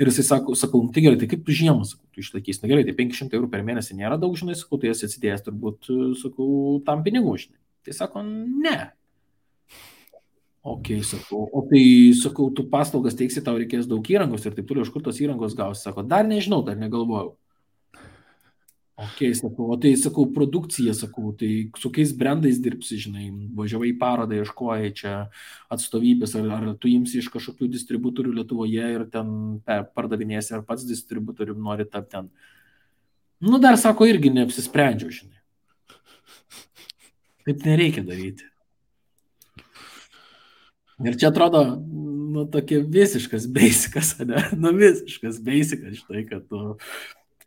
Ir 0.01 0.09
jisai 0.09 0.25
sako, 0.31 0.55
sakau, 0.57 0.81
nu, 0.87 0.95
tai 0.95 1.05
gerai, 1.05 1.19
tai 1.21 1.29
kaip 1.29 1.43
tu 1.45 1.57
žiemą, 1.57 1.85
sakau, 1.89 2.07
tu 2.15 2.23
išlaikysi, 2.25 2.63
na 2.63 2.71
gerai, 2.71 2.87
tai 2.87 2.97
500 2.97 3.37
eurų 3.37 3.51
per 3.53 3.67
mėnesį 3.67 3.99
nėra 3.99 4.17
daug, 4.21 4.39
žinai, 4.41 4.57
sakau, 4.57 4.81
tai 4.81 4.95
esi 4.95 5.05
atsidėjęs 5.09 5.45
turbūt, 5.45 5.91
sakau, 6.23 6.49
tam 6.87 7.05
pinigų, 7.05 7.37
žinai. 7.45 7.61
Tai 7.85 7.97
sako, 7.97 8.23
ne, 8.25 8.79
Ok, 10.63 10.91
sakau, 11.09 11.47
o 11.57 11.63
tai 11.65 12.13
sakau, 12.13 12.51
tu 12.53 12.67
paslaugas 12.69 13.15
teiksi, 13.17 13.41
tau 13.41 13.57
reikės 13.57 13.87
daug 13.89 14.05
įrangos 14.13 14.45
ir 14.45 14.53
taip 14.53 14.67
toliau, 14.69 14.85
iš 14.85 14.91
kur 14.93 15.01
tos 15.01 15.21
įrangos 15.25 15.55
gausi, 15.57 15.81
sako, 15.87 16.05
dar 16.05 16.27
nežinau, 16.29 16.61
dar 16.67 16.77
negalvojau. 16.77 17.33
Ok, 19.01 19.23
sakau, 19.33 19.71
o 19.73 19.77
tai 19.81 19.95
sakau, 19.97 20.27
produkcija, 20.29 20.93
sakau, 20.93 21.31
tai 21.33 21.71
su 21.81 21.89
kokiais 21.89 22.13
brandais 22.13 22.59
dirbsi, 22.61 22.99
žinai, 23.01 23.31
važiavai 23.57 23.95
į 23.95 23.97
parodą, 24.03 24.37
ieškojai 24.37 24.91
čia 24.99 25.15
atstovybės, 25.73 26.37
ar, 26.37 26.51
ar 26.59 26.67
tu 26.77 26.93
imsi 26.93 27.23
iš 27.23 27.31
kažkokių 27.33 27.71
distributorių 27.79 28.35
Lietuvoje 28.37 28.93
ir 28.99 29.07
ten 29.09 29.33
pardavinėsi, 29.65 30.53
ar 30.59 30.67
pats 30.69 30.85
distributorium 30.85 31.65
nori 31.65 31.89
tapti 31.89 32.19
ten. 32.19 32.29
Nu, 33.41 33.57
dar 33.57 33.81
sako, 33.81 34.05
irgi 34.13 34.35
neapsisprendžiau, 34.37 35.09
žinai. 35.09 35.41
Taip 37.49 37.65
nereikia 37.65 38.05
daryti. 38.05 38.50
Ir 41.05 41.17
čia 41.17 41.31
atrodo, 41.31 41.63
nu, 42.31 42.45
tokia 42.51 42.83
visiškas 42.85 43.47
beisikas, 43.53 44.15
ne? 44.29 44.43
Nu, 44.59 44.75
visiškas 44.77 45.41
beisikas, 45.45 46.03
žinai, 46.03 46.27
kad 46.29 46.45
tu, 46.51 46.77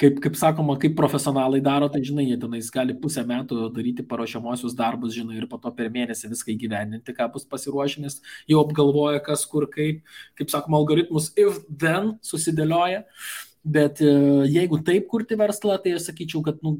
kaip, 0.02 0.18
kaip 0.24 0.38
sakoma, 0.40 0.76
kaip 0.82 0.96
profesionalai 0.98 1.62
daro, 1.64 1.90
tai 1.92 2.02
žinai, 2.06 2.26
jie 2.32 2.40
tenais 2.42 2.72
gali 2.74 2.96
pusę 3.00 3.24
metų 3.30 3.70
daryti 3.76 4.06
paruošiamosius 4.10 4.76
darbus, 4.78 5.14
žinai, 5.16 5.38
ir 5.40 5.48
po 5.52 5.60
to 5.62 5.72
per 5.78 5.92
mėnesį 5.94 6.34
viską 6.34 6.54
įgyvendinti, 6.56 7.16
ką 7.16 7.30
bus 7.36 7.48
pasiruošinęs, 7.50 8.20
jau 8.52 8.66
apgalvoja, 8.66 9.24
kas 9.24 9.46
kur 9.50 9.70
kaip, 9.72 10.04
kaip 10.40 10.54
sakoma, 10.54 10.82
algoritmus 10.82 11.32
if 11.38 11.64
then 11.70 12.16
susidėlioja. 12.26 13.06
Bet 13.64 14.02
e, 14.04 14.10
jeigu 14.52 14.82
taip 14.84 15.06
kurti 15.08 15.38
verslą, 15.40 15.78
tai 15.80 15.94
aš 15.96 16.10
sakyčiau, 16.10 16.42
kad, 16.44 16.58
nu, 16.66 16.74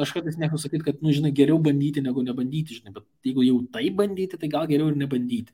aš 0.00 0.14
kartais 0.16 0.38
mėgstu 0.40 0.62
sakyti, 0.62 0.86
kad, 0.86 1.02
nu, 1.04 1.12
žinai, 1.12 1.34
geriau 1.36 1.58
bandyti 1.60 2.00
negu 2.00 2.24
nebandyti, 2.24 2.78
žinai, 2.78 2.94
bet 2.94 3.04
jeigu 3.26 3.44
jau 3.44 3.58
taip 3.74 3.98
bandyti, 3.98 4.38
tai 4.40 4.48
gal 4.48 4.64
geriau 4.70 4.88
ir 4.88 4.96
nebandyti. 4.96 5.52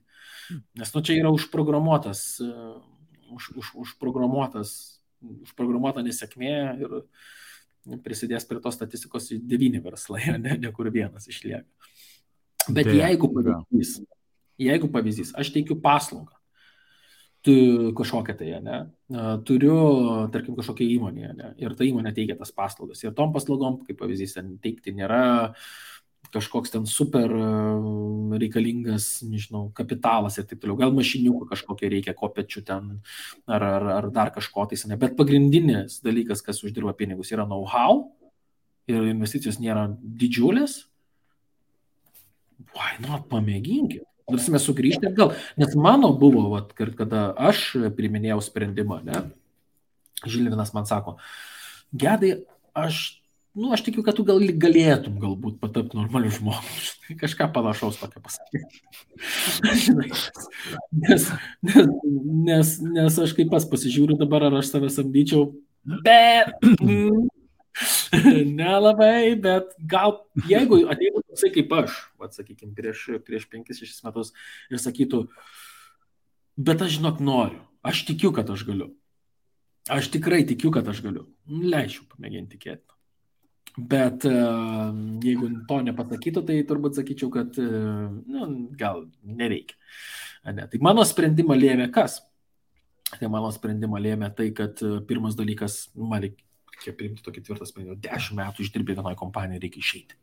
Nes 0.78 0.95
nu 0.95 1.03
čia 1.05 1.18
yra 1.20 1.32
užprogramuotas, 1.34 2.24
e, 2.43 2.51
už, 3.32 3.53
už, 3.57 3.74
užprogramuotas, 3.86 4.74
užprogramuota 5.22 6.05
nesėkmė 6.05 6.57
ir 6.82 6.97
prisidės 8.03 8.47
prie 8.47 8.61
tos 8.62 8.76
statistikos 8.78 9.30
devyni 9.43 9.82
verslai, 9.82 10.24
ne, 10.45 10.59
ne 10.59 10.74
kur 10.74 10.90
vienas 10.95 11.28
išlieka. 11.30 11.68
Bet 12.68 12.86
Bet 12.86 12.95
jeigu 12.95 13.26
pavyzdys, 13.32 13.97
Jeigu 14.61 14.88
pavyzdys, 14.93 15.32
aš 15.38 15.51
teikiu 15.55 15.78
paslaugą, 15.82 16.34
tu 17.43 17.55
kažkokią 17.99 18.34
tai, 18.38 18.51
ne, 18.62 18.78
turiu, 19.49 19.78
tarkim, 20.34 20.55
kažkokią 20.59 20.86
įmonę, 20.97 21.32
ne, 21.38 21.49
ir 21.62 21.74
ta 21.78 21.86
įmonė 21.86 22.12
teikia 22.14 22.36
tas 22.38 22.53
paslaugas. 22.55 23.03
Ir 23.03 23.16
tom 23.18 23.32
paslaugom, 23.34 23.80
kaip 23.86 23.99
pavyzdys, 24.03 24.36
teikti 24.62 24.95
nėra 24.95 25.22
kažkoks 26.33 26.72
ten 26.72 26.87
super 26.89 27.30
reikalingas, 28.41 29.20
nežinau, 29.28 29.66
kapitalas 29.76 30.39
ir 30.41 30.47
taip 30.49 30.62
toliau. 30.62 30.78
Gal 30.80 30.95
mašiniukų 30.97 31.49
kažkokie 31.51 31.91
reikia, 31.93 32.16
kopečių 32.16 32.64
ten, 32.68 32.89
ar, 33.47 33.66
ar, 33.66 33.89
ar 33.99 34.09
dar 34.14 34.33
kažko 34.35 34.66
tais, 34.70 34.87
ne. 34.89 34.99
Bet 35.01 35.16
pagrindinis 35.18 36.01
dalykas, 36.05 36.45
kas 36.45 36.62
uždirba 36.64 36.97
pinigus, 36.97 37.33
yra 37.35 37.45
know-how 37.49 38.09
ir 38.91 39.05
investicijos 39.12 39.61
nėra 39.62 39.91
didžiulės. 40.01 40.83
Why 42.72 42.97
not 43.05 43.28
pamėginkit? 43.30 44.07
Tarsi 44.33 44.53
mes 44.55 44.64
sugrįžti 44.64 45.11
atgal. 45.11 45.35
Nes 45.61 45.74
mano 45.76 46.12
buvo, 46.16 46.47
vat, 46.55 46.72
kada 46.76 47.33
aš 47.37 47.72
priminėjau 47.97 48.41
sprendimą, 48.45 49.03
ne, 49.05 49.24
Žilvinas 50.22 50.70
man 50.74 50.87
sako, 50.87 51.16
gedai, 51.91 52.45
aš, 52.78 53.22
nu, 53.55 53.72
aš 53.72 53.84
tikiu, 53.86 54.05
kad 54.07 54.16
tu 54.16 54.24
gal 54.26 54.40
galėtum 54.40 55.18
galbūt 55.22 55.59
patapti 55.62 55.98
normaliu 55.98 56.32
žmogu. 56.32 56.76
Kažką 57.22 57.50
panašaus 57.55 58.00
tokio 58.00 58.22
pasakyti. 58.24 58.82
nes, 61.03 61.28
nes, 61.66 61.92
nes, 62.48 62.72
nes 62.96 63.20
aš 63.26 63.36
kaip 63.36 63.53
pas 63.53 63.66
pasižiūriu 63.68 64.16
dabar, 64.20 64.48
ar 64.48 64.61
aš 64.62 64.72
save 64.72 64.90
samdyčiau, 64.92 65.50
bet 66.05 66.53
Nelabai, 68.59 69.32
bet 69.40 69.72
gal 69.88 70.18
jeigu 70.48 70.82
ateitų 70.92 71.22
toksai 71.24 71.53
kaip 71.55 71.72
aš, 71.76 71.98
vat, 72.20 72.34
sakykime, 72.36 72.74
prieš, 72.76 73.07
prieš 73.24 73.46
5-6 73.53 74.03
metus 74.05 74.32
ir 74.68 74.80
sakytų, 74.82 75.22
bet 76.61 76.84
aš 76.84 76.98
žinok 76.98 77.22
noriu, 77.24 77.62
aš 77.80 78.05
tikiu, 78.09 78.32
kad 78.36 78.50
aš 78.53 78.66
galiu. 78.68 78.92
Aš 79.90 80.12
tikrai 80.14 80.44
tikiu, 80.46 80.70
kad 80.70 80.86
aš 80.86 81.00
galiu. 81.03 81.24
Leisiu 81.48 82.05
pamėginti 82.12 82.55
tikėti. 82.55 82.86
Bet 83.73 84.27
jeigu 85.25 85.49
to 85.69 85.79
nepasakytų, 85.87 86.43
tai 86.45 86.59
turbūt 86.69 86.99
sakyčiau, 86.99 87.31
kad 87.33 87.57
nu, 87.57 88.49
gal 88.77 89.07
nereikia. 89.25 89.79
Ne, 90.53 90.67
tai 90.69 90.81
mano 90.83 91.07
sprendimą 91.09 91.57
lėmė 91.57 91.87
kas? 91.95 92.19
Tai 93.13 93.31
mano 93.33 93.49
sprendimą 93.53 94.01
lėmė 94.03 94.29
tai, 94.37 94.51
kad 94.57 94.81
pirmas 95.09 95.39
dalykas, 95.39 95.87
man 95.97 96.27
reikia 96.27 96.95
priimti 96.99 97.25
tokį 97.25 97.45
tvirtą 97.47 97.69
sprendimą. 97.69 97.97
Dešimt 98.05 98.41
metų 98.41 98.67
išdirbė 98.67 98.99
vienoje 98.99 99.19
kompanijoje, 99.21 99.63
reikia 99.65 99.81
išeiti. 99.81 100.19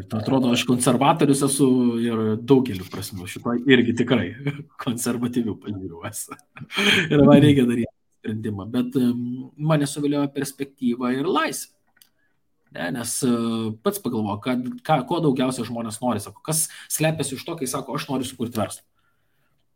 Ir 0.00 0.06
tu 0.08 0.16
atrodo, 0.16 0.52
aš 0.56 0.64
konservatorius 0.64 1.42
esu 1.44 1.66
ir 2.00 2.20
daugeliu 2.48 2.84
prasmių, 2.88 3.26
šito 3.28 3.52
irgi 3.68 3.96
tikrai 4.00 4.30
konservatyvių 4.84 5.56
pažiūrų 5.64 6.04
esu. 6.08 6.36
ir 7.12 7.24
man 7.24 7.42
reikia 7.44 7.66
daryti 7.68 7.91
sprendimą. 8.22 8.70
Bet 8.70 8.96
mane 9.58 9.90
suviliojo 9.90 10.30
perspektyva 10.34 11.12
ir 11.18 11.26
laisvė. 11.26 11.74
Ne, 12.72 12.86
nes 12.94 13.18
pats 13.84 14.00
pagalvoju, 14.00 14.38
kad, 14.40 14.62
ką, 14.86 15.02
ko 15.04 15.18
daugiausia 15.20 15.66
žmonės 15.68 15.98
nori, 16.00 16.22
sako, 16.24 16.40
kas 16.46 16.70
slepiasi 16.88 17.36
iš 17.36 17.44
to, 17.44 17.58
kai 17.58 17.68
sako, 17.68 17.98
aš 17.98 18.06
noriu 18.08 18.24
sukurti 18.24 18.56
verslą. 18.56 18.86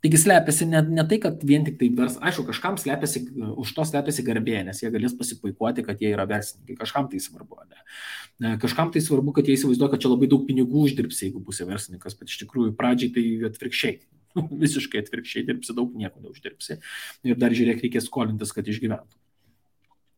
Taigi 0.05 0.20
slepiasi 0.22 0.68
ne, 0.70 0.80
ne 0.97 1.05
tai, 1.09 1.18
kad 1.20 1.40
vien 1.44 1.64
tik 1.66 1.76
tai 1.80 1.90
vers, 1.99 2.16
aišku, 2.24 2.47
kažkam 2.49 2.76
slepiasi, 2.80 3.24
už 3.59 3.74
to 3.76 3.84
slepiasi 3.88 4.24
garbė, 4.24 4.62
nes 4.64 4.80
jie 4.80 4.88
galės 4.94 5.16
pasipuikuoti, 5.18 5.84
kad 5.84 6.01
jie 6.01 6.14
yra 6.14 6.24
verslininkai, 6.30 6.76
kažkam 6.80 7.09
tai 7.12 7.20
svarbu, 7.20 7.61
ne. 7.68 8.57
Kažkam 8.62 8.92
tai 8.94 9.05
svarbu, 9.05 9.32
kad 9.36 9.49
jie 9.49 9.57
įsivaizduoja, 9.57 9.92
kad 9.92 10.05
čia 10.05 10.12
labai 10.12 10.28
daug 10.32 10.44
pinigų 10.49 10.86
uždirbsi, 10.88 11.26
jeigu 11.28 11.44
būsi 11.44 11.68
verslininkas, 11.68 12.16
bet 12.16 12.32
iš 12.32 12.42
tikrųjų 12.44 12.74
pradžiai 12.80 13.12
tai 13.12 13.26
atvirkščiai. 13.51 13.99
Visiškai 14.64 15.03
atvirkščiai 15.05 15.47
dirbsi, 15.49 15.76
daug 15.76 15.95
nieko 15.99 16.22
neuždirbsi. 16.22 16.80
Ir 17.26 17.41
dar 17.41 17.57
žiūrėk, 17.57 17.84
reikės 17.87 18.09
skolintis, 18.11 18.55
kad 18.57 18.68
išgyventų. 18.68 19.20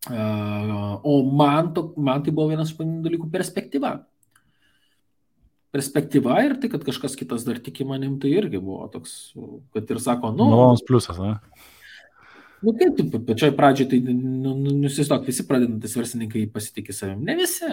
O 0.09 1.19
man, 1.37 1.73
to, 1.75 1.91
man 1.99 2.23
tai 2.25 2.33
buvo 2.33 2.53
vienas 2.53 2.71
iš 2.71 2.79
pagrindinių 2.79 3.09
dalykų 3.09 3.33
perspektyva 3.33 3.99
perspektyva 5.75 6.39
ir 6.47 6.57
tai, 6.61 6.71
kad 6.73 6.85
kažkas 6.87 7.17
kitas 7.19 7.45
dar 7.47 7.59
tiki 7.61 7.85
manim, 7.85 8.17
tai 8.21 8.33
irgi 8.39 8.61
buvo 8.63 8.87
toks, 8.93 9.35
kad 9.75 9.91
ir 9.93 10.01
sako, 10.03 10.33
nu. 10.37 10.49
Malonus 10.49 10.85
pliusas, 10.87 11.21
ne? 11.21 11.37
Nu 12.65 12.75
kaip, 12.75 12.97
tu 12.99 13.21
pačioj 13.23 13.53
pradžioj, 13.55 13.87
tai 13.93 13.99
nu, 14.03 14.55
nu, 14.57 14.73
nusistok, 14.83 15.29
visi 15.29 15.45
pradedantis 15.47 15.95
verslininkai 15.95 16.49
pasitikė 16.55 16.97
savim. 16.97 17.21
Ne 17.27 17.37
visi. 17.39 17.69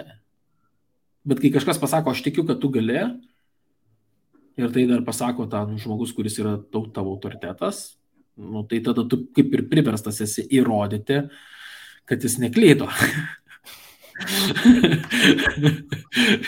Bet 1.26 1.40
kai 1.42 1.50
kažkas 1.56 1.80
pasako, 1.82 2.12
aš 2.12 2.22
tikiu, 2.22 2.44
kad 2.46 2.60
tu 2.62 2.70
gali, 2.74 3.00
ir 4.56 4.72
tai 4.72 4.86
dar 4.88 5.02
pasako 5.06 5.46
tą 5.50 5.62
nu, 5.70 5.78
žmogus, 5.80 6.12
kuris 6.16 6.38
yra 6.40 6.56
tavo 6.72 7.12
autoritetas, 7.12 7.96
nu, 8.36 8.64
tai 8.68 8.80
tada 8.84 9.04
tu 9.08 9.16
kaip 9.36 9.52
ir 9.54 9.66
priverstas 9.70 10.20
esi 10.24 10.46
įrodyti, 10.58 11.22
kad 12.06 12.22
jis 12.22 12.38
neklydo. 12.42 12.88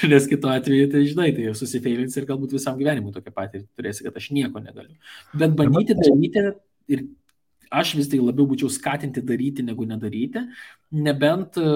Nes 0.09 0.25
kitu 0.31 0.49
atveju, 0.49 0.87
tai 0.93 1.03
žinai, 1.05 1.31
tai 1.37 1.53
susifeilins 1.57 2.17
ir 2.17 2.29
galbūt 2.29 2.55
visam 2.57 2.79
gyvenimui 2.81 3.13
tokia 3.13 3.33
patį 3.35 3.57
turėsi, 3.77 4.05
kad 4.07 4.17
aš 4.17 4.31
nieko 4.33 4.63
negaliu. 4.63 4.97
Bet 5.37 5.51
bandyti 5.59 5.97
daryti 5.99 6.41
ir 6.89 7.01
aš 7.71 7.95
vis 7.99 8.09
tai 8.11 8.21
labiau 8.23 8.47
būčiau 8.49 8.71
skatinti 8.73 9.23
daryti 9.25 9.65
negu 9.67 9.87
nedaryti, 9.89 10.45
nebent 10.95 11.59
e, 11.61 11.67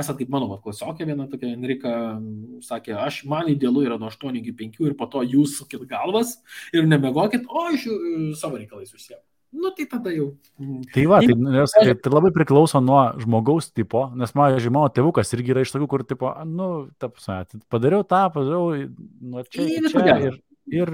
esat 0.00 0.20
kaip 0.20 0.32
mano 0.32 0.50
klasiokė 0.64 1.08
viena 1.08 1.28
tokia 1.30 1.52
Enrika 1.54 1.94
sakė, 2.64 2.96
aš 3.06 3.22
man 3.30 3.50
idealu 3.52 3.86
yra 3.86 3.98
nuo 4.00 4.12
8 4.12 4.38
iki 4.42 4.54
5 4.58 4.84
ir 4.90 4.98
po 4.98 5.08
to 5.10 5.24
jūs 5.24 5.58
sukit 5.60 5.86
galvas 5.88 6.36
ir 6.72 6.88
nemegokit, 6.88 7.48
o 7.48 7.66
aš 7.70 7.88
e, 7.88 7.98
savo 8.38 8.60
reikalais 8.60 8.94
užsiemu. 8.94 9.24
Nu, 9.50 9.70
tai 9.72 9.86
tada 9.88 10.12
jau. 10.12 10.34
Tai 10.92 11.04
va, 11.08 11.22
tai, 11.24 11.32
nes, 11.32 11.72
tai, 11.72 11.94
tai 11.96 12.10
labai 12.12 12.30
priklauso 12.36 12.82
nuo 12.84 13.00
žmogaus 13.16 13.70
tipo, 13.72 14.02
nes 14.12 14.34
mano 14.36 14.58
žymo 14.60 14.82
tėvukas 14.92 15.32
irgi 15.32 15.54
yra 15.54 15.62
iš 15.64 15.72
tokių, 15.72 15.88
kur, 15.88 16.04
tipo, 16.04 16.32
nu, 16.44 16.68
ta 17.00 17.08
prasme, 17.08 17.62
padariau 17.72 18.04
tą, 18.04 18.26
padariau, 18.34 18.76
nu, 19.24 19.46
čia, 19.48 19.64
čia 19.88 20.18
ir, 20.26 20.36
ir 20.68 20.92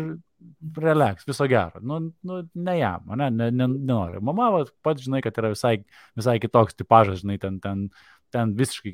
relax, 0.76 1.26
viso 1.28 1.46
gero. 1.50 1.80
Nu, 1.80 2.00
nu 2.22 2.40
ne 2.54 2.78
jam, 2.78 3.06
ne, 3.16 3.30
ne, 3.30 3.50
ne, 3.50 3.68
nenoriu. 3.68 4.22
Mama, 4.24 4.50
va, 4.54 4.64
pat 4.84 5.00
žinai, 5.02 5.22
kad 5.24 5.38
yra 5.40 5.52
visai, 5.54 5.76
visai 6.18 6.38
kitoks 6.42 6.76
tipažas, 6.78 7.22
žinai, 7.22 7.38
ten, 7.42 7.60
ten 7.64 7.88
ten 8.34 8.54
visiškai 8.58 8.92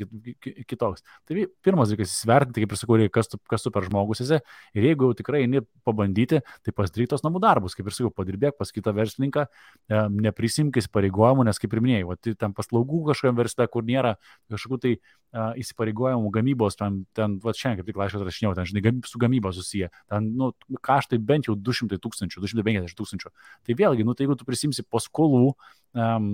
kitoks. 0.69 1.05
Tai 1.29 1.45
pirmas 1.65 1.91
dalykas 1.91 2.13
įsivertinti, 2.13 2.65
kaip 2.65 2.75
ir 2.75 2.81
sakau, 2.81 2.99
kas 3.15 3.31
tu, 3.33 3.41
kas 3.51 3.65
tu 3.65 3.73
per 3.75 3.87
žmogus 3.89 4.23
esi. 4.25 4.41
Ir 4.77 4.91
jeigu 4.91 5.09
jau 5.09 5.17
tikrai 5.17 5.45
eini 5.47 5.63
pabandyti, 5.87 6.43
tai 6.67 6.75
pasidaryk 6.77 7.13
tos 7.15 7.25
namų 7.25 7.43
darbus, 7.43 7.77
kaip 7.79 7.89
ir 7.89 7.97
sakau, 7.97 8.13
padirbėk 8.15 8.59
pas 8.61 8.73
kitą 8.75 8.93
verslininką, 8.97 9.47
e, 9.47 10.03
neprisimk 10.29 10.77
įsipareigojimų, 10.83 11.47
nes 11.49 11.63
kaip 11.63 11.77
ir 11.77 11.83
minėjai, 11.87 12.07
va, 12.11 12.19
tai 12.21 12.35
ten 12.39 12.55
paslaugų 12.57 13.03
kažkokiam 13.11 13.39
versle, 13.41 13.69
kur 13.73 13.87
nėra 13.89 14.17
kažkokių 14.53 14.81
tai 14.85 14.93
uh, 14.99 15.53
įsipareigojimų 15.61 16.31
gamybos, 16.35 16.77
ten, 16.79 17.05
ten 17.17 17.39
va, 17.43 17.55
šiandien 17.57 17.81
kaip 17.81 17.91
tik 17.91 18.01
laišką 18.01 18.23
rašinėjau, 18.27 18.55
ten, 18.59 18.69
žinai, 18.71 18.95
su 19.09 19.21
gamyba 19.23 19.53
susiję, 19.57 19.91
ten, 20.11 20.31
nu, 20.41 20.51
kaštai 20.87 21.21
bent 21.23 21.49
jau 21.49 21.57
200 21.57 22.01
tūkstančių, 22.03 22.45
250 22.45 22.99
tūkstančių. 22.99 23.33
Tai 23.67 23.79
vėlgi, 23.79 24.07
nu, 24.07 24.17
tai 24.17 24.27
jeigu 24.27 24.39
tu 24.41 24.49
prisimsi 24.49 24.85
paskolų, 24.87 25.55
um, 25.95 26.33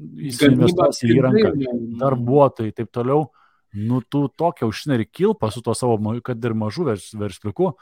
įsiinvestuosi 0.00 1.08
į 1.08 1.16
įrangą, 1.18 1.52
darbuotojai 2.00 2.72
ir 2.72 2.76
taip 2.76 2.90
toliau, 2.94 3.30
nu 3.72 4.02
tu 4.04 4.26
tokia 4.38 4.68
užsineri 4.68 5.08
kilpą 5.08 5.50
su 5.52 5.62
tuo 5.64 5.74
savo, 5.76 5.98
kad 6.24 6.44
ir 6.44 6.54
mažu 6.58 6.86
vers, 6.88 7.10
versliuku, 7.16 7.72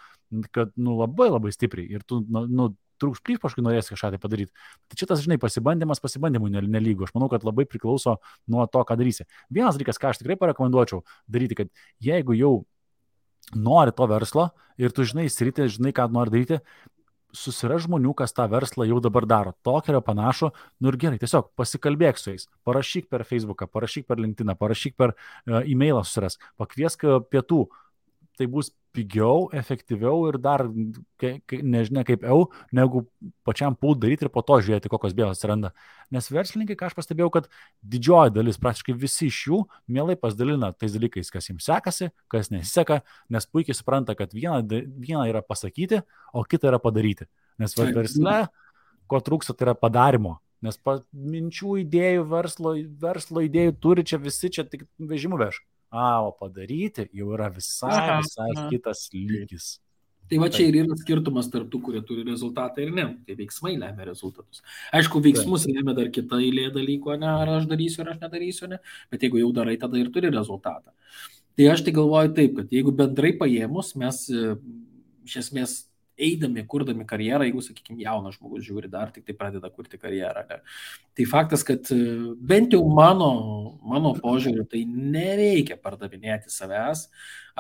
kad 0.55 0.73
nu 0.77 0.99
labai 0.99 1.31
labai 1.31 1.53
stipriai 1.55 1.91
ir 1.99 2.07
tu, 2.07 2.21
nu, 2.29 2.47
nu 2.47 2.71
trūks 3.01 3.23
plyš 3.25 3.41
paskui 3.43 3.65
norės 3.65 3.89
kažką 3.91 4.13
tai 4.15 4.21
padaryti. 4.21 4.53
Tai 4.91 4.99
čia 5.01 5.09
tas, 5.09 5.23
žinai, 5.25 5.39
pasibandymas 5.41 6.03
pasibandymui 6.05 6.53
nelygu. 6.53 7.07
Aš 7.07 7.15
manau, 7.17 7.31
kad 7.33 7.47
labai 7.49 7.65
priklauso 7.69 8.19
nuo 8.51 8.67
to, 8.71 8.83
ką 8.87 8.97
darysi. 9.01 9.27
Vienas 9.49 9.79
dalykas, 9.79 10.01
ką 10.01 10.13
aš 10.13 10.21
tikrai 10.21 10.37
parekomenduočiau 10.41 11.01
daryti, 11.31 11.57
kad 11.63 11.73
jeigu 12.05 12.37
jau 12.37 12.53
nori 13.57 13.95
to 13.97 14.07
verslo 14.11 14.51
ir 14.81 14.93
tu 14.97 15.05
žinai 15.09 15.27
sritį, 15.33 15.69
žinai, 15.73 15.95
ką 15.97 16.07
nori 16.13 16.35
daryti, 16.35 16.61
susiras 17.37 17.85
žmonių, 17.87 18.15
kas 18.19 18.35
tą 18.37 18.47
verslą 18.51 18.87
jau 18.89 19.01
dabar 19.03 19.27
daro. 19.29 19.55
Tokio 19.67 19.95
yra 19.95 20.03
panašu, 20.05 20.51
nu 20.81 20.93
ir 20.93 20.99
gerai, 21.01 21.21
tiesiog 21.23 21.53
pasikalbėk 21.59 22.21
su 22.21 22.35
jais, 22.35 22.49
parašyk 22.69 23.11
per 23.13 23.25
Facebooką, 23.29 23.69
parašyk 23.71 24.09
per 24.11 24.21
LinkedIn, 24.23 24.55
parašyk 24.61 24.97
per 25.01 25.15
uh, 25.15 25.61
e-mailą 25.63 26.03
susiras, 26.07 26.41
pakviesk 26.61 27.07
pietų, 27.31 27.65
tai 28.41 28.47
bus 28.49 28.71
pigiau, 28.97 29.51
efektyviau 29.53 30.25
ir 30.31 30.39
dar, 30.41 30.65
nežinia 31.53 32.03
kaip 32.09 32.25
eu, 32.25 32.47
negu 32.75 33.03
pačiam 33.47 33.77
pult 33.77 34.01
daryti 34.01 34.25
ir 34.27 34.33
po 34.33 34.43
to 34.47 34.57
žiūrėti, 34.65 34.91
kokios 34.91 35.15
bėdos 35.17 35.37
atsiranda. 35.37 35.75
Nes 36.15 36.31
verslininkai, 36.33 36.79
ką 36.81 36.89
aš 36.89 36.97
pastebėjau, 36.97 37.29
kad 37.37 37.51
didžioji 37.93 38.35
dalis, 38.39 38.59
praktiškai 38.63 38.97
visi 38.99 39.29
iš 39.29 39.43
jų, 39.51 39.61
mielai 39.93 40.17
pasidalina 40.19 40.73
tais 40.73 40.97
dalykais, 40.97 41.31
kas 41.31 41.51
jiems 41.51 41.69
sekasi, 41.69 42.09
kas 42.33 42.49
nesiseka, 42.55 43.03
nes 43.31 43.47
puikiai 43.47 43.77
supranta, 43.77 44.17
kad 44.19 44.33
viena, 44.35 44.63
viena 44.65 45.29
yra 45.29 45.45
pasakyti, 45.45 46.01
o 46.33 46.43
kita 46.49 46.73
yra 46.73 46.81
padaryti. 46.83 47.29
Nes 47.61 47.77
versle, 47.77 48.39
ko 49.11 49.21
trūksta, 49.21 49.55
tai 49.55 49.69
yra 49.69 49.77
padarimo. 49.77 50.39
Nes 50.65 50.81
minčių 51.13 51.79
idėjų, 51.85 52.25
verslo, 52.29 52.75
verslo 53.05 53.45
idėjų 53.45 53.77
turi 53.81 54.05
čia 54.09 54.19
visi, 54.21 54.51
čia 54.53 54.67
tik 54.69 54.89
vežimų 54.99 55.39
veš. 55.41 55.61
A, 55.91 56.23
o 56.23 56.31
padaryti 56.39 57.09
jau 57.13 57.33
yra 57.35 57.51
visai, 57.51 58.23
visai 58.23 58.51
aha. 58.55 58.67
kitas 58.71 59.09
lygis. 59.15 59.79
Tai 60.31 60.39
va 60.39 60.47
čia 60.55 60.69
ir 60.71 60.77
yra 60.85 60.95
skirtumas 60.95 61.49
tarp 61.51 61.67
tų, 61.73 61.81
kurie 61.83 62.01
turi 62.07 62.23
rezultatą 62.23 62.85
ir 62.85 62.93
ne. 62.95 63.07
Tai 63.27 63.35
veiksmai 63.35 63.73
lemia 63.75 64.07
rezultatus. 64.07 64.63
Aišku, 64.95 65.19
veiksmus 65.25 65.67
lemia 65.67 65.97
dar 65.97 66.13
kita 66.15 66.39
eilė 66.39 66.69
dalykų, 66.77 67.17
ne, 67.19 67.27
ar 67.43 67.51
aš 67.57 67.67
darysiu, 67.71 68.05
ar 68.05 68.13
aš 68.13 68.21
nedarysiu, 68.23 68.69
ne. 68.71 68.79
Bet 69.11 69.27
jeigu 69.27 69.43
jau 69.43 69.51
darai, 69.57 69.75
tada 69.83 69.99
ir 69.99 70.13
turi 70.15 70.31
rezultatą. 70.31 70.95
Tai 71.59 71.67
aš 71.73 71.83
tai 71.83 71.97
galvoju 71.97 72.31
taip, 72.37 72.55
kad 72.61 72.71
jeigu 72.79 72.95
bendrai 72.95 73.33
paėmus, 73.41 73.97
mes 73.99 74.23
iš 75.27 75.37
esmės 75.43 75.75
eidami, 76.21 76.65
kurdami 76.69 77.07
karjerą, 77.09 77.47
jeigu, 77.49 77.63
sakykime, 77.65 78.01
jaunas 78.05 78.37
žmogus 78.39 78.65
žiūri 78.67 78.91
dar 78.93 79.13
tik 79.15 79.27
tai 79.27 79.37
pradeda 79.39 79.71
kurti 79.73 80.01
karjerą. 80.01 80.45
Ne? 80.51 80.61
Tai 81.17 81.29
faktas, 81.31 81.65
kad 81.67 81.91
e, 81.95 82.01
bent 82.53 82.77
jau 82.77 82.83
mano, 82.89 83.31
mano 83.87 84.15
požiūriu, 84.19 84.67
tai 84.71 84.85
nereikia 84.89 85.79
pardavinėti 85.81 86.53
savęs. 86.53 87.09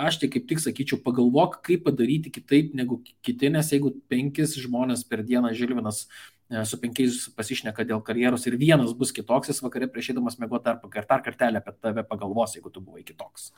Aš 0.00 0.20
tai 0.22 0.30
kaip 0.32 0.46
tik 0.48 0.60
sakyčiau, 0.62 1.00
pagalvok, 1.04 1.60
kaip 1.66 1.84
padaryti 1.86 2.32
kitaip 2.32 2.74
negu 2.78 3.00
kiti, 3.26 3.50
nes 3.52 3.72
jeigu 3.72 3.92
penkis 4.10 4.54
žmonės 4.60 5.02
per 5.08 5.24
dieną 5.26 5.50
Žilvinas 5.56 6.04
e, 6.06 6.62
su 6.68 6.78
penkiais 6.80 7.26
pasišneka 7.36 7.84
dėl 7.88 8.02
karjeros 8.06 8.46
ir 8.48 8.56
vienas 8.60 8.94
bus 8.96 9.12
kitoks, 9.16 9.50
jis 9.52 9.62
vakarė 9.64 9.90
prieš 9.90 10.12
eidamas 10.14 10.38
mėgoti 10.40 10.70
dar, 10.70 11.04
dar 11.10 11.24
kartelę 11.26 11.60
apie 11.60 11.74
tave 11.76 12.06
pagalvos, 12.06 12.56
jeigu 12.56 12.72
tu 12.72 12.84
buvai 12.84 13.04
kitoks. 13.06 13.50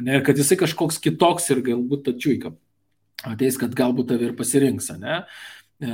Ne, 0.00 0.18
ir 0.18 0.26
kad 0.26 0.38
jisai 0.40 0.58
kažkoks 0.64 0.98
kitoks 1.02 1.52
ir 1.54 1.62
galbūt 1.70 2.08
tačiuika 2.10 2.56
ateis, 3.24 3.56
kad 3.60 3.74
galbūt 3.76 4.10
tave 4.10 4.30
ir 4.30 4.36
pasirinks, 4.36 4.90
ne? 5.00 5.22
E, 5.76 5.88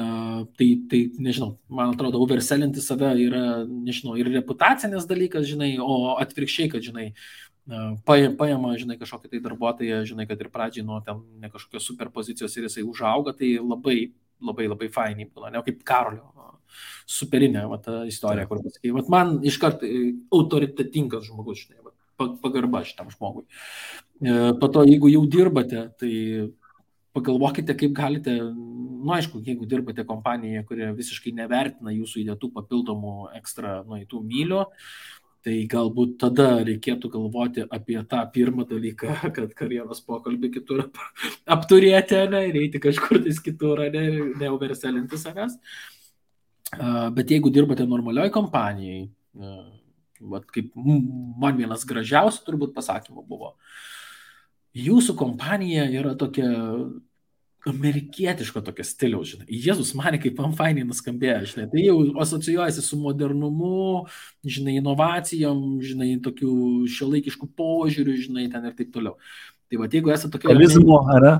tai, 0.58 0.68
tai, 0.90 1.00
nežinau, 1.18 1.56
man 1.70 1.94
atrodo, 1.94 2.20
overselinti 2.22 2.82
save 2.82 3.12
yra, 3.24 3.62
nežinau, 3.66 4.14
ir 4.18 4.30
reputacinis 4.30 5.08
dalykas, 5.10 5.46
žinai, 5.50 5.72
o 5.82 6.16
atvirkščiai, 6.22 6.70
kad, 6.70 6.84
žinai, 6.86 7.08
e, 7.10 7.80
paima, 8.06 8.76
žinai, 8.78 8.98
kažkokį 9.00 9.32
tai 9.32 9.42
darbuotoją, 9.42 10.02
žinai, 10.06 10.28
kad 10.30 10.42
ir 10.42 10.52
pradžiai 10.54 10.86
nuo 10.86 11.00
ten 11.06 11.24
ne 11.42 11.50
kažkokios 11.50 11.90
superpozicijos 11.90 12.54
ir 12.56 12.68
jisai 12.68 12.86
užauga, 12.86 13.34
tai 13.38 13.56
labai, 13.58 13.98
labai, 14.42 14.70
labai 14.70 14.90
fainiai 14.94 15.30
būna, 15.30 15.50
ne 15.56 15.66
kaip 15.66 15.82
Karolio 15.86 16.30
superinė 17.10 17.66
va, 17.68 17.76
ta 17.82 18.04
istorija, 18.08 18.46
kur 18.48 18.62
pasakai, 18.62 18.94
va, 18.94 19.02
man 19.12 19.36
iškart 19.50 19.82
e, 19.86 20.12
autoritetingas 20.32 21.26
žmogus, 21.26 21.66
žinai, 21.66 21.82
va, 21.82 21.94
pagarba 22.38 22.86
šitam 22.86 23.10
žmogui. 23.10 23.48
Po 24.22 24.68
to, 24.70 24.84
jeigu 24.86 25.08
jau 25.10 25.24
dirbate, 25.26 25.88
tai 25.98 26.12
pagalvokite, 27.16 27.74
kaip 27.78 27.94
galite, 27.96 28.34
nu 28.42 29.12
aišku, 29.14 29.42
jeigu 29.44 29.66
dirbate 29.68 30.04
kompanijoje, 30.08 30.64
kurie 30.68 30.88
visiškai 30.96 31.34
nevertina 31.36 31.92
jūsų 31.94 32.22
įdėtų 32.22 32.52
papildomų 32.54 33.16
ekstra 33.38 33.80
nueitų 33.88 34.22
mylių, 34.28 34.62
tai 35.42 35.56
galbūt 35.70 36.16
tada 36.22 36.48
reikėtų 36.62 37.10
galvoti 37.12 37.64
apie 37.66 37.98
tą 38.08 38.22
pirmą 38.34 38.66
dalyką, 38.70 39.16
kad 39.36 39.56
karjeros 39.58 40.02
pokalbį 40.06 40.52
kitur 40.56 40.84
apturėti, 41.50 42.20
ne, 42.32 42.46
ir 42.50 42.60
eiti 42.62 42.82
kažkur 42.82 43.22
tais 43.26 43.42
kitur, 43.42 43.84
ne, 43.92 44.06
neuverselinti 44.40 45.20
savęs. 45.20 45.58
Bet 47.12 47.28
jeigu 47.28 47.50
dirbate 47.52 47.84
normalioj 47.84 48.30
kompanijai, 48.32 49.10
vat 50.32 50.46
kaip 50.54 50.70
man 50.78 51.58
vienas 51.58 51.82
gražiausių 51.84 52.46
turbūt 52.46 52.72
pasakymų 52.72 53.24
buvo, 53.26 53.50
uh, 53.52 53.82
jūsų 54.76 55.16
kompanija 55.18 55.86
yra 55.92 56.14
tokia 56.18 56.50
amerikietiško 57.68 58.60
tokio 58.66 58.84
stiliaus, 58.86 59.34
žinai. 59.34 59.46
Jėzus 59.62 59.92
mane 59.94 60.18
kaip 60.22 60.38
man 60.40 60.54
fainai 60.58 60.82
nuskambėjo, 60.86 61.44
žinai. 61.52 61.68
Tai 61.70 61.84
jau 61.84 61.98
asocijuojasi 62.24 62.82
su 62.82 62.98
modernumu, 62.98 64.08
žinai, 64.42 64.80
inovacijom, 64.80 65.60
žinai, 65.84 66.16
tokiu 66.24 66.50
šiuolaikišku 66.90 67.52
požiūriu, 67.58 68.16
žinai, 68.24 68.48
ten 68.50 68.66
ir 68.66 68.74
taip 68.78 68.90
toliau. 68.94 69.14
Tai 69.70 69.78
va, 69.78 69.88
jeigu 69.92 70.10
esate 70.14 70.34
tokia... 70.34 70.50
Realizmo, 70.50 70.98
ar 71.14 71.28
ne? 71.28 71.36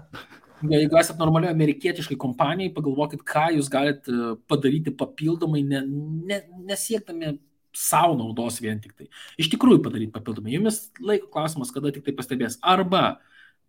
Jeigu 0.77 1.01
esate 1.01 1.19
normalioje 1.19 1.57
amerikietiškai 1.57 2.17
kompanijai, 2.23 2.71
pagalvokit, 2.77 3.25
ką 3.27 3.49
jūs 3.57 3.71
galite 3.73 4.15
padaryti 4.47 4.95
papildomai, 4.95 5.65
ne, 5.67 5.83
ne, 6.31 6.39
nesiekdami 6.71 7.35
savo 7.73 8.17
naudos 8.19 8.61
vien 8.63 8.81
tik 8.81 8.95
tai. 8.97 9.09
Iš 9.41 9.51
tikrųjų 9.55 9.83
padaryti 9.85 10.13
papildomai. 10.15 10.55
Jumis 10.57 10.85
laiko 11.01 11.31
klausimas, 11.33 11.73
kada 11.75 11.93
tik 11.95 12.05
tai 12.07 12.15
pastebės. 12.17 12.59
Arba 12.63 13.21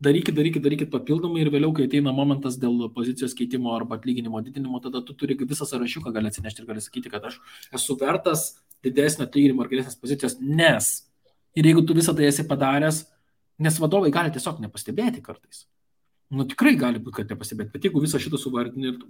darykit, 0.04 0.36
darykit, 0.36 0.64
darykit 0.64 0.92
papildomai 0.92 1.44
ir 1.44 1.52
vėliau, 1.54 1.72
kai 1.76 1.88
ateina 1.88 2.14
momentas 2.16 2.58
dėl 2.60 2.90
pozicijos 2.96 3.36
keitimo 3.38 3.74
arba 3.76 3.98
atlyginimo 4.00 4.42
didinimo, 4.44 4.82
tada 4.84 5.04
tu 5.06 5.16
turi 5.18 5.38
visą 5.40 5.68
sąrašiuką 5.70 6.14
gali 6.16 6.32
atsinešti 6.32 6.64
ir 6.64 6.70
gali 6.70 6.84
sakyti, 6.84 7.12
kad 7.14 7.30
aš 7.30 7.40
esu 7.80 7.96
vertas 8.02 8.50
didesnio 8.84 9.28
atlyginimo 9.28 9.64
ar 9.64 9.72
geresnės 9.72 10.00
pozicijos, 10.00 10.40
nes. 10.42 10.94
Ir 11.56 11.70
jeigu 11.70 11.86
tu 11.88 11.96
visą 11.96 12.16
tai 12.18 12.28
esi 12.28 12.46
padaręs, 12.50 13.06
nes 13.64 13.80
vadovai 13.80 14.12
gali 14.12 14.34
tiesiog 14.34 14.60
nepastebėti 14.64 15.24
kartais. 15.24 15.68
Nu, 16.34 16.45
tikrai 16.49 16.73
gali 16.80 17.01
būti, 17.03 17.19
kad 17.19 17.34
nepastebėt, 17.34 17.72
bet 17.73 17.84
jeigu 17.85 18.01
visą 18.01 18.19
šitą 18.22 18.39
suvardini 18.41 18.89
ir, 18.89 19.01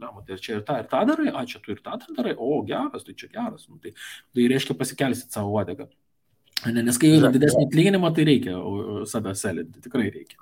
na, 0.00 0.10
tai 0.26 0.36
čia 0.42 0.58
ir 0.58 0.64
tą, 0.66 0.80
ir 0.82 0.88
tą 0.90 1.04
darai, 1.08 1.30
a, 1.32 1.44
čia 1.48 1.60
tu 1.64 1.72
ir 1.72 1.80
tą 1.84 1.96
darai, 2.16 2.34
o, 2.36 2.58
geras, 2.68 3.06
tai 3.06 3.14
čia 3.16 3.30
geras, 3.32 3.64
nu, 3.70 3.78
tai, 3.80 3.94
tai 4.36 4.48
reiškia 4.52 4.76
pasikelsit 4.76 5.32
savo 5.32 5.54
uodegą. 5.56 5.88
Ne, 6.64 6.80
nes 6.80 6.96
kai 6.96 7.10
yra 7.12 7.28
didesnį 7.32 7.66
atlyginimą, 7.66 8.10
tai 8.16 8.24
reikia 8.26 8.54
save 9.10 9.34
selinti, 9.36 9.82
tikrai 9.84 10.06
reikia. 10.08 10.38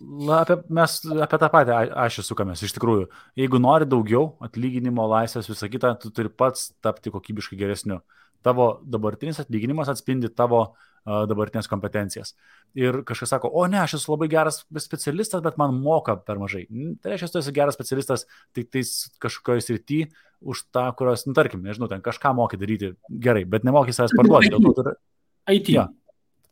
Na, 0.00 0.40
apie, 0.40 0.56
mes 0.72 0.94
apie 1.04 1.40
tą 1.42 1.50
patį 1.52 1.74
aš 2.04 2.22
esu 2.22 2.32
sukamės. 2.32 2.62
Iš 2.64 2.72
tikrųjų, 2.78 3.10
jeigu 3.38 3.60
nori 3.60 3.86
daugiau 3.88 4.30
atlyginimo, 4.44 5.04
laisvės, 5.12 5.50
visą 5.52 5.68
kitą, 5.70 5.92
tu 6.00 6.10
turi 6.16 6.32
pats 6.32 6.70
tapti 6.84 7.12
kokybiškai 7.12 7.60
geresniu. 7.60 8.00
Tavo 8.48 8.68
dabartinis 8.88 9.42
atlyginimas 9.42 9.90
atspindi 9.92 10.30
tavo 10.32 10.62
uh, 10.64 11.24
dabartinės 11.28 11.68
kompetencijas. 11.68 12.34
Ir 12.78 13.02
kažkas 13.08 13.34
sako, 13.34 13.50
o 13.52 13.66
ne, 13.70 13.80
aš 13.82 13.98
esu 13.98 14.12
labai 14.12 14.28
geras 14.32 14.62
specialistas, 14.80 15.42
bet 15.44 15.58
man 15.60 15.76
moka 15.76 16.16
per 16.24 16.40
mažai. 16.40 16.64
Tai 17.02 17.12
reiškia, 17.12 17.30
tu 17.34 17.42
esi 17.42 17.54
geras 17.56 17.76
specialistas 17.76 18.26
tik 18.56 18.70
tais 18.72 18.92
kažkokioje 19.22 19.66
srityje 19.66 20.08
už 20.40 20.64
tą, 20.74 20.88
kurios, 20.98 21.26
nu, 21.26 21.34
tarkim, 21.36 21.62
nežinau, 21.66 21.88
ten 21.90 22.04
kažką 22.04 22.34
moki 22.38 22.60
daryti 22.60 22.92
gerai, 23.10 23.44
bet 23.48 23.66
nemoki 23.66 23.94
savęs 23.96 24.14
parduoti. 24.16 24.52
To 24.54 24.74
turi... 24.76 24.94
IT. 25.58 25.72
Ja. 25.74 25.88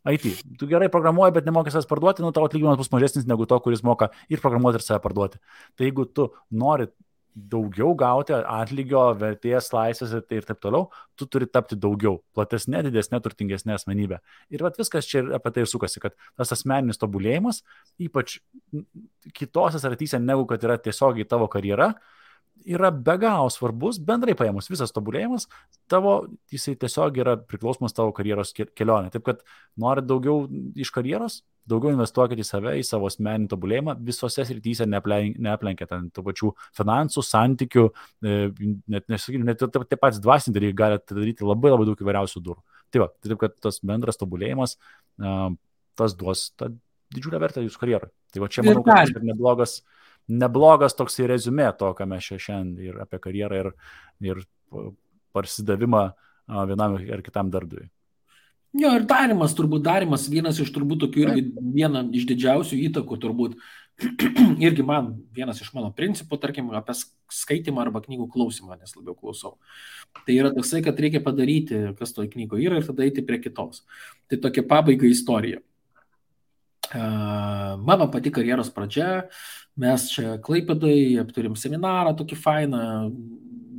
IT. 0.07 0.27
Tu 0.59 0.69
gerai 0.69 0.89
programuoji, 0.91 1.35
bet 1.37 1.47
nemoki 1.47 1.73
savęs 1.73 1.87
parduoti, 1.89 2.25
nu 2.25 2.33
tavo 2.35 2.49
atlyginimas 2.49 2.79
bus 2.79 2.91
mažesnis 2.93 3.27
negu 3.29 3.47
to, 3.47 3.59
kuris 3.63 3.83
moka 3.87 4.11
ir 4.29 4.43
programuoti, 4.43 4.81
ir 4.81 4.85
save 4.85 5.03
parduoti. 5.03 5.39
Tai 5.77 5.87
jeigu 5.87 6.07
tu 6.11 6.29
nori 6.51 6.89
daugiau 7.37 7.93
gauti 7.97 8.33
atlygio, 8.33 9.03
vertės, 9.19 9.69
laisvės 9.75 10.15
ir, 10.17 10.23
ir 10.33 10.47
taip 10.47 10.59
toliau, 10.63 10.87
tu 11.19 11.27
turi 11.29 11.47
tapti 11.49 11.77
daugiau, 11.79 12.17
platesnė, 12.37 12.81
didesnė, 12.87 13.19
turtingesnė 13.23 13.75
asmenybė. 13.75 14.19
Ir 14.53 14.63
vat, 14.65 14.79
viskas 14.79 15.09
čia 15.09 15.23
apie 15.37 15.53
tai 15.53 15.65
ir 15.65 15.69
sukasi, 15.69 16.01
kad 16.03 16.17
tas 16.39 16.53
asmeninis 16.55 17.01
tobulėjimas, 17.01 17.61
ypač 18.01 18.39
kitose 19.37 19.81
srityse, 19.83 20.21
negu 20.23 20.47
kad 20.49 20.65
yra 20.65 20.79
tiesiogiai 20.81 21.27
tavo 21.29 21.49
karjera, 21.51 21.93
yra 22.65 22.89
be 22.91 23.17
galo 23.21 23.51
svarbus, 23.53 23.99
bendrai 24.01 24.33
paėmus 24.37 24.71
visas 24.71 24.93
tobulėjimas, 24.95 25.45
tavo, 25.91 26.19
jisai 26.53 26.73
tiesiog 26.79 27.21
yra 27.21 27.37
priklausomas 27.37 27.93
tavo 27.95 28.15
karjeros 28.17 28.55
kelionė. 28.57 29.13
Taip 29.13 29.27
kad 29.27 29.45
nori 29.79 30.01
daugiau 30.05 30.47
iš 30.75 30.91
karjeros, 30.95 31.43
daugiau 31.67 31.93
investuokite 31.93 32.43
į 32.43 32.47
save, 32.47 32.73
į 32.79 32.85
savo 32.87 33.09
asmeninį 33.11 33.49
tobulėjimą, 33.51 33.97
visose 34.07 34.45
srityse 34.47 34.87
neaplenkia 34.87 35.87
ten 35.89 36.09
tų 36.15 36.23
pačių 36.29 36.51
finansų, 36.77 37.23
santykių, 37.27 37.85
e, 38.23 38.39
net, 38.93 39.07
nesakykime, 39.11 39.47
net 39.47 39.61
tie 39.61 39.99
patys 39.99 40.21
dvasiniai 40.23 40.57
dalykai 40.59 40.79
gali 40.81 41.01
daryti 41.11 41.47
labai 41.47 41.73
labai 41.73 41.89
daug 41.89 42.03
įvairiausių 42.03 42.43
durų. 42.45 42.63
Tai 42.93 43.03
va, 43.03 43.09
tai 43.19 43.31
taip, 43.33 43.39
kad 43.41 43.57
tas 43.67 43.81
bendras 43.83 44.19
tobulėjimas, 44.21 44.77
tas 45.97 46.13
duos 46.15 46.45
tą 46.55 46.71
didžiulę 47.15 47.41
vertę 47.41 47.63
jūsų 47.65 47.81
karjerai. 47.81 48.11
Tai 48.33 48.43
va 48.43 48.49
čia 48.51 48.63
manau, 48.65 48.83
kad 48.85 49.11
tai 49.11 49.25
neblogas, 49.27 49.81
neblogas 50.27 50.95
toksai 50.97 51.27
rezumė 51.31 51.67
to, 51.79 51.91
ką 51.97 52.07
mes 52.07 52.31
šiandien 52.31 52.71
ir 52.83 53.03
apie 53.03 53.19
karjerą 53.23 53.61
ir, 53.63 53.71
ir 54.27 54.41
parsidavimą 55.35 56.07
vienam 56.69 56.97
ar 56.99 57.23
kitam 57.25 57.51
darbdui. 57.51 57.87
Jo, 58.75 58.91
ir 58.99 59.05
darimas, 59.07 59.55
turbūt 59.55 59.85
darimas, 59.85 60.27
vienas 60.29 60.59
iš 60.59 60.73
turbūt 60.75 61.05
tokių 61.05 61.21
irgi 61.23 61.43
viena 61.73 62.03
iš 62.13 62.25
didžiausių 62.29 62.79
įtakų 62.89 63.17
turbūt, 63.23 63.55
irgi 64.67 64.83
man 64.85 65.13
vienas 65.33 65.61
iš 65.63 65.71
mano 65.73 65.89
principų, 65.95 66.37
tarkim, 66.41 66.69
apie 66.75 66.93
skaitimą 67.33 67.81
arba 67.85 68.03
knygų 68.03 68.27
klausimą, 68.33 68.77
nes 68.77 68.93
labiau 68.97 69.15
klausau. 69.17 69.55
Tai 70.27 70.35
yra 70.35 70.51
toksai, 70.53 70.83
kad 70.85 70.99
reikia 70.99 71.23
padaryti, 71.23 71.79
kas 71.97 72.13
toj 72.13 72.29
knygoje 72.35 72.67
yra 72.67 72.81
ir 72.81 72.85
tada 72.85 73.07
eiti 73.07 73.25
prie 73.25 73.39
kitos. 73.41 73.85
Tai 74.29 74.41
tokia 74.43 74.65
pabaiga 74.67 75.09
istorija. 75.09 75.63
Mano 76.93 78.07
pati 78.11 78.31
karjeros 78.31 78.69
pradžia, 78.71 79.25
mes 79.75 80.05
čia 80.13 80.37
Klaipėdai 80.43 81.17
apturim 81.19 81.57
seminarą 81.59 82.13
tokį 82.15 82.37
fainą, 82.39 82.83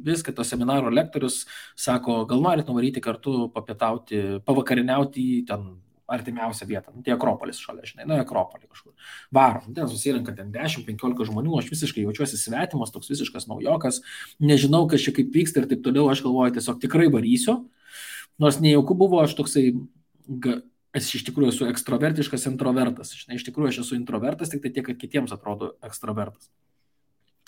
viską, 0.05 0.35
to 0.37 0.47
seminaro 0.47 0.93
lektorius 0.93 1.43
sako, 1.77 2.23
gal 2.31 2.41
norit 2.45 2.71
nuvaryti 2.71 3.03
kartu, 3.05 3.49
papietauti, 3.55 4.41
pavakariniauti 4.47 5.29
į 5.35 5.45
ten 5.51 5.69
artimiausią 6.09 6.67
vietą, 6.67 6.93
nu, 6.95 7.03
tai 7.05 7.13
Akropolis 7.13 7.59
šalia, 7.61 7.85
žinai, 7.85 8.07
nu, 8.09 8.17
Akropolį 8.23 8.71
kažkur. 8.71 8.95
Varom, 9.35 9.75
ten 9.77 9.91
susirinka 9.91 10.33
ten 10.37 10.49
10-15 10.55 11.29
žmonių, 11.29 11.59
aš 11.61 11.69
visiškai 11.75 12.07
jaučiuosi 12.07 12.41
svetimas, 12.41 12.93
toks 12.95 13.13
visiškas 13.13 13.45
naujokas, 13.51 14.01
nežinau, 14.41 14.87
kas 14.89 15.05
čia 15.05 15.13
kaip 15.19 15.29
vyksta 15.35 15.61
ir 15.61 15.69
taip 15.69 15.85
toliau, 15.85 16.07
aš 16.09 16.25
galvoju, 16.25 16.55
tiesiog 16.57 16.81
tikrai 16.81 17.11
varysiu, 17.13 17.59
nors 18.41 18.61
nejauku 18.65 18.97
buvo, 18.97 19.21
aš 19.21 19.37
toksai, 19.37 19.67
aš 20.97 21.11
iš 21.21 21.27
tikrųjų 21.29 21.53
esu 21.53 21.69
ekstrovertiškas 21.69 22.49
introvertas. 22.55 23.13
Žinai, 23.19 23.37
iš 23.37 23.45
tikrųjų 23.51 23.75
aš 23.75 23.83
esu 23.85 23.99
introvertas, 24.01 24.55
tik 24.55 24.65
tai 24.65 24.73
tiek, 24.73 24.89
kad 24.89 25.01
kitiems 25.01 25.37
atrodo 25.37 25.75
ekstrovertas. 25.85 26.49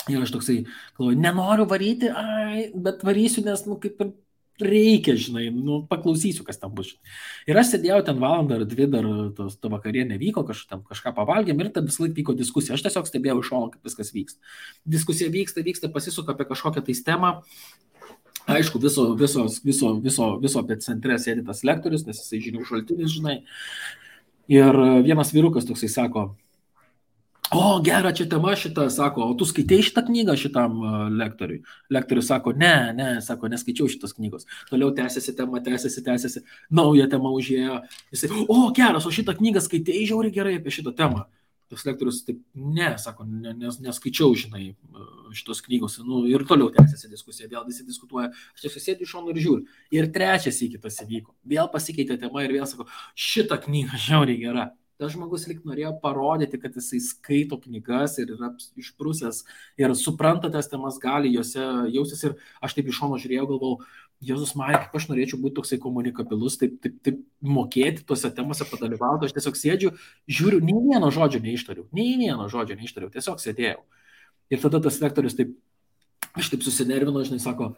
Ir 0.08 0.22
aš 0.24 0.32
toksai, 0.32 0.62
galvoju, 0.96 1.20
nenoriu 1.20 1.66
varyti, 1.68 2.08
ai, 2.08 2.70
bet 2.74 3.04
varysiu, 3.06 3.44
nes, 3.44 3.66
nu, 3.68 3.76
kaip 3.82 4.00
ir 4.00 4.14
reikia, 4.60 5.14
žinai, 5.16 5.48
nu, 5.52 5.80
paklausysiu, 5.88 6.44
kas 6.44 6.60
ten 6.60 6.72
bus. 6.74 6.92
Ir 7.48 7.58
aš 7.58 7.74
sėdėjau 7.74 8.00
ten 8.06 8.20
valandą 8.20 8.58
ar 8.60 8.64
dvi, 8.68 8.86
dar 8.92 9.06
tos, 9.36 9.56
to 9.60 9.70
vakarienė 9.72 10.18
vyko, 10.20 10.44
kažką, 10.48 10.82
kažką 10.90 11.14
pavalgėm 11.16 11.62
ir 11.62 11.70
ten 11.74 11.88
vis 11.88 12.00
laik 12.02 12.16
vyko 12.16 12.34
diskusija. 12.38 12.76
Aš 12.76 12.84
tiesiog 12.86 13.08
stebėjau 13.08 13.38
iš 13.40 13.50
šono, 13.52 13.70
kaip 13.72 13.88
viskas 13.88 14.12
vyksta. 14.16 14.52
Diskusija 14.96 15.32
vyksta, 15.32 15.64
vyksta, 15.66 15.92
pasisuka 15.92 16.36
apie 16.36 16.48
kažkokią 16.50 16.84
tai 16.86 16.98
temą. 17.06 17.32
Aišku, 18.50 18.80
viso, 18.82 19.10
viso, 19.16 19.46
viso, 19.64 19.94
viso, 20.02 20.28
viso 20.42 20.62
apie 20.62 20.76
centre 20.82 21.16
sėdi 21.20 21.44
tas 21.46 21.64
lektorius, 21.66 22.06
nes 22.06 22.20
jisai 22.22 22.40
žinių 22.48 22.64
šaltinis, 22.66 23.12
žinai. 23.16 23.40
Ir 24.50 24.76
vienas 25.06 25.30
vyrukas 25.30 25.68
toksai 25.68 25.90
sako, 25.92 26.32
O, 27.50 27.80
gera 27.82 28.12
čia 28.14 28.28
tema 28.30 28.52
šita, 28.54 28.84
sako, 28.94 29.24
o 29.32 29.34
tu 29.34 29.46
skaitėjai 29.48 29.82
šitą 29.88 30.04
knygą 30.06 30.36
šitam 30.38 30.76
lektoriui? 31.18 31.64
Lektorius 31.90 32.28
sako, 32.30 32.52
ne, 32.54 32.74
ne, 32.94 33.08
sako, 33.26 33.50
neskaičiau 33.50 33.90
šitos 33.90 34.14
knygos. 34.14 34.46
Toliau 34.70 34.92
tęsiasi 34.94 35.34
tema, 35.34 35.58
tęsiasi, 35.64 36.04
tęsiasi, 36.06 36.44
nauja 36.70 37.08
tema 37.10 37.32
užėjo. 37.34 37.80
Jisai, 38.14 38.30
o, 38.46 38.60
geras, 38.76 39.08
o 39.08 39.14
šitą 39.14 39.34
knygą 39.40 39.64
skaitėjai 39.66 40.06
žiauri 40.12 40.30
gerai 40.36 40.54
apie 40.60 40.70
šitą 40.78 40.94
temą. 40.94 41.26
Tas 41.70 41.82
lektorius 41.86 42.22
taip, 42.26 42.38
ne, 42.54 42.92
sako, 43.02 43.26
nes, 43.26 43.82
neskaičiau, 43.82 44.30
žinai, 44.38 44.68
šitos 45.34 45.62
knygos. 45.66 45.98
Nu, 46.06 46.22
ir 46.30 46.46
toliau 46.46 46.70
tęsiasi 46.74 47.10
diskusija, 47.10 47.50
vėl 47.50 47.66
visi 47.66 47.86
diskutuoja, 47.86 48.30
aš 48.54 48.66
tiesiog 48.68 48.86
sėdžiu 48.86 49.08
iš 49.08 49.16
šono 49.16 49.34
ir 49.34 49.42
žiūriu. 49.42 49.80
Ir 49.98 50.12
trečias 50.14 50.62
įkitas 50.66 51.02
įvyko. 51.02 51.34
Vėl 51.50 51.70
pasikeitė 51.74 52.18
tema 52.22 52.46
ir 52.46 52.54
vėl 52.60 52.70
sako, 52.70 52.86
šitą 53.18 53.58
knygą 53.66 53.98
žiauriai 54.06 54.38
gera 54.38 54.70
tas 55.00 55.14
žmogus 55.14 55.46
lik 55.48 55.62
norėjo 55.64 55.94
parodyti, 56.02 56.60
kad 56.60 56.76
jisai 56.76 57.00
skaito 57.00 57.56
knygas 57.62 58.18
ir 58.20 58.34
yra 58.36 58.52
išprusęs 58.80 59.42
ir 59.80 59.96
supranta 59.96 60.52
tas 60.52 60.68
temas, 60.68 61.00
gali 61.00 61.32
juose 61.32 61.64
jaustis. 61.94 62.22
Ir 62.28 62.36
aš 62.60 62.76
taip 62.76 62.90
iš 62.90 63.00
šono 63.00 63.18
žiūrėjau, 63.20 63.48
galvojau, 63.54 63.80
Jėzus 64.20 64.52
Marija, 64.52 64.82
kaip 64.84 64.98
aš 64.98 65.06
norėčiau 65.08 65.38
būti 65.40 65.56
toksai 65.56 65.78
komunikabilus, 65.80 66.58
taip, 66.60 66.74
taip, 66.84 66.98
taip 67.06 67.22
mokėti 67.40 68.04
tuose 68.04 68.28
temose 68.36 68.66
padalyvauti. 68.68 69.30
Aš 69.30 69.32
tiesiog 69.38 69.56
sėdžiu, 69.56 69.92
žiūriu, 70.28 70.58
nei 70.60 70.76
vieno 70.76 71.08
žodžio 71.14 71.40
neištariu, 71.40 71.86
nei 71.96 72.18
vieno 72.20 72.50
žodžio 72.52 72.76
neištariu, 72.76 73.08
tiesiog 73.14 73.40
sėdėjau. 73.40 73.80
Ir 74.52 74.60
tada 74.60 74.82
tas 74.84 75.00
lektorius 75.00 75.38
taip, 75.38 75.54
aš 76.36 76.52
taip 76.52 76.66
susinervino, 76.66 77.24
žinai, 77.24 77.40
sako, 77.40 77.70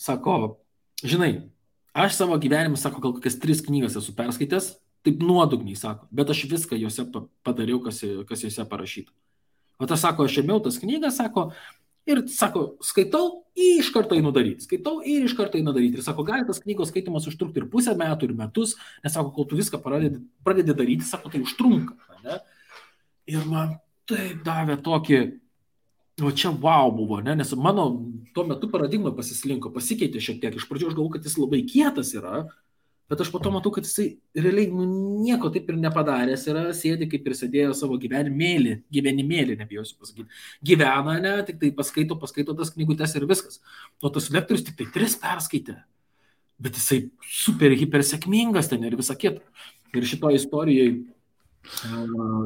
sako, 0.00 0.38
žinai, 1.04 1.30
aš 1.92 2.16
savo 2.22 2.40
gyvenimą, 2.40 2.80
sako, 2.80 3.04
gal 3.04 3.16
kokias 3.18 3.36
tris 3.42 3.60
knygas 3.68 4.00
esu 4.00 4.16
perskaitęs, 4.16 4.72
taip 5.06 5.22
nuodugniai 5.22 5.78
sako, 5.78 6.08
bet 6.10 6.30
aš 6.32 6.44
viską 6.50 6.78
juose 6.80 7.06
padariau, 7.46 7.80
kas, 7.84 8.02
kas 8.28 8.44
juose 8.44 8.66
parašyta. 8.68 9.14
O 9.78 9.88
tas 9.88 10.02
sako, 10.02 10.26
aš 10.26 10.40
ėmiau 10.42 10.60
tas 10.64 10.78
knygas, 10.80 11.18
sako, 11.20 11.50
ir 12.08 12.22
sako, 12.32 12.64
skaitau 12.84 13.44
ir 13.58 13.80
iš 13.82 13.90
karto 13.94 14.16
einu 14.16 14.32
daryti, 14.34 14.64
skaitau 14.64 15.00
ir 15.04 15.26
iš 15.26 15.34
karto 15.36 15.58
einu 15.58 15.74
daryti. 15.76 16.00
Ir 16.00 16.06
sako, 16.06 16.24
gali 16.26 16.46
tas 16.48 16.62
knygos 16.62 16.92
skaitimas 16.92 17.26
užtrukti 17.28 17.62
ir 17.62 17.70
pusę 17.72 17.96
metų, 17.98 18.30
ir 18.30 18.36
metus, 18.38 18.76
nes 19.04 19.16
sako, 19.16 19.32
kol 19.36 19.48
tu 19.50 19.58
viską 19.58 19.80
pradedi, 19.84 20.22
pradedi 20.46 20.76
daryti, 20.76 21.08
sako, 21.08 21.32
tai 21.32 21.42
užtrunka. 21.44 21.96
Ne? 22.24 22.38
Ir 23.30 23.42
man 23.50 23.76
taip 24.08 24.44
davė 24.46 24.78
tokį, 24.86 25.20
o 26.24 26.30
čia 26.32 26.54
wow 26.54 26.92
buvo, 26.94 27.18
ne? 27.24 27.34
nes 27.36 27.50
mano 27.60 27.88
tuo 28.34 28.46
metu 28.48 28.70
paradigma 28.72 29.12
pasislinko, 29.16 29.74
pasikeitė 29.74 30.22
šiek 30.22 30.40
tiek. 30.40 30.56
Iš 30.56 30.68
pradžių 30.70 30.92
aš 30.92 30.96
galvoju, 30.96 31.16
kad 31.18 31.26
jis 31.28 31.36
labai 31.42 31.66
kietas 31.68 32.14
yra, 32.16 32.46
Bet 33.06 33.20
aš 33.22 33.28
po 33.30 33.38
to 33.38 33.52
matau, 33.54 33.70
kad 33.70 33.86
jisai 33.86 34.16
realiai 34.34 34.66
nu, 34.74 34.84
nieko 35.22 35.46
taip 35.54 35.68
ir 35.70 35.76
nepadaręs 35.78 36.42
yra, 36.50 36.64
sėdi 36.74 37.06
kaip 37.10 37.28
ir 37.28 37.36
sėdėjo 37.38 37.74
savo 37.78 37.98
gyvenimėlį, 38.02 38.80
gyvenimėlį, 38.90 39.54
nebijosiu 39.60 40.00
pasakyti. 40.00 40.26
Gyvena, 40.66 41.14
ne, 41.22 41.34
tik 41.46 41.60
tai 41.60 41.70
paskaito, 41.76 42.16
paskaito 42.18 42.56
tas 42.58 42.74
knygutes 42.74 43.14
ir 43.14 43.28
viskas. 43.30 43.60
O 44.02 44.10
tas 44.10 44.26
lektorius 44.34 44.66
tik 44.66 44.80
tai 44.80 44.88
tris 44.96 45.14
perskaitė. 45.22 45.76
Bet 46.58 46.80
jisai 46.80 47.04
super, 47.30 47.76
hiper 47.78 48.02
sėkmingas 48.06 48.72
ten 48.72 48.82
ir 48.88 48.98
visa 48.98 49.14
kita. 49.14 49.44
Ir 49.94 50.10
šito 50.10 50.34
istorijai, 50.34 50.90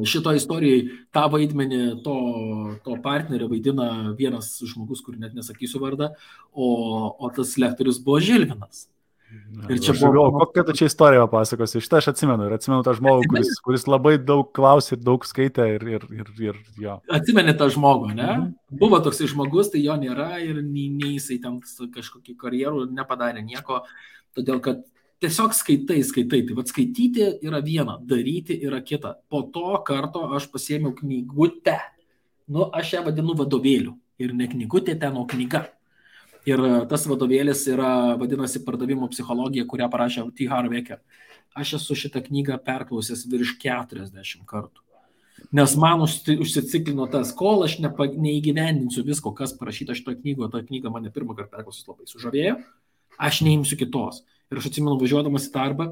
šito 0.05 0.37
istorijai 0.37 0.85
tą 1.15 1.25
vaidmenį 1.33 1.83
to, 2.05 2.17
to 2.85 3.01
partnerio 3.01 3.49
vaidina 3.49 4.13
vienas 4.13 4.53
žmogus, 4.61 5.01
kur 5.01 5.17
net 5.17 5.33
nesakysiu 5.33 5.81
vardą, 5.81 6.13
o, 6.53 6.69
o 7.17 7.33
tas 7.33 7.57
lektorius 7.57 7.97
buvo 8.03 8.21
Žilvinas. 8.21 8.85
Ir 9.69 9.79
čia 9.83 9.93
buvo... 9.95 10.25
O 10.27 10.31
kokią 10.41 10.63
tu 10.67 10.73
čia 10.75 10.87
istoriją 10.89 11.25
pasakosi? 11.31 11.81
Šitą 11.83 11.99
aš 11.99 12.09
atsimenu. 12.11 12.47
Ir 12.47 12.55
atsimenu 12.55 12.83
tą 12.85 12.93
žmogų, 12.97 13.27
kuris, 13.31 13.51
kuris 13.63 13.85
labai 13.87 14.15
daug 14.19 14.49
klausė 14.55 14.95
ir 14.97 15.01
daug 15.05 15.25
skaitė. 15.27 15.67
Ir, 15.75 15.85
ir, 15.97 16.05
ir, 16.15 16.31
ir 16.41 16.59
jo. 16.81 16.97
Atsimeni 17.11 17.53
tą 17.59 17.69
žmogų, 17.71 18.11
ne? 18.15 18.29
Mhm. 18.31 18.79
Buvo 18.81 18.99
toksai 19.03 19.29
žmogus, 19.31 19.71
tai 19.73 19.83
jo 19.83 19.95
nėra 19.99 20.33
ir 20.43 20.63
nei, 20.63 20.87
nei 20.91 21.15
jisai 21.17 21.39
ten 21.43 21.59
kažkokį 21.61 22.35
karjerų 22.41 22.87
nepadarė 22.95 23.43
nieko. 23.45 23.83
Todėl, 24.35 24.61
kad 24.63 24.83
tiesiog 25.23 25.55
skaitai, 25.55 26.01
skaitai. 26.07 26.43
Tai 26.47 26.57
vad 26.59 26.71
skaityti 26.71 27.27
yra 27.47 27.61
viena, 27.63 27.99
daryti 27.99 28.57
yra 28.65 28.81
kita. 28.83 29.17
Po 29.31 29.45
to 29.53 29.77
karto 29.87 30.25
aš 30.35 30.49
pasėmiau 30.51 30.95
knygutę. 30.97 31.77
Nu, 32.51 32.67
aš 32.67 32.97
ją 32.97 33.05
vadinu 33.07 33.37
vadovėliu. 33.39 33.95
Ir 34.21 34.35
ne 34.37 34.47
knygutė 34.49 34.97
ten, 35.01 35.15
o 35.17 35.23
knyga. 35.29 35.69
Ir 36.49 36.61
e, 36.65 36.69
tas 36.89 37.05
vadovėlis 37.09 37.65
yra, 37.69 38.15
vadinasi, 38.19 38.63
pardavimo 38.65 39.09
psichologija, 39.11 39.67
kurią 39.69 39.89
parašė 39.93 40.25
T. 40.37 40.47
Harvecker. 40.49 41.01
Aš 41.57 41.75
esu 41.77 41.97
šitą 41.99 42.23
knygą 42.25 42.57
perklausęs 42.65 43.27
virš 43.29 43.57
40 43.61 44.47
kartų. 44.49 44.81
Nes 45.51 45.73
man 45.79 46.03
užsiciklino 46.05 47.07
tas, 47.11 47.33
kol 47.35 47.65
aš 47.65 47.79
nepa, 47.83 48.07
neįgyvendinsiu 48.07 49.03
visko, 49.03 49.33
kas 49.35 49.55
parašyta 49.57 49.95
šitoje 49.97 50.21
knygoje, 50.21 50.51
ta 50.53 50.61
knyga 50.63 50.91
mane 50.93 51.11
pirmą 51.11 51.35
kartą 51.35 51.57
perklausus 51.57 51.87
labai 51.89 52.07
sužavėjo, 52.07 52.55
aš 53.19 53.41
neimsiu 53.47 53.79
kitos. 53.79 54.21
Ir 54.51 54.59
aš 54.59 54.67
atsimenu, 54.67 54.97
važiuodamas 54.99 55.47
į 55.47 55.53
darbą, 55.55 55.87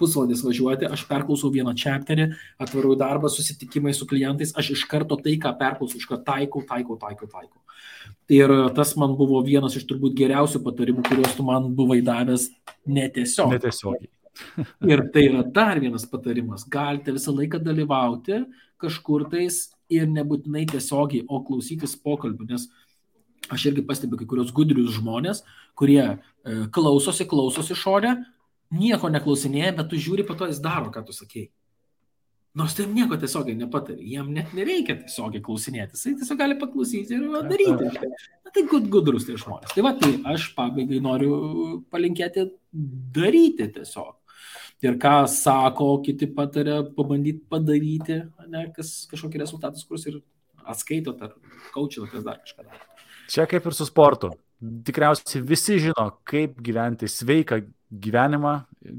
pusvalandis 0.00 0.42
važiuoti, 0.44 0.88
aš 0.90 1.04
perklausau 1.08 1.52
vieną 1.54 1.74
čapterį, 1.78 2.28
atvarau 2.62 2.94
į 2.96 3.00
darbą, 3.00 3.30
susitikimai 3.32 3.94
su 3.96 4.08
klientais, 4.10 4.54
aš 4.58 4.72
iš 4.76 4.86
karto 4.90 5.18
tai, 5.20 5.36
ką 5.40 5.54
perklausau, 5.60 6.00
iš 6.00 6.08
karto 6.10 6.26
taikau, 6.28 6.64
taikau, 6.68 6.98
taikau, 7.00 7.28
taikau. 7.30 7.60
Ir 8.32 8.52
tas 8.76 8.94
man 9.00 9.14
buvo 9.18 9.40
vienas 9.44 9.76
iš 9.78 9.86
turbūt 9.88 10.16
geriausių 10.18 10.62
patarimų, 10.64 11.04
kuriuos 11.08 11.36
tu 11.38 11.46
man 11.46 11.70
buvai 11.76 12.00
davęs 12.04 12.48
netiesiogiai. 12.86 13.58
Netiesiogiai. 13.58 14.10
ir 14.92 15.04
tai 15.12 15.26
yra 15.28 15.42
dar 15.44 15.80
vienas 15.80 16.06
patarimas. 16.08 16.64
Galite 16.68 17.14
visą 17.14 17.34
laiką 17.36 17.60
dalyvauti 17.62 18.42
kažkur 18.82 19.28
tais 19.30 19.68
ir 19.92 20.08
nebūtinai 20.10 20.64
tiesiogiai, 20.70 21.26
o 21.28 21.42
klausytis 21.46 21.94
pokalbių, 22.00 22.48
nes 22.54 22.66
aš 23.50 23.66
irgi 23.70 23.86
pastebiu 23.86 24.20
kai 24.20 24.28
kurios 24.28 24.52
gudrius 24.54 24.94
žmonės, 24.98 25.42
kurie 25.78 26.02
e, 26.04 26.14
klausosi, 26.74 27.26
klausosi 27.28 27.76
šonę, 27.78 28.14
nieko 28.72 29.10
neklausinėja, 29.12 29.74
bet 29.80 29.90
tu 29.90 30.00
žiūri, 30.00 30.26
po 30.28 30.36
to 30.38 30.48
jis 30.50 30.62
daro, 30.62 30.92
ką 30.94 31.04
tu 31.06 31.16
sakėjai. 31.16 31.50
Nors 32.60 32.74
tai 32.76 32.84
nieko 32.84 33.16
tiesiogiai 33.16 33.56
nepatari, 33.56 34.04
jam 34.12 34.26
net 34.36 34.50
nereikia 34.52 34.98
tiesiogiai 35.00 35.40
klausinėti, 35.44 35.96
jisai 35.96 36.18
tiesiog 36.20 36.40
gali 36.40 36.56
paklausyti 36.60 37.16
ir 37.16 37.22
daryti. 37.48 38.10
Na, 38.44 38.52
tai 38.52 38.66
gud, 38.68 38.90
gudrus 38.92 39.24
tai 39.24 39.38
žmonės. 39.40 39.72
Tai 39.72 39.84
va, 39.86 39.94
tai 39.96 40.10
aš 40.34 40.50
pabaigai 40.58 41.00
noriu 41.00 41.32
palinkėti 41.92 42.50
daryti 43.16 43.70
tiesiog. 43.78 44.18
Ir 44.84 44.98
ką 45.00 45.14
sako, 45.30 45.94
kiti 46.04 46.28
patarė 46.36 46.82
pabandyti 46.92 47.40
padaryti, 47.48 48.20
ne, 48.52 48.66
kas 48.76 49.06
kažkokį 49.08 49.44
rezultatą 49.46 49.80
skurs 49.80 50.04
ir 50.10 50.20
atskaitot 50.68 51.22
ar 51.24 51.36
kaučinot, 51.72 52.12
kas 52.12 52.26
dar 52.26 52.42
kažką 52.42 52.66
daro. 52.66 52.91
Čia 53.32 53.46
kaip 53.48 53.64
ir 53.66 53.76
su 53.76 53.86
sportu. 53.88 54.34
Tikriausiai 54.60 55.40
visi 55.46 55.78
žino, 55.82 56.04
kaip 56.28 56.60
gyventi 56.62 57.08
sveiką 57.10 57.62
gyvenimą 58.02 58.52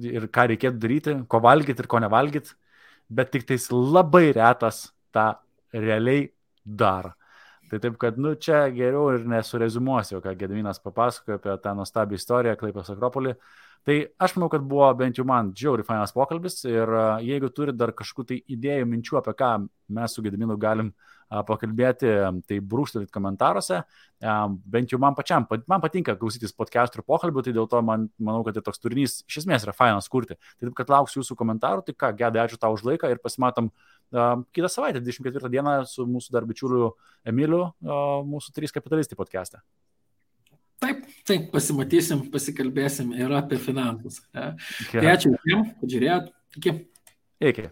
ir 0.09 0.25
ką 0.33 0.47
reikėtų 0.51 0.81
daryti, 0.81 1.13
ko 1.29 1.39
valgyti 1.43 1.83
ir 1.83 1.89
ko 1.89 2.01
nevalgyti 2.03 2.57
bet 3.09 3.31
tik 3.31 3.45
tais 3.47 3.69
labai 3.71 4.31
retas 4.35 4.87
tą 5.13 5.33
realiai 5.73 6.29
daro. 6.63 7.13
Tai 7.69 7.79
taip, 7.81 7.95
kad, 7.97 8.17
nu, 8.21 8.35
čia 8.37 8.67
geriau 8.73 9.07
ir 9.15 9.23
nesurezumuosiu, 9.29 10.19
ką 10.21 10.35
Gedminas 10.37 10.81
papasakojo 10.83 11.39
apie 11.39 11.55
tą 11.63 11.73
nuostabią 11.77 12.19
istoriją 12.19 12.57
Klaipės 12.59 12.91
Akropolį. 12.93 13.33
Tai 13.83 13.95
aš 14.25 14.35
manau, 14.37 14.51
kad 14.53 14.63
buvo 14.67 14.91
bent 14.99 15.17
jau 15.17 15.25
man 15.27 15.49
džiauri 15.57 15.85
fainas 15.87 16.13
pokalbis 16.15 16.61
ir 16.69 16.91
jeigu 17.25 17.49
turi 17.55 17.73
dar 17.75 17.91
kažkokių 17.97 18.27
tai 18.29 18.37
idėjų, 18.55 18.85
minčių, 18.91 19.17
apie 19.19 19.33
ką 19.41 19.49
mes 19.97 20.13
su 20.15 20.23
Gedminu 20.23 20.55
galim 20.61 20.93
uh, 20.93 21.12
pakalbėti, 21.29 22.09
tai 22.47 22.57
brūkštelėt 22.59 23.11
komentaruose. 23.13 23.83
Bent 24.73 24.93
jau 24.93 24.99
man 25.01 25.15
pačiam, 25.17 25.47
man 25.69 25.83
patinka 25.83 26.15
klausytis 26.19 26.55
podcastų 26.55 27.01
ir 27.01 27.05
pokalbių, 27.07 27.43
tai 27.45 27.53
dėl 27.55 27.69
to 27.71 27.81
man, 27.85 28.09
manau, 28.17 28.43
kad 28.47 28.57
tai 28.57 28.63
toks 28.65 28.81
turinys 28.83 29.19
iš 29.27 29.43
esmės 29.43 29.65
yra 29.67 29.75
fainas 29.75 30.09
kurti. 30.11 30.37
Tai 30.37 30.67
taip, 30.67 30.75
kad 30.77 30.93
lauksiu 30.93 31.21
jūsų 31.21 31.37
komentarų, 31.39 31.85
tai 31.87 31.97
ką, 31.97 32.13
gedai, 32.19 32.45
ačiū 32.47 32.59
tau 32.61 32.73
už 32.77 32.85
laiką 32.87 33.11
ir 33.11 33.21
pasimatom 33.23 33.71
kitą 34.53 34.69
savaitę, 34.69 35.01
24 35.01 35.49
dieną, 35.49 35.77
su 35.89 36.05
mūsų 36.07 36.35
dar 36.35 36.45
bičiuliu 36.49 36.93
Emiliu, 37.25 37.65
mūsų 37.81 38.53
trys 38.55 38.75
kapitalistai 38.75 39.17
podcast'e. 39.17 39.63
Taip, 40.83 41.05
taip, 41.23 41.45
pasimatysim, 41.53 42.25
pasikalbėsim 42.31 43.13
ir 43.15 43.31
apie 43.37 43.55
finansus. 43.61 44.19
Tai 44.33 45.05
ačiū 45.13 45.31
visiems, 45.31 45.71
kad 45.79 45.93
žiūrėjot. 45.93 46.27
Iki. 46.59 46.73
Iki. 47.49 47.69